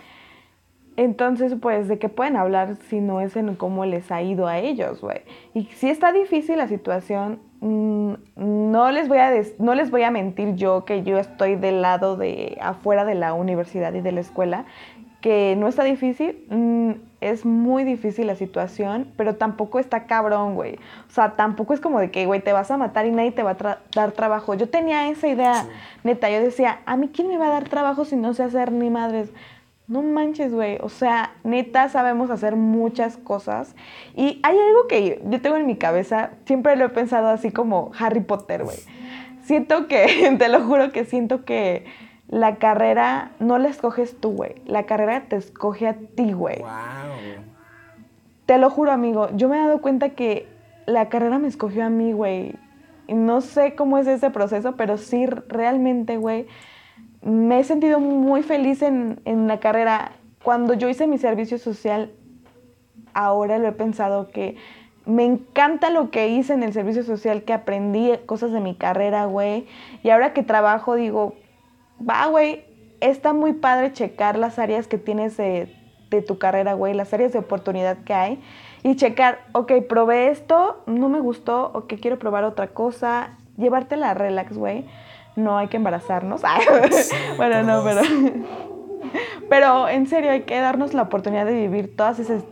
Entonces, 1.00 1.56
pues, 1.62 1.88
¿de 1.88 1.98
qué 1.98 2.10
pueden 2.10 2.36
hablar 2.36 2.76
si 2.90 3.00
no 3.00 3.22
es 3.22 3.38
en 3.38 3.56
cómo 3.56 3.86
les 3.86 4.12
ha 4.12 4.22
ido 4.22 4.48
a 4.48 4.58
ellos, 4.58 5.00
güey? 5.00 5.22
Y 5.54 5.64
si 5.68 5.90
está 5.90 6.12
difícil 6.12 6.58
la 6.58 6.68
situación, 6.68 7.40
mm, 7.62 8.14
no 8.36 8.92
les 8.92 9.08
voy 9.08 9.20
a 9.20 9.32
no 9.60 9.76
les 9.76 9.92
voy 9.92 10.04
a 10.04 10.12
mentir 10.12 10.56
yo 10.56 10.84
que 10.84 11.04
yo 11.04 11.18
estoy 11.18 11.56
del 11.56 11.82
lado 11.82 12.18
de 12.18 12.58
afuera 12.60 13.06
de 13.06 13.16
la 13.16 13.34
universidad 13.34 13.94
y 13.94 14.02
de 14.02 14.12
la 14.12 14.20
escuela 14.20 14.66
que 15.22 15.56
no 15.58 15.70
está 15.70 15.86
difícil, 15.86 16.46
mm, 16.50 16.92
es 17.22 17.46
muy 17.46 17.86
difícil 17.86 18.28
la 18.28 18.36
situación, 18.36 19.10
pero 19.16 19.36
tampoco 19.36 19.80
está 19.80 20.06
cabrón, 20.06 20.56
güey. 20.56 20.76
O 21.08 21.12
sea, 21.12 21.38
tampoco 21.38 21.74
es 21.74 21.80
como 21.80 22.02
de 22.02 22.12
que, 22.12 22.26
güey, 22.26 22.42
te 22.42 22.52
vas 22.52 22.72
a 22.72 22.78
matar 22.78 23.06
y 23.06 23.12
nadie 23.12 23.32
te 23.32 23.44
va 23.44 23.52
a 23.52 23.78
dar 23.96 24.12
trabajo. 24.12 24.54
Yo 24.54 24.70
tenía 24.70 25.10
esa 25.10 25.30
idea, 25.30 25.66
neta, 26.04 26.30
yo 26.30 26.42
decía, 26.42 26.80
a 26.86 26.98
mí 26.98 27.10
quién 27.14 27.30
me 27.30 27.38
va 27.38 27.48
a 27.48 27.52
dar 27.52 27.70
trabajo 27.70 28.04
si 28.04 28.18
no 28.18 28.34
sé 28.34 28.44
hacer 28.44 28.74
ni 28.74 28.90
madres. 28.90 29.32
No 29.90 30.04
manches, 30.04 30.54
güey. 30.54 30.78
O 30.82 30.90
sea, 30.90 31.34
neta, 31.44 31.90
sabemos 31.90 32.30
hacer 32.30 32.56
muchas 32.56 33.18
cosas. 33.18 33.76
Y 34.16 34.40
hay 34.44 34.56
algo 34.56 34.88
que 34.88 35.20
yo 35.26 35.42
tengo 35.42 35.58
en 35.58 35.66
mi 35.66 35.78
cabeza, 35.78 36.30
siempre 36.46 36.76
lo 36.76 36.86
he 36.86 36.90
pensado 36.90 37.28
así 37.28 37.52
como 37.52 37.92
Harry 37.98 38.22
Potter, 38.22 38.64
güey. 38.64 38.78
Siento 39.42 39.88
que, 39.88 40.36
te 40.40 40.48
lo 40.48 40.62
juro 40.62 40.92
que 40.92 41.06
siento 41.06 41.44
que 41.44 41.86
la 42.28 42.58
carrera 42.58 43.32
no 43.40 43.58
la 43.58 43.70
escoges 43.70 44.16
tú, 44.20 44.34
güey. 44.34 44.62
La 44.66 44.86
carrera 44.86 45.24
te 45.28 45.38
escoge 45.38 45.88
a 45.88 45.96
ti, 45.96 46.34
güey. 46.34 46.60
Wow. 46.60 46.70
Te 48.46 48.60
lo 48.60 48.70
juro, 48.70 48.92
amigo. 48.92 49.30
Yo 49.36 49.50
me 49.50 49.58
he 49.58 49.60
dado 49.60 49.82
cuenta 49.82 50.10
que 50.10 50.48
la 50.86 51.10
carrera 51.10 51.40
me 51.40 51.48
escogió 51.48 51.84
a 51.84 51.90
mí, 51.90 52.14
güey. 52.14 52.54
No 53.08 53.42
sé 53.42 53.74
cómo 53.74 53.98
es 53.98 54.06
ese 54.06 54.30
proceso, 54.30 54.76
pero 54.76 54.98
sí, 54.98 55.26
realmente, 55.26 56.18
güey, 56.18 56.46
me 57.22 57.60
he 57.60 57.64
sentido 57.64 58.00
muy 58.00 58.44
feliz 58.44 58.82
en, 58.82 59.20
en 59.26 59.48
la 59.48 59.60
carrera. 59.60 60.14
Cuando 60.44 60.74
yo 60.74 60.90
hice 60.90 61.08
mi 61.08 61.18
servicio 61.18 61.58
social, 61.58 62.12
ahora 63.14 63.58
lo 63.58 63.68
he 63.68 63.72
pensado 63.74 64.30
que 64.30 64.56
me 65.06 65.26
encanta 65.26 65.90
lo 65.90 66.12
que 66.12 66.30
hice 66.30 66.54
en 66.54 66.64
el 66.64 66.74
servicio 66.74 67.04
social, 67.04 67.44
que 67.44 67.54
aprendí 67.54 68.12
cosas 68.26 68.52
de 68.52 68.60
mi 68.60 68.76
carrera, 68.76 69.26
güey. 69.26 69.68
Y 70.04 70.10
ahora 70.10 70.34
que 70.34 70.44
trabajo, 70.44 70.96
digo, 70.96 71.34
va, 72.08 72.28
güey, 72.28 72.64
está 73.02 73.34
muy 73.34 73.54
padre 73.54 73.92
checar 73.94 74.38
las 74.38 74.60
áreas 74.60 74.88
que 74.88 74.98
tienes 74.98 75.36
de 75.38 75.76
de 76.10 76.22
tu 76.22 76.38
carrera, 76.38 76.74
güey, 76.74 76.94
las 76.94 77.14
áreas 77.14 77.34
de 77.34 77.40
oportunidad 77.40 77.98
que 78.00 78.14
hay 78.14 78.42
y 78.84 78.96
checar, 78.96 79.40
ok, 79.54 79.74
probé 79.88 80.30
esto, 80.30 80.84
no 80.86 81.10
me 81.10 81.20
gustó, 81.20 81.72
ok, 81.74 81.94
quiero 82.02 82.18
probar 82.18 82.44
otra 82.44 82.68
cosa, 82.68 83.38
llevártela 83.58 84.14
relax, 84.14 84.58
güey. 84.58 84.86
No 85.40 85.58
hay 85.58 85.68
que 85.68 85.78
embarazarnos. 85.78 86.42
bueno, 87.38 87.64
no, 87.64 87.84
pero... 87.84 88.02
pero 89.50 89.90
en 89.90 90.08
serio, 90.08 90.32
hay 90.32 90.42
que 90.42 90.60
darnos 90.60 90.94
la 90.94 91.04
oportunidad 91.04 91.46
de 91.46 91.54
vivir 91.54 91.96
todas 91.96 92.20
esas, 92.20 92.44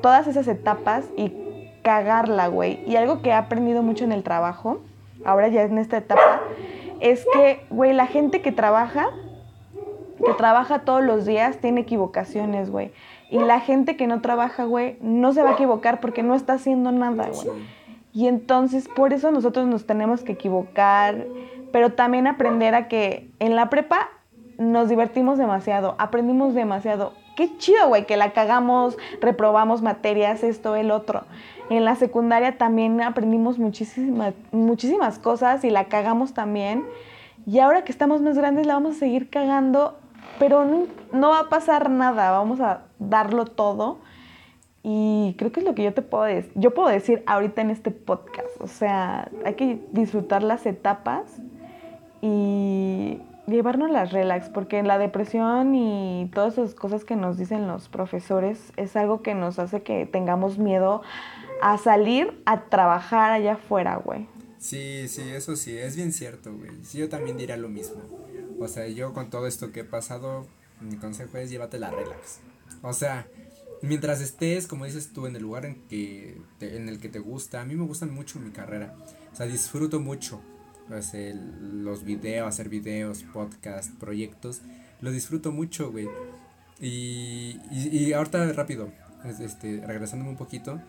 todas 0.00 0.26
esas 0.26 0.48
etapas 0.48 1.04
y 1.16 1.32
cagarla, 1.82 2.48
güey. 2.48 2.82
Y 2.86 2.96
algo 2.96 3.22
que 3.22 3.30
he 3.30 3.34
aprendido 3.34 3.82
mucho 3.82 4.04
en 4.04 4.12
el 4.12 4.22
trabajo, 4.22 4.80
ahora 5.24 5.48
ya 5.48 5.62
en 5.62 5.78
esta 5.78 5.98
etapa, 5.98 6.40
es 7.00 7.26
que, 7.32 7.64
güey, 7.70 7.92
la 7.92 8.06
gente 8.06 8.42
que 8.42 8.52
trabaja, 8.52 9.08
que 10.24 10.32
trabaja 10.34 10.80
todos 10.80 11.02
los 11.02 11.26
días, 11.26 11.58
tiene 11.58 11.82
equivocaciones, 11.82 12.70
güey. 12.70 12.92
Y 13.30 13.38
la 13.38 13.60
gente 13.60 13.96
que 13.96 14.06
no 14.06 14.20
trabaja, 14.20 14.64
güey, 14.64 14.98
no 15.00 15.32
se 15.32 15.42
va 15.42 15.50
a 15.50 15.52
equivocar 15.54 16.00
porque 16.00 16.22
no 16.22 16.34
está 16.34 16.54
haciendo 16.54 16.92
nada, 16.92 17.28
güey. 17.28 17.48
Y 18.12 18.26
entonces, 18.26 18.88
por 18.88 19.12
eso 19.12 19.30
nosotros 19.30 19.66
nos 19.66 19.86
tenemos 19.86 20.22
que 20.22 20.32
equivocar, 20.32 21.26
pero 21.72 21.92
también 21.92 22.26
aprender 22.26 22.74
a 22.74 22.88
que 22.88 23.30
en 23.38 23.56
la 23.56 23.70
prepa 23.70 24.08
nos 24.58 24.88
divertimos 24.88 25.38
demasiado, 25.38 25.96
aprendimos 25.98 26.54
demasiado. 26.54 27.14
Qué 27.34 27.56
chido, 27.56 27.88
güey, 27.88 28.04
que 28.04 28.18
la 28.18 28.32
cagamos, 28.32 28.98
reprobamos 29.20 29.80
materias, 29.80 30.42
esto, 30.44 30.76
el 30.76 30.90
otro. 30.90 31.24
En 31.70 31.84
la 31.84 31.94
secundaria 31.94 32.58
también 32.58 33.00
aprendimos 33.00 33.58
muchísimas, 33.58 34.34
muchísimas 34.52 35.18
cosas 35.18 35.64
y 35.64 35.70
la 35.70 35.84
cagamos 35.84 36.34
también. 36.34 36.84
Y 37.46 37.60
ahora 37.60 37.84
que 37.84 37.92
estamos 37.92 38.20
más 38.20 38.36
grandes 38.36 38.66
la 38.66 38.74
vamos 38.74 38.96
a 38.96 38.98
seguir 38.98 39.30
cagando, 39.30 39.98
pero 40.38 40.66
no, 41.12 41.30
va 41.30 41.40
a 41.40 41.48
pasar 41.48 41.88
nada, 41.88 42.30
vamos 42.32 42.60
a 42.60 42.82
darlo 42.98 43.46
todo. 43.46 44.00
Y 44.82 45.34
creo 45.38 45.52
que 45.52 45.60
es 45.60 45.66
lo 45.66 45.74
que 45.74 45.84
yo 45.84 45.94
te 45.94 46.02
puedo 46.02 46.24
decir, 46.24 46.52
yo 46.54 46.74
puedo 46.74 46.88
decir 46.88 47.22
ahorita 47.26 47.62
en 47.62 47.70
este 47.70 47.90
podcast. 47.90 48.60
O 48.60 48.66
sea, 48.66 49.30
hay 49.44 49.54
que 49.54 49.80
disfrutar 49.92 50.42
las 50.42 50.66
etapas 50.66 51.40
y 52.20 53.20
llevarnos 53.46 53.90
las 53.90 54.12
relax, 54.12 54.48
porque 54.48 54.82
la 54.82 54.98
depresión 54.98 55.74
y 55.74 56.30
todas 56.34 56.54
esas 56.54 56.74
cosas 56.74 57.04
que 57.04 57.16
nos 57.16 57.36
dicen 57.36 57.66
los 57.66 57.88
profesores 57.88 58.72
es 58.76 58.96
algo 58.96 59.22
que 59.22 59.34
nos 59.34 59.58
hace 59.58 59.82
que 59.82 60.06
tengamos 60.06 60.58
miedo 60.58 61.02
a 61.62 61.76
salir 61.78 62.40
a 62.46 62.64
trabajar 62.64 63.32
allá 63.32 63.54
afuera, 63.54 63.96
güey. 63.96 64.26
Sí, 64.58 65.08
sí, 65.08 65.22
eso 65.22 65.56
sí, 65.56 65.76
es 65.76 65.96
bien 65.96 66.12
cierto, 66.12 66.54
güey. 66.54 66.70
Sí, 66.82 66.98
yo 66.98 67.08
también 67.08 67.36
diría 67.36 67.56
lo 67.56 67.68
mismo. 67.68 68.02
O 68.58 68.68
sea, 68.68 68.86
yo 68.88 69.14
con 69.14 69.30
todo 69.30 69.46
esto 69.46 69.72
que 69.72 69.80
he 69.80 69.84
pasado, 69.84 70.46
mi 70.80 70.96
consejo 70.96 71.38
es 71.38 71.50
llévate 71.50 71.78
la 71.78 71.90
relax. 71.90 72.40
O 72.82 72.92
sea, 72.92 73.26
mientras 73.80 74.20
estés, 74.20 74.66
como 74.66 74.84
dices 74.84 75.12
tú, 75.12 75.26
en 75.26 75.36
el 75.36 75.42
lugar 75.42 75.64
en, 75.64 75.76
que 75.88 76.36
en 76.60 76.88
el 76.88 77.00
que 77.00 77.08
te 77.08 77.18
gusta, 77.18 77.62
a 77.62 77.64
mí 77.64 77.74
me 77.74 77.84
gustan 77.84 78.14
mucho 78.14 78.38
mi 78.38 78.50
carrera. 78.50 78.94
O 79.32 79.36
sea, 79.36 79.46
disfruto 79.46 79.98
mucho 79.98 80.42
pues, 80.90 81.12
los 81.62 82.02
videos, 82.04 82.48
hacer 82.48 82.68
videos, 82.68 83.22
podcast, 83.32 83.92
proyectos. 83.94 84.60
Lo 85.00 85.12
disfruto 85.12 85.52
mucho, 85.52 85.92
güey. 85.92 86.08
Y, 86.80 87.60
y, 87.70 87.88
y 87.92 88.12
ahorita 88.12 88.52
rápido, 88.54 88.90
este, 89.40 89.86
regresándome 89.86 90.30
un 90.30 90.36
poquito, 90.36 90.80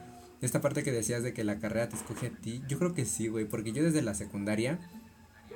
esta 0.42 0.60
parte 0.60 0.82
que 0.84 0.92
decías 0.92 1.22
de 1.22 1.34
que 1.34 1.44
la 1.44 1.60
carrera 1.60 1.88
te 1.88 1.96
escoge 1.96 2.28
a 2.28 2.30
ti, 2.32 2.64
yo 2.68 2.80
creo 2.80 2.96
que 2.96 3.06
sí, 3.06 3.28
güey, 3.28 3.46
porque 3.46 3.74
yo 3.74 3.84
desde 3.84 4.02
la 4.02 4.16
secundaria, 4.16 4.80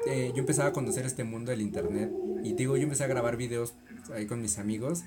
eh, 0.07 0.31
yo 0.35 0.41
empezaba 0.41 0.69
a 0.69 0.73
conocer 0.73 1.05
este 1.05 1.23
mundo 1.23 1.49
del 1.49 1.61
internet 1.61 2.11
y 2.43 2.53
digo, 2.53 2.77
yo 2.77 2.84
empecé 2.84 3.03
a 3.03 3.07
grabar 3.07 3.38
videos 3.38 3.73
ahí 4.13 4.27
con 4.27 4.41
mis 4.41 4.59
amigos 4.59 5.05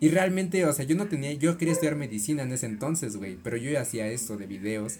y 0.00 0.10
realmente, 0.10 0.66
o 0.66 0.72
sea, 0.72 0.84
yo 0.84 0.96
no 0.96 1.06
tenía, 1.06 1.32
yo 1.32 1.56
quería 1.56 1.72
estudiar 1.72 1.96
medicina 1.96 2.42
en 2.42 2.52
ese 2.52 2.66
entonces, 2.66 3.16
güey, 3.16 3.38
pero 3.42 3.56
yo 3.56 3.80
hacía 3.80 4.06
esto 4.08 4.36
de 4.36 4.46
videos 4.46 4.98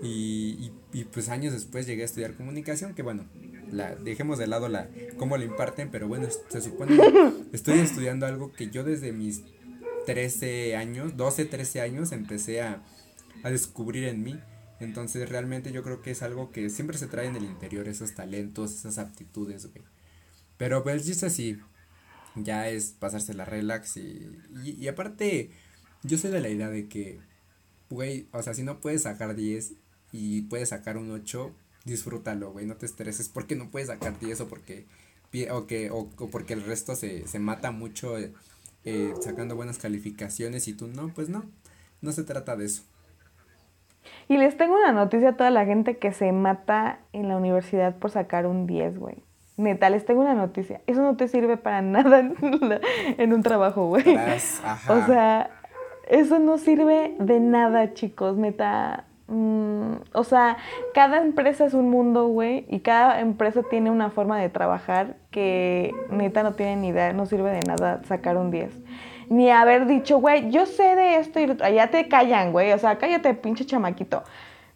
y, 0.00 0.72
y, 0.92 1.04
pues 1.04 1.28
años 1.28 1.52
después 1.52 1.86
llegué 1.86 2.02
a 2.02 2.06
estudiar 2.06 2.34
comunicación, 2.34 2.94
que 2.94 3.02
bueno, 3.02 3.24
la 3.70 3.94
dejemos 3.94 4.38
de 4.38 4.46
lado 4.46 4.68
la 4.68 4.88
cómo 5.16 5.36
lo 5.36 5.44
imparten, 5.44 5.90
pero 5.90 6.08
bueno, 6.08 6.28
se 6.48 6.60
supone 6.60 6.98
estoy 7.52 7.78
estudiando 7.80 8.26
algo 8.26 8.52
que 8.52 8.70
yo 8.70 8.84
desde 8.84 9.12
mis 9.12 9.42
13 10.06 10.76
años, 10.76 11.16
12, 11.16 11.44
13 11.44 11.80
años 11.80 12.12
empecé 12.12 12.62
a 12.62 12.82
a 13.42 13.50
descubrir 13.50 14.04
en 14.04 14.22
mí. 14.22 14.38
Entonces 14.80 15.28
realmente 15.28 15.72
yo 15.72 15.82
creo 15.82 16.02
que 16.02 16.10
es 16.10 16.22
algo 16.22 16.50
que 16.50 16.68
siempre 16.70 16.98
se 16.98 17.06
trae 17.06 17.26
en 17.26 17.36
el 17.36 17.44
interior, 17.44 17.88
esos 17.88 18.14
talentos, 18.14 18.74
esas 18.74 18.98
aptitudes, 18.98 19.70
güey. 19.70 19.84
Pero 20.56 20.82
pues 20.82 21.08
es 21.08 21.22
así, 21.22 21.58
ya 22.34 22.68
es 22.68 22.94
pasarse 22.98 23.34
la 23.34 23.44
relax 23.44 23.96
y, 23.96 24.38
y, 24.64 24.88
aparte 24.88 25.50
yo 26.02 26.18
soy 26.18 26.30
de 26.30 26.40
la 26.40 26.48
idea 26.48 26.68
de 26.68 26.88
que, 26.88 27.20
güey, 27.90 28.28
o 28.32 28.42
sea, 28.42 28.54
si 28.54 28.62
no 28.62 28.80
puedes 28.80 29.02
sacar 29.02 29.34
10 29.34 29.74
y 30.12 30.42
puedes 30.42 30.68
sacar 30.68 30.96
un 30.96 31.10
8, 31.10 31.52
disfrútalo, 31.84 32.52
güey, 32.52 32.66
no 32.66 32.76
te 32.76 32.86
estreses 32.86 33.28
porque 33.28 33.56
no 33.56 33.70
puedes 33.70 33.88
sacar 33.88 34.18
10 34.18 34.42
o 34.42 34.48
porque, 34.48 34.86
o, 35.50 35.66
que, 35.66 35.90
o, 35.90 36.08
porque 36.30 36.52
el 36.52 36.62
resto 36.62 36.94
se, 36.94 37.26
se 37.26 37.38
mata 37.38 37.70
mucho 37.70 38.18
eh, 38.18 38.32
eh, 38.84 39.14
sacando 39.20 39.56
buenas 39.56 39.78
calificaciones 39.78 40.68
y 40.68 40.74
tú 40.74 40.86
no, 40.86 41.08
pues 41.08 41.28
no, 41.28 41.44
no 42.00 42.12
se 42.12 42.22
trata 42.22 42.56
de 42.56 42.66
eso. 42.66 42.82
Y 44.28 44.36
les 44.36 44.56
tengo 44.56 44.74
una 44.74 44.92
noticia 44.92 45.30
a 45.30 45.36
toda 45.36 45.50
la 45.50 45.64
gente 45.64 45.96
que 45.96 46.12
se 46.12 46.32
mata 46.32 47.00
en 47.12 47.28
la 47.28 47.36
universidad 47.36 47.96
por 47.96 48.10
sacar 48.10 48.46
un 48.46 48.66
10, 48.66 48.98
güey. 48.98 49.16
Neta, 49.56 49.90
les 49.90 50.04
tengo 50.04 50.22
una 50.22 50.34
noticia. 50.34 50.80
Eso 50.86 51.02
no 51.02 51.16
te 51.16 51.28
sirve 51.28 51.56
para 51.56 51.82
nada 51.82 52.20
en, 52.20 53.32
un 53.32 53.42
trabajo, 53.42 53.86
güey. 53.86 54.16
O 54.88 55.06
sea, 55.06 55.50
eso 56.08 56.38
no 56.38 56.58
sirve 56.58 57.14
de 57.18 57.40
nada, 57.40 57.94
chicos. 57.94 58.36
Neta. 58.36 59.04
Mm, 59.28 59.94
o 60.12 60.24
sea, 60.24 60.56
cada 60.94 61.18
empresa 61.22 61.64
es 61.64 61.74
un 61.74 61.90
mundo, 61.90 62.26
güey. 62.26 62.66
Y 62.68 62.80
cada 62.80 63.20
empresa 63.20 63.62
tiene 63.68 63.90
una 63.90 64.10
forma 64.10 64.38
de 64.38 64.48
trabajar 64.48 65.16
que 65.30 65.94
neta 66.10 66.42
no 66.42 66.52
tiene 66.52 66.76
ni 66.76 66.88
idea. 66.88 67.12
No 67.12 67.26
sirve 67.26 67.50
de 67.50 67.60
nada 67.66 68.02
sacar 68.04 68.36
un 68.36 68.50
10 68.50 68.72
ni 69.32 69.50
haber 69.50 69.86
dicho, 69.86 70.18
güey, 70.18 70.50
yo 70.50 70.66
sé 70.66 70.94
de 70.94 71.16
esto 71.16 71.40
y 71.40 71.46
ya 71.74 71.90
te 71.90 72.06
callan, 72.06 72.52
güey, 72.52 72.72
o 72.72 72.78
sea, 72.78 72.98
cállate, 72.98 73.32
pinche 73.32 73.64
chamaquito. 73.64 74.22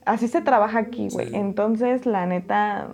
Así 0.06 0.28
se 0.28 0.40
trabaja 0.40 0.78
aquí, 0.78 1.08
güey. 1.10 1.34
Entonces, 1.34 2.06
la 2.06 2.24
neta, 2.24 2.88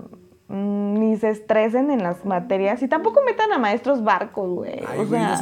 mm, 0.49 0.95
ni 0.95 1.17
se 1.19 1.29
estresen 1.29 1.91
en 1.93 2.03
las 2.03 2.25
materias 2.25 2.83
y 2.83 2.89
tampoco 2.89 3.21
metan 3.25 3.53
a 3.53 3.59
maestros 3.59 4.03
barcos, 4.03 4.51
güey. 4.51 4.81
o 4.99 5.07
sea, 5.07 5.39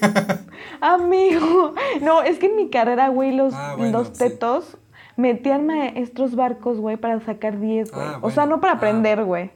amigo, 0.82 1.74
no, 2.02 2.22
es 2.22 2.38
que 2.38 2.46
en 2.46 2.56
mi 2.56 2.68
carrera, 2.68 3.08
güey, 3.08 3.32
los, 3.32 3.54
ah, 3.54 3.76
los 3.78 4.12
tetos 4.12 4.76
metían 5.16 5.66
maestros 5.66 6.34
barcos, 6.34 6.78
güey, 6.78 6.96
para 6.96 7.20
sacar 7.20 7.60
10, 7.60 7.92
güey. 7.92 8.06
Ah, 8.06 8.18
o 8.22 8.30
sea, 8.30 8.46
no 8.46 8.60
para 8.60 8.74
ah. 8.74 8.76
aprender, 8.76 9.24
güey. 9.24 9.50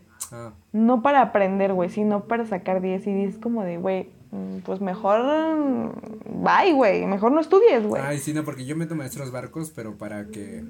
No 0.73 1.01
para 1.01 1.23
aprender, 1.23 1.73
güey, 1.73 1.89
sino 1.89 2.25
para 2.25 2.45
sacar 2.45 2.83
10 2.83 3.07
y 3.07 3.25
es 3.25 3.39
como 3.39 3.63
de, 3.63 3.79
güey, 3.79 4.09
Mm, 4.31 4.59
pues 4.59 4.81
mejor 4.81 5.95
bye, 6.27 6.73
güey, 6.73 7.07
mejor 7.07 7.33
no 7.33 7.41
estudies, 7.41 7.85
güey. 7.85 8.03
Ay, 8.05 8.19
sí, 8.19 8.35
no, 8.35 8.45
porque 8.45 8.67
yo 8.67 8.77
meto 8.77 8.95
maestros 8.95 9.31
barcos, 9.31 9.73
pero 9.75 9.97
para 9.97 10.27
que 10.27 10.63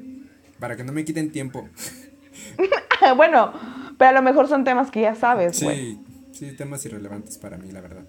para 0.61 0.77
que 0.77 0.85
no 0.85 0.93
me 0.93 1.05
quiten 1.05 1.33
tiempo. 1.33 1.69
bueno, 3.17 3.53
pero 3.97 4.11
a 4.11 4.13
lo 4.13 4.23
mejor 4.23 4.49
son 4.49 4.65
temas 4.65 4.91
que 4.91 5.01
ya 5.01 5.15
sabes, 5.15 5.63
güey. 5.63 5.99
Sí, 6.33 6.51
sí, 6.51 6.57
temas 6.57 6.85
irrelevantes 6.85 7.39
para 7.39 7.57
mí, 7.57 7.73
la 7.73 7.81
verdad. 7.81 8.05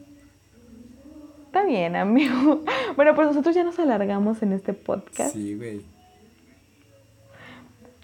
Está 1.46 1.64
bien, 1.66 1.96
amigo. 1.96 2.64
Bueno, 2.96 3.16
pues 3.16 3.28
nosotros 3.30 3.56
ya 3.56 3.64
nos 3.64 3.80
alargamos 3.80 4.42
en 4.44 4.52
este 4.52 4.74
podcast. 4.74 5.34
Sí, 5.34 5.56
güey. 5.56 5.86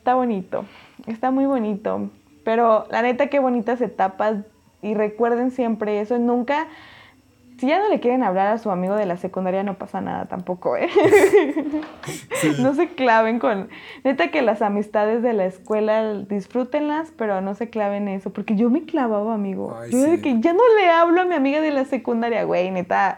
Está 0.06 0.14
bonito, 0.14 0.65
está 1.07 1.32
muy 1.32 1.48
bonito. 1.48 2.11
Pero 2.44 2.86
la 2.91 3.02
neta, 3.02 3.26
qué 3.26 3.40
bonitas 3.40 3.82
etapas. 3.82 4.36
Y 4.84 4.94
recuerden 4.94 5.49
siempre 5.49 5.99
eso, 5.99 6.19
nunca 6.19 6.68
si 7.57 7.65
ya 7.65 7.80
no 7.80 7.90
le 7.90 7.99
quieren 7.99 8.22
hablar 8.22 8.49
a 8.49 8.60
su 8.60 8.69
amigo 8.69 8.95
de 8.95 9.07
la 9.07 9.18
secundaria, 9.18 9.64
no 9.64 9.80
pasa 9.80 10.02
nada 10.02 10.27
tampoco, 10.27 10.77
¿eh? 10.77 10.90
no 12.60 12.76
se 12.76 12.90
claven 12.90 13.40
con. 13.40 13.69
Neta 14.03 14.30
que 14.30 14.44
las 14.44 14.61
amistades 14.61 15.23
de 15.23 15.34
la 15.34 15.45
escuela 15.45 16.14
disfrútenlas, 16.14 17.11
pero 17.18 17.41
no 17.41 17.56
se 17.56 17.72
claven 17.72 18.07
eso. 18.07 18.32
Porque 18.32 18.56
yo 18.56 18.69
me 18.69 18.84
clavaba, 18.84 19.34
amigo. 19.34 19.76
yo 19.90 20.03
de 20.03 20.22
que 20.22 20.40
ya 20.40 20.53
no 20.53 20.61
le 20.80 20.88
hablo 20.91 21.22
a 21.22 21.26
mi 21.26 21.34
amiga 21.34 21.61
de 21.61 21.72
la 21.72 21.86
secundaria, 21.86 22.44
güey, 22.44 22.69
neta. 22.69 23.18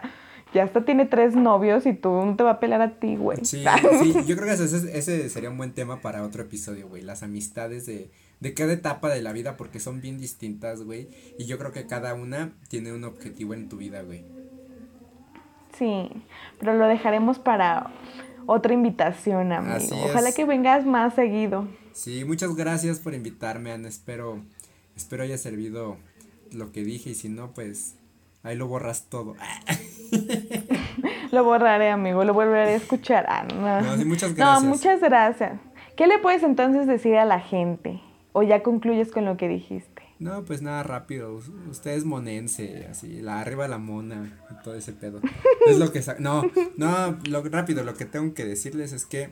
Ya 0.54 0.64
hasta 0.64 0.84
tiene 0.84 1.04
tres 1.04 1.36
novios 1.36 1.84
y 1.86 1.92
tú 1.92 2.10
no 2.10 2.36
te 2.36 2.42
va 2.42 2.52
a 2.52 2.60
pelear 2.60 2.80
a 2.80 2.98
ti, 2.98 3.16
güey. 3.16 3.38
Sí, 3.44 3.64
sí, 4.02 4.14
yo 4.26 4.36
creo 4.36 4.46
que 4.46 4.64
ese, 4.64 4.98
ese 4.98 5.28
sería 5.28 5.50
un 5.50 5.58
buen 5.58 5.72
tema 5.72 6.00
para 6.00 6.22
otro 6.22 6.42
episodio, 6.42 6.88
güey. 6.88 7.02
Las 7.02 7.22
amistades 7.22 7.84
de, 7.84 8.10
de 8.40 8.54
cada 8.54 8.72
etapa 8.72 9.10
de 9.10 9.20
la 9.20 9.32
vida 9.32 9.56
porque 9.56 9.80
son 9.80 10.00
bien 10.00 10.18
distintas, 10.18 10.82
güey. 10.82 11.08
Y 11.38 11.44
yo 11.44 11.58
creo 11.58 11.72
que 11.72 11.86
cada 11.86 12.14
una 12.14 12.52
tiene 12.68 12.92
un 12.92 13.04
objetivo 13.04 13.54
en 13.54 13.68
tu 13.68 13.76
vida, 13.76 14.02
güey. 14.02 14.24
Sí, 15.76 16.08
pero 16.58 16.74
lo 16.74 16.86
dejaremos 16.86 17.38
para 17.38 17.90
otra 18.46 18.72
invitación, 18.72 19.52
amigo. 19.52 19.96
Ojalá 20.06 20.32
que 20.32 20.44
vengas 20.44 20.86
más 20.86 21.14
seguido. 21.14 21.68
Sí, 21.92 22.24
muchas 22.24 22.54
gracias 22.56 22.98
por 22.98 23.14
invitarme, 23.14 23.72
Ana. 23.72 23.88
Espero, 23.88 24.40
espero 24.96 25.22
haya 25.22 25.36
servido 25.36 25.96
lo 26.52 26.72
que 26.72 26.82
dije 26.82 27.10
y 27.10 27.14
si 27.14 27.28
no, 27.28 27.52
pues 27.52 27.97
ahí 28.42 28.56
lo 28.56 28.66
borras 28.68 29.08
todo. 29.08 29.34
Lo 31.30 31.44
borraré, 31.44 31.90
amigo, 31.90 32.24
lo 32.24 32.32
volveré 32.32 32.72
a 32.72 32.76
escuchar. 32.76 33.26
Ah, 33.28 33.46
no. 33.54 33.82
No, 33.82 33.96
sí, 33.98 34.04
muchas 34.06 34.34
gracias. 34.34 34.62
No, 34.62 34.68
muchas 34.68 35.00
gracias. 35.00 35.60
¿Qué 35.96 36.06
le 36.06 36.18
puedes 36.18 36.42
entonces 36.42 36.86
decir 36.86 37.16
a 37.16 37.24
la 37.26 37.40
gente? 37.40 38.00
¿O 38.32 38.42
ya 38.42 38.62
concluyes 38.62 39.10
con 39.12 39.24
lo 39.26 39.36
que 39.36 39.46
dijiste? 39.48 40.02
No, 40.18 40.44
pues 40.44 40.62
nada, 40.62 40.82
rápido. 40.82 41.34
us- 41.34 41.50
Usted 41.70 41.90
es 41.92 42.04
monense, 42.06 42.86
así, 42.90 43.20
la 43.20 43.40
arriba 43.40 43.68
la 43.68 43.78
mona 43.78 44.40
y 44.50 44.62
todo 44.64 44.74
ese 44.74 44.92
pedo. 44.92 45.20
Es 45.66 45.78
lo 45.78 45.92
que 45.92 46.02
no, 46.18 46.50
no, 46.76 47.18
lo 47.28 47.42
rápido, 47.44 47.84
lo 47.84 47.94
que 47.94 48.06
tengo 48.06 48.32
que 48.34 48.44
decirles 48.46 48.92
es 48.92 49.04
que 49.04 49.28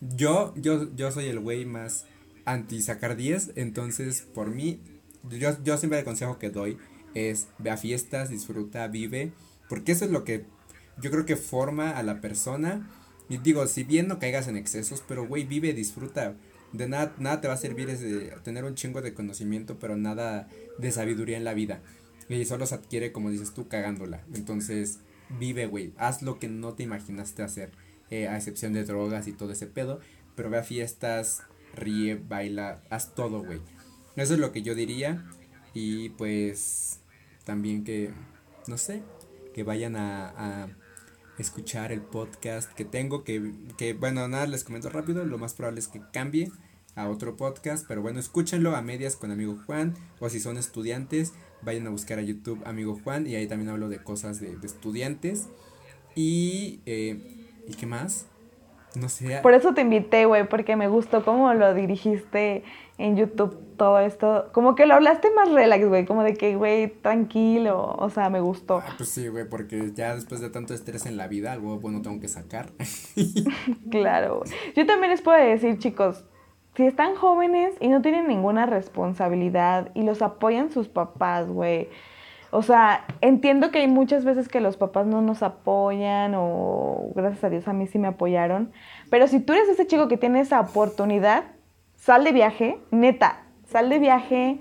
yo, 0.00 0.54
yo, 0.56 0.94
yo 0.96 1.10
soy 1.12 1.26
el 1.26 1.38
güey 1.40 1.64
más 1.66 2.06
anti 2.46 2.80
sacar 2.80 3.14
10, 3.16 3.52
entonces 3.56 4.22
por 4.22 4.48
mí, 4.48 4.80
yo, 5.28 5.50
yo 5.62 5.76
siempre 5.76 5.98
el 5.98 6.04
consejo 6.04 6.38
que 6.38 6.50
doy 6.50 6.78
es 7.14 7.48
ve 7.58 7.70
a 7.70 7.76
fiestas, 7.76 8.30
disfruta, 8.30 8.86
vive, 8.88 9.32
porque 9.68 9.92
eso 9.92 10.04
es 10.04 10.10
lo 10.10 10.24
que 10.24 10.44
yo 11.00 11.10
creo 11.10 11.26
que 11.26 11.36
forma 11.36 11.90
a 11.90 12.02
la 12.02 12.20
persona. 12.20 12.90
Y 13.28 13.38
digo, 13.38 13.66
si 13.66 13.84
bien 13.84 14.08
no 14.08 14.18
caigas 14.18 14.48
en 14.48 14.56
excesos, 14.56 15.02
pero 15.06 15.26
güey, 15.26 15.44
vive, 15.44 15.72
disfruta. 15.74 16.34
De 16.72 16.88
nada, 16.88 17.14
nada 17.18 17.40
te 17.40 17.48
va 17.48 17.54
a 17.54 17.58
servir 17.58 17.88
es 17.88 18.00
de 18.00 18.34
tener 18.42 18.64
un 18.64 18.74
chingo 18.74 19.00
de 19.00 19.14
conocimiento, 19.14 19.78
pero 19.78 19.96
nada 19.96 20.48
de 20.78 20.92
sabiduría 20.92 21.36
en 21.36 21.44
la 21.44 21.54
vida. 21.54 21.82
Y 22.28 22.44
solo 22.44 22.66
se 22.66 22.74
adquiere, 22.74 23.12
como 23.12 23.30
dices 23.30 23.54
tú, 23.54 23.68
cagándola. 23.68 24.22
Entonces, 24.34 25.00
vive, 25.38 25.66
güey. 25.66 25.92
Haz 25.96 26.22
lo 26.22 26.38
que 26.38 26.48
no 26.48 26.74
te 26.74 26.82
imaginaste 26.82 27.42
hacer. 27.42 27.70
eh, 28.10 28.26
a 28.26 28.36
excepción 28.36 28.72
de 28.72 28.84
drogas 28.84 29.28
y 29.28 29.32
todo 29.32 29.52
ese 29.52 29.66
pedo. 29.66 30.00
Pero 30.34 30.50
ve 30.50 30.58
a 30.58 30.62
fiestas, 30.62 31.42
ríe, 31.74 32.16
baila, 32.16 32.82
haz 32.90 33.14
todo, 33.14 33.42
güey. 33.42 33.60
Eso 34.16 34.34
es 34.34 34.40
lo 34.40 34.52
que 34.52 34.62
yo 34.62 34.74
diría. 34.74 35.24
Y 35.74 36.10
pues 36.10 37.00
también 37.44 37.84
que, 37.84 38.10
no 38.66 38.78
sé, 38.78 39.02
que 39.54 39.62
vayan 39.62 39.96
a, 39.96 40.68
escuchar 41.38 41.92
el 41.92 42.00
podcast 42.00 42.72
que 42.72 42.84
tengo, 42.84 43.22
que, 43.22 43.52
que 43.76 43.92
bueno, 43.92 44.26
nada, 44.26 44.48
les 44.48 44.64
comento 44.64 44.90
rápido, 44.90 45.24
lo 45.24 45.38
más 45.38 45.54
probable 45.54 45.78
es 45.78 45.86
que 45.86 46.02
cambie 46.12 46.50
a 46.96 47.08
otro 47.08 47.36
podcast, 47.36 47.86
pero 47.86 48.02
bueno, 48.02 48.18
escúchenlo 48.18 48.74
a 48.74 48.82
medias 48.82 49.14
con 49.14 49.30
amigo 49.30 49.56
Juan, 49.64 49.94
o 50.18 50.28
si 50.28 50.40
son 50.40 50.56
estudiantes, 50.56 51.34
vayan 51.62 51.86
a 51.86 51.90
buscar 51.90 52.18
a 52.18 52.22
YouTube 52.22 52.60
amigo 52.66 52.98
Juan, 53.04 53.28
y 53.28 53.36
ahí 53.36 53.46
también 53.46 53.68
hablo 53.68 53.88
de 53.88 54.02
cosas 54.02 54.40
de, 54.40 54.56
de 54.56 54.66
estudiantes, 54.66 55.46
y, 56.16 56.80
eh, 56.86 57.46
¿y 57.68 57.74
qué 57.74 57.86
más? 57.86 58.26
No 58.94 59.08
sé, 59.08 59.40
Por 59.42 59.54
eso 59.54 59.74
te 59.74 59.82
invité, 59.82 60.24
güey, 60.24 60.48
porque 60.48 60.76
me 60.76 60.88
gustó 60.88 61.24
cómo 61.24 61.52
lo 61.54 61.74
dirigiste 61.74 62.64
en 62.96 63.16
YouTube, 63.16 63.56
todo 63.76 64.00
esto. 64.00 64.48
Como 64.52 64.74
que 64.74 64.86
lo 64.86 64.94
hablaste 64.94 65.30
más 65.30 65.50
relax, 65.50 65.86
güey, 65.86 66.04
como 66.04 66.22
de 66.22 66.34
que, 66.34 66.56
güey, 66.56 66.88
tranquilo, 66.88 67.94
o 67.98 68.10
sea, 68.10 68.28
me 68.28 68.40
gustó. 68.40 68.78
Ah, 68.78 68.94
pues 68.96 69.10
sí, 69.10 69.28
güey, 69.28 69.48
porque 69.48 69.92
ya 69.94 70.14
después 70.14 70.40
de 70.40 70.50
tanto 70.50 70.74
estrés 70.74 71.06
en 71.06 71.16
la 71.16 71.28
vida, 71.28 71.52
algo 71.52 71.78
bueno 71.78 72.02
tengo 72.02 72.20
que 72.20 72.28
sacar. 72.28 72.70
Claro. 73.90 74.38
güey. 74.38 74.50
Yo 74.74 74.86
también 74.86 75.10
les 75.10 75.22
puedo 75.22 75.38
decir, 75.38 75.78
chicos, 75.78 76.24
si 76.76 76.84
están 76.86 77.14
jóvenes 77.14 77.74
y 77.80 77.88
no 77.88 78.02
tienen 78.02 78.26
ninguna 78.26 78.66
responsabilidad 78.66 79.90
y 79.94 80.02
los 80.02 80.22
apoyan 80.22 80.70
sus 80.70 80.88
papás, 80.88 81.48
güey. 81.48 81.88
O 82.50 82.62
sea, 82.62 83.04
entiendo 83.20 83.70
que 83.70 83.80
hay 83.80 83.88
muchas 83.88 84.24
veces 84.24 84.48
que 84.48 84.60
los 84.60 84.76
papás 84.76 85.06
no 85.06 85.20
nos 85.20 85.42
apoyan 85.42 86.34
o 86.34 87.10
gracias 87.14 87.44
a 87.44 87.50
Dios 87.50 87.68
a 87.68 87.74
mí 87.74 87.86
sí 87.86 87.98
me 87.98 88.08
apoyaron. 88.08 88.72
Pero 89.10 89.28
si 89.28 89.40
tú 89.40 89.52
eres 89.52 89.68
ese 89.68 89.86
chico 89.86 90.08
que 90.08 90.16
tiene 90.16 90.40
esa 90.40 90.60
oportunidad, 90.60 91.44
sal 91.96 92.24
de 92.24 92.32
viaje, 92.32 92.78
neta, 92.90 93.42
sal 93.66 93.90
de 93.90 93.98
viaje, 93.98 94.58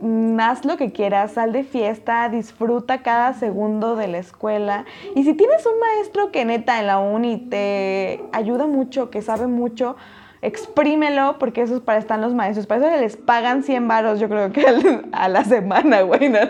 mm, 0.00 0.40
haz 0.40 0.64
lo 0.64 0.76
que 0.76 0.90
quieras, 0.90 1.32
sal 1.32 1.52
de 1.52 1.62
fiesta, 1.62 2.28
disfruta 2.28 3.02
cada 3.02 3.34
segundo 3.34 3.94
de 3.94 4.08
la 4.08 4.18
escuela. 4.18 4.84
Y 5.14 5.22
si 5.22 5.34
tienes 5.34 5.64
un 5.66 5.78
maestro 5.78 6.32
que 6.32 6.44
neta 6.44 6.80
en 6.80 6.88
la 6.88 6.98
uni 6.98 7.36
te 7.48 8.24
ayuda 8.32 8.66
mucho, 8.66 9.08
que 9.08 9.22
sabe 9.22 9.46
mucho, 9.46 9.94
exprímelo, 10.42 11.36
porque 11.38 11.62
eso 11.62 11.76
es 11.76 11.80
para 11.80 11.98
están 11.98 12.20
los 12.20 12.34
maestros. 12.34 12.66
Para 12.66 12.88
eso 12.88 13.00
les 13.00 13.16
pagan 13.16 13.62
100 13.62 13.88
varos, 13.88 14.20
yo 14.20 14.28
creo 14.28 14.52
que 14.52 14.64
a 15.12 15.28
la 15.28 15.44
semana, 15.44 16.02
güey. 16.02 16.28
¿no? 16.28 16.40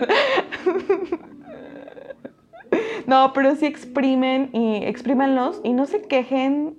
No, 3.05 3.33
pero 3.33 3.55
sí 3.55 3.65
exprimen 3.65 4.49
y 4.53 4.83
exprímanlos 4.85 5.61
y 5.63 5.73
no 5.73 5.85
se 5.85 6.01
quejen 6.01 6.75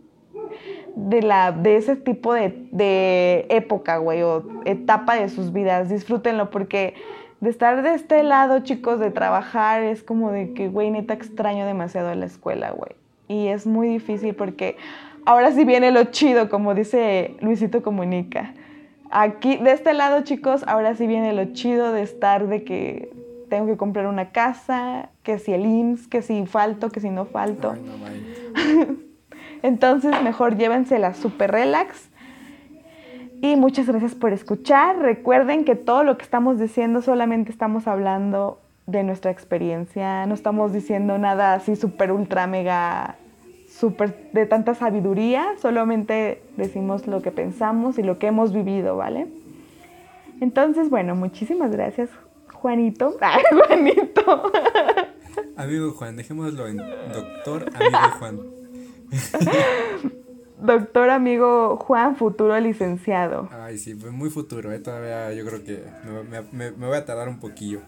de, 0.97 1.23
la, 1.23 1.53
de 1.53 1.77
ese 1.77 1.97
tipo 1.97 2.35
de, 2.35 2.67
de 2.73 3.47
época, 3.49 3.99
güey, 3.99 4.23
o 4.23 4.45
etapa 4.65 5.15
de 5.15 5.29
sus 5.29 5.53
vidas. 5.53 5.89
Disfrútenlo 5.89 6.51
porque 6.51 6.95
de 7.41 7.51
estar 7.51 7.83
de 7.83 7.95
este 7.95 8.23
lado, 8.23 8.61
chicos, 8.61 8.99
de 8.99 9.11
trabajar, 9.11 9.83
es 9.83 10.03
como 10.03 10.31
de 10.31 10.55
que, 10.55 10.69
güey, 10.69 10.91
neta 10.91 11.15
extraño 11.15 11.67
demasiado 11.67 12.15
la 12.15 12.27
escuela, 12.27 12.71
güey. 12.71 12.93
Y 13.29 13.49
es 13.49 13.67
muy 13.67 13.89
difícil 13.89 14.35
porque 14.35 14.77
ahora 15.27 15.53
sí 15.53 15.65
viene 15.65 15.91
lo 15.91 16.05
chido, 16.05 16.49
como 16.49 16.75
dice 16.75 17.37
Luisito 17.41 17.83
Comunica. 17.83 18.55
Aquí, 19.11 19.57
de 19.59 19.73
este 19.73 19.95
lado, 19.95 20.23
chicos, 20.23 20.65
ahora 20.67 20.95
sí 20.95 21.07
viene 21.07 21.33
lo 21.33 21.53
chido 21.53 21.93
de 21.93 22.03
estar 22.03 22.49
de 22.49 22.65
que 22.65 23.13
tengo 23.49 23.67
que 23.67 23.77
comprar 23.77 24.07
una 24.07 24.31
casa, 24.33 25.11
que 25.23 25.39
si 25.39 25.53
el 25.53 25.65
IMSS, 25.65 26.09
que 26.09 26.23
si 26.23 26.47
falto, 26.47 26.91
que 26.91 27.01
si 27.01 27.11
no 27.11 27.25
falto. 27.25 27.73
Ay, 27.73 27.83
no. 28.57 28.97
Entonces, 29.63 30.21
mejor 30.23 30.57
llévensela 30.57 31.15
super 31.15 31.53
relax. 31.53 32.11
Y 33.41 33.57
muchas 33.57 33.87
gracias 33.87 34.15
por 34.15 34.33
escuchar. 34.33 34.99
Recuerden 34.99 35.65
que 35.65 35.75
todo 35.75 36.03
lo 36.03 36.17
que 36.17 36.25
estamos 36.25 36.59
diciendo 36.59 37.03
solamente 37.03 37.53
estamos 37.53 37.87
hablando 37.87 38.61
de 38.87 39.05
nuestra 39.05 39.31
experiencia. 39.31 40.27
No 40.27 40.35
estamos 40.35 40.73
diciendo 40.73 41.19
nada 41.19 41.55
así 41.55 41.77
super 41.77 42.11
ultra 42.13 42.47
mega 42.47 43.17
super 43.79 44.31
de 44.33 44.47
tanta 44.47 44.75
sabiduría. 44.75 45.47
Solamente 45.61 46.43
decimos 46.57 47.07
lo 47.07 47.23
que 47.23 47.31
pensamos 47.31 47.99
y 47.99 48.03
lo 48.03 48.19
que 48.19 48.29
hemos 48.29 48.53
vivido, 48.53 48.97
¿vale? 48.97 49.27
Entonces, 50.41 50.91
bueno, 50.91 51.15
muchísimas 51.15 51.71
gracias, 51.73 52.11
Juanito. 52.53 53.15
Ay, 53.21 53.43
Juanito. 53.67 54.53
Amigo 55.57 55.93
Juan, 55.93 56.17
dejémoslo 56.17 56.67
en 56.69 56.77
doctor 57.13 57.65
amigo 57.75 57.99
Juan. 58.19 58.41
Doctor 60.61 61.11
amigo 61.11 61.77
Juan, 61.77 62.17
futuro 62.17 62.59
licenciado. 62.59 63.49
Ay, 63.53 63.77
sí, 63.79 63.95
fue 63.95 64.11
muy 64.11 64.31
futuro, 64.31 64.73
¿eh? 64.73 64.79
Todavía 64.79 65.33
yo 65.35 65.45
creo 65.45 65.63
que 65.63 65.85
me- 66.31 66.41
me- 66.53 66.71
me 66.77 66.87
voy 66.87 66.97
a 66.97 67.05
tardar 67.05 67.29
un 67.29 67.39
poquillo. 67.39 67.81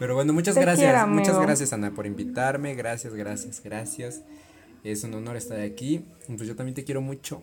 Pero 0.00 0.14
bueno, 0.14 0.32
muchas 0.32 0.54
Te 0.54 0.62
gracias. 0.62 0.90
quiero, 0.90 1.06
muchas 1.06 1.38
gracias, 1.38 1.74
Ana, 1.74 1.90
por 1.90 2.06
invitarme. 2.06 2.74
Gracias, 2.74 3.14
gracias, 3.14 3.62
gracias. 3.62 4.22
Es 4.82 5.04
un 5.04 5.12
honor 5.12 5.36
estar 5.36 5.60
aquí. 5.60 6.06
Pues 6.26 6.48
yo 6.48 6.56
también 6.56 6.74
te 6.74 6.84
quiero 6.84 7.02
mucho. 7.02 7.42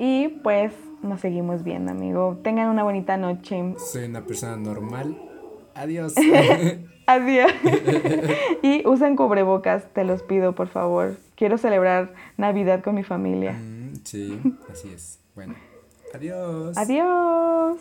Y 0.00 0.28
pues 0.42 0.72
nos 1.00 1.20
seguimos 1.20 1.62
viendo, 1.62 1.92
amigo. 1.92 2.40
Tengan 2.42 2.70
una 2.70 2.82
bonita 2.82 3.16
noche. 3.16 3.76
Soy 3.78 4.06
una 4.06 4.26
persona 4.26 4.56
normal. 4.56 5.16
Adiós. 5.76 6.14
Adiós. 7.06 7.52
y 8.62 8.84
usen 8.84 9.14
cubrebocas, 9.14 9.84
te 9.94 10.02
los 10.02 10.24
pido, 10.24 10.56
por 10.56 10.66
favor. 10.66 11.18
Quiero 11.36 11.56
celebrar 11.56 12.14
Navidad 12.36 12.82
con 12.82 12.96
mi 12.96 13.04
familia. 13.04 13.52
Mm, 13.52 13.94
sí, 14.02 14.40
así 14.72 14.92
es. 14.92 15.20
Bueno, 15.36 15.54
adiós. 16.12 16.76
Adiós. 16.76 17.78